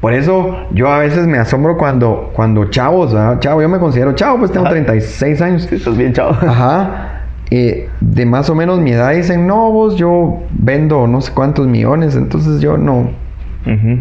Por 0.01 0.13
eso 0.13 0.67
yo 0.71 0.91
a 0.91 0.99
veces 0.99 1.27
me 1.27 1.37
asombro 1.37 1.77
cuando, 1.77 2.31
cuando 2.33 2.65
chavos, 2.65 3.13
¿verdad? 3.13 3.39
chavo, 3.39 3.61
yo 3.61 3.69
me 3.69 3.79
considero 3.79 4.13
chavo, 4.13 4.39
pues 4.39 4.51
tengo 4.51 4.65
Ajá. 4.65 4.73
36 4.73 5.41
años. 5.41 5.71
Estás 5.71 5.97
bien, 5.97 6.13
chao. 6.13 6.31
Ajá. 6.31 7.14
Eh, 7.51 7.89
de 8.01 8.25
más 8.25 8.49
o 8.49 8.55
menos 8.55 8.79
mi 8.79 8.91
edad 8.91 9.13
dicen, 9.13 9.45
no, 9.47 9.71
vos 9.71 9.95
yo 9.97 10.41
vendo 10.51 11.07
no 11.07 11.21
sé 11.21 11.31
cuántos 11.31 11.67
millones, 11.67 12.15
entonces 12.15 12.61
yo 12.61 12.77
no. 12.77 13.09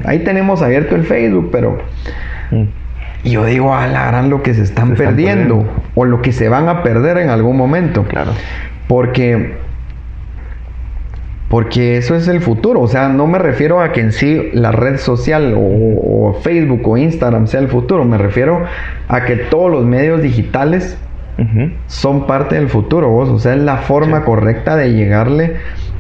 Ahí 0.05 0.19
tenemos 0.21 0.61
abierto 0.61 0.95
el 0.95 1.05
Facebook, 1.05 1.49
pero... 1.51 1.79
Mm. 2.51 2.65
Yo 3.25 3.47
digo, 3.47 3.75
a 3.75 3.87
la 3.87 4.09
gran 4.09 4.29
lo 4.29 4.43
que 4.43 4.53
se 4.53 4.63
están, 4.63 4.89
Se 4.89 4.93
están 4.93 5.15
perdiendo, 5.15 5.61
perdiendo. 5.61 5.83
o 5.95 6.05
lo 6.05 6.21
que 6.21 6.31
se 6.33 6.51
van 6.51 6.69
a 6.69 6.83
perder 6.83 7.17
en 7.17 7.31
algún 7.31 7.57
momento. 7.57 8.05
Claro. 8.05 8.33
Porque... 8.87 9.55
Porque 11.49 11.97
eso 11.97 12.17
es 12.17 12.29
el 12.29 12.43
futuro. 12.43 12.83
O 12.83 12.89
sea, 12.89 13.09
no 13.09 13.27
me 13.27 13.39
refiero 13.39 13.81
a 13.81 13.93
que 13.93 14.01
en 14.01 14.13
sí 14.13 14.51
la 14.53 14.73
red 14.73 14.99
social 14.99 15.55
o, 15.57 15.61
o 15.61 16.35
Facebook 16.43 16.87
o 16.87 16.99
Instagram 16.99 17.47
sea 17.47 17.61
el 17.61 17.69
futuro. 17.69 18.05
Me 18.05 18.19
refiero 18.19 18.65
a 19.09 19.25
que 19.25 19.37
todos 19.37 19.71
los 19.71 19.87
medios 19.87 20.21
digitales 20.21 20.99
Son 21.87 22.27
parte 22.27 22.55
del 22.55 22.69
futuro, 22.69 23.11
vos. 23.11 23.29
O 23.29 23.39
sea, 23.39 23.55
es 23.55 23.61
la 23.61 23.79
forma 23.79 24.25
correcta 24.25 24.77
de 24.77 24.93
llegarle 24.93 25.57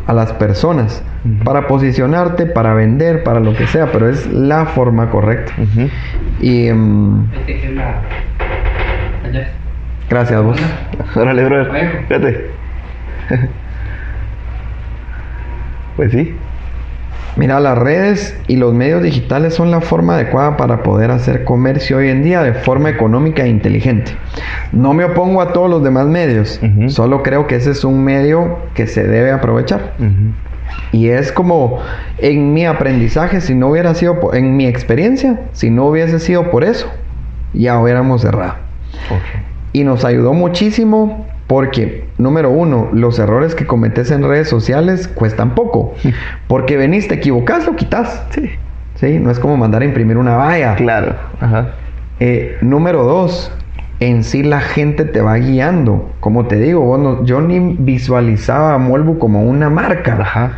a 0.07 0.13
las 0.13 0.33
personas. 0.33 1.03
Para 1.43 1.67
posicionarte, 1.67 2.45
para 2.45 2.75
vender, 2.75 3.25
para 3.25 3.41
lo 3.41 3.57
que 3.57 3.67
sea. 3.67 3.91
Pero 3.91 4.09
es 4.09 4.27
la 4.27 4.67
forma 4.67 5.11
correcta. 5.11 5.53
Ujú. 5.59 5.89
Y... 6.41 6.71
mm, 6.71 7.31
gracias, 10.09 10.43
vos. 10.43 10.59
Órale, 11.17 11.45
brother. 11.45 12.05
Fíjate. 12.07 12.51
pues 15.97 16.13
sí. 16.13 16.37
Mira, 17.37 17.59
las 17.59 17.77
redes 17.77 18.39
y 18.47 18.57
los 18.57 18.75
medios 18.75 19.03
digitales 19.03 19.55
son 19.55 19.71
la 19.73 19.81
forma 19.81 20.15
adecuada 20.15 20.57
para 20.57 20.85
poder 20.85 21.11
hacer 21.11 21.45
comercio 21.45 21.97
hoy 21.97 22.09
en 22.09 22.23
día 22.23 22.43
de 22.43 22.55
forma 22.55 22.91
económica 22.91 23.43
e 23.45 23.49
inteligente. 23.49 24.13
No 24.71 24.93
me 24.95 25.05
opongo 25.05 25.41
a 25.43 25.53
todos 25.53 25.69
los 25.69 25.83
demás 25.83 26.07
medios, 26.07 26.61
solo 26.89 27.23
creo 27.25 27.47
que 27.49 27.57
ese 27.57 27.73
es 27.73 27.85
un 27.85 28.05
medio 28.05 28.59
que 28.75 28.87
se 28.87 29.03
debe 29.05 29.33
aprovechar. 29.33 29.95
Y 30.93 31.09
es 31.09 31.33
como 31.33 31.81
en 32.19 32.53
mi 32.55 32.67
aprendizaje, 32.67 33.41
si 33.41 33.55
no 33.55 33.69
hubiera 33.69 33.95
sido, 33.95 34.21
po- 34.21 34.33
en 34.35 34.57
mi 34.57 34.67
experiencia, 34.67 35.41
si 35.53 35.71
no 35.71 35.87
hubiese 35.87 36.21
sido 36.21 36.51
por 36.53 36.63
eso, 36.63 36.87
ya 37.53 37.79
hubiéramos 37.81 38.23
cerrado. 38.23 38.55
Y 39.73 39.83
nos 39.83 40.05
ayudó 40.05 40.33
muchísimo 40.35 41.27
porque, 41.47 42.09
número 42.19 42.51
uno, 42.51 42.89
los 42.93 43.19
errores 43.19 43.55
que 43.55 43.67
cometes 43.67 44.11
en 44.11 44.23
redes 44.27 44.49
sociales 44.49 45.09
cuestan 45.09 45.55
poco. 45.55 45.95
Porque 46.49 46.77
venís, 46.77 47.07
te 47.09 47.15
equivocas, 47.15 47.67
lo 47.67 47.77
quitas. 47.77 48.25
Sí. 48.31 48.51
Sí, 48.95 49.19
no 49.19 49.31
es 49.31 49.39
como 49.39 49.57
mandar 49.57 49.83
a 49.83 49.85
imprimir 49.85 50.17
una 50.17 50.37
valla. 50.37 50.77
Claro. 50.77 51.17
Ajá. 51.41 51.73
Eh, 52.21 52.57
número 52.61 53.03
dos, 53.05 53.53
en 54.01 54.23
sí 54.25 54.43
la 54.43 54.61
gente 54.61 55.05
te 55.05 55.21
va 55.21 55.35
guiando. 55.35 56.13
Como 56.21 56.47
te 56.47 56.57
digo, 56.57 56.81
vos 56.81 56.99
no- 57.01 57.25
yo 57.25 57.41
ni 57.41 57.77
visualizaba 57.79 58.75
a 58.75 58.79
Molbu 58.79 59.19
como 59.19 59.43
una 59.43 59.69
marca. 59.69 60.17
Ajá. 60.21 60.53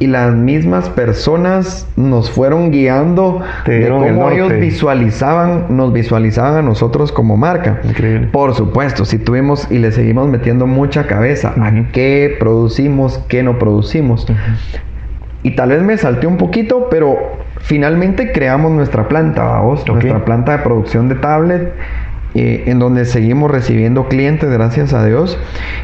Y 0.00 0.06
las 0.06 0.32
mismas 0.32 0.88
personas 0.90 1.88
nos 1.96 2.30
fueron 2.30 2.70
guiando 2.70 3.40
de 3.66 3.86
el 3.86 3.92
cómo 3.92 4.30
ellos 4.30 4.52
visualizaban, 4.60 5.66
nos 5.70 5.92
visualizaban 5.92 6.54
a 6.54 6.62
nosotros 6.62 7.10
como 7.10 7.36
marca. 7.36 7.80
Increíble. 7.82 8.28
Por 8.30 8.54
supuesto, 8.54 9.04
si 9.04 9.18
tuvimos 9.18 9.68
y 9.72 9.78
le 9.78 9.90
seguimos 9.90 10.28
metiendo 10.28 10.68
mucha 10.68 11.08
cabeza 11.08 11.52
a 11.60 11.72
qué 11.92 12.36
producimos, 12.38 13.18
qué 13.28 13.42
no 13.42 13.58
producimos. 13.58 14.26
Y 15.42 15.56
tal 15.56 15.70
vez 15.70 15.82
me 15.82 15.96
salté 15.96 16.28
un 16.28 16.36
poquito, 16.36 16.88
pero 16.90 17.18
finalmente 17.60 18.30
creamos 18.30 18.70
nuestra 18.70 19.08
planta, 19.08 19.44
vamos, 19.44 19.82
Ok. 19.82 19.88
nuestra 19.90 20.24
planta 20.24 20.52
de 20.52 20.58
producción 20.58 21.08
de 21.08 21.16
tablet, 21.16 21.72
eh, 22.34 22.64
en 22.66 22.78
donde 22.78 23.04
seguimos 23.04 23.50
recibiendo 23.50 24.06
clientes, 24.06 24.48
gracias 24.48 24.92
a 24.92 25.04
Dios, 25.04 25.38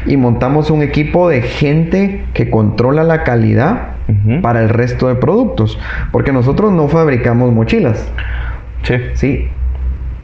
y 0.05 0.15
montamos 0.15 0.71
un 0.71 0.83
equipo 0.83 1.27
de 1.27 1.41
gente 1.41 2.23
que 2.33 2.49
controla 2.49 3.03
la 3.03 3.23
calidad 3.23 3.94
Para 4.41 4.61
el 4.61 4.69
resto 4.69 5.07
de 5.07 5.15
productos, 5.15 5.79
porque 6.11 6.31
nosotros 6.31 6.71
no 6.71 6.87
fabricamos 6.87 7.51
mochilas, 7.51 8.11
Sí. 8.83 8.95
¿sí? 9.15 9.49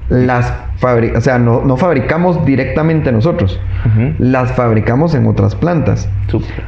Las 0.09 0.53
fabri- 0.81 1.15
o 1.15 1.21
sea, 1.21 1.37
no, 1.37 1.61
no 1.63 1.77
fabricamos 1.77 2.43
directamente 2.45 3.11
nosotros, 3.11 3.59
las 4.19 4.51
fabricamos 4.53 5.13
en 5.15 5.27
otras 5.27 5.55
plantas. 5.55 6.09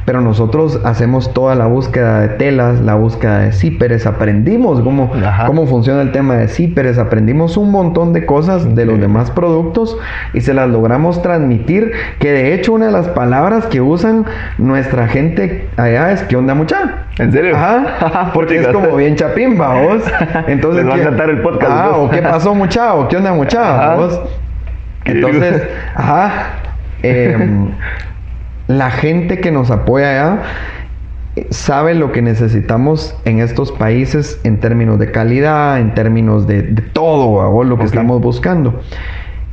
Pero 0.04 0.20
nosotros 0.20 0.78
hacemos 0.84 1.32
toda 1.32 1.54
la 1.54 1.66
búsqueda 1.66 2.20
de 2.20 2.28
telas, 2.28 2.80
la 2.80 2.94
búsqueda 2.96 3.38
de 3.40 3.52
zíperes, 3.52 4.06
aprendimos 4.06 4.80
cómo, 4.82 5.10
Ajá. 5.14 5.46
cómo 5.46 5.66
funciona 5.66 6.02
el 6.02 6.12
tema 6.12 6.34
de 6.34 6.48
zíperes, 6.48 6.98
aprendimos 6.98 7.56
un 7.56 7.70
montón 7.70 8.12
de 8.12 8.26
cosas 8.26 8.74
de 8.74 8.84
los 8.84 9.00
demás 9.00 9.30
productos 9.30 9.96
y 10.34 10.42
se 10.42 10.52
las 10.52 10.68
logramos 10.68 11.22
transmitir, 11.22 11.92
que 12.18 12.30
de 12.30 12.54
hecho 12.54 12.74
una 12.74 12.86
de 12.86 12.92
las 12.92 13.08
palabras 13.08 13.64
que 13.66 13.80
usan 13.80 14.26
nuestra 14.58 15.08
gente 15.08 15.66
allá 15.78 16.12
es 16.12 16.22
¿qué 16.24 16.36
onda 16.36 16.54
mucha? 16.54 17.06
¿En 17.18 17.32
serio? 17.32 17.56
Ajá, 17.56 18.30
porque 18.34 18.58
es 18.58 18.66
como 18.68 18.96
bien 18.96 19.14
chapimba, 19.16 19.80
vos. 19.80 20.02
Entonces, 20.48 20.82
Les 20.84 20.90
va 20.90 20.94
a 20.94 20.96
¿qué- 20.96 21.02
encantar 21.04 21.30
el 21.30 21.40
podcast, 21.40 21.72
Ah, 21.72 21.90
o 21.96 22.10
qué 22.10 22.20
pasó 22.20 22.54
mucha, 22.54 22.94
o 22.94 23.08
qué 23.08 23.16
onda 23.16 23.32
mucha, 23.32 23.94
Entonces, 25.04 25.62
ajá. 25.94 26.52
em, 27.02 27.68
la 28.68 28.90
gente 28.90 29.40
que 29.40 29.50
nos 29.50 29.70
apoya 29.70 30.10
allá 30.10 30.42
eh, 31.36 31.46
sabe 31.50 31.94
lo 31.94 32.12
que 32.12 32.22
necesitamos 32.22 33.14
en 33.24 33.40
estos 33.40 33.72
países 33.72 34.40
en 34.44 34.60
términos 34.60 34.98
de 34.98 35.10
calidad, 35.10 35.80
en 35.80 35.94
términos 35.94 36.46
de, 36.46 36.62
de 36.62 36.82
todo, 36.82 37.62
lo 37.64 37.78
que 37.78 37.84
estamos 37.84 38.20
buscando. 38.20 38.80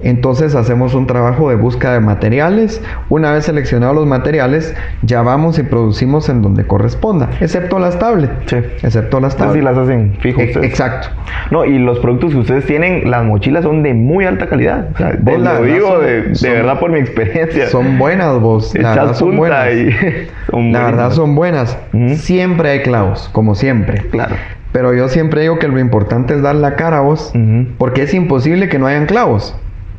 Entonces 0.03 0.55
hacemos 0.55 0.93
un 0.93 1.07
trabajo 1.07 1.49
de 1.49 1.55
búsqueda 1.55 1.93
de 1.93 1.99
materiales. 1.99 2.81
Una 3.09 3.31
vez 3.33 3.45
seleccionados 3.45 3.95
los 3.95 4.05
materiales, 4.07 4.75
ya 5.01 5.21
vamos 5.21 5.59
y 5.59 5.63
producimos 5.63 6.29
en 6.29 6.41
donde 6.41 6.65
corresponda, 6.65 7.29
excepto 7.39 7.79
las 7.79 7.97
tablets. 7.99 8.31
Sí. 8.47 8.57
Excepto 8.83 9.19
las 9.19 9.33
Estas 9.33 9.53
sí 9.53 9.59
tablets. 9.59 9.77
las 9.77 9.87
hacen 9.87 10.13
fijo 10.19 10.41
E- 10.41 10.45
ustedes. 10.45 10.65
Exacto. 10.65 11.07
No, 11.51 11.65
y 11.65 11.77
los 11.79 11.99
productos 11.99 12.31
que 12.31 12.37
ustedes 12.37 12.65
tienen, 12.65 13.09
las 13.09 13.23
mochilas 13.25 13.63
son 13.63 13.83
de 13.83 13.93
muy 13.93 14.25
alta 14.25 14.47
calidad. 14.47 14.89
O 14.93 14.97
sea, 14.97 15.11
la 15.37 15.53
lo 15.59 15.63
digo 15.63 15.87
son- 15.89 16.05
de, 16.05 16.21
de 16.23 16.49
verdad 16.49 16.79
por 16.79 16.91
mi 16.91 16.99
experiencia. 16.99 17.67
Son 17.67 17.97
buenas 17.97 18.39
vos. 18.39 18.73
La 18.75 18.89
verdad 18.95 19.13
son 19.15 19.35
buenas. 19.37 19.67
son 20.49 20.71
La 20.71 20.85
verdad 20.85 21.11
son 21.11 21.35
buenas. 21.35 21.77
Siempre 22.15 22.69
hay 22.71 22.79
clavos, 22.81 23.29
como 23.31 23.55
siempre. 23.55 24.01
Claro. 24.11 24.35
Pero 24.71 24.93
yo 24.93 25.09
siempre 25.09 25.41
digo 25.41 25.59
que 25.59 25.67
lo 25.67 25.79
importante 25.79 26.33
es 26.33 26.41
dar 26.41 26.55
la 26.55 26.75
cara 26.75 26.99
a 26.99 27.01
vos, 27.01 27.33
porque 27.77 28.03
es 28.03 28.13
imposible 28.13 28.69
que 28.69 28.79
no 28.79 28.87
hayan 28.87 29.05
clavos. 29.05 29.55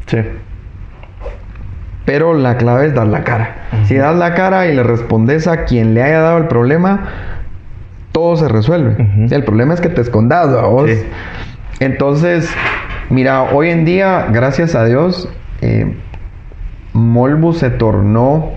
Sí. 0.07 0.19
Pero 2.05 2.35
la 2.35 2.57
clave 2.57 2.87
es 2.87 2.95
dar 2.95 3.07
la 3.07 3.25
cara. 3.25 3.69
Si 3.85 3.95
das 3.95 4.17
la 4.17 4.35
cara 4.35 4.67
y 4.67 4.75
le 4.75 4.83
respondes 4.83 5.47
a 5.47 5.65
quien 5.65 5.95
le 5.95 6.03
haya 6.03 6.21
dado 6.21 6.39
el 6.39 6.49
problema, 6.49 7.09
todo 8.13 8.37
se 8.37 8.49
resuelve. 8.49 8.97
El 9.31 9.45
problema 9.45 9.75
es 9.75 9.81
que 9.81 9.89
te 9.89 10.01
escondas 10.01 10.49
a 10.49 10.67
vos. 10.67 10.91
Sí. 10.91 11.05
Entonces, 11.81 12.51
mira, 13.09 13.43
hoy 13.43 13.71
en 13.71 13.85
día, 13.85 14.29
gracias 14.31 14.75
a 14.75 14.85
Dios, 14.85 15.29
eh, 15.61 15.95
Molbu 16.93 17.53
se 17.55 17.71
tornó 17.71 18.51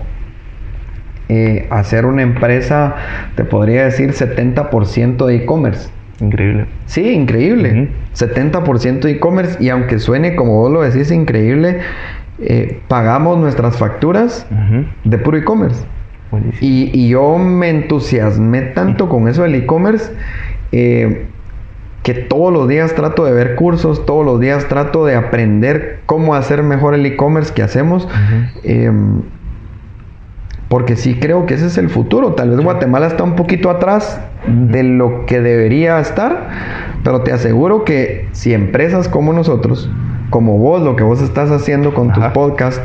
eh, 1.28 1.66
a 1.70 1.82
ser 1.82 2.06
una 2.06 2.22
empresa, 2.22 2.94
te 3.34 3.44
podría 3.44 3.84
decir, 3.84 4.12
70% 4.12 5.26
de 5.26 5.36
e-commerce. 5.36 5.88
Increíble. 6.20 6.66
Sí, 6.86 7.08
increíble. 7.10 7.90
70% 8.14 9.00
de 9.00 9.12
e-commerce 9.12 9.62
y 9.62 9.68
aunque 9.68 9.98
suene 9.98 10.34
como 10.34 10.58
vos 10.58 10.72
lo 10.72 10.82
decís, 10.82 11.10
increíble, 11.10 11.80
eh, 12.40 12.80
pagamos 12.88 13.38
nuestras 13.38 13.76
facturas 13.76 14.46
de 15.04 15.18
puro 15.18 15.36
e-commerce. 15.36 15.84
Y, 16.60 16.90
y 16.92 17.08
yo 17.10 17.38
me 17.38 17.70
entusiasmé 17.70 18.62
tanto 18.62 19.08
con 19.08 19.28
eso 19.28 19.42
del 19.42 19.54
e-commerce 19.54 20.12
eh, 20.72 21.26
que 22.02 22.14
todos 22.14 22.52
los 22.52 22.68
días 22.68 22.94
trato 22.94 23.24
de 23.24 23.32
ver 23.32 23.54
cursos, 23.54 24.04
todos 24.06 24.24
los 24.24 24.38
días 24.40 24.68
trato 24.68 25.06
de 25.06 25.14
aprender 25.16 26.00
cómo 26.06 26.34
hacer 26.34 26.62
mejor 26.62 26.94
el 26.94 27.04
e-commerce 27.06 27.52
que 27.52 27.62
hacemos. 27.62 28.08
eh, 28.64 28.90
porque 30.68 30.96
sí 30.96 31.18
creo 31.20 31.46
que 31.46 31.54
ese 31.54 31.66
es 31.66 31.78
el 31.78 31.90
futuro. 31.90 32.32
Tal 32.32 32.50
vez 32.50 32.60
Guatemala 32.60 33.06
está 33.06 33.22
un 33.22 33.36
poquito 33.36 33.70
atrás 33.70 34.20
de 34.46 34.82
lo 34.82 35.26
que 35.26 35.40
debería 35.40 35.98
estar, 36.00 36.48
pero 37.04 37.22
te 37.22 37.32
aseguro 37.32 37.84
que 37.84 38.28
si 38.32 38.52
empresas 38.52 39.08
como 39.08 39.32
nosotros, 39.32 39.90
como 40.30 40.58
vos, 40.58 40.82
lo 40.82 40.96
que 40.96 41.04
vos 41.04 41.22
estás 41.22 41.50
haciendo 41.50 41.94
con 41.94 42.12
tus 42.12 42.24
Ajá. 42.24 42.32
podcasts, 42.32 42.82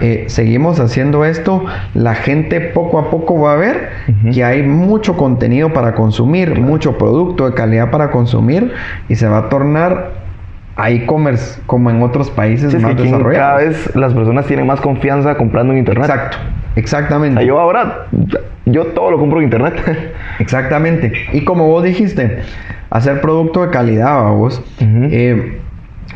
eh, 0.00 0.24
seguimos 0.28 0.78
haciendo 0.78 1.24
esto, 1.24 1.64
la 1.94 2.14
gente 2.14 2.60
poco 2.60 2.98
a 2.98 3.08
poco 3.08 3.40
va 3.40 3.54
a 3.54 3.56
ver 3.56 3.88
que 4.30 4.44
hay 4.44 4.62
mucho 4.62 5.16
contenido 5.16 5.72
para 5.72 5.94
consumir, 5.94 6.60
mucho 6.60 6.98
producto 6.98 7.48
de 7.48 7.54
calidad 7.54 7.90
para 7.90 8.10
consumir 8.10 8.72
y 9.08 9.14
se 9.14 9.26
va 9.26 9.38
a 9.38 9.48
tornar 9.48 10.25
a 10.76 10.90
e-commerce 10.90 11.60
como 11.66 11.90
en 11.90 12.02
otros 12.02 12.30
países 12.30 12.70
Sí, 12.70 12.76
es 12.76 12.82
que 12.84 12.92
más 12.92 12.92
aquí 12.92 13.04
cada 13.04 13.16
desarrollados. 13.58 13.62
vez 13.62 13.96
las 13.96 14.12
personas 14.14 14.46
tienen 14.46 14.66
más 14.66 14.80
confianza 14.80 15.34
comprando 15.36 15.72
en 15.72 15.78
internet. 15.78 16.04
Exacto, 16.08 16.36
O 16.38 16.78
exactamente. 16.78 17.38
sea, 17.38 17.46
yo 17.46 17.58
ahora, 17.58 18.06
yo 18.66 18.84
todo 18.88 19.10
lo 19.10 19.18
compro 19.18 19.38
en 19.38 19.44
internet. 19.44 19.74
Exactamente. 20.38 21.12
Y 21.32 21.44
como 21.44 21.66
vos 21.66 21.82
dijiste, 21.82 22.40
hacer 22.90 23.20
producto 23.22 23.64
de 23.64 23.70
calidad, 23.70 24.16
¿va 24.16 24.30
vos. 24.32 24.62
Eh, 24.80 25.60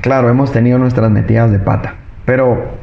claro, 0.02 0.28
hemos 0.28 0.52
tenido 0.52 0.78
nuestras 0.78 1.10
metidas 1.10 1.50
de 1.50 1.58
pata, 1.58 1.94
pero 2.26 2.78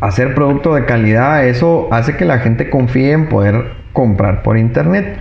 hacer 0.00 0.34
producto 0.34 0.74
de 0.74 0.84
calidad, 0.84 1.46
eso 1.46 1.88
hace 1.90 2.16
que 2.16 2.26
la 2.26 2.38
gente 2.38 2.68
confíe 2.68 3.12
en 3.12 3.28
poder 3.30 3.72
comprar 3.94 4.42
por 4.42 4.58
internet. 4.58 5.16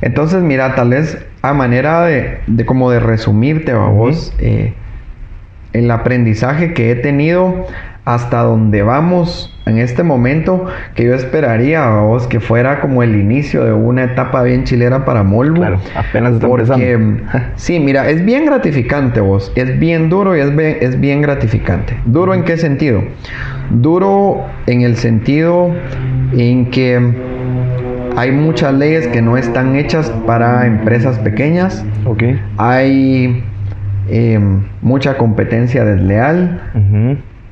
Entonces, 0.00 0.42
mira, 0.42 0.74
tal 0.74 0.90
vez 0.90 1.24
a 1.42 1.52
manera 1.52 2.02
de, 2.02 2.40
de 2.48 2.66
como 2.66 2.90
de 2.90 2.98
resumirte, 2.98 3.72
¿va 3.72 3.88
vos, 3.88 4.34
eh, 4.40 4.74
el 5.72 5.90
aprendizaje 5.90 6.72
que 6.74 6.90
he 6.90 6.94
tenido 6.94 7.66
hasta 8.04 8.40
donde 8.40 8.82
vamos 8.82 9.54
en 9.66 9.76
este 9.76 10.02
momento, 10.02 10.64
que 10.94 11.04
yo 11.04 11.14
esperaría 11.14 11.82
¿va 11.82 12.00
vos 12.00 12.26
que 12.26 12.40
fuera 12.40 12.80
como 12.80 13.02
el 13.02 13.14
inicio 13.14 13.64
de 13.64 13.74
una 13.74 14.04
etapa 14.04 14.42
bien 14.42 14.64
chilera 14.64 15.04
para 15.04 15.22
Molbu. 15.22 15.56
Claro, 15.56 15.78
apenas 15.94 16.32
está 16.34 16.48
Porque, 16.48 16.92
empezando. 16.92 17.50
sí, 17.56 17.78
mira, 17.78 18.08
es 18.08 18.24
bien 18.24 18.46
gratificante 18.46 19.20
vos, 19.20 19.52
es 19.56 19.78
bien 19.78 20.08
duro 20.08 20.34
y 20.34 20.40
es 20.40 20.56
bien, 20.56 20.78
es 20.80 20.98
bien 20.98 21.20
gratificante. 21.20 21.98
¿Duro 22.06 22.32
en 22.32 22.44
qué 22.44 22.56
sentido? 22.56 23.02
Duro 23.68 24.42
en 24.66 24.80
el 24.80 24.96
sentido 24.96 25.74
en 26.32 26.70
que 26.70 26.98
hay 28.16 28.32
muchas 28.32 28.72
leyes 28.72 29.06
que 29.08 29.20
no 29.20 29.36
están 29.36 29.76
hechas 29.76 30.10
para 30.26 30.66
empresas 30.66 31.18
pequeñas, 31.18 31.84
ok. 32.06 32.22
hay 32.56 33.44
eh, 34.10 34.40
mucha 34.82 35.16
competencia 35.16 35.84
desleal, 35.84 36.60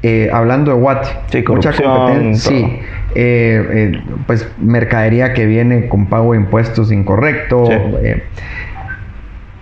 eh, 0.03 0.31
hablando 0.33 0.77
de 0.77 0.97
Sí, 1.31 1.43
corrupción, 1.43 1.75
competencia 1.85 2.51
sí 2.51 2.79
eh, 3.15 3.93
eh, 3.95 4.01
pues 4.27 4.47
mercadería 4.61 5.33
que 5.33 5.47
viene 5.47 5.89
con 5.89 6.07
pago 6.07 6.33
de 6.33 6.39
impuestos 6.39 6.93
incorrecto 6.93 7.65
Sí. 7.67 7.73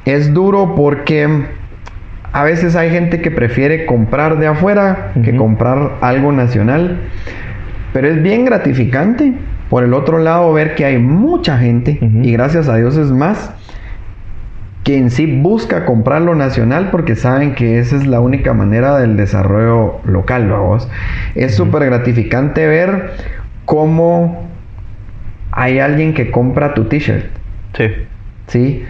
es 0.04 0.34
duro 0.34 0.74
porque 0.74 1.44
a 2.32 2.42
veces 2.42 2.74
hay 2.74 2.90
gente 2.90 3.20
que 3.22 3.30
prefiere 3.30 3.86
comprar 3.86 4.38
de 4.38 4.48
afuera 4.48 5.12
que 5.24 5.36
comprar 5.36 5.92
algo 6.00 6.32
nacional 6.32 6.98
pero 7.92 8.08
es 8.08 8.20
bien 8.22 8.44
gratificante 8.44 9.32
por 9.70 9.84
el 9.84 9.94
otro 9.94 10.18
lado 10.18 10.52
ver 10.52 10.74
que 10.74 10.84
hay 10.84 10.98
mucha 10.98 11.58
gente 11.58 11.98
y 12.22 12.32
gracias 12.32 12.68
a 12.68 12.76
Dios 12.76 12.96
es 12.96 13.10
más 13.10 13.54
que 14.84 14.98
en 14.98 15.10
sí 15.10 15.26
busca 15.40 15.86
comprar 15.86 16.22
lo 16.22 16.34
nacional 16.34 16.90
porque 16.90 17.16
saben 17.16 17.54
que 17.54 17.78
esa 17.78 17.96
es 17.96 18.06
la 18.06 18.20
única 18.20 18.52
manera 18.52 18.98
del 18.98 19.16
desarrollo 19.16 20.00
local, 20.04 20.48
vamos. 20.50 20.88
Es 21.34 21.54
súper 21.56 21.86
gratificante 21.86 22.66
ver 22.66 23.12
cómo 23.64 24.46
hay 25.52 25.78
alguien 25.78 26.12
que 26.14 26.30
compra 26.30 26.74
tu 26.74 26.84
t-shirt, 26.84 27.24
Sí. 27.76 27.84
¿sí? 28.46 28.84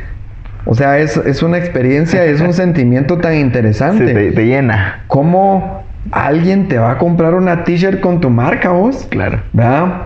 O 0.66 0.74
sea, 0.74 0.98
es, 0.98 1.16
es 1.18 1.42
una 1.42 1.58
experiencia, 1.58 2.24
es 2.24 2.40
un 2.40 2.52
sentimiento 2.54 3.18
tan 3.18 3.32
Sí, 3.34 3.40
interesante. 3.40 4.12
te, 4.12 4.32
te 4.32 4.46
llena. 4.46 5.04
¿Cómo 5.06 5.84
alguien 6.10 6.68
te 6.68 6.78
va 6.78 6.92
a 6.92 6.98
comprar 6.98 7.34
una 7.34 7.64
t-shirt 7.64 8.00
con 8.00 8.20
tu 8.20 8.30
marca, 8.30 8.70
vos? 8.70 9.06
Claro. 9.10 9.40
¿verdad? 9.52 10.02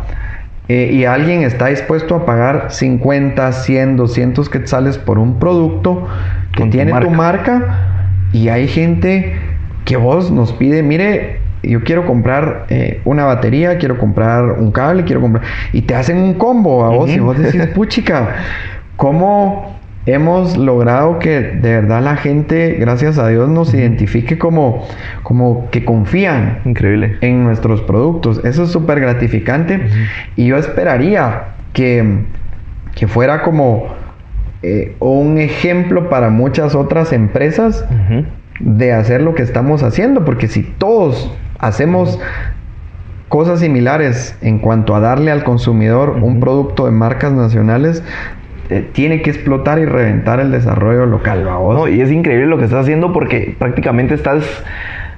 Eh, 0.68 0.90
y 0.92 1.04
alguien 1.06 1.42
está 1.42 1.68
dispuesto 1.68 2.14
a 2.14 2.26
pagar 2.26 2.66
50, 2.70 3.52
100, 3.52 3.96
200 3.96 4.50
quetzales 4.50 4.98
por 4.98 5.18
un 5.18 5.38
producto 5.38 6.06
que 6.52 6.60
Con 6.60 6.70
tiene 6.70 6.92
tu 7.00 7.10
marca. 7.10 7.52
marca 7.52 7.78
y 8.32 8.48
hay 8.48 8.68
gente 8.68 9.34
que 9.86 9.96
vos 9.96 10.30
nos 10.30 10.52
pide, 10.52 10.82
mire, 10.82 11.40
yo 11.62 11.82
quiero 11.82 12.06
comprar 12.06 12.66
eh, 12.68 13.00
una 13.06 13.24
batería, 13.24 13.78
quiero 13.78 13.98
comprar 13.98 14.44
un 14.44 14.70
cable, 14.70 15.04
quiero 15.04 15.22
comprar... 15.22 15.44
Y 15.72 15.82
te 15.82 15.94
hacen 15.94 16.18
un 16.18 16.34
combo 16.34 16.84
a 16.84 16.90
vos 16.90 17.10
y 17.10 17.18
vos 17.18 17.38
decís, 17.38 17.66
puchica, 17.74 18.34
¿cómo 18.96 19.77
hemos 20.08 20.56
logrado 20.56 21.18
que 21.18 21.40
de 21.40 21.80
verdad 21.80 22.02
la 22.02 22.16
gente, 22.16 22.76
gracias 22.80 23.18
a 23.18 23.28
Dios, 23.28 23.48
nos 23.48 23.74
identifique 23.74 24.38
como, 24.38 24.86
como 25.22 25.68
que 25.70 25.84
confían 25.84 26.60
Increíble. 26.64 27.18
en 27.20 27.44
nuestros 27.44 27.82
productos. 27.82 28.40
Eso 28.44 28.64
es 28.64 28.70
súper 28.70 29.00
gratificante. 29.00 29.86
Y 30.34 30.46
yo 30.46 30.56
esperaría 30.56 31.48
que, 31.74 32.24
que 32.94 33.06
fuera 33.06 33.42
como 33.42 33.88
eh, 34.62 34.96
un 34.98 35.38
ejemplo 35.38 36.08
para 36.08 36.30
muchas 36.30 36.74
otras 36.74 37.12
empresas 37.12 37.84
de 38.60 38.92
hacer 38.92 39.20
lo 39.20 39.34
que 39.34 39.42
estamos 39.42 39.82
haciendo, 39.82 40.24
porque 40.24 40.48
si 40.48 40.62
todos 40.62 41.30
hacemos 41.58 42.18
cosas 43.28 43.60
similares 43.60 44.36
en 44.40 44.58
cuanto 44.58 44.96
a 44.96 45.00
darle 45.00 45.30
al 45.30 45.44
consumidor 45.44 46.18
un 46.22 46.40
producto 46.40 46.86
de 46.86 46.92
marcas 46.92 47.32
nacionales, 47.32 48.02
eh, 48.70 48.86
tiene 48.92 49.22
que 49.22 49.30
explotar 49.30 49.78
y 49.78 49.86
reventar 49.86 50.40
el 50.40 50.50
desarrollo 50.50 51.06
local, 51.06 51.46
¿va 51.46 51.56
vos? 51.56 51.74
No, 51.74 51.88
y 51.88 52.00
es 52.00 52.10
increíble 52.10 52.46
lo 52.46 52.58
que 52.58 52.64
estás 52.64 52.80
haciendo 52.82 53.12
porque 53.14 53.56
prácticamente 53.58 54.14
estás, 54.14 54.44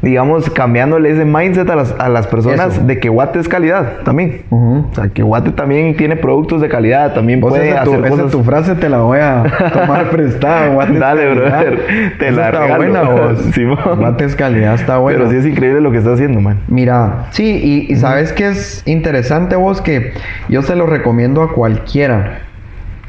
digamos, 0.03 0.49
cambiándole 0.51 1.11
ese 1.11 1.25
mindset 1.25 1.69
a 1.69 1.75
las, 1.75 1.95
a 1.99 2.09
las 2.09 2.29
personas 2.29 2.75
Eso. 2.75 2.87
de 2.87 3.01
que 3.01 3.09
Guate 3.09 3.41
es 3.41 3.49
calidad 3.49 3.99
también. 4.05 4.43
O 4.51 4.89
sea, 4.93 5.09
que 5.09 5.23
Guate 5.25 5.51
también 5.51 5.97
tiene 5.97 6.15
productos 6.17 6.61
de 6.61 6.69
calidad, 6.69 7.13
también 7.13 7.41
puede 7.41 7.73
tu, 7.73 7.79
hacer 7.79 7.99
esa 8.01 8.09
cosas. 8.09 8.31
tu 8.31 8.43
frase 8.45 8.75
te 8.77 8.89
la 8.89 8.99
voy 8.99 9.19
a 9.19 9.43
tomar 9.73 10.11
prestada. 10.11 10.69
Guates 10.73 11.01
Dale, 11.01 11.35
brother, 11.35 11.81
te 12.19 12.31
la 12.31 12.47
está 12.47 12.63
regalo. 12.63 12.77
buena, 12.77 13.03
vos. 13.03 13.39
Simón. 13.53 13.79
Guates 13.99 14.37
calidad 14.37 14.75
está 14.75 14.99
buena. 14.99 15.19
Pero 15.19 15.31
sí 15.33 15.37
es 15.39 15.47
increíble 15.47 15.81
lo 15.81 15.91
que 15.91 15.99
estás 15.99 16.15
haciendo, 16.15 16.41
man. 16.41 16.61
Mira, 16.69 17.27
sí, 17.31 17.61
y, 17.89 17.93
y 17.93 17.97
sabes 17.97 18.33
que 18.33 18.47
es 18.49 18.85
interesante 18.87 19.57
vos 19.57 19.81
que 19.81 20.13
yo 20.49 20.63
se 20.63 20.77
lo 20.77 20.87
recomiendo 20.87 21.43
a 21.43 21.53
cualquiera 21.53 22.43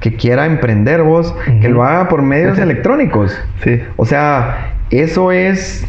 que 0.02 0.16
quiera 0.16 0.46
emprender 0.46 1.04
vos, 1.04 1.34
que 1.62 1.70
lo 1.70 1.84
haga 1.84 2.10
por 2.10 2.22
medios 2.22 2.60
electrónicos. 2.60 3.40
Sí. 3.64 3.80
O 3.96 4.06
sea, 4.06 4.74
eso 4.90 5.32
es 5.32 5.88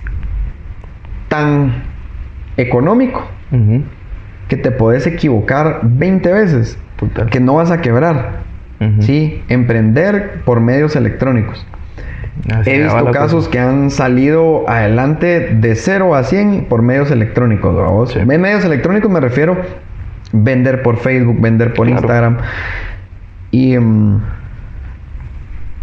tan 1.28 1.82
económico 2.56 3.26
que 4.48 4.56
te 4.56 4.70
podés 4.70 5.06
equivocar 5.06 5.80
20 5.82 6.32
veces, 6.32 6.78
que 7.30 7.40
no 7.40 7.54
vas 7.54 7.70
a 7.70 7.80
quebrar. 7.80 8.42
Sí, 9.00 9.42
emprender 9.48 10.40
por 10.44 10.60
medios 10.60 10.96
electrónicos. 10.96 11.64
Así 12.52 12.70
He 12.70 12.82
visto 12.82 13.10
casos 13.12 13.44
cosa. 13.44 13.50
que 13.50 13.58
han 13.60 13.90
salido 13.90 14.68
adelante 14.68 15.54
de 15.54 15.76
0 15.76 16.16
a 16.16 16.24
100 16.24 16.64
por 16.68 16.82
medios 16.82 17.10
electrónicos. 17.12 17.76
¿vamos? 17.76 18.10
Sí. 18.12 18.18
En 18.18 18.40
medios 18.40 18.64
electrónicos 18.64 19.08
me 19.10 19.20
refiero 19.20 19.56
vender 20.32 20.82
por 20.82 20.96
Facebook, 20.96 21.40
vender 21.40 21.74
por 21.74 21.86
Claro. 21.86 22.00
Instagram. 22.00 22.38
Y, 23.52 23.78
mm, 23.78 24.20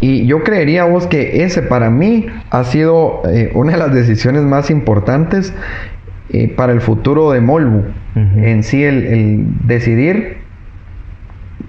y 0.00 0.26
yo 0.26 0.42
creería 0.42 0.84
vos 0.84 1.06
que 1.06 1.42
ese 1.44 1.62
para 1.62 1.88
mí 1.90 2.26
ha 2.50 2.64
sido 2.64 3.22
eh, 3.28 3.50
una 3.54 3.72
de 3.72 3.78
las 3.78 3.94
decisiones 3.94 4.42
más 4.42 4.70
importantes 4.70 5.54
eh, 6.30 6.48
para 6.48 6.72
el 6.72 6.80
futuro 6.80 7.30
de 7.32 7.40
Molbu. 7.40 7.84
En 8.16 8.62
sí, 8.64 8.84
el, 8.84 9.06
el 9.06 9.44
decidir 9.66 10.38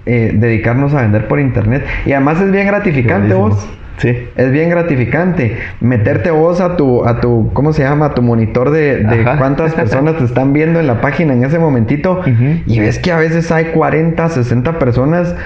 eh, 0.06 0.32
dedicarnos 0.34 0.92
a 0.92 1.02
vender 1.02 1.28
por 1.28 1.38
internet. 1.38 1.84
Y 2.04 2.12
además 2.12 2.40
es 2.40 2.50
bien 2.50 2.66
gratificante 2.66 3.34
Buenísimo. 3.34 3.48
vos. 3.48 3.78
Sí. 3.98 4.28
Es 4.36 4.50
bien 4.50 4.68
gratificante 4.70 5.56
meterte 5.80 6.30
vos 6.32 6.60
a 6.60 6.76
tu, 6.76 7.04
a 7.04 7.20
tu, 7.20 7.50
¿cómo 7.52 7.72
se 7.72 7.82
llama? 7.82 8.06
A 8.06 8.14
tu 8.14 8.22
monitor 8.22 8.70
de, 8.70 8.96
de 9.04 9.22
cuántas 9.22 9.74
personas 9.74 10.16
te 10.16 10.24
están 10.24 10.52
viendo 10.52 10.80
en 10.80 10.88
la 10.88 11.00
página 11.00 11.34
en 11.34 11.44
ese 11.44 11.58
momentito 11.60 12.20
y 12.66 12.80
ves 12.80 12.98
que 12.98 13.12
a 13.12 13.18
veces 13.18 13.52
hay 13.52 13.66
40, 13.66 14.28
60 14.28 14.78
personas 14.80 15.36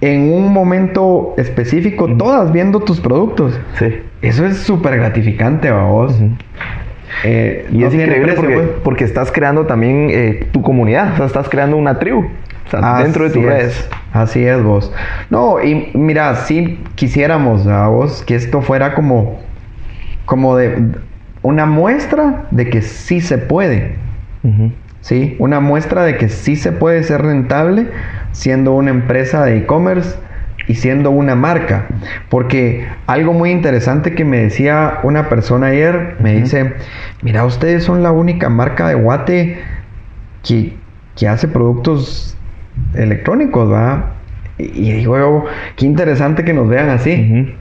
en 0.00 0.32
un 0.32 0.52
momento 0.52 1.34
específico, 1.36 2.08
todas 2.16 2.52
viendo 2.52 2.80
tus 2.80 3.00
productos. 3.00 3.58
Sí. 3.78 4.02
Eso 4.22 4.46
es 4.46 4.58
súper 4.58 4.96
gratificante, 4.96 5.70
¿va 5.70 5.84
vos. 5.84 6.14
Ujú. 6.14 6.30
Eh, 7.24 7.66
Y 7.70 7.78
no 7.78 7.86
es 7.88 7.94
increíble 7.94 8.22
precio, 8.34 8.40
porque, 8.40 8.54
pues. 8.54 8.68
porque 8.84 9.04
estás 9.04 9.32
creando 9.32 9.66
también 9.66 10.08
eh, 10.10 10.46
tu 10.52 10.62
comunidad, 10.62 11.14
o 11.14 11.16
sea, 11.16 11.26
estás 11.26 11.48
creando 11.48 11.76
una 11.76 11.98
tribu 11.98 12.20
o 12.66 12.70
sea, 12.70 13.02
dentro 13.02 13.24
de 13.24 13.30
tus 13.30 13.38
Así 13.44 13.48
es. 13.48 13.52
redes. 13.62 13.90
Así 14.12 14.44
es 14.44 14.62
vos. 14.62 14.92
No, 15.28 15.62
y 15.62 15.90
mira, 15.94 16.34
si 16.36 16.78
quisiéramos 16.94 17.66
a 17.66 17.88
vos 17.88 18.22
que 18.24 18.36
esto 18.36 18.62
fuera 18.62 18.94
como, 18.94 19.40
como 20.24 20.56
de 20.56 20.92
una 21.42 21.66
muestra 21.66 22.44
de 22.52 22.70
que 22.70 22.80
sí 22.82 23.20
se 23.20 23.38
puede. 23.38 23.96
Ujú. 24.44 24.70
¿Sí? 25.00 25.36
Una 25.38 25.60
muestra 25.60 26.04
de 26.04 26.16
que 26.16 26.28
sí 26.28 26.56
se 26.56 26.72
puede 26.72 27.02
ser 27.02 27.22
rentable 27.22 27.88
siendo 28.32 28.72
una 28.72 28.90
empresa 28.90 29.44
de 29.44 29.58
e-commerce 29.58 30.16
y 30.66 30.74
siendo 30.74 31.10
una 31.10 31.34
marca. 31.34 31.86
Porque 32.28 32.86
algo 33.06 33.32
muy 33.32 33.50
interesante 33.50 34.14
que 34.14 34.24
me 34.24 34.38
decía 34.38 35.00
una 35.02 35.28
persona 35.28 35.68
ayer, 35.68 36.16
me 36.20 36.34
dice, 36.34 36.74
mira, 37.22 37.44
ustedes 37.44 37.84
son 37.84 38.02
la 38.02 38.12
única 38.12 38.48
marca 38.48 38.88
de 38.88 38.94
Guate 38.94 39.58
que, 40.44 40.76
que 41.16 41.28
hace 41.28 41.48
productos 41.48 42.36
electrónicos, 42.94 43.72
¿va? 43.72 44.12
Y, 44.58 44.64
y 44.64 44.92
digo 44.92 45.18
yo, 45.18 45.44
qué 45.76 45.86
interesante 45.86 46.44
que 46.44 46.52
nos 46.52 46.68
vean 46.68 46.88
así. 46.90 47.56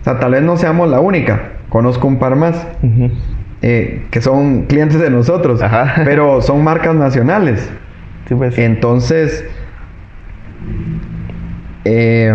O 0.00 0.04
sea, 0.04 0.18
tal 0.18 0.32
vez 0.32 0.42
no 0.42 0.56
seamos 0.58 0.90
la 0.90 1.00
única. 1.00 1.52
Conozco 1.70 2.06
un 2.06 2.18
par 2.18 2.36
más. 2.36 2.66
Eh, 3.66 4.04
que 4.10 4.20
son 4.20 4.64
clientes 4.66 5.00
de 5.00 5.08
nosotros, 5.08 5.62
Ajá. 5.62 6.02
pero 6.04 6.42
son 6.42 6.62
marcas 6.62 6.94
nacionales. 6.94 7.66
Sí, 8.28 8.34
pues. 8.34 8.58
Entonces, 8.58 9.42
eh, 11.84 12.34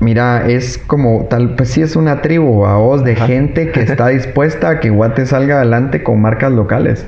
mira, 0.00 0.46
es 0.48 0.78
como 0.78 1.26
tal, 1.28 1.54
pues 1.56 1.70
sí 1.70 1.82
es 1.82 1.96
una 1.96 2.22
tribu 2.22 2.64
a 2.64 2.76
vos 2.76 3.02
de 3.04 3.12
Ajá. 3.12 3.26
gente 3.26 3.70
que 3.72 3.80
está 3.80 4.06
dispuesta 4.08 4.68
a 4.70 4.80
que 4.80 4.90
Guate 4.90 5.26
salga 5.26 5.56
adelante 5.56 6.02
con 6.04 6.20
marcas 6.20 6.52
locales. 6.52 7.06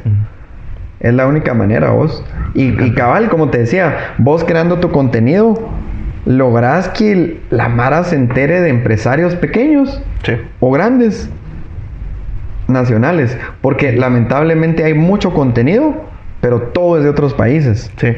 Es 1.00 1.14
la 1.14 1.26
única 1.26 1.54
manera, 1.54 1.90
vos. 1.90 2.24
Y, 2.54 2.80
y 2.82 2.92
cabal, 2.94 3.28
como 3.28 3.50
te 3.50 3.58
decía, 3.58 4.14
vos 4.18 4.44
creando 4.44 4.78
tu 4.78 4.90
contenido, 4.90 5.68
lográs 6.26 6.88
que 6.88 7.40
la 7.50 7.68
Mara 7.68 8.04
se 8.04 8.14
entere 8.16 8.60
de 8.60 8.68
empresarios 8.70 9.34
pequeños 9.36 10.00
Sí. 10.24 10.34
o 10.60 10.70
grandes 10.70 11.28
nacionales, 12.72 13.36
porque 13.60 13.92
lamentablemente 13.92 14.84
hay 14.84 14.94
mucho 14.94 15.32
contenido, 15.32 15.94
pero 16.40 16.60
todo 16.62 16.98
es 16.98 17.04
de 17.04 17.10
otros 17.10 17.34
países. 17.34 17.90
Sí. 17.96 18.08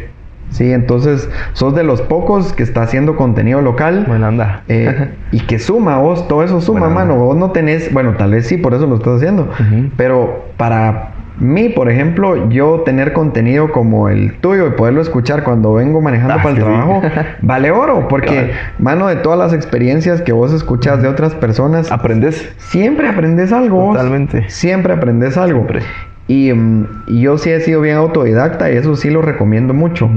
Sí, 0.51 0.73
entonces 0.73 1.29
sos 1.53 1.75
de 1.75 1.83
los 1.83 2.01
pocos 2.01 2.53
que 2.53 2.63
está 2.63 2.83
haciendo 2.83 3.17
contenido 3.17 3.61
local. 3.61 4.05
Buena 4.07 4.29
onda. 4.29 4.63
eh, 4.69 5.11
y 5.33 5.41
que 5.41 5.59
suma 5.59 5.99
vos, 5.99 6.29
todo 6.29 6.45
eso 6.45 6.61
suma, 6.61 6.89
mano. 6.89 7.17
Vos 7.17 7.37
no 7.37 7.51
tenés, 7.51 7.93
bueno, 7.93 8.15
tal 8.17 8.31
vez 8.33 8.47
sí, 8.47 8.57
por 8.57 8.73
eso 8.75 8.87
lo 8.87 8.97
estás 8.97 9.17
haciendo. 9.17 9.51
Pero 9.97 10.45
para 10.57 11.14
mí, 11.39 11.69
por 11.69 11.91
ejemplo, 11.91 12.49
yo 12.49 12.83
tener 12.85 13.13
contenido 13.13 13.73
como 13.73 14.09
el 14.09 14.35
tuyo 14.35 14.67
y 14.69 14.71
poderlo 14.71 15.01
escuchar 15.03 15.43
cuando 15.45 15.75
vengo 15.75 16.01
manejando 16.01 16.35
Ah, 16.35 16.39
para 16.39 16.51
el 16.51 16.57
sí, 16.57 16.63
trabajo, 16.63 17.03
vale 17.43 17.71
oro, 17.71 18.07
porque, 18.09 18.29
Claro. 18.35 18.53
mano, 18.79 19.07
de 19.09 19.17
todas 19.17 19.39
las 19.39 19.53
experiencias 19.53 20.23
que 20.23 20.33
vos 20.33 20.53
escuchas 20.53 21.03
de 21.03 21.09
otras 21.09 21.35
personas, 21.35 21.91
Aprendes. 21.91 22.53
siempre 22.59 23.09
aprendes 23.09 23.53
algo. 23.53 23.77
vos. 23.81 23.97
Totalmente. 23.97 24.49
Siempre 24.49 24.93
aprendes 24.93 25.37
algo. 25.37 25.59
Siempre. 25.61 25.81
Y, 26.27 26.53
mm, 26.53 26.87
y 27.09 27.21
yo 27.21 27.37
sí 27.37 27.51
he 27.51 27.61
sido 27.61 27.81
bien 27.83 27.97
autodidacta 27.97 28.71
y 28.73 28.77
eso 28.77 28.97
sí 28.97 29.11
lo 29.11 29.21
recomiendo 29.21 29.75
mucho. 29.75 30.09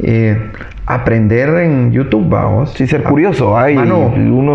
Eh, 0.00 0.36
aprender 0.86 1.48
en 1.62 1.92
YouTube, 1.92 2.28
vamos. 2.28 2.72
Sí, 2.72 2.86
ser 2.86 3.02
curioso, 3.04 3.56
hay 3.56 3.76
Mano, 3.76 4.12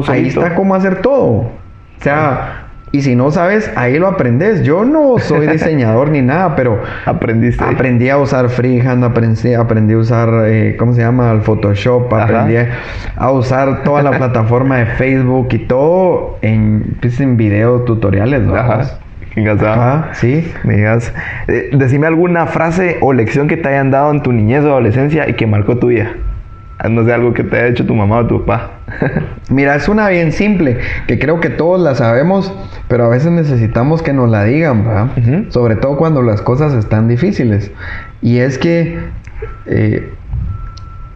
ahí 0.08 0.28
está 0.28 0.56
cómo 0.56 0.76
hacer 0.76 0.98
todo. 1.02 1.24
O 1.24 2.02
sea, 2.02 2.59
y 2.92 3.02
si 3.02 3.16
no 3.16 3.32
sabes, 3.32 3.72
ahí 3.76 4.00
lo 4.00 4.08
aprendes. 4.08 4.64
Yo 4.64 4.84
no 4.86 5.18
soy 5.20 5.48
diseñador 5.48 6.10
ni 6.10 6.22
nada, 6.22 6.56
pero 6.56 6.82
Aprendiste. 7.06 7.64
aprendí 7.64 8.10
a 8.10 8.18
usar 8.18 8.50
freehand, 8.50 9.04
aprendí, 9.04 9.54
aprendí 9.54 9.94
a 9.94 9.98
usar, 9.98 10.30
eh, 10.46 10.76
¿cómo 10.78 10.94
se 10.94 11.02
llama? 11.02 11.32
El 11.32 11.42
Photoshop, 11.42 12.14
aprendí 12.14 12.56
a 13.16 13.32
usar 13.32 13.84
toda 13.84 14.02
la 14.02 14.12
plataforma 14.18 14.78
de 14.78 14.86
Facebook 14.88 15.50
y 15.52 15.60
todo 15.60 16.38
en, 16.42 16.98
pues, 17.02 17.20
en 17.20 17.38
video 17.38 17.82
tutoriales. 17.82 18.42
Ajá, 19.80 20.10
sí. 20.14 20.52
Me 20.64 20.78
digas, 20.78 21.14
eh, 21.48 21.70
decime 21.74 22.08
alguna 22.08 22.48
frase 22.48 22.98
o 23.02 23.14
lección 23.14 23.48
que 23.48 23.58
te 23.58 23.70
hayan 23.70 23.92
dado 23.92 24.12
en 24.12 24.22
tu 24.22 24.32
niñez 24.32 24.64
o 24.64 24.70
adolescencia 24.70 25.30
y 25.30 25.34
que 25.34 25.48
marcó 25.48 25.78
tu 25.78 25.88
vida. 25.88 26.12
No 26.88 27.04
sé, 27.04 27.12
algo 27.14 27.34
que 27.34 27.44
te 27.44 27.58
haya 27.58 27.68
hecho 27.68 27.86
tu 27.86 27.94
mamá 27.94 28.20
o 28.20 28.28
tu 28.28 28.46
papá. 28.46 28.72
Mira, 29.50 29.76
es 29.76 29.90
una 29.90 30.08
bien 30.10 30.32
simple, 30.32 30.78
que 31.08 31.20
creo 31.20 31.40
que 31.42 31.50
todos 31.50 31.80
la 31.82 31.94
sabemos, 31.96 32.54
pero 32.88 33.06
a 33.06 33.10
veces 33.10 33.32
necesitamos 33.32 34.02
que 34.02 34.14
nos 34.14 34.30
la 34.30 34.46
digan, 34.46 34.86
¿verdad? 34.86 35.08
Sobre 35.50 35.76
todo 35.76 35.98
cuando 35.98 36.22
las 36.22 36.42
cosas 36.42 36.74
están 36.74 37.08
difíciles. 37.10 37.72
Y 38.22 38.38
es 38.38 38.58
que 38.58 38.98
eh, 39.66 40.10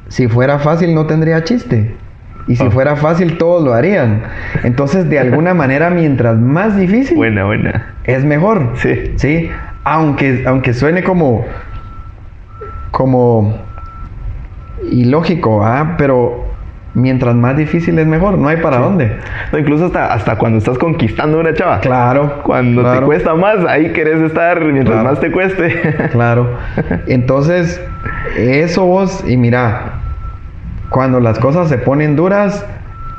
si 0.10 0.28
fuera 0.28 0.60
fácil 0.60 0.94
no 0.94 1.06
tendría 1.06 1.44
chiste. 1.46 1.96
Y 2.46 2.58
si 2.58 2.66
Ah. 2.66 2.72
fuera 2.72 2.96
fácil 2.98 3.38
todos 3.38 3.64
lo 3.64 3.74
harían. 3.74 4.24
Entonces, 4.64 5.10
de 5.10 5.18
alguna 5.18 5.54
manera, 5.54 5.90
mientras 5.90 6.38
más 6.38 6.76
difícil, 6.78 7.16
buena, 7.16 7.46
buena. 7.46 7.94
es 8.04 8.26
mejor. 8.26 8.72
Sí. 8.76 9.14
Sí. 9.16 9.50
Aunque, 9.86 10.44
aunque 10.46 10.74
suene 10.74 11.04
como. 11.04 11.46
como. 12.92 13.58
Ilógico, 14.92 15.64
¿ah? 15.66 15.96
Pero 15.98 16.46
mientras 16.96 17.34
más 17.36 17.58
difícil 17.58 17.98
es 17.98 18.06
mejor, 18.06 18.38
no 18.38 18.48
hay 18.48 18.58
para 18.58 18.78
dónde. 18.78 19.18
No, 19.52 19.58
incluso 19.58 19.86
hasta, 19.86 20.14
hasta 20.14 20.38
cuando 20.38 20.60
estás 20.60 20.78
conquistando 20.78 21.40
una 21.40 21.54
chava. 21.54 21.80
Claro. 21.80 22.42
Cuando 22.44 22.84
te 22.94 23.02
cuesta 23.02 23.34
más, 23.36 23.66
ahí 23.68 23.92
querés 23.94 24.22
estar 24.22 24.64
mientras 24.64 24.96
Claro. 24.96 25.10
más 25.10 25.20
te 25.20 25.32
cueste. 25.32 25.82
Claro. 26.12 26.50
Entonces, 27.08 27.82
eso 28.38 28.86
vos, 28.86 29.24
y 29.28 29.38
mira, 29.38 30.00
cuando 30.90 31.20
las 31.20 31.40
cosas 31.40 31.70
se 31.70 31.78
ponen 31.80 32.16
duras, 32.16 32.66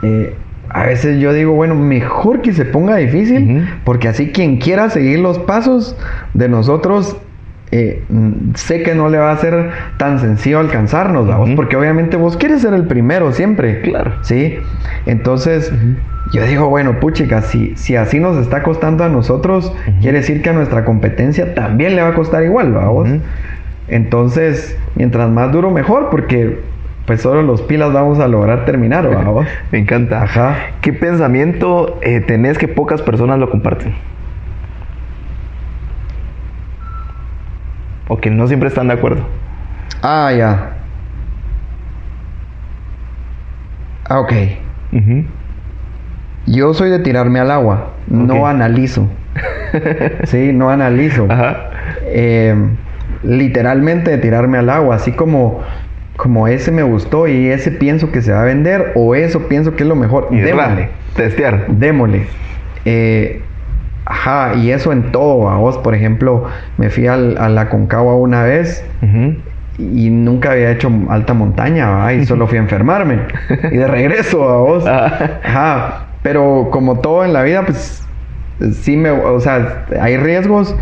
eh, 0.02 0.36
a 0.70 0.84
veces 0.84 1.20
yo 1.20 1.32
digo, 1.32 1.52
bueno, 1.52 1.74
mejor 1.74 2.40
que 2.42 2.52
se 2.52 2.64
ponga 2.64 2.96
difícil, 2.96 3.68
porque 3.84 4.08
así 4.08 4.30
quien 4.32 4.58
quiera 4.58 4.90
seguir 4.90 5.18
los 5.20 5.38
pasos 5.40 5.96
de 6.34 6.48
nosotros, 6.48 7.16
eh, 7.70 8.02
mm, 8.08 8.54
sé 8.54 8.82
que 8.82 8.94
no 8.94 9.08
le 9.08 9.18
va 9.18 9.32
a 9.32 9.36
ser 9.36 9.70
tan 9.96 10.18
sencillo 10.18 10.60
alcanzarnos, 10.60 11.28
porque 11.56 11.76
obviamente 11.76 12.16
vos 12.16 12.36
quieres 12.36 12.62
ser 12.62 12.74
el 12.74 12.86
primero 12.86 13.32
siempre. 13.32 13.80
Claro. 13.80 14.12
Sí. 14.22 14.58
Entonces, 15.06 15.72
yo 16.32 16.44
digo, 16.44 16.68
bueno, 16.68 17.00
puchica, 17.00 17.42
si, 17.42 17.76
si 17.76 17.96
así 17.96 18.20
nos 18.20 18.36
está 18.36 18.62
costando 18.62 19.04
a 19.04 19.08
nosotros, 19.08 19.72
quiere 20.00 20.18
decir 20.18 20.42
que 20.42 20.50
a 20.50 20.52
nuestra 20.52 20.84
competencia 20.84 21.54
también 21.54 21.96
le 21.96 22.02
va 22.02 22.08
a 22.08 22.14
costar 22.14 22.42
igual, 22.44 22.76
¿va 22.76 22.86
vos? 22.88 23.08
Ujú. 23.08 23.20
Entonces, 23.88 24.78
mientras 24.94 25.30
más 25.30 25.52
duro, 25.52 25.70
mejor, 25.70 26.08
porque 26.10 26.58
pues 27.06 27.20
solo 27.20 27.42
los 27.42 27.60
pilas 27.62 27.92
vamos 27.92 28.18
a 28.18 28.28
lograr 28.28 28.64
terminar, 28.64 29.12
¿va 29.14 29.22
vos? 29.30 29.46
Me 29.70 29.78
encanta. 29.78 30.22
Ajá. 30.22 30.56
¿Qué 30.80 30.92
pensamiento 30.92 31.98
eh, 32.02 32.20
tenés 32.20 32.58
que 32.58 32.68
pocas 32.68 33.02
personas 33.02 33.38
lo 33.38 33.50
comparten? 33.50 33.94
O 38.08 38.18
que 38.18 38.30
no 38.30 38.46
siempre 38.46 38.68
están 38.68 38.88
de 38.88 38.94
acuerdo. 38.94 39.26
Ah, 40.02 40.30
ya. 40.36 40.72
Ah, 44.08 44.20
ok. 44.20 44.32
Ujú. 44.92 45.24
Yo 46.46 46.74
soy 46.74 46.90
de 46.90 46.98
tirarme 46.98 47.40
al 47.40 47.50
agua, 47.50 47.92
no 48.06 48.46
analizo. 48.46 49.08
sí, 50.24 50.52
no 50.52 50.68
analizo. 50.68 51.26
Ajá. 51.30 51.70
Eh, 52.02 52.54
literalmente 53.22 54.10
de 54.10 54.18
tirarme 54.18 54.58
al 54.58 54.68
agua, 54.68 54.96
así 54.96 55.12
como, 55.12 55.62
como 56.16 56.46
ese 56.48 56.70
me 56.70 56.82
gustó 56.82 57.26
y 57.28 57.48
ese 57.48 57.70
pienso 57.70 58.12
que 58.12 58.20
se 58.20 58.32
va 58.32 58.42
a 58.42 58.44
vender 58.44 58.92
o 58.94 59.14
eso 59.14 59.48
pienso 59.48 59.74
que 59.74 59.84
es 59.84 59.88
lo 59.88 59.96
mejor. 59.96 60.28
Y 60.30 60.40
Démosle. 60.40 60.90
Testear. 61.16 61.66
Démosle. 61.68 62.26
Eh, 62.84 63.42
ajá, 64.06 64.54
y 64.56 64.70
eso 64.70 64.92
en 64.92 65.10
todo. 65.12 65.48
A 65.48 65.56
vos, 65.58 65.78
por 65.78 65.94
ejemplo, 65.94 66.44
me 66.78 66.90
fui 66.90 67.06
al- 67.06 67.36
a 67.38 67.48
la 67.48 67.68
Concagua 67.68 68.16
una 68.16 68.42
vez 68.42 68.84
y 69.78 70.10
nunca 70.10 70.52
había 70.52 70.70
hecho 70.70 70.90
alta 71.08 71.34
montaña, 71.34 71.90
¿va? 71.90 72.12
y 72.12 72.24
solo 72.26 72.46
fui 72.46 72.58
a 72.58 72.60
enfermarme. 72.60 73.20
y 73.72 73.76
de 73.76 73.86
regreso 73.86 74.48
a 74.48 74.56
vos. 74.58 74.86
Ajá. 74.86 75.30
Ajá, 75.44 76.04
pero 76.22 76.68
como 76.70 77.00
todo 77.00 77.24
en 77.24 77.32
la 77.32 77.42
vida, 77.42 77.62
pues 77.66 78.06
sí 78.82 78.96
me, 78.96 79.10
o 79.10 79.40
sea, 79.40 79.84
hay 80.00 80.16
riesgos, 80.16 80.74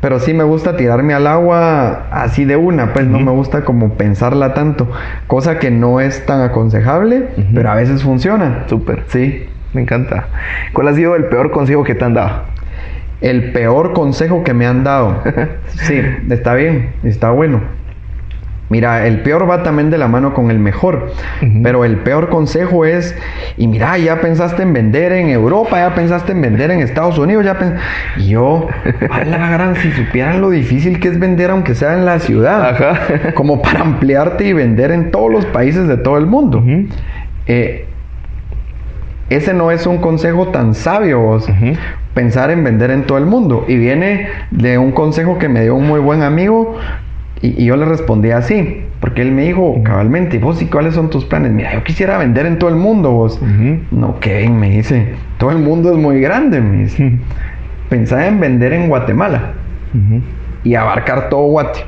pero 0.00 0.18
sí 0.18 0.32
me 0.34 0.42
gusta 0.42 0.76
tirarme 0.76 1.14
al 1.14 1.26
agua 1.28 2.06
así 2.10 2.44
de 2.44 2.56
una, 2.56 2.92
pues 2.92 3.06
no 3.06 3.20
me 3.20 3.30
gusta 3.30 3.60
como 3.64 3.90
pensarla 3.94 4.52
tanto, 4.52 4.90
cosa 5.28 5.58
que 5.60 5.70
no 5.70 6.00
es 6.00 6.26
tan 6.26 6.40
aconsejable, 6.40 7.28
pero 7.54 7.70
a 7.70 7.74
veces 7.76 8.02
funciona. 8.02 8.64
Súper. 8.68 9.04
Sí. 9.08 9.46
Me 9.72 9.82
encanta. 9.82 10.28
¿Cuál 10.72 10.88
ha 10.88 10.94
sido 10.94 11.16
el 11.16 11.24
peor 11.26 11.50
consejo 11.50 11.84
que 11.84 11.94
te 11.94 12.04
han 12.04 12.14
dado? 12.14 12.42
El 13.20 13.52
peor 13.52 13.92
consejo 13.92 14.42
que 14.44 14.54
me 14.54 14.66
han 14.66 14.84
dado. 14.84 15.22
Sí, 15.68 16.00
está 16.28 16.54
bien, 16.54 16.90
está 17.02 17.30
bueno. 17.30 17.60
Mira, 18.72 19.06
el 19.06 19.20
peor 19.20 19.48
va 19.50 19.62
también 19.62 19.90
de 19.90 19.98
la 19.98 20.08
mano 20.08 20.32
con 20.32 20.50
el 20.50 20.58
mejor. 20.58 21.12
Pero 21.62 21.84
el 21.84 21.98
peor 21.98 22.30
consejo 22.30 22.86
es, 22.86 23.14
y 23.58 23.68
mira, 23.68 23.98
ya 23.98 24.22
pensaste 24.22 24.62
en 24.62 24.72
vender 24.72 25.12
en 25.12 25.28
Europa, 25.28 25.76
ya 25.76 25.94
pensaste 25.94 26.32
en 26.32 26.40
vender 26.40 26.70
en 26.70 26.80
Estados 26.80 27.18
Unidos, 27.18 27.44
ya 27.44 27.58
pen-". 27.58 27.76
Y 28.16 28.28
yo, 28.28 28.66
a 29.10 29.24
la 29.24 29.50
gran, 29.50 29.76
si 29.76 29.92
supieran 29.92 30.40
lo 30.40 30.48
difícil 30.48 31.00
que 31.00 31.08
es 31.08 31.18
vender 31.18 31.50
aunque 31.50 31.74
sea 31.74 31.92
en 31.92 32.06
la 32.06 32.18
ciudad. 32.18 32.70
Ajá. 32.70 33.34
Como 33.34 33.60
para 33.60 33.82
ampliarte 33.82 34.44
y 34.44 34.54
vender 34.54 34.90
en 34.90 35.10
todos 35.10 35.30
los 35.30 35.44
países 35.44 35.86
de 35.86 35.98
todo 35.98 36.16
el 36.16 36.24
mundo. 36.24 36.64
Eh, 37.46 37.86
ese 39.34 39.54
no 39.54 39.70
es 39.70 39.86
un 39.86 39.98
consejo 39.98 40.48
tan 40.48 40.74
sabio, 40.74 41.20
vos. 41.20 41.48
Pensar 42.14 42.50
en 42.50 42.64
vender 42.64 42.90
en 42.90 43.04
todo 43.04 43.18
el 43.18 43.26
mundo. 43.26 43.64
Y 43.68 43.76
viene 43.76 44.28
de 44.50 44.78
un 44.78 44.92
consejo 44.92 45.38
que 45.38 45.48
me 45.48 45.62
dio 45.62 45.74
un 45.74 45.86
muy 45.86 46.00
buen 46.00 46.22
amigo. 46.22 46.76
Y, 47.40 47.62
y 47.62 47.66
yo 47.66 47.76
le 47.76 47.84
respondí 47.84 48.30
así. 48.30 48.84
Porque 49.00 49.22
él 49.22 49.32
me 49.32 49.42
dijo 49.42 49.82
cabalmente, 49.82 50.38
vos 50.38 50.62
y 50.62 50.66
cuáles 50.66 50.94
son 50.94 51.10
tus 51.10 51.24
planes. 51.24 51.50
Mira, 51.52 51.74
yo 51.74 51.82
quisiera 51.82 52.18
vender 52.18 52.46
en 52.46 52.58
todo 52.58 52.70
el 52.70 52.76
mundo, 52.76 53.10
vos. 53.10 53.40
Ujú. 53.42 53.80
No, 53.90 54.20
Kevin, 54.20 54.60
me 54.60 54.70
dice. 54.70 55.14
Todo 55.38 55.50
el 55.50 55.58
mundo 55.58 55.90
es 55.90 55.98
muy 55.98 56.20
grande, 56.20 56.60
me 56.60 56.84
dice. 56.84 57.18
Pensá 57.88 58.26
en 58.28 58.38
vender 58.38 58.72
en 58.72 58.88
Guatemala. 58.88 59.54
Y 60.64 60.74
abarcar 60.76 61.28
todo 61.28 61.42
Guate. 61.48 61.80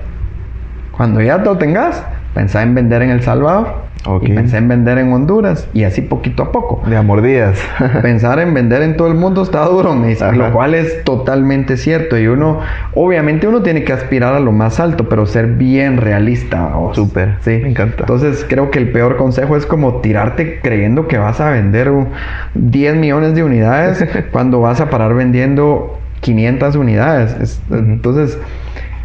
Cuando 0.90 1.20
ya 1.20 1.38
lo 1.38 1.56
tengas, 1.56 2.04
pensá 2.34 2.62
en 2.62 2.74
vender 2.74 3.02
en 3.02 3.10
El 3.10 3.22
Salvador. 3.22 3.84
Y 4.20 4.32
pensá 4.32 4.58
en 4.58 4.68
vender 4.68 4.98
en 4.98 5.12
Honduras. 5.12 5.66
Y 5.72 5.84
así 5.84 6.02
poquito 6.02 6.42
a 6.42 6.52
poco. 6.52 6.82
De 6.86 6.94
a 6.96 7.02
mordidas. 7.02 7.58
Pensar 8.02 8.38
en 8.38 8.52
vender 8.52 8.82
en 8.82 8.96
todo 8.98 9.08
el 9.08 9.14
mundo 9.14 9.42
está 9.42 9.64
duro, 9.64 9.94
me 9.94 10.08
dice, 10.08 10.30
lo 10.32 10.52
cual 10.52 10.74
es 10.74 11.02
totalmente 11.04 11.78
cierto. 11.78 12.18
Y 12.18 12.26
uno, 12.26 12.60
obviamente 12.94 13.48
uno 13.48 13.62
tiene 13.62 13.82
que 13.82 13.94
aspirar 13.94 14.34
a 14.34 14.40
lo 14.40 14.52
más 14.52 14.78
alto, 14.78 15.08
pero 15.08 15.24
ser 15.24 15.46
bien 15.46 15.96
realista. 15.96 16.70
Súper, 16.92 17.36
Sí, 17.40 17.60
me 17.62 17.70
encanta. 17.70 18.00
Entonces 18.00 18.44
creo 18.46 18.70
que 18.70 18.78
el 18.78 18.90
peor 18.92 19.16
consejo 19.16 19.56
es 19.56 19.64
como 19.64 20.02
tirarte 20.02 20.60
creyendo 20.60 21.08
que 21.08 21.16
vas 21.16 21.40
a 21.40 21.48
vender 21.50 21.90
uh, 21.90 22.06
10 22.54 22.96
millones 22.96 23.34
de 23.34 23.42
unidades 23.42 24.06
cuando 24.32 24.60
vas 24.60 24.82
a 24.82 24.90
parar 24.90 25.14
vendiendo 25.14 25.98
500 26.20 26.76
unidades. 26.76 27.36
Es-. 27.40 27.62
Entonces 27.70 28.38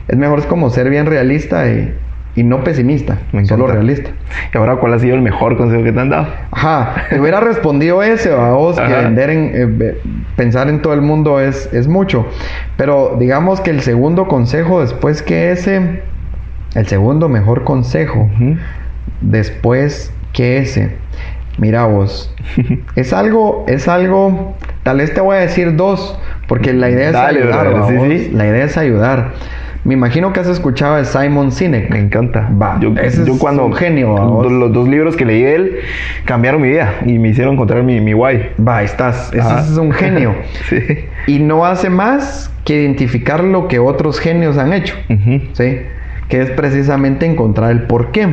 es 0.09 0.17
mejor 0.17 0.39
es 0.39 0.45
como 0.45 0.69
ser 0.71 0.89
bien 0.89 1.05
realista 1.05 1.69
y, 1.69 1.93
y 2.39 2.43
no 2.43 2.63
pesimista, 2.63 3.17
Me 3.33 3.45
solo 3.45 3.67
realista. 3.67 4.11
¿Y 4.53 4.57
ahora 4.57 4.77
cuál 4.77 4.93
ha 4.93 4.99
sido 4.99 5.13
el 5.13 5.21
mejor 5.21 5.57
consejo 5.57 5.83
que 5.83 5.91
te 5.91 5.99
han 5.99 6.09
dado? 6.09 6.27
Ajá, 6.51 7.03
te 7.09 7.19
hubiera 7.19 7.41
respondido 7.41 8.01
ese, 8.01 8.31
a 8.31 8.51
vos, 8.51 8.79
que 8.79 8.93
vender 8.93 9.29
en, 9.29 9.51
eh, 9.53 9.97
pensar 10.37 10.69
en 10.69 10.81
todo 10.81 10.93
el 10.93 11.01
mundo 11.01 11.41
es, 11.41 11.69
es 11.73 11.89
mucho. 11.89 12.25
Pero 12.77 13.17
digamos 13.19 13.59
que 13.59 13.71
el 13.71 13.81
segundo 13.81 14.29
consejo 14.29 14.79
después 14.79 15.21
que 15.21 15.51
ese, 15.51 16.01
el 16.75 16.87
segundo 16.87 17.27
mejor 17.27 17.65
consejo 17.65 18.29
Ujú. 18.33 18.55
después 19.19 20.13
que 20.31 20.59
ese, 20.59 20.95
mira 21.57 21.87
vos, 21.87 22.33
es 22.95 23.11
algo, 23.11 23.65
es 23.67 23.89
algo, 23.89 24.55
tal 24.83 24.99
vez 24.99 25.13
te 25.13 25.19
voy 25.19 25.35
a 25.35 25.39
decir 25.41 25.75
dos, 25.75 26.17
porque 26.47 26.71
la 26.71 26.89
idea 26.89 27.07
es 27.07 27.13
Dale, 27.13 27.41
ayudar, 27.41 27.69
brother, 27.73 27.99
¿va 27.99 28.07
sí, 28.07 28.19
sí. 28.27 28.31
la 28.33 28.47
idea 28.47 28.63
es 28.63 28.77
ayudar. 28.77 29.33
Me 29.85 29.93
imagino 29.93 30.33
que 30.33 30.39
has 30.41 30.47
escuchado 30.47 30.97
de 30.97 31.05
Simon 31.05 31.51
Sinek. 31.51 31.89
Me 31.89 31.99
encanta. 31.99 32.49
Va, 32.61 32.77
yo, 32.79 32.93
ese 33.01 33.25
yo 33.25 33.33
es 33.33 33.39
cuando 33.39 33.65
un 33.65 33.73
genio, 33.73 34.43
los, 34.49 34.73
dos 34.73 34.87
libros 34.89 35.15
que 35.15 35.25
leí 35.25 35.41
de 35.41 35.55
él 35.55 35.79
cambiaron 36.25 36.61
mi 36.61 36.69
vida 36.69 36.95
y 37.05 37.17
me 37.17 37.29
hicieron 37.29 37.53
encontrar 37.53 37.83
mi, 37.83 38.01
mi 38.01 38.13
guay. 38.13 38.51
Va, 38.65 38.77
ahí 38.77 38.85
estás, 38.85 39.29
ese 39.33 39.39
Ajá. 39.41 39.61
es 39.61 39.77
un 39.77 39.91
genio. 39.91 40.35
sí. 40.69 40.79
Y 41.27 41.39
no 41.39 41.65
hace 41.65 41.89
más 41.89 42.51
que 42.65 42.81
identificar 42.81 43.43
lo 43.43 43.67
que 43.67 43.79
otros 43.79 44.19
genios 44.19 44.57
han 44.57 44.73
hecho. 44.73 44.95
¿sí? 45.53 45.79
Que 46.27 46.41
es 46.41 46.51
precisamente 46.51 47.25
encontrar 47.25 47.71
el 47.71 47.83
por 47.83 48.11
qué. 48.11 48.27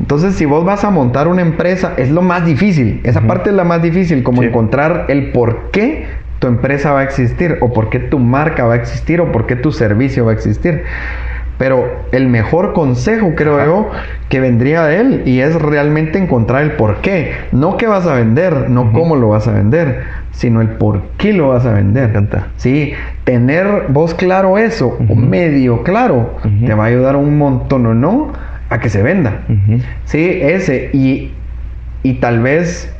Entonces, 0.00 0.34
si 0.34 0.46
vos 0.46 0.64
vas 0.64 0.82
a 0.84 0.90
montar 0.90 1.28
una 1.28 1.42
empresa, 1.42 1.92
es 1.96 2.10
lo 2.10 2.22
más 2.22 2.44
difícil. 2.44 3.00
Esa 3.04 3.20
parte 3.22 3.50
es 3.50 3.56
la 3.56 3.64
más 3.64 3.82
difícil, 3.82 4.22
como 4.24 4.42
Sí. 4.42 4.48
encontrar 4.48 5.06
el 5.08 5.30
por 5.30 5.70
qué 5.70 6.06
tu 6.40 6.48
empresa 6.48 6.92
va 6.92 7.00
a 7.00 7.04
existir, 7.04 7.58
o 7.60 7.72
por 7.72 7.90
qué 7.90 8.00
tu 8.00 8.18
marca 8.18 8.64
va 8.64 8.72
a 8.72 8.76
existir, 8.76 9.20
o 9.20 9.30
por 9.30 9.46
qué 9.46 9.56
tu 9.56 9.70
servicio 9.72 10.24
va 10.24 10.32
a 10.32 10.34
existir. 10.34 10.82
Pero 11.58 11.86
el 12.12 12.28
mejor 12.28 12.72
consejo, 12.72 13.34
creo 13.36 13.56
Ajá. 13.56 13.66
yo, 13.66 13.90
que 14.30 14.40
vendría 14.40 14.84
de 14.84 15.00
él, 15.00 15.22
y 15.26 15.40
es 15.40 15.60
realmente 15.60 16.18
encontrar 16.18 16.62
el 16.62 16.72
por 16.72 17.02
qué. 17.02 17.32
No 17.52 17.76
qué 17.76 17.86
vas 17.86 18.06
a 18.06 18.14
vender, 18.14 18.70
no 18.70 18.92
cómo 18.92 19.16
lo 19.16 19.28
vas 19.28 19.46
a 19.46 19.52
vender, 19.52 20.04
sino 20.32 20.62
el 20.62 20.68
por 20.70 21.02
qué 21.18 21.34
lo 21.34 21.48
vas 21.48 21.66
a 21.66 21.74
vender. 21.74 22.10
Sí, 22.56 22.94
tener 23.24 23.84
vos 23.88 24.14
claro 24.14 24.56
eso, 24.56 24.96
o 25.06 25.14
medio 25.14 25.82
claro, 25.82 26.36
te 26.64 26.72
va 26.72 26.84
a 26.84 26.86
ayudar 26.86 27.16
un 27.16 27.36
montón 27.36 27.84
o 27.84 27.94
no 27.94 28.32
a 28.70 28.80
que 28.80 28.88
se 28.88 29.02
venda. 29.02 29.42
Sí, 30.06 30.38
ese. 30.40 30.88
Y, 30.94 31.32
y 32.02 32.14
tal 32.14 32.40
vez 32.40 32.90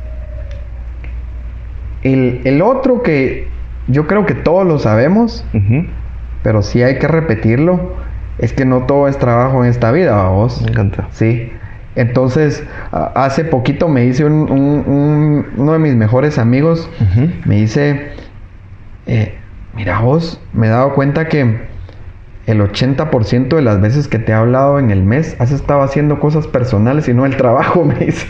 el, 2.03 2.41
el 2.45 2.61
otro 2.61 3.01
que 3.03 3.47
yo 3.87 4.07
creo 4.07 4.25
que 4.25 4.33
todos 4.35 4.65
lo 4.65 4.79
sabemos, 4.79 5.45
pero 6.43 6.61
sí 6.61 6.81
hay 6.83 6.97
que 6.99 7.07
repetirlo, 7.07 7.93
es 8.37 8.53
que 8.53 8.65
no 8.65 8.83
todo 8.83 9.07
es 9.07 9.17
trabajo 9.17 9.63
en 9.63 9.69
esta 9.69 9.91
vida, 9.91 10.15
¿va 10.15 10.29
vos. 10.29 10.61
Me 10.63 10.69
encanta. 10.71 11.07
Sí. 11.11 11.51
Entonces, 11.95 12.63
hace 12.91 13.43
poquito 13.43 13.87
me 13.89 14.01
dice 14.01 14.23
un- 14.25 14.49
un- 14.49 14.83
un- 14.87 15.45
uno 15.57 15.73
de 15.73 15.79
mis 15.79 15.95
mejores 15.95 16.39
amigos, 16.39 16.89
me 17.45 17.55
dice, 17.55 18.11
eh, 19.07 19.35
mira 19.75 19.99
vos, 19.99 20.39
me 20.53 20.67
he 20.67 20.69
dado 20.69 20.93
cuenta 20.93 21.27
que 21.27 21.69
el 22.47 22.59
80% 22.61 23.55
de 23.55 23.61
las 23.61 23.79
veces 23.81 24.07
que 24.07 24.17
te 24.19 24.31
he 24.31 24.35
hablado 24.35 24.79
en 24.79 24.89
el 24.91 25.03
mes 25.03 25.35
has 25.39 25.51
estado 25.51 25.81
haciendo 25.83 26.19
cosas 26.19 26.47
personales 26.47 27.07
y 27.07 27.13
no 27.13 27.25
el 27.25 27.37
trabajo, 27.37 27.83
me 27.85 27.93
dice. 28.05 28.25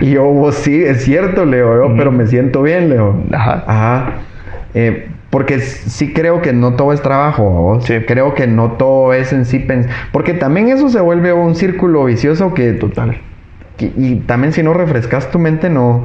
Y 0.00 0.10
yo, 0.10 0.24
vos 0.24 0.54
sí, 0.56 0.82
es 0.82 1.04
cierto, 1.04 1.44
Leo, 1.44 1.88
yo, 1.88 1.94
pero 1.96 2.12
me 2.12 2.26
siento 2.26 2.62
bien, 2.62 2.88
Leo. 2.90 3.16
Ajá. 3.32 3.64
Ajá. 3.66 4.12
Eh, 4.74 5.08
porque 5.30 5.60
sí 5.60 6.12
creo 6.12 6.42
que 6.42 6.52
no 6.52 6.74
todo 6.74 6.92
es 6.92 7.00
trabajo. 7.00 7.78
Sí. 7.82 7.94
Creo 8.06 8.34
que 8.34 8.46
no 8.46 8.72
todo 8.72 9.14
es 9.14 9.32
en 9.32 9.46
sí 9.46 9.58
pens- 9.66 9.88
Porque 10.12 10.34
también 10.34 10.68
eso 10.68 10.88
se 10.90 11.00
vuelve 11.00 11.32
un 11.32 11.54
círculo 11.54 12.04
vicioso 12.04 12.52
que 12.52 12.72
Total. 12.74 13.16
que- 13.78 13.92
y 13.96 14.16
también 14.26 14.52
si 14.52 14.62
no 14.62 14.74
refrescas 14.74 15.30
tu 15.30 15.38
mente 15.38 15.70
no, 15.70 16.04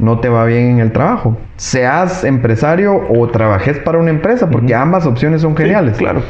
no 0.00 0.18
te 0.18 0.28
va 0.28 0.44
bien 0.46 0.70
en 0.70 0.78
el 0.80 0.92
trabajo. 0.92 1.36
Seas 1.56 2.24
empresario 2.24 3.00
o 3.08 3.28
trabajes 3.28 3.78
para 3.78 3.98
una 3.98 4.10
empresa, 4.10 4.50
porque 4.50 4.74
ambas 4.74 5.06
opciones 5.06 5.42
son 5.42 5.56
Sí, 5.56 5.62
geniales. 5.62 5.96
claro. 5.98 6.22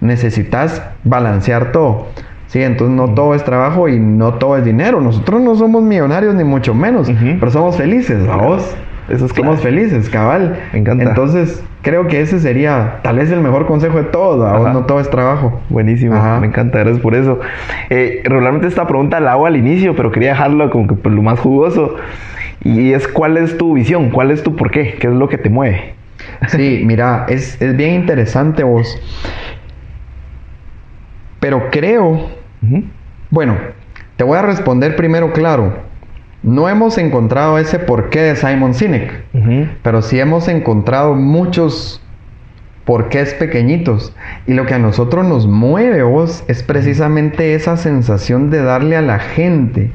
Necesitas 0.00 0.82
balancear 1.04 1.72
todo. 1.72 2.06
Sí, 2.46 2.62
entonces 2.62 2.96
no 2.96 3.08
todo 3.12 3.34
es 3.34 3.44
trabajo 3.44 3.88
y 3.88 3.98
no 3.98 4.34
todo 4.34 4.56
es 4.56 4.64
dinero. 4.64 5.00
Nosotros 5.02 5.40
no 5.42 5.54
somos 5.54 5.82
millonarios 5.82 6.34
ni 6.34 6.44
mucho 6.44 6.74
menos, 6.74 7.10
pero 7.38 7.50
somos 7.52 7.76
felices, 7.76 8.26
vos. 8.26 8.74
Eso 9.10 9.24
es 9.26 9.32
Somos 9.32 9.60
felices, 9.60 10.08
cabal. 10.10 10.58
Me 10.72 10.80
encanta. 10.80 11.04
Entonces, 11.04 11.62
creo 11.82 12.06
que 12.08 12.20
ese 12.20 12.40
sería 12.40 13.00
tal 13.02 13.16
vez 13.16 13.30
el 13.30 13.40
mejor 13.40 13.66
consejo 13.66 13.96
de 13.98 14.04
todos. 14.04 14.72
No 14.72 14.82
todo 14.84 15.00
es 15.00 15.08
trabajo. 15.10 15.60
Buenísimo, 15.70 16.14
Ajá. 16.14 16.40
me 16.40 16.46
encanta, 16.46 16.78
gracias 16.78 17.00
por 17.02 17.14
eso. 17.14 17.38
Eh, 17.90 18.20
regularmente 18.24 18.66
esta 18.66 18.86
pregunta 18.86 19.18
la 19.20 19.32
hago 19.32 19.46
al 19.46 19.56
inicio, 19.56 19.94
pero 19.96 20.10
quería 20.10 20.30
dejarlo 20.30 20.70
como 20.70 20.86
que 20.86 20.94
por 20.94 21.12
lo 21.12 21.22
más 21.22 21.40
jugoso. 21.40 21.96
Y 22.64 22.92
es 22.92 23.06
cuál 23.08 23.36
es 23.36 23.56
tu 23.56 23.74
visión, 23.74 24.10
cuál 24.10 24.30
es 24.30 24.42
tu 24.42 24.56
por 24.56 24.70
qué, 24.70 24.94
qué 24.94 25.06
es 25.06 25.12
lo 25.12 25.28
que 25.28 25.38
te 25.38 25.48
mueve. 25.48 25.94
Sí, 26.48 26.82
mira, 26.84 27.26
es, 27.28 27.60
es 27.60 27.76
bien 27.76 27.94
interesante 27.94 28.62
vos. 28.64 29.00
Pero 31.40 31.70
creo, 31.70 32.30
bueno, 33.30 33.56
te 34.16 34.24
voy 34.24 34.38
a 34.38 34.42
responder 34.42 34.96
primero 34.96 35.32
claro. 35.32 35.86
No 36.42 36.68
hemos 36.68 36.98
encontrado 36.98 37.58
ese 37.58 37.78
porqué 37.78 38.20
de 38.20 38.36
Simon 38.36 38.74
Sinek, 38.74 39.24
pero 39.82 40.02
sí 40.02 40.18
hemos 40.18 40.48
encontrado 40.48 41.14
muchos 41.14 42.02
porqués 42.84 43.34
pequeñitos. 43.34 44.14
Y 44.46 44.54
lo 44.54 44.66
que 44.66 44.74
a 44.74 44.78
nosotros 44.78 45.26
nos 45.26 45.46
mueve, 45.46 46.02
vos, 46.02 46.44
es 46.48 46.62
precisamente 46.62 47.54
esa 47.54 47.76
sensación 47.76 48.50
de 48.50 48.62
darle 48.62 48.96
a 48.96 49.02
la 49.02 49.18
gente 49.18 49.90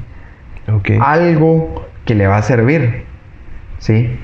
algo 1.02 1.86
que 2.06 2.16
le 2.16 2.28
va 2.28 2.38
a 2.38 2.42
servir. 2.42 3.04
¿Sí? 3.80 4.18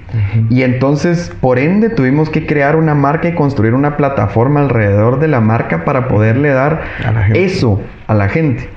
Y 0.49 0.63
entonces, 0.63 1.35
por 1.41 1.59
ende, 1.59 1.89
tuvimos 1.89 2.29
que 2.29 2.45
crear 2.45 2.77
una 2.77 2.95
marca 2.95 3.27
y 3.27 3.35
construir 3.35 3.73
una 3.73 3.97
plataforma 3.97 4.61
alrededor 4.61 5.19
de 5.19 5.27
la 5.27 5.41
marca 5.41 5.83
para 5.83 6.07
poderle 6.07 6.49
dar 6.49 6.81
A 7.05 7.27
eso 7.33 7.81
a 8.07 8.13
la 8.13 8.29
gente. 8.29 8.69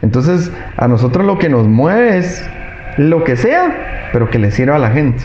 Entonces, 0.00 0.52
a 0.76 0.86
nosotros 0.86 1.26
lo 1.26 1.38
que 1.38 1.48
nos 1.48 1.66
mueve 1.66 2.18
es 2.18 2.48
lo 2.98 3.24
que 3.24 3.36
sea, 3.36 4.08
pero 4.12 4.30
que 4.30 4.38
le 4.38 4.52
sirva 4.52 4.76
a 4.76 4.78
la 4.78 4.90
gente. 4.90 5.24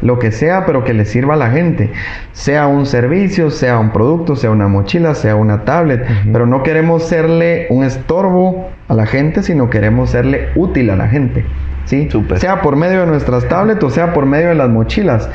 Lo 0.00 0.18
que 0.18 0.32
sea, 0.32 0.64
pero 0.64 0.84
que 0.84 0.94
le 0.94 1.04
sirva 1.04 1.34
a 1.34 1.36
la 1.36 1.50
gente. 1.50 1.90
Sea 2.32 2.66
un 2.66 2.86
servicio, 2.86 3.50
sea 3.50 3.78
un 3.78 3.90
producto, 3.90 4.36
sea 4.36 4.50
una 4.50 4.68
mochila, 4.68 5.14
sea 5.14 5.36
una 5.36 5.64
tablet. 5.64 6.06
Pero 6.32 6.46
no 6.46 6.62
queremos 6.62 7.04
serle 7.04 7.66
un 7.70 7.84
estorbo 7.84 8.70
a 8.88 8.94
la 8.94 9.06
gente, 9.06 9.42
sino 9.42 9.68
queremos 9.70 10.10
serle 10.10 10.48
útil 10.56 10.90
a 10.90 10.96
la 10.96 11.08
gente. 11.08 11.44
¿Sí? 11.84 12.08
Súper. 12.10 12.38
Sea 12.38 12.62
por 12.62 12.76
medio 12.76 13.00
de 13.00 13.06
nuestras 13.06 13.46
tablets 13.48 13.82
o 13.82 13.90
sea 13.90 14.12
por 14.12 14.26
medio 14.26 14.48
de 14.48 14.54
las 14.54 14.68
mochilas. 14.68 15.28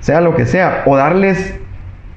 Sea 0.00 0.20
lo 0.20 0.36
que 0.36 0.46
sea. 0.46 0.82
O 0.86 0.96
darles 0.96 1.58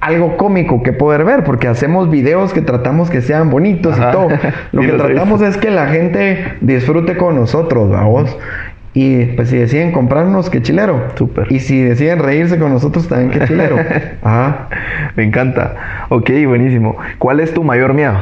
algo 0.00 0.36
cómico 0.36 0.82
que 0.82 0.92
poder 0.92 1.24
ver, 1.24 1.44
porque 1.44 1.66
hacemos 1.66 2.10
videos 2.10 2.52
que 2.52 2.60
tratamos 2.60 3.10
que 3.10 3.20
sean 3.20 3.50
bonitos 3.50 3.98
Ajá. 3.98 4.08
y 4.10 4.12
todo. 4.12 4.28
Lo 4.72 4.82
que 4.82 4.92
tratamos 4.92 5.42
es 5.42 5.56
que 5.56 5.70
la 5.70 5.88
gente 5.88 6.56
disfrute 6.60 7.16
con 7.16 7.36
nosotros, 7.36 7.90
vamos. 7.90 8.36
Y 8.94 9.26
pues 9.36 9.50
si 9.50 9.58
deciden 9.58 9.92
comprarnos, 9.92 10.50
qué 10.50 10.62
chilero. 10.62 11.04
Súper. 11.14 11.52
Y 11.52 11.60
si 11.60 11.82
deciden 11.82 12.18
reírse 12.18 12.58
con 12.58 12.72
nosotros, 12.72 13.06
también 13.06 13.30
qué 13.30 13.46
chilero. 13.46 13.76
Ajá. 14.22 14.68
Me 15.14 15.24
encanta. 15.24 16.06
Ok, 16.08 16.30
buenísimo. 16.46 16.96
¿Cuál 17.18 17.40
es 17.40 17.52
tu 17.52 17.62
mayor 17.62 17.94
miedo? 17.94 18.14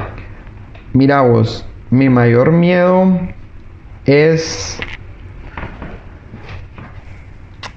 Mira 0.93 1.21
vos, 1.23 1.67
mi 1.91 2.09
mayor 2.09 2.53
miedo 2.53 3.21
es 4.07 4.81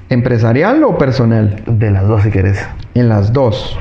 empresarial 0.10 0.84
o 0.84 0.98
personal. 0.98 1.62
De 1.66 1.92
las 1.92 2.08
dos, 2.08 2.24
si 2.24 2.32
querés. 2.32 2.68
En 2.94 3.10
las 3.10 3.34
dos. 3.34 3.78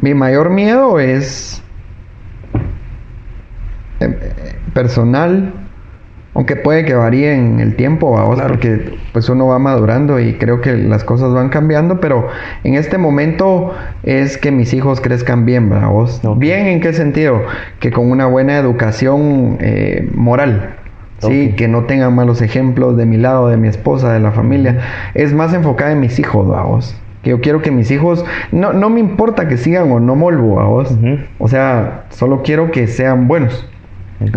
Mi 0.00 0.14
mayor 0.14 0.50
miedo 0.50 1.00
es 1.00 1.62
eh, 4.00 4.04
eh, 4.20 4.56
personal, 4.74 5.54
aunque 6.34 6.54
puede 6.54 6.84
que 6.84 6.92
varíe 6.92 7.34
en 7.34 7.60
el 7.60 7.76
tiempo, 7.76 8.12
vamos, 8.12 8.34
Claro. 8.34 8.50
porque 8.50 8.98
pues 9.14 9.26
uno 9.30 9.46
va 9.46 9.58
madurando 9.58 10.20
y 10.20 10.34
creo 10.34 10.60
que 10.60 10.76
las 10.76 11.02
cosas 11.02 11.32
van 11.32 11.48
cambiando, 11.48 11.98
pero 11.98 12.28
en 12.62 12.74
este 12.74 12.98
momento 12.98 13.74
es 14.02 14.36
que 14.36 14.50
mis 14.50 14.74
hijos 14.74 15.00
crezcan 15.00 15.46
bien. 15.46 15.72
Ok. 15.72 16.38
Bien 16.38 16.66
en 16.66 16.80
qué 16.82 16.92
sentido? 16.92 17.40
Que 17.80 17.90
con 17.90 18.10
una 18.10 18.26
buena 18.26 18.58
educación 18.58 19.56
eh, 19.60 20.10
moral. 20.14 20.76
Sí, 21.18 21.54
que 21.56 21.66
no 21.66 21.84
tengan 21.84 22.14
malos 22.14 22.42
ejemplos 22.42 22.96
de 22.96 23.06
mi 23.06 23.16
lado, 23.16 23.48
de 23.48 23.56
mi 23.56 23.68
esposa, 23.68 24.12
de 24.12 24.20
la 24.20 24.32
familia. 24.32 24.78
Es 25.14 25.32
más 25.32 25.54
enfocada 25.54 25.92
en 25.92 26.00
mis 26.00 26.18
hijos, 26.18 26.46
vamos. 26.46 26.94
Que 27.22 27.30
yo 27.30 27.40
quiero 27.40 27.62
que 27.62 27.70
mis 27.70 27.90
hijos, 27.90 28.24
no, 28.52 28.72
no 28.72 28.90
me 28.90 29.00
importa 29.00 29.48
que 29.48 29.56
sigan 29.56 29.90
o 29.90 29.98
no 29.98 30.14
molvo, 30.14 30.56
vamos. 30.56 30.90
Ujú. 30.92 31.18
O 31.38 31.48
sea, 31.48 32.04
solo 32.10 32.42
quiero 32.42 32.70
que 32.70 32.86
sean 32.86 33.28
buenos, 33.28 33.66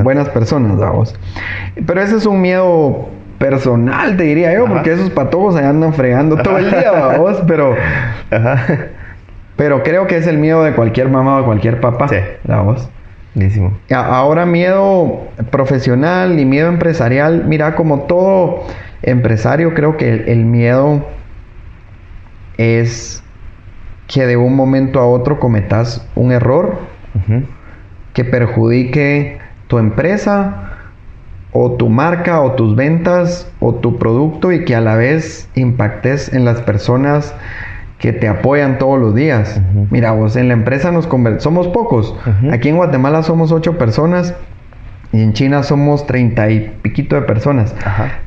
buenas 0.03 0.29
personas, 0.29 0.77
vamos. 0.77 1.15
Pero 1.85 2.01
ese 2.01 2.15
es 2.15 2.25
un 2.25 2.41
miedo 2.41 3.09
personal, 3.37 4.17
te 4.17 4.23
diría 4.23 4.53
yo, 4.53 4.65
Ajá. 4.65 4.73
porque 4.75 4.93
esos 4.93 5.09
patojos 5.11 5.55
ahí 5.55 5.65
andan 5.65 5.93
fregando 5.93 6.37
todo 6.37 6.57
el 6.57 6.69
día, 6.71 6.91
vamos. 6.91 7.41
Pero, 7.45 7.75
Ajá. 8.31 8.65
pero 9.55 9.83
creo 9.83 10.07
que 10.07 10.17
es 10.17 10.27
el 10.27 10.37
miedo 10.37 10.63
de 10.63 10.73
cualquier 10.73 11.09
mamá 11.09 11.39
o 11.39 11.45
cualquier 11.45 11.79
papá, 11.81 12.07
Sí. 12.07 12.15
vamos. 12.45 12.89
Buenísimo. 13.35 13.77
Ahora 13.91 14.45
miedo 14.45 15.27
profesional 15.51 16.39
y 16.39 16.45
miedo 16.45 16.69
empresarial. 16.69 17.45
Mira, 17.45 17.75
como 17.75 18.01
todo 18.01 18.63
empresario, 19.01 19.73
creo 19.73 19.97
que 19.97 20.11
el, 20.11 20.29
el 20.29 20.45
miedo 20.45 21.05
es 22.57 23.23
que 24.07 24.25
de 24.25 24.35
un 24.35 24.55
momento 24.55 24.99
a 24.99 25.07
otro 25.07 25.39
cometas 25.39 26.05
un 26.15 26.31
error 26.31 26.77
que 28.13 28.25
perjudique 28.25 29.37
tu 29.67 29.77
empresa 29.77 30.71
o 31.51 31.73
tu 31.73 31.89
marca 31.89 32.41
o 32.41 32.53
tus 32.53 32.75
ventas 32.75 33.51
o 33.59 33.75
tu 33.75 33.97
producto 33.97 34.51
y 34.51 34.65
que 34.65 34.75
a 34.75 34.81
la 34.81 34.95
vez 34.95 35.47
impactes 35.55 36.33
en 36.33 36.43
las 36.43 36.61
personas 36.61 37.33
que 37.99 38.13
te 38.13 38.27
apoyan 38.27 38.77
todos 38.79 38.99
los 38.99 39.13
días. 39.13 39.61
Mira, 39.91 40.11
vos 40.11 40.35
en 40.35 40.47
la 40.47 40.53
empresa 40.53 40.91
nos 40.91 41.07
somos 41.39 41.67
pocos. 41.67 42.15
Aquí 42.51 42.69
en 42.69 42.77
Guatemala 42.77 43.21
somos 43.23 43.51
ocho 43.51 43.77
personas 43.77 44.33
y 45.11 45.21
en 45.21 45.33
China 45.33 45.63
somos 45.63 46.07
treinta 46.07 46.49
y 46.49 46.73
piquito 46.81 47.15
de 47.15 47.23
personas. 47.23 47.75
Ajá. 47.85 48.19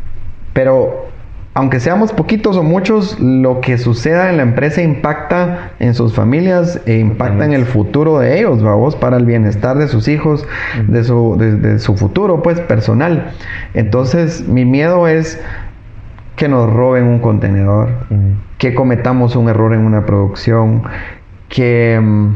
Pero 0.53 1.09
aunque 1.55 1.81
seamos 1.81 2.12
poquitos 2.12 2.57
o 2.57 2.62
muchos, 2.62 3.19
lo 3.20 3.61
que 3.61 3.77
suceda 3.77 4.31
en 4.31 4.39
la 4.39 4.43
empresa 4.43 4.82
impacta 4.82 5.73
en 5.81 5.94
sus 5.94 6.15
familias 6.15 6.81
e 6.86 6.99
impacta 6.99 7.44
en 7.44 7.53
el 7.53 7.66
futuro 7.66 8.19
de 8.19 8.39
ellos, 8.39 8.62
vamos, 8.62 8.97
para 8.97 9.19
el 9.19 9.27
bienestar 9.27 9.77
de 9.77 9.89
sus 9.89 10.09
hijos, 10.09 10.47
de 10.86 11.05
su, 11.05 11.36
de, 11.39 11.57
de 11.57 11.78
su 11.78 11.94
futuro, 11.97 12.43
pues, 12.43 12.59
personal. 12.61 13.32
Entonces, 13.74 14.49
mi 14.49 14.65
miedo 14.65 15.09
es 15.09 15.43
que 16.36 16.49
nos 16.49 16.73
roben 16.73 17.05
un 17.05 17.19
contenedor, 17.19 17.90
Mm. 18.09 18.51
Que 18.62 18.76
cometamos 18.76 19.34
un 19.34 19.48
error 19.48 19.74
en 19.74 19.80
una 19.80 20.06
producción, 20.06 20.84
que, 21.48 21.98
mm, 22.01 22.28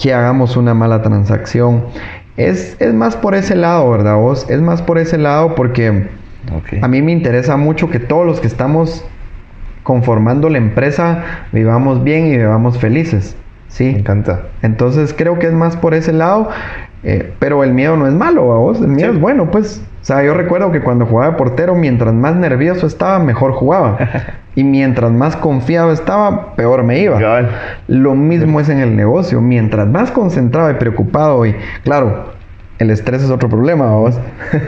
que 0.00 0.14
hagamos 0.14 0.56
una 0.56 0.74
mala 0.74 1.02
transacción. 1.02 1.86
Es, 2.36 2.76
es 2.80 2.94
más 2.94 3.16
por 3.16 3.34
ese 3.34 3.56
lado, 3.56 3.90
¿verdad 3.90 4.14
vos? 4.14 4.48
Es 4.48 4.60
más 4.60 4.80
por 4.80 4.96
ese 4.96 5.18
lado 5.18 5.56
porque... 5.56 6.06
A 6.82 6.86
mí 6.86 7.02
me 7.02 7.10
interesa 7.10 7.56
mucho 7.56 7.90
que 7.90 7.98
todos 7.98 8.24
los 8.24 8.38
que 8.40 8.46
estamos 8.46 9.04
conformando 9.82 10.48
la 10.48 10.58
empresa 10.58 11.24
vivamos 11.50 12.04
bien 12.04 12.26
y 12.26 12.36
vivamos 12.36 12.78
felices. 12.78 13.34
Sí. 13.66 13.90
Me 13.92 13.98
encanta. 13.98 14.42
Entonces 14.62 15.12
creo 15.18 15.40
que 15.40 15.48
es 15.48 15.52
más 15.52 15.76
por 15.76 15.94
ese 15.94 16.12
lado. 16.12 16.48
eh, 17.02 17.32
pero 17.40 17.64
el 17.64 17.74
miedo 17.74 17.96
no 17.96 18.06
es 18.06 18.14
malo, 18.14 18.52
¿a 18.52 18.58
vos? 18.58 18.80
El 18.80 18.86
miedo 18.88 19.10
Sí. 19.10 19.16
es 19.16 19.20
bueno, 19.20 19.50
pues. 19.50 19.82
O 20.00 20.04
sea, 20.04 20.22
yo 20.22 20.32
recuerdo 20.34 20.70
que 20.70 20.80
cuando 20.80 21.06
jugaba 21.06 21.32
de 21.32 21.38
portero, 21.38 21.74
mientras 21.74 22.14
más 22.14 22.36
nervioso 22.36 22.86
estaba, 22.86 23.18
mejor 23.18 23.50
jugaba. 23.52 23.98
y 24.56 24.64
mientras 24.64 25.10
más 25.10 25.36
confiado 25.36 25.92
estaba, 25.92 26.54
peor 26.54 26.84
me 26.84 27.00
iba. 27.00 27.18
Lo 27.88 28.14
mismo 28.14 28.60
es 28.60 28.68
en 28.68 28.78
el 28.80 28.94
negocio. 28.96 29.40
Mientras 29.40 29.88
más 29.88 30.10
concentrado 30.10 30.70
y 30.70 30.74
preocupado 30.74 31.44
y, 31.44 31.54
claro, 31.82 32.32
el 32.78 32.90
estrés 32.90 33.22
es 33.22 33.30
otro 33.30 33.48
problema, 33.48 33.86
vos. 33.92 34.18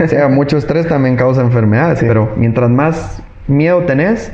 O 0.05 0.09
sea, 0.09 0.29
mucho 0.29 0.57
estrés 0.59 0.89
también 0.89 1.17
causa 1.17 1.41
enfermedades, 1.43 2.01
Sí. 2.01 2.05
pero 2.09 2.33
mientras 2.37 2.71
más 2.71 3.23
miedo 3.49 3.83
tenés, 3.83 4.33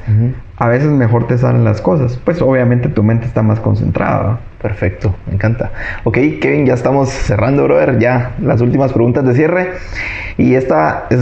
a 0.56 0.68
veces 0.68 0.88
mejor 0.88 1.26
te 1.26 1.36
salen 1.36 1.64
las 1.64 1.82
cosas. 1.82 2.18
Pues 2.24 2.40
obviamente 2.40 2.88
tu 2.88 3.02
mente 3.02 3.26
está 3.26 3.42
más 3.42 3.60
concentrada. 3.60 4.40
Perfecto, 4.62 5.14
me 5.26 5.34
encanta. 5.34 5.70
Ok, 6.04 6.16
Kevin, 6.40 6.64
ya 6.64 6.74
estamos 6.74 7.10
cerrando, 7.10 7.64
brother. 7.64 7.98
Ya 7.98 8.30
las 8.40 8.60
últimas 8.62 8.92
preguntas 8.92 9.24
de 9.26 9.34
cierre. 9.34 9.72
Y 10.38 10.54
esta 10.54 11.04
es 11.10 11.18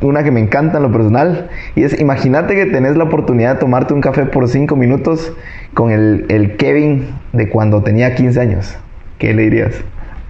una 0.00 0.22
que 0.22 0.30
me 0.30 0.40
encanta 0.40 0.78
en 0.78 0.84
lo 0.84 0.92
personal. 0.92 1.48
Y 1.74 1.82
es, 1.82 1.98
imagínate 2.00 2.54
que 2.54 2.66
tenés 2.66 2.96
la 2.96 3.04
oportunidad 3.04 3.54
de 3.54 3.60
tomarte 3.60 3.94
un 3.94 4.00
café 4.00 4.24
por 4.24 4.48
cinco 4.48 4.76
minutos 4.76 5.32
con 5.74 5.90
el, 5.90 6.26
el 6.28 6.56
Kevin 6.56 7.06
de 7.32 7.48
cuando 7.48 7.82
tenía 7.82 8.14
15 8.14 8.40
años. 8.40 8.78
¿Qué 9.18 9.34
le 9.34 9.42
dirías? 9.42 9.74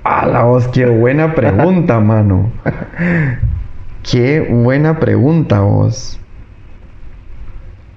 A 0.05 0.27
la 0.27 0.45
voz, 0.45 0.69
qué 0.69 0.87
buena 0.87 1.35
pregunta, 1.35 2.01
mano. 2.01 2.51
Qué 4.03 4.41
buena 4.41 4.99
pregunta, 4.99 5.61
vos. 5.61 6.19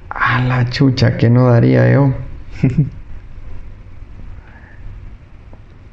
A 0.10 0.42
la 0.42 0.70
chucha, 0.70 1.16
¿qué 1.18 1.30
no 1.30 1.50
daría 1.50 1.92
yo? 1.92 2.14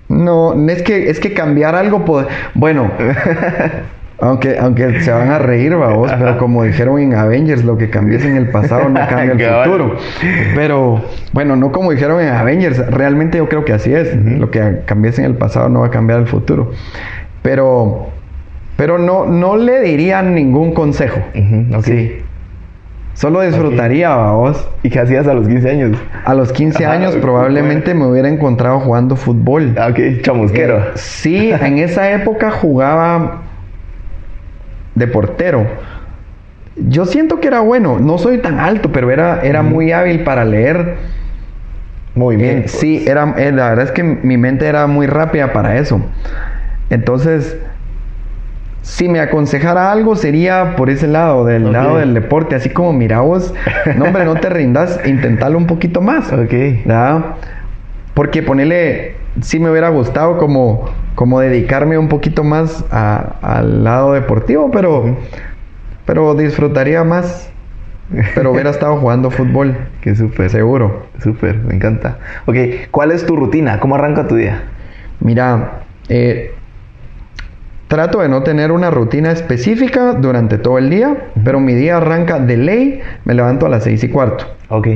No, 0.09 0.55
es 0.71 0.83
que, 0.83 1.11
es 1.11 1.21
que 1.21 1.35
cambiar 1.35 1.75
algo, 1.75 2.03
bueno, 2.55 2.91
aunque, 4.21 4.59
aunque 4.59 5.01
se 5.01 5.13
van 5.13 5.31
a 5.31 5.39
reír, 5.39 5.77
vos, 5.77 6.11
pero 6.19 6.39
como 6.39 6.65
dijeron 6.65 6.99
en 6.99 7.15
Avengers, 7.15 7.65
lo 7.65 7.79
que 7.79 7.89
cambies 7.89 8.25
en 8.25 8.37
el 8.37 8.49
pasado 8.49 8.89
no 8.89 9.01
cambia 9.09 9.33
el 9.33 9.65
futuro. 9.65 9.97
Pero, 10.55 11.01
bueno, 11.33 11.55
no 11.55 11.71
como 11.71 11.93
dijeron 11.93 12.21
en 12.21 12.29
Avengers, 12.29 12.85
realmente 12.91 13.39
yo 13.39 13.49
creo 13.49 13.65
que 13.65 13.73
así 13.73 13.93
es. 13.93 14.17
Lo 14.17 14.51
que 14.51 14.81
cambies 14.87 15.19
en 15.19 15.25
el 15.25 15.35
pasado 15.35 15.69
no 15.69 15.81
va 15.81 15.87
a 15.87 15.91
cambiar 15.91 16.19
el 16.19 16.27
futuro. 16.27 16.73
Pero, 17.43 18.09
pero 18.77 18.99
no, 18.99 19.25
no 19.27 19.57
le 19.57 19.83
diría 19.83 20.21
ningún 20.23 20.75
consejo. 20.75 21.21
Sí. 21.83 22.19
Solo 23.15 23.41
disfrutaría, 23.41 24.15
vos. 24.15 24.69
¿Y 24.83 24.91
qué 24.91 25.01
hacías 25.01 25.27
a 25.27 25.35
los 25.35 25.47
15 25.49 25.71
años? 25.71 25.99
A 26.25 26.35
los 26.35 26.53
15 26.53 26.85
Ajá, 26.85 26.95
años 26.95 27.17
probablemente 27.17 27.93
me 27.95 28.07
hubiera 28.07 28.29
encontrado 28.29 28.79
jugando 28.81 29.17
fútbol. 29.17 29.75
Ah, 29.77 29.89
ok, 29.91 30.23
chamusquero. 30.23 30.79
Eh, 30.79 30.83
sí, 30.95 31.51
en 31.51 31.79
esa 31.79 32.13
época 32.13 32.53
jugaba 32.53 33.43
de 34.99 35.07
portero. 35.07 35.67
Yo 36.77 37.07
siento 37.07 37.41
que 37.41 37.49
era 37.49 37.61
bueno. 37.61 37.99
No 37.99 38.19
soy 38.19 38.39
tan 38.39 38.61
alto, 38.61 38.91
pero 38.93 39.11
era, 39.11 39.41
era 39.43 39.63
muy 39.63 39.93
hábil 39.93 40.21
para 40.25 40.45
leer. 40.45 40.97
Movimiento. 42.15 42.67
Eh, 42.67 42.69
sí, 42.69 43.05
era, 43.07 43.35
eh, 43.37 43.53
la 43.53 43.71
verdad 43.71 43.87
es 43.87 43.93
que 43.93 44.03
mi 44.03 44.37
mente 44.37 44.67
era 44.67 44.87
muy 44.87 45.07
rápida 45.07 45.53
para 45.53 45.79
eso. 45.79 46.01
Entonces, 46.91 47.57
si 48.83 49.09
me 49.09 49.21
aconsejara 49.21 49.93
algo 49.93 50.17
sería 50.17 50.75
por 50.75 50.89
ese 50.89 51.07
lado, 51.07 51.45
del 51.45 51.73
lado 51.73 51.99
del 51.99 52.15
deporte, 52.15 52.55
así 52.55 52.71
como 52.71 52.95
mira 52.95 53.21
vos, 53.21 53.53
no 53.97 54.07
hombre, 54.07 54.25
no 54.25 54.37
te 54.37 54.49
rindas, 54.51 54.99
intentalo 55.05 55.59
un 55.59 55.67
poquito 55.67 56.01
más. 56.01 56.33
Ok. 56.33 56.53
¿verdad? 56.85 57.25
Porque 58.15 58.43
ponerle, 58.43 59.17
sí 59.41 59.59
me 59.61 59.71
hubiera 59.71 59.89
gustado 59.89 60.39
como, 60.39 60.87
como 61.15 61.41
dedicarme 61.41 61.99
un 61.99 62.09
poquito 62.09 62.45
más 62.45 62.85
a- 62.91 63.37
al 63.43 63.85
lado 63.85 64.13
deportivo, 64.13 64.71
pero, 64.71 65.17
pero 66.05 66.35
disfrutaría 66.35 67.05
más. 67.05 67.51
Pero 68.35 68.53
hubiera 68.53 68.71
estado 68.71 68.97
jugando 69.01 69.31
fútbol, 69.31 69.77
Qué 70.01 70.15
súper. 70.17 70.49
seguro. 70.51 71.07
Súper, 71.23 71.59
me 71.59 71.75
encanta. 71.75 72.19
Ok, 72.47 72.57
¿cuál 72.91 73.13
es 73.13 73.27
tu 73.27 73.37
rutina? 73.37 73.81
¿Cómo 73.81 73.97
arranca 73.97 74.27
tu 74.27 74.37
día? 74.37 74.63
Mira, 75.21 75.83
eh, 76.09 76.55
trato 77.89 78.21
de 78.21 78.29
no 78.29 78.43
tener 78.43 78.73
una 78.73 78.91
rutina 78.91 79.31
específica 79.31 80.15
durante 80.15 80.57
todo 80.59 80.79
el 80.79 80.89
día, 80.89 81.17
pero 81.45 81.61
mi 81.61 81.75
día 81.75 81.99
arranca 81.99 82.39
de 82.39 82.57
ley, 82.57 83.01
me 83.25 83.35
levanto 83.35 83.67
a 83.67 83.69
las 83.69 83.85
seis 83.85 84.03
y 84.05 84.09
cuarto. 84.09 84.47
Ok. 84.69 84.89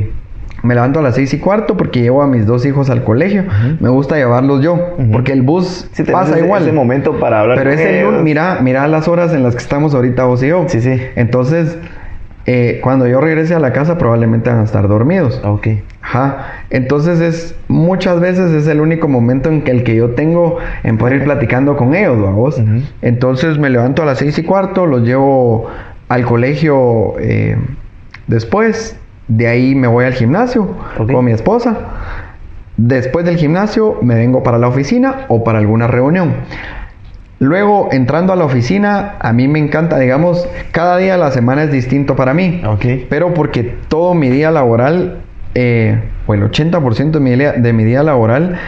Me 0.62 0.74
levanto 0.74 1.01
a 1.01 1.02
las 1.02 1.16
seis 1.16 1.34
y 1.34 1.39
cuarto 1.39 1.76
porque 1.76 2.01
llevo 2.01 2.22
a 2.22 2.26
mis 2.26 2.47
dos 2.47 2.64
hijos 2.64 2.89
al 2.89 3.02
colegio. 3.02 3.44
Me 3.80 3.89
gusta 3.89 4.16
llevarlos 4.16 4.62
yo, 4.62 4.97
porque 5.12 5.32
el 5.32 5.43
bus 5.43 5.89
Sí, 5.93 6.05
pasa 6.05 6.36
ese, 6.36 6.44
igual. 6.44 6.62
ese 6.62 6.72
momento 6.72 7.18
para 7.18 7.40
hablar 7.40 7.59
Pero 7.59 7.70
con 7.70 7.78
es 7.80 7.86
el 7.86 8.22
mira, 8.22 8.59
mira 8.62 8.86
las 8.86 9.09
horas 9.09 9.32
en 9.34 9.43
las 9.43 9.55
que 9.56 9.62
estamos 9.62 9.94
ahorita 9.94 10.24
vos 10.24 10.43
y 10.43 10.48
yo. 10.48 10.64
Sí, 10.68 10.80
sí. 10.80 11.01
Entonces, 11.16 11.76
eh, 12.47 12.80
cuando 12.82 13.06
yo 13.06 13.20
regrese 13.20 13.55
a 13.55 13.59
la 13.59 13.72
casa 13.72 13.98
probablemente 13.98 14.51
van 14.51 14.60
a 14.60 14.64
estar 14.64 14.86
dormidos. 14.89 15.40
Ok. 15.44 15.68
Ajá. 16.01 16.47
Entonces 16.70 17.20
es 17.20 17.55
muchas 17.68 18.20
veces 18.20 18.52
es 18.52 18.66
el 18.66 18.80
único 18.80 19.09
momento 19.09 19.48
en 19.48 19.62
que 19.62 19.70
el 19.72 19.82
que 19.84 19.94
yo 19.97 20.10
tengo 20.10 20.59
en 20.84 20.97
poder 20.98 21.16
ir 21.16 21.24
platicando 21.24 21.76
con 21.76 21.94
ellos, 21.94 22.18
vos. 22.34 22.59
Ujú. 22.59 22.82
Entonces 23.02 23.59
me 23.59 23.68
levanto 23.70 24.02
a 24.02 24.06
las 24.06 24.18
seis 24.18 24.39
y 24.39 24.43
cuarto, 24.43 24.86
los 24.86 25.02
llevo 25.02 25.68
al 26.09 26.24
colegio 26.24 27.14
eh, 27.18 27.56
después. 28.26 28.97
De 29.28 29.47
ahí 29.47 29.74
me 29.74 29.86
voy 29.86 30.05
al 30.05 30.12
gimnasio 30.15 30.77
Ok. 30.99 31.12
con 31.12 31.24
mi 31.24 31.32
esposa. 31.32 31.77
Después 32.77 33.24
del 33.24 33.36
gimnasio 33.36 33.99
me 34.03 34.15
vengo 34.15 34.43
para 34.43 34.59
la 34.59 34.69
oficina 34.69 35.27
o 35.28 35.44
para 35.44 35.59
alguna 35.59 35.86
reunión. 35.86 36.35
Luego, 37.39 37.89
entrando 37.90 38.32
a 38.32 38.36
la 38.36 38.44
oficina, 38.44 39.16
a 39.19 39.32
mí 39.32 39.49
me 39.49 39.59
encanta, 39.59 39.99
digamos, 39.99 40.49
cada 40.70 40.97
día 40.99 41.15
de 41.15 41.19
la 41.19 41.32
semana 41.32 41.65
es 41.65 41.73
distinto 41.73 42.15
para 42.15 42.35
mí. 42.35 42.62
Ok. 42.65 42.85
Pero 43.09 43.35
porque 43.35 43.65
todo 43.89 44.15
mi 44.15 44.28
día 44.28 44.53
laboral, 44.53 45.23
eh, 45.55 46.01
o 46.27 46.35
el 46.35 46.43
80% 46.44 47.11
de 47.11 47.20
mi, 47.20 47.31
día, 47.35 47.53
de 47.53 47.73
mi 47.73 47.82
día 47.82 48.05
laboral, 48.05 48.59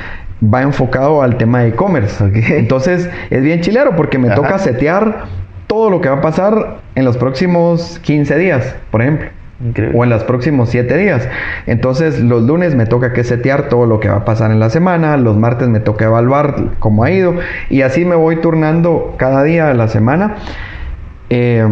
va 0.43 0.63
enfocado 0.63 1.23
al 1.23 1.37
tema 1.37 1.61
de 1.61 1.69
e-commerce. 1.69 2.25
Entonces, 2.59 3.09
es 3.31 3.43
bien 3.43 3.61
chilero 3.61 3.95
porque 3.95 4.19
me 4.19 4.27
Ajá. 4.29 4.35
toca 4.37 4.59
setear 4.59 5.27
todo 5.69 5.89
lo 5.89 6.01
que 6.01 6.09
va 6.09 6.17
a 6.17 6.21
pasar 6.21 6.79
en 6.97 7.05
los 7.05 7.17
próximos 7.17 8.01
15 8.01 8.37
días, 8.37 8.75
por 8.91 9.03
ejemplo. 9.03 9.29
Increíble. 9.63 9.99
O 9.99 10.05
en 10.05 10.11
los 10.11 10.25
próximos 10.25 10.69
7 10.71 10.97
días. 10.97 11.29
Entonces, 11.67 12.21
los 12.21 12.43
lunes 12.43 12.75
me 12.75 12.87
toca 12.87 13.13
que 13.13 13.25
setear 13.25 13.69
todo 13.69 13.87
lo 13.87 14.01
que 14.01 14.09
va 14.09 14.17
a 14.17 14.25
pasar 14.25 14.51
en 14.51 14.61
la 14.61 14.71
semana. 14.71 15.17
Los 15.17 15.37
martes 15.37 15.69
me 15.69 15.81
toca 15.81 16.07
evaluar 16.07 16.73
cómo 16.79 17.05
ha 17.05 17.11
ido. 17.11 17.35
Y 17.71 17.83
así 17.83 18.05
me 18.05 18.15
voy 18.15 18.37
turnando 18.37 19.15
cada 19.17 19.43
día 19.43 19.67
de 19.67 19.75
la 19.75 19.89
semana. 19.89 20.37
Eh, 21.31 21.67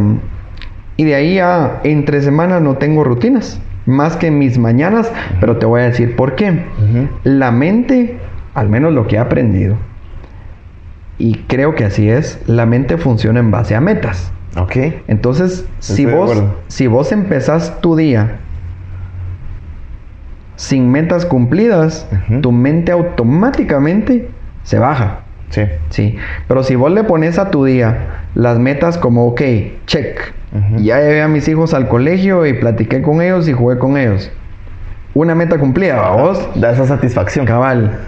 y 0.96 1.04
de 1.04 1.14
ahí 1.14 1.38
a 1.38 1.80
entre 1.84 2.20
semana 2.20 2.60
no 2.60 2.76
tengo 2.76 3.04
rutinas. 3.04 3.60
Más 3.86 4.16
que 4.16 4.30
mis 4.30 4.58
mañanas. 4.58 5.10
Pero 5.40 5.56
te 5.56 5.66
voy 5.66 5.80
a 5.80 5.84
decir 5.84 6.14
por 6.14 6.36
qué. 6.36 6.64
La 7.24 7.50
mente, 7.50 8.18
al 8.54 8.68
menos 8.68 8.92
lo 8.92 9.06
que 9.06 9.16
he 9.16 9.18
aprendido, 9.18 9.76
y 11.18 11.34
creo 11.46 11.76
que 11.76 11.84
así 11.84 12.10
es, 12.10 12.40
la 12.46 12.66
mente 12.66 12.96
funciona 12.96 13.38
en 13.38 13.52
base 13.52 13.76
a 13.76 13.80
metas. 13.80 14.32
Ok. 14.56 14.76
Entonces, 15.08 15.66
si 15.78 16.04
Estoy 16.04 16.14
vos, 16.14 16.42
si 16.68 16.86
vos 16.86 17.12
empezás 17.12 17.80
tu 17.80 17.96
día 17.96 18.38
sin 20.56 20.90
metas 20.90 21.26
cumplidas, 21.26 22.06
tu 22.40 22.52
mente 22.52 22.92
automáticamente 22.92 24.28
se 24.62 24.78
baja. 24.78 25.20
Sí. 25.50 25.62
Sí, 25.90 26.16
pero 26.48 26.62
si 26.62 26.76
vos 26.76 26.90
le 26.92 27.04
pones 27.04 27.38
a 27.38 27.50
tu 27.50 27.64
día 27.64 28.24
las 28.34 28.58
metas 28.58 28.96
como, 28.96 29.26
ok, 29.26 29.42
check, 29.86 30.32
ya 30.76 31.00
llevé 31.00 31.22
a 31.22 31.28
mis 31.28 31.48
hijos 31.48 31.74
al 31.74 31.88
colegio 31.88 32.46
y 32.46 32.54
platiqué 32.54 33.02
con 33.02 33.20
ellos 33.22 33.48
y 33.48 33.52
jugué 33.52 33.78
con 33.78 33.96
ellos. 33.96 34.30
Una 35.14 35.34
meta 35.34 35.58
cumplida, 35.58 35.96
¿va 35.96 36.10
vos? 36.10 36.48
Da 36.54 36.72
esa 36.72 36.86
satisfacción. 36.86 37.44
Cabal. 37.44 37.98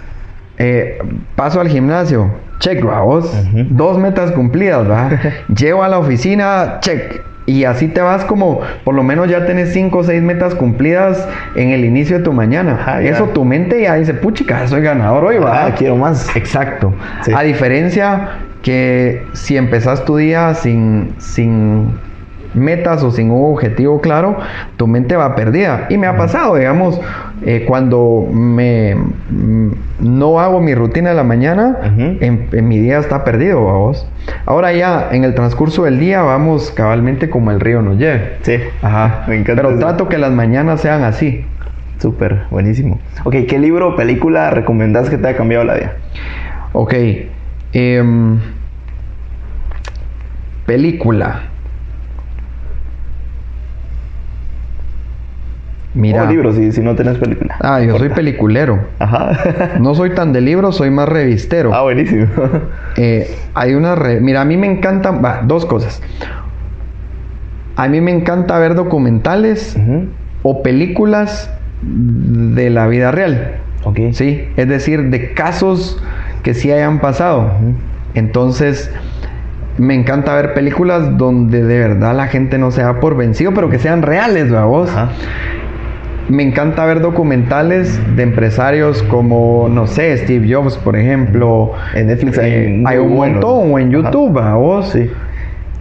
Eh, 0.57 0.97
paso 1.35 1.59
al 1.59 1.67
gimnasio, 1.67 2.31
check, 2.59 2.85
¿va 2.85 3.01
vos? 3.01 3.31
Dos 3.69 3.97
metas 3.97 4.31
cumplidas, 4.31 4.89
¿va? 4.89 5.09
Llego 5.55 5.83
a 5.83 5.87
la 5.87 5.99
oficina, 5.99 6.77
check. 6.81 7.21
Y 7.47 7.63
así 7.65 7.87
te 7.87 8.01
vas 8.01 8.25
como, 8.25 8.61
por 8.83 8.95
lo 8.95 9.03
menos 9.03 9.29
ya 9.29 9.45
tenés 9.45 9.71
cinco 9.71 9.99
o 9.99 10.03
seis 10.03 10.23
metas 10.23 10.55
cumplidas 10.55 11.27
en 11.55 11.69
el 11.69 11.85
inicio 11.85 12.17
de 12.17 12.23
tu 12.23 12.33
mañana. 12.33 12.73
Ajá, 12.73 13.01
ya. 13.01 13.11
Eso 13.11 13.25
tu 13.25 13.45
mente 13.45 13.83
ya 13.83 13.95
dice, 13.95 14.15
puchica, 14.15 14.67
soy 14.67 14.81
ganador 14.81 15.25
hoy, 15.25 15.37
va. 15.37 15.71
Quiero 15.75 15.95
más. 15.95 16.35
Exacto. 16.35 16.91
Sí. 17.21 17.31
A 17.35 17.41
diferencia 17.41 18.29
que 18.63 19.23
si 19.33 19.57
empezás 19.57 20.05
tu 20.05 20.17
día 20.17 20.55
sin, 20.55 21.13
sin 21.19 21.99
metas 22.55 23.03
o 23.03 23.11
sin 23.11 23.29
un 23.31 23.53
objetivo 23.53 24.01
claro, 24.01 24.37
tu 24.77 24.87
mente 24.87 25.15
va 25.15 25.35
perdida. 25.35 25.87
Y 25.89 25.97
me 25.97 26.07
ha 26.07 26.17
pasado, 26.17 26.55
digamos, 26.55 26.99
eh, 27.45 27.65
cuando 27.67 28.27
me 28.31 28.95
mm, 28.95 29.69
no 29.99 30.39
hago 30.39 30.61
mi 30.61 30.73
rutina 30.73 31.09
de 31.09 31.15
la 31.15 31.23
mañana, 31.23 31.77
en, 32.19 32.47
en 32.51 32.67
mi 32.67 32.79
día 32.79 32.97
está 32.99 33.23
perdido, 33.23 33.65
vamos. 33.65 34.07
Ahora 34.45 34.73
ya, 34.73 35.09
en 35.11 35.23
el 35.23 35.35
transcurso 35.35 35.83
del 35.83 35.99
día, 35.99 36.21
vamos 36.21 36.71
cabalmente 36.71 37.29
como 37.29 37.51
el 37.51 37.59
río 37.59 37.81
nos 37.81 37.97
lleve. 37.97 38.37
Sí. 38.41 38.57
Ajá. 38.81 39.23
Me 39.27 39.35
encanta 39.35 39.61
Pero 39.61 39.75
eso. 39.75 39.79
trato 39.79 40.09
que 40.09 40.17
las 40.17 40.31
mañanas 40.31 40.81
sean 40.81 41.03
así. 41.03 41.45
Súper, 41.99 42.43
buenísimo. 42.51 42.99
Ok, 43.23 43.35
¿qué 43.47 43.57
libro 43.57 43.89
o 43.89 43.95
película 43.95 44.49
recomendás 44.49 45.09
que 45.09 45.17
te 45.17 45.27
haya 45.27 45.37
cambiado 45.37 45.63
la 45.63 45.75
vida? 45.75 45.93
Ok. 46.73 46.93
em, 47.73 48.39
película. 50.65 51.43
Mira. 55.95 56.23
O 56.23 56.27
libro, 56.27 56.51
si, 56.53 56.71
si 56.73 56.81
no 56.81 56.93
tenés 56.95 57.17
película. 57.17 57.55
Ah, 57.61 57.79
yo 57.81 57.97
soy 57.97 58.09
peliculero. 58.09 58.79
Ajá. 58.99 59.31
No 59.79 59.95
soy 59.95 60.11
tan 60.11 60.33
de 60.33 60.41
libros, 60.41 60.75
soy 60.75 60.89
más 60.91 61.07
revistero. 61.09 61.73
ah, 61.73 61.81
buenísimo. 61.83 62.27
Eh, 62.97 63.33
hay 63.53 63.73
una... 63.73 63.95
re- 63.95 64.19
Mira, 64.21 64.41
a 64.41 64.45
mí 64.45 64.55
me 64.57 64.67
encantan... 64.67 65.23
Va, 65.23 65.41
dos 65.45 65.65
cosas. 65.65 66.01
A 67.75 67.87
mí 67.89 67.99
me 68.01 68.11
encanta 68.11 68.57
ver 68.59 68.75
documentales 68.75 69.77
o 70.43 70.63
películas 70.63 71.51
de 71.81 72.69
la 72.69 72.87
vida 72.87 73.11
real. 73.11 73.57
Ok. 73.83 73.99
Sí, 74.13 74.47
es 74.55 74.67
decir, 74.67 75.09
de 75.09 75.33
casos 75.33 76.01
que 76.43 76.53
sí 76.53 76.71
hayan 76.71 76.99
pasado. 76.99 77.51
Entonces, 78.13 78.89
me 79.77 79.93
encanta 79.93 80.33
ver 80.35 80.53
películas 80.53 81.17
donde 81.17 81.63
de 81.63 81.79
verdad 81.79 82.15
la 82.15 82.27
gente 82.27 82.57
no 82.57 82.71
se 82.71 82.81
da 82.81 83.01
por 83.01 83.17
vencido, 83.17 83.53
pero 83.53 83.69
que 83.69 83.77
sean 83.77 84.01
reales, 84.03 84.49
vos. 84.51 84.89
Ajá. 84.89 85.09
Me 86.27 86.41
encanta 86.43 86.85
ver 86.85 87.01
documentales 87.01 87.99
de 88.15 88.23
empresarios 88.23 89.03
como, 89.03 89.67
no 89.69 89.85
sé, 89.85 90.17
Steve 90.17 90.51
Jobs, 90.51 90.77
por 90.77 90.95
ejemplo. 90.95 91.73
En 91.93 92.07
Netflix 92.07 92.37
hay 92.39 92.51
Eh, 92.51 92.83
hay 92.85 92.97
un 92.97 93.15
buenos. 93.15 93.43
montón, 93.43 93.73
o 93.73 93.79
en 93.79 93.89
Ajá. 93.89 94.09
YouTube, 94.11 94.41
vos. 94.55 94.89
Sí. 94.89 95.09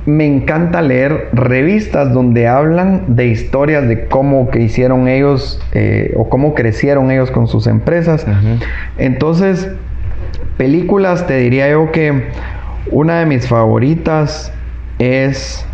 Me 0.07 0.27
encanta 0.27 0.83
leer 0.83 1.31
revistas 1.33 2.13
donde 2.13 2.47
hablan 2.47 3.05
de 3.17 3.29
historias 3.29 3.89
de 3.89 4.05
cómo 4.05 4.51
que 4.51 4.61
hicieron 4.61 5.09
ellos 5.09 5.59
eh, 5.73 6.13
o 6.15 6.29
cómo 6.29 6.55
crecieron 6.55 7.11
ellos 7.11 7.31
con 7.31 7.47
sus 7.49 7.67
empresas. 7.67 8.27
Entonces, 8.99 9.67
películas, 10.59 11.27
te 11.27 11.39
diría 11.39 11.71
yo 11.71 11.91
que 11.91 12.25
una 12.91 13.21
de 13.21 13.27
mis 13.27 13.49
favoritas 13.49 14.53
es... 14.99 15.67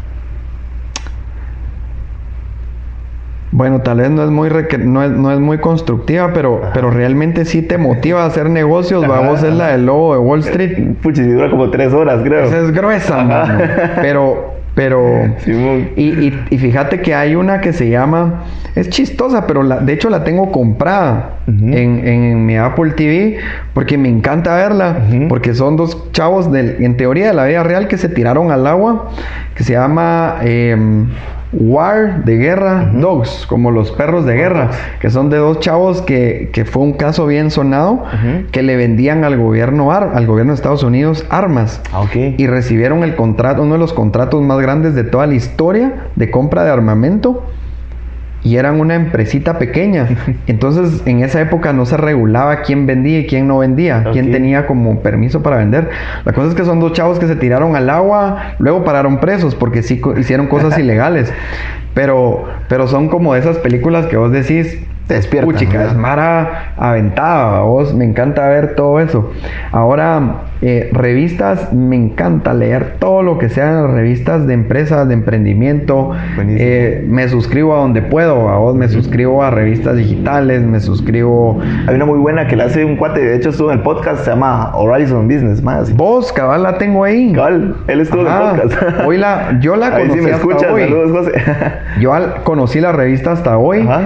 Bueno, 3.53 3.81
tal 3.81 3.99
vez 3.99 4.11
no 4.11 4.23
es 4.23 4.31
muy, 4.31 4.49
reque- 4.49 4.79
no 4.79 5.03
es, 5.03 5.11
no 5.11 5.33
es 5.33 5.41
muy 5.41 5.59
constructiva, 5.59 6.31
pero, 6.33 6.61
pero 6.73 6.91
realmente 6.91 7.45
sí 7.45 7.63
te 7.63 7.79
motiva 7.79 8.23
a 8.23 8.27
hacer 8.27 8.49
negocios. 8.49 9.03
Ajá, 9.05 9.13
Vamos, 9.13 9.43
es 9.43 9.53
la 9.55 9.69
del 9.69 9.87
lobo 9.87 10.13
de 10.15 10.21
Wall 10.21 10.41
Street. 10.41 10.95
Puchi, 11.03 11.23
si 11.25 11.31
dura 11.31 11.51
como 11.51 11.69
tres 11.71 11.93
horas, 11.93 12.21
creo. 12.23 12.45
Esa 12.45 12.59
es 12.61 12.71
gruesa, 12.73 13.25
mano. 13.25 13.59
Pero, 14.01 14.55
pero... 14.77 15.01
Simón. 15.39 15.91
Y, 15.97 16.11
y- 16.27 16.45
y 16.51 16.59
fíjate 16.59 17.01
que 17.01 17.13
hay 17.15 17.35
una 17.35 17.61
que 17.61 17.73
se 17.73 17.91
llama, 17.91 18.45
es 18.77 18.89
chistosa, 18.89 19.49
pero 19.49 19.65
la, 19.65 19.79
de 19.81 19.95
hecho 19.95 20.11
la 20.11 20.23
tengo 20.23 20.53
comprada 20.53 21.31
en, 21.49 22.07
en 22.07 22.47
mi 22.47 22.57
Apple 22.57 22.93
TV 22.93 23.39
porque 23.75 23.99
me 23.99 24.09
encanta 24.09 24.55
verla, 24.55 24.97
porque 25.29 25.55
son 25.55 25.77
dos 25.77 26.13
chavos 26.13 26.53
del, 26.53 26.77
en 26.85 26.97
teoría 26.97 27.27
de 27.27 27.35
la 27.35 27.47
vida 27.47 27.65
real 27.65 27.89
que 27.89 27.99
se 27.99 28.09
tiraron 28.09 28.53
al 28.53 28.65
agua, 28.69 29.09
que 29.55 29.61
que 29.61 29.65
se 29.65 29.73
llama 29.73 30.37
em, 30.43 31.09
War 31.53 32.25
de 32.25 32.37
Guerra 32.37 32.91
Dogs, 32.95 33.45
como 33.49 33.71
los 33.73 33.91
perros 33.91 34.25
de 34.25 34.35
guerra, 34.35 34.71
que 35.01 35.11
son 35.11 35.31
de 35.31 35.39
dos 35.39 35.59
chavos 35.61 36.01
que, 36.03 36.51
que 36.53 36.65
fue 36.65 36.83
un 36.83 36.93
caso 36.93 37.27
bien 37.27 37.51
sonado, 37.51 38.05
que 38.53 38.63
le 38.63 38.77
vendían 38.77 39.25
al 39.25 39.37
gobierno, 39.37 39.91
ar- 39.91 40.13
al 40.15 40.27
gobierno 40.27 40.53
de 40.53 40.57
Estados 40.57 40.85
Unidos 40.85 41.27
armas. 41.29 41.81
Ah. 41.93 42.03
Y 42.39 42.47
recibieron 42.47 43.03
el 43.03 43.17
contrato, 43.17 43.63
uno 43.63 43.73
de 43.75 43.79
los 43.81 43.93
contratos 43.93 44.41
más 44.43 44.61
grandes 44.61 44.95
de 44.95 45.03
toda 45.05 45.27
la 45.27 45.35
historia 45.35 45.93
de 46.17 46.31
compra 46.31 46.63
de 46.65 46.71
armamento. 46.71 47.45
Y 48.43 48.57
eran 48.57 48.81
una 48.81 48.95
empresita 48.95 49.59
pequeña. 49.59 50.09
Entonces, 50.47 51.03
en 51.07 51.23
esa 51.23 51.41
época 51.41 51.73
no 51.73 51.85
se 51.87 51.97
regulaba 51.97 52.63
quién 52.63 52.87
vendía 52.87 53.21
y 53.21 53.27
quién 53.27 53.47
no 53.47 53.59
vendía. 53.59 54.05
Quién 54.13 54.33
tenía 54.33 54.67
como 54.67 55.01
permiso 55.01 55.43
para 55.43 55.57
vender. 55.57 55.91
La 56.25 56.33
cosa 56.33 56.49
es 56.49 56.55
que 56.55 56.65
son 56.65 56.81
dos 56.81 56.93
chavos 56.93 57.19
que 57.19 57.27
se 57.27 57.37
tiraron 57.37 57.77
al 57.77 57.91
agua, 57.91 58.55
luego 58.59 58.85
pararon 58.85 59.21
presos 59.21 59.55
porque 59.55 59.83
sí 59.83 60.01
hicieron 60.19 60.47
cosas 60.47 60.79
ilegales. 60.79 61.33
Pero, 61.95 62.45
pero 62.69 62.87
son 62.87 63.09
como 63.09 63.35
esas 63.35 63.59
películas 63.59 64.07
que 64.07 64.17
vos 64.17 64.31
decís, 64.31 64.79
Te 65.07 65.15
despiertan, 65.15 65.51
Puchica, 65.53 65.73
¿verdad? 65.79 65.93
es 65.93 65.99
Mara 65.99 66.73
aventada, 66.77 67.63
vos, 67.63 67.93
me 67.95 68.05
encanta 68.05 68.47
ver 68.49 68.77
todo 68.77 69.01
eso. 69.01 69.33
Ahora, 69.73 70.43
eh, 70.63 70.89
revistas, 70.93 71.73
me 71.73 71.97
encanta 71.97 72.55
leer 72.55 72.95
todo 73.01 73.23
lo 73.23 73.37
que 73.37 73.49
sean 73.49 73.93
revistas 73.93 74.47
de 74.47 74.55
empresas, 74.55 75.09
de 75.09 75.15
emprendimiento. 75.15 76.13
Buenísimo. 76.37 76.59
Eh, 76.65 77.05
me 77.09 77.29
suscribo 77.29 77.75
a 77.75 77.79
donde 77.81 78.03
puedo, 78.03 78.49
a 78.51 78.59
vos 78.59 78.77
me 78.77 78.87
suscribo 78.89 79.43
a 79.43 79.51
revistas 79.51 79.97
digitales, 79.97 80.63
me 80.63 80.79
suscribo... 80.79 81.59
Hay 81.89 81.95
una 81.97 82.05
muy 82.05 82.19
buena 82.21 82.47
que 82.47 82.55
la 82.55 82.67
hace 82.67 82.85
un 82.85 82.95
cuate, 82.97 83.21
de 83.21 83.35
hecho 83.35 83.49
estuvo 83.49 83.73
en 83.73 83.79
el 83.79 83.83
podcast, 83.83 84.23
se 84.25 84.31
llama 84.31 84.71
Horizon 84.77 85.27
Business, 85.27 85.61
más. 85.61 85.93
Vos, 85.97 86.33
cabal, 86.33 86.63
la 86.63 86.79
tengo 86.79 87.03
ahí. 87.03 87.33
Cabal, 87.33 87.75
él 87.89 88.01
estuvo 88.01 88.29
Ajá. 88.29 88.51
en 88.51 88.55
el 88.55 88.61
podcast. 88.77 89.01
Hoy 89.07 89.19
la- 89.19 89.59
yo 89.61 89.75
la 89.75 89.87
Ahí 89.89 90.03
sí 90.05 90.09
conocí 90.11 90.21
me 90.25 90.31
hasta 90.31 90.37
escuchas, 90.47 90.73
hoy. 90.73 90.83
saludos, 90.83 91.11
José. 91.11 91.43
Yo 92.01 92.15
al- 92.15 92.35
conocí 92.45 92.81
la 92.81 92.93
revista 92.93 93.33
hasta 93.33 93.59
hoy. 93.59 93.81
Ajá. 93.81 94.03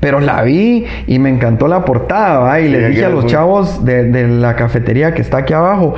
Pero 0.00 0.20
la 0.20 0.42
vi 0.42 0.84
y 1.06 1.18
me 1.18 1.28
encantó 1.28 1.66
la 1.66 1.84
portada, 1.84 2.38
¿va? 2.38 2.60
Y 2.60 2.66
Sí, 2.66 2.70
les 2.72 2.88
dije 2.90 3.04
a 3.04 3.08
los 3.08 3.26
chavos 3.26 3.84
de, 3.84 4.04
de 4.04 4.28
la 4.28 4.54
cafetería 4.54 5.12
que 5.12 5.22
está 5.22 5.38
aquí 5.38 5.52
abajo, 5.54 5.94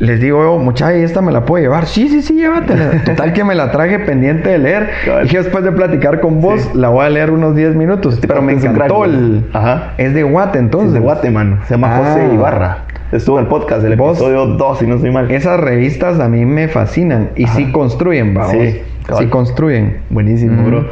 les 0.00 0.20
digo 0.20 0.42
yo, 0.42 0.58
muchacha, 0.58 0.96
¿y 0.98 1.02
esta 1.02 1.20
me 1.22 1.30
la 1.32 1.44
puedo 1.44 1.62
llevar? 1.62 1.86
Sí, 1.86 2.08
sí, 2.08 2.22
sí, 2.22 2.34
llévatela. 2.34 3.02
Total 3.04 3.32
que 3.32 3.44
me 3.44 3.54
la 3.54 3.70
traje 3.70 4.00
pendiente 4.00 4.48
de 4.50 4.58
leer. 4.58 4.90
Y 5.24 5.28
que 5.28 5.38
después 5.38 5.62
de 5.64 5.72
platicar 5.72 6.20
con 6.20 6.40
vos, 6.40 6.60
Sí. 6.60 6.70
la 6.74 6.88
voy 6.88 7.06
a 7.06 7.10
leer 7.10 7.30
unos 7.30 7.54
10 7.54 7.76
minutos. 7.76 8.18
pero 8.26 8.42
me 8.42 8.52
encantó 8.54 9.04
el... 9.04 9.44
Ajá. 9.52 9.92
Es 9.98 10.12
de 10.14 10.22
Guate, 10.24 10.58
entonces. 10.58 10.88
Es 10.88 10.94
de 10.94 11.00
Guatemala, 11.00 11.58
se 11.66 11.74
llama 11.74 11.88
Ah. 11.96 11.98
José 11.98 12.34
Ibarra. 12.34 12.78
Estuvo 13.12 13.38
en 13.38 13.44
el 13.44 13.48
podcast, 13.48 13.84
el 13.84 13.94
Vos- 13.94 14.16
episodio 14.18 14.46
2, 14.46 14.78
si 14.80 14.86
no 14.88 14.96
estoy 14.96 15.12
mal. 15.12 15.30
Esas 15.30 15.60
revistas 15.60 16.18
a 16.18 16.28
mí 16.28 16.44
me 16.44 16.66
fascinan. 16.66 17.30
Y 17.36 17.46
sí 17.46 17.70
construyen, 17.70 18.36
va. 18.36 18.48
Sí. 18.48 18.80
Cabal. 19.06 19.24
Sí 19.24 19.30
construyen. 19.30 19.98
Buenísimo, 20.10 20.62
bro. 20.64 20.86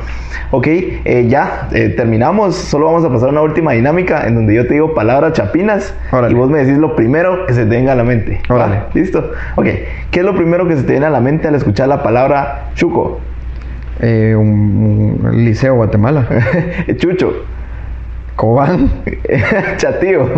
Ok, 0.51 0.67
eh, 0.69 1.27
ya 1.29 1.69
eh, 1.73 1.89
terminamos. 1.91 2.55
Solo 2.55 2.87
vamos 2.87 3.05
a 3.05 3.11
pasar 3.11 3.29
a 3.29 3.33
una 3.33 3.43
última 3.43 3.73
dinámica 3.73 4.27
en 4.27 4.37
donde 4.37 4.55
yo 4.55 4.67
te 4.67 4.75
digo 4.75 4.95
palabras 4.95 5.33
chapinas 5.33 5.95
Órale. 6.13 6.33
y 6.33 6.37
vos 6.39 6.49
me 6.49 6.59
decís 6.59 6.79
lo 6.79 6.95
primero 6.97 7.47
que 7.47 7.55
se 7.55 7.65
te 7.65 7.71
venga 7.71 7.93
a 7.93 7.97
la 7.97 8.05
mente. 8.05 8.41
¿Va? 8.51 8.55
Órale. 8.55 8.81
¿Listo? 8.95 9.33
Ok, 9.57 9.67
¿qué 10.11 10.21
es 10.21 10.25
lo 10.25 10.35
primero 10.35 10.69
que 10.69 10.77
se 10.77 10.83
te 10.83 10.93
viene 10.93 11.07
a 11.07 11.11
la 11.11 11.21
mente 11.21 11.49
al 11.49 11.55
escuchar 11.55 11.89
la 11.89 12.03
palabra 12.03 12.71
chuco? 12.75 13.21
Eh, 14.01 14.35
un, 14.37 15.21
un 15.23 15.45
liceo 15.45 15.75
Guatemala. 15.75 16.27
Chucho, 16.97 17.33
Cobán, 18.37 18.91
chatío. 19.77 20.29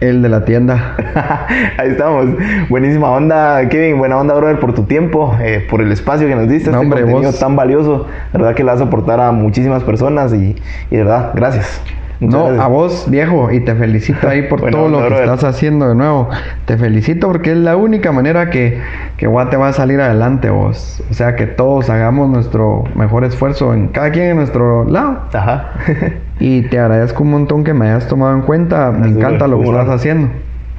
El 0.00 0.22
de 0.22 0.28
la 0.28 0.44
tienda. 0.44 0.94
Ahí 1.78 1.90
estamos. 1.90 2.26
Buenísima 2.68 3.10
onda, 3.10 3.68
Kevin. 3.68 3.98
Buena 3.98 4.16
onda, 4.18 4.34
brother, 4.34 4.58
por 4.60 4.72
tu 4.74 4.84
tiempo, 4.84 5.36
eh, 5.40 5.66
por 5.68 5.80
el 5.80 5.90
espacio 5.92 6.26
que 6.28 6.34
nos 6.36 6.48
diste, 6.48 6.70
No, 6.70 6.76
este 6.76 6.86
hombre, 6.86 7.00
contenido 7.02 7.30
vos- 7.32 7.40
tan 7.40 7.56
valioso. 7.56 8.06
La 8.32 8.38
verdad 8.38 8.54
que 8.54 8.64
le 8.64 8.70
vas 8.72 8.80
a 8.80 8.84
aportar 8.84 9.20
a 9.20 9.32
muchísimas 9.32 9.82
personas 9.82 10.32
y, 10.32 10.56
y 10.90 10.96
de 10.96 11.02
verdad, 11.04 11.30
gracias. 11.34 11.80
No, 12.20 12.46
gracias. 12.46 12.64
a 12.64 12.68
vos, 12.68 13.04
viejo, 13.08 13.50
y 13.52 13.60
te 13.60 13.74
felicito 13.74 14.28
ahí 14.28 14.42
por 14.42 14.60
todo 14.70 14.88
lo 14.88 15.08
que 15.08 15.14
estás 15.14 15.44
haciendo 15.44 15.88
de 15.88 15.94
nuevo. 15.94 16.28
Te 16.64 16.76
felicito 16.76 17.28
porque 17.28 17.52
es 17.52 17.58
la 17.58 17.76
única 17.76 18.10
manera 18.12 18.50
que, 18.50 18.80
que 19.16 19.26
Guate 19.26 19.56
va 19.56 19.68
a 19.68 19.72
salir 19.72 20.00
adelante 20.00 20.50
vos. 20.50 21.02
O 21.10 21.14
sea, 21.14 21.36
que 21.36 21.46
todos 21.46 21.90
hagamos 21.90 22.28
nuestro 22.28 22.84
mejor 22.94 23.24
esfuerzo 23.24 23.72
en 23.72 23.88
cada 23.88 24.10
quien 24.10 24.30
en 24.30 24.36
nuestro 24.36 24.84
lado. 24.84 25.22
Ajá. 25.32 25.72
Y 26.40 26.62
te 26.68 26.78
agradezco 26.78 27.24
un 27.24 27.32
montón 27.32 27.64
que 27.64 27.74
me 27.74 27.90
hayas 27.90 28.06
tomado 28.06 28.32
en 28.32 28.42
cuenta. 28.42 28.92
Me 28.92 29.08
encanta 29.08 29.48
lo 29.48 29.58
que 29.58 29.64
estás 29.64 29.88
haciendo. 29.88 30.30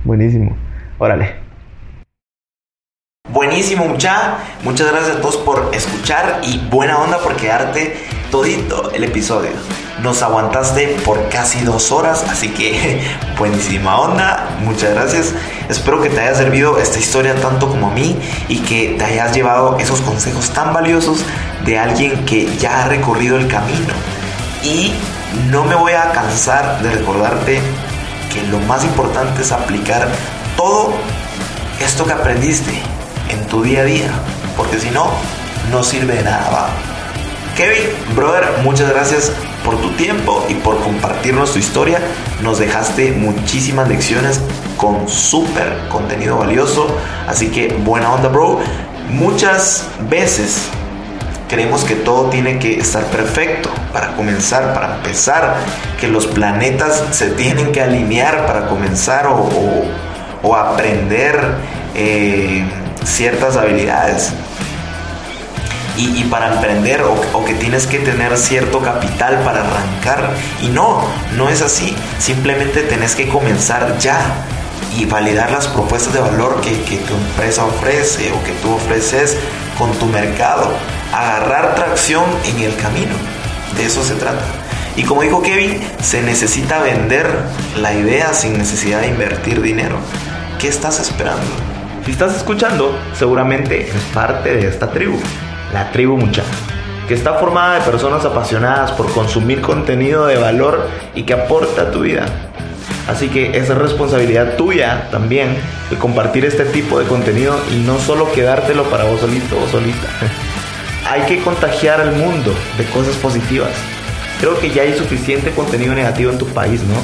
Buenísimo. 0.05 0.55
Órale. 0.97 1.35
Buenísimo, 3.31 3.85
mucha. 3.85 4.37
Muchas 4.63 4.89
gracias 4.89 5.17
a 5.17 5.21
todos 5.21 5.37
por 5.37 5.69
escuchar 5.73 6.39
y 6.43 6.65
buena 6.69 6.97
onda 6.97 7.17
por 7.19 7.35
quedarte 7.35 7.93
todito 8.31 8.91
el 8.93 9.03
episodio. 9.03 9.51
Nos 10.01 10.22
aguantaste 10.22 10.97
por 11.03 11.30
casi 11.30 11.61
dos 11.61 11.91
horas, 11.91 12.23
así 12.30 12.49
que 12.49 13.01
buenísima 13.38 13.99
onda. 13.99 14.57
Muchas 14.61 14.93
gracias. 14.93 15.34
Espero 15.69 16.01
que 16.01 16.10
te 16.10 16.22
haya 16.22 16.35
servido 16.35 16.80
esta 16.80 16.99
historia 16.99 17.35
tanto 17.35 17.68
como 17.68 17.88
a 17.88 17.91
mí 17.91 18.18
y 18.47 18.60
que 18.60 18.95
te 18.97 19.03
hayas 19.03 19.35
llevado 19.35 19.77
esos 19.80 20.01
consejos 20.01 20.51
tan 20.51 20.73
valiosos 20.73 21.23
de 21.65 21.77
alguien 21.77 22.26
que 22.26 22.47
ya 22.57 22.84
ha 22.84 22.88
recorrido 22.88 23.38
el 23.38 23.47
camino. 23.47 23.93
Y 24.64 24.93
no 25.51 25.64
me 25.64 25.76
voy 25.76 25.93
a 25.93 26.11
cansar 26.11 26.81
de 26.81 26.91
recordarte 26.91 27.61
que 28.34 28.43
lo 28.47 28.60
más 28.60 28.84
importante 28.84 29.41
es 29.41 29.51
aplicar 29.51 30.07
todo 30.56 30.93
esto 31.80 32.06
que 32.06 32.14
aprendiste 32.14 32.81
en 33.30 33.45
tu 33.47 33.64
día 33.64 33.81
a 33.81 33.85
día, 33.85 34.11
porque 34.57 34.80
si 34.80 34.89
no, 34.89 35.10
no 35.72 35.84
sirve 35.84 36.15
de 36.15 36.23
nada. 36.23 36.69
Kevin, 37.60 37.90
brother, 38.15 38.45
muchas 38.64 38.90
gracias 38.90 39.34
por 39.65 39.76
tu 39.81 39.90
tiempo 39.91 40.45
y 40.48 40.53
por 40.53 40.80
compartirnos 40.81 41.52
tu 41.52 41.60
historia. 41.60 41.99
Nos 42.41 42.57
dejaste 42.57 43.11
muchísimas 43.11 43.90
lecciones 43.90 44.40
con 44.77 45.10
súper 45.10 45.73
contenido 45.90 46.38
valioso, 46.38 46.88
así 47.27 47.49
que 47.49 47.68
buena 47.84 48.14
onda, 48.14 48.30
bro. 48.30 48.60
Muchas 49.10 49.88
veces 50.10 50.69
creemos 51.49 51.84
que 51.84 51.95
todo 51.95 52.30
tiene 52.30 52.60
que 52.60 52.80
estar 52.80 53.03
perfecto 53.07 53.69
para 53.91 54.15
comenzar, 54.15 54.73
para 54.73 54.95
empezar, 54.95 55.57
que 55.99 56.07
los 56.07 56.27
planetas 56.27 57.03
se 57.11 57.31
tienen 57.31 57.73
que 57.73 57.81
alinear 57.81 58.45
para 58.45 58.68
comenzar 58.69 59.27
o, 59.27 59.49
o- 60.44 60.56
aprender 60.56 61.38
eh, 61.94 62.64
ciertas 63.03 63.57
habilidades. 63.57 64.31
Y, 65.99 66.21
y 66.21 66.23
para 66.23 66.53
emprender 66.53 67.01
o, 67.01 67.13
o 67.34 67.43
que 67.43 67.53
tienes 67.55 67.85
que 67.85 67.99
tener 67.99 68.38
cierto 68.38 68.80
capital 68.80 69.41
para 69.43 69.59
arrancar. 69.59 70.31
Y 70.61 70.69
no, 70.69 71.03
no 71.35 71.49
es 71.49 71.61
así. 71.61 71.93
Simplemente 72.19 72.81
tenés 72.84 73.15
que 73.15 73.27
comenzar 73.27 73.97
ya 73.99 74.19
y 74.97 75.03
validar 75.05 75.51
las 75.51 75.67
propuestas 75.67 76.13
de 76.13 76.21
valor 76.21 76.61
que, 76.61 76.71
que 76.84 76.97
tu 76.99 77.13
empresa 77.13 77.65
ofrece 77.65 78.31
o 78.31 78.41
que 78.45 78.53
tú 78.61 78.71
ofreces 78.71 79.35
con 79.77 79.91
tu 79.93 80.05
mercado. 80.05 80.71
Agarrar 81.13 81.76
tracción 81.76 82.23
en 82.45 82.59
el 82.59 82.76
camino. 82.77 83.13
De 83.76 83.85
eso 83.85 84.01
se 84.01 84.15
trata. 84.15 84.41
Y 84.95 85.03
como 85.03 85.21
dijo 85.21 85.41
Kevin, 85.41 85.81
se 86.01 86.21
necesita 86.21 86.80
vender 86.80 87.27
la 87.77 87.93
idea 87.93 88.34
sin 88.34 88.57
necesidad 88.57 89.01
de 89.01 89.07
invertir 89.07 89.61
dinero. 89.61 89.97
¿Qué 90.59 90.69
estás 90.69 90.99
esperando? 90.99 91.45
Si 92.05 92.11
estás 92.11 92.35
escuchando, 92.35 92.97
seguramente 93.17 93.89
eres 93.89 94.01
parte 94.13 94.55
de 94.55 94.67
esta 94.67 94.89
tribu, 94.91 95.19
la 95.73 95.91
tribu 95.91 96.17
Mucha, 96.17 96.43
que 97.07 97.13
está 97.13 97.35
formada 97.35 97.75
de 97.75 97.81
personas 97.81 98.25
apasionadas 98.25 98.91
por 98.91 99.11
consumir 99.11 99.61
contenido 99.61 100.25
de 100.25 100.37
valor 100.37 100.87
y 101.15 101.23
que 101.23 101.33
aporta 101.33 101.83
a 101.83 101.91
tu 101.91 102.01
vida. 102.01 102.25
Así 103.07 103.27
que 103.29 103.57
es 103.57 103.67
responsabilidad 103.69 104.55
tuya 104.55 105.07
también 105.09 105.57
de 105.89 105.97
compartir 105.97 106.45
este 106.45 106.65
tipo 106.65 106.99
de 106.99 107.07
contenido 107.07 107.59
y 107.71 107.77
no 107.77 107.97
solo 107.97 108.31
quedártelo 108.31 108.83
para 108.83 109.05
vos 109.05 109.19
solito 109.21 109.59
o 109.59 109.67
solita. 109.67 110.07
Hay 111.09 111.21
que 111.21 111.41
contagiar 111.41 111.99
al 112.01 112.11
mundo 112.11 112.53
de 112.77 112.85
cosas 112.85 113.15
positivas. 113.15 113.71
Creo 114.39 114.59
que 114.59 114.69
ya 114.69 114.83
hay 114.83 114.93
suficiente 114.93 115.51
contenido 115.51 115.93
negativo 115.95 116.31
en 116.31 116.37
tu 116.37 116.45
país, 116.47 116.81
¿no? 116.83 116.95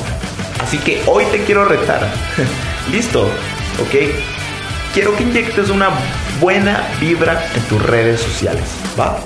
Así 0.63 0.77
que 0.77 1.01
hoy 1.07 1.25
te 1.31 1.43
quiero 1.43 1.65
retar. 1.65 2.07
Listo, 2.91 3.23
¿ok? 3.23 4.34
Quiero 4.95 5.13
que 5.17 5.23
inyectes 5.23 5.69
una 5.69 5.89
buena 6.39 6.87
vibra 7.01 7.45
en 7.53 7.61
tus 7.63 7.81
redes 7.81 8.21
sociales, 8.21 8.63
¿va? 8.97 9.17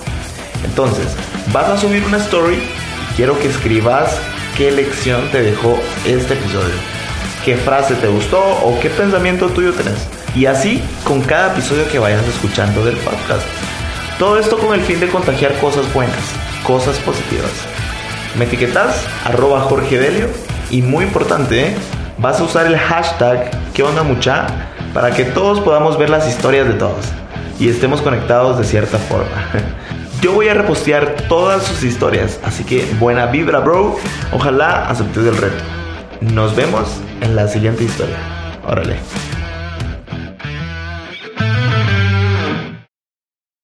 Entonces, 0.65 1.05
vas 1.53 1.69
a 1.69 1.77
subir 1.77 2.03
una 2.05 2.17
story 2.17 2.55
y 2.55 3.15
quiero 3.15 3.37
que 3.37 3.49
escribas 3.49 4.17
qué 4.57 4.71
lección 4.71 5.29
te 5.31 5.43
dejó 5.43 5.77
este 6.07 6.33
episodio. 6.33 6.73
¿Qué 7.45 7.55
frase 7.55 7.93
te 7.93 8.07
gustó 8.07 8.39
o 8.39 8.79
qué 8.79 8.89
pensamiento 8.89 9.49
tuyo 9.49 9.71
tenés? 9.71 10.07
Y 10.35 10.47
así 10.47 10.81
con 11.03 11.21
cada 11.21 11.53
episodio 11.53 11.87
que 11.87 11.99
vayas 11.99 12.25
escuchando 12.25 12.83
del 12.83 12.97
podcast. 12.97 13.45
Todo 14.17 14.39
esto 14.39 14.57
con 14.57 14.73
el 14.73 14.81
fin 14.81 14.99
de 14.99 15.07
contagiar 15.07 15.55
cosas 15.59 15.93
buenas, 15.93 16.33
cosas 16.63 16.97
positivas. 16.97 17.51
Me 18.39 18.45
etiquetas 18.45 19.05
arroba 19.23 19.61
Jorge 19.61 19.99
Delio 19.99 20.29
y 20.71 20.81
muy 20.81 21.05
importante, 21.05 21.67
¿eh? 21.67 21.75
vas 22.17 22.39
a 22.39 22.43
usar 22.43 22.65
el 22.65 22.75
hashtag 22.75 23.51
¿Qué 23.71 23.83
onda 23.83 24.01
mucha? 24.01 24.47
Para 24.93 25.11
que 25.11 25.25
todos 25.25 25.59
podamos 25.59 25.97
ver 25.97 26.09
las 26.09 26.27
historias 26.27 26.67
de 26.67 26.73
todos. 26.73 27.05
y 27.59 27.67
estemos 27.67 28.01
conectados 28.01 28.57
de 28.57 28.63
cierta 28.63 28.97
forma. 28.97 29.27
Yo 30.21 30.33
voy 30.33 30.47
a 30.47 30.53
repostear 30.53 31.15
todas 31.27 31.63
sus 31.63 31.83
historias, 31.83 32.39
así 32.43 32.63
que 32.63 32.85
buena 32.99 33.25
vibra, 33.25 33.59
bro. 33.59 33.97
Ojalá 34.31 34.89
aceptes 34.89 35.25
el 35.25 35.35
reto. 35.35 35.63
Nos 36.21 36.55
vemos 36.55 36.89
en 37.21 37.35
la 37.35 37.47
siguiente 37.47 37.83
historia. 37.83 38.17
Órale. 38.65 38.97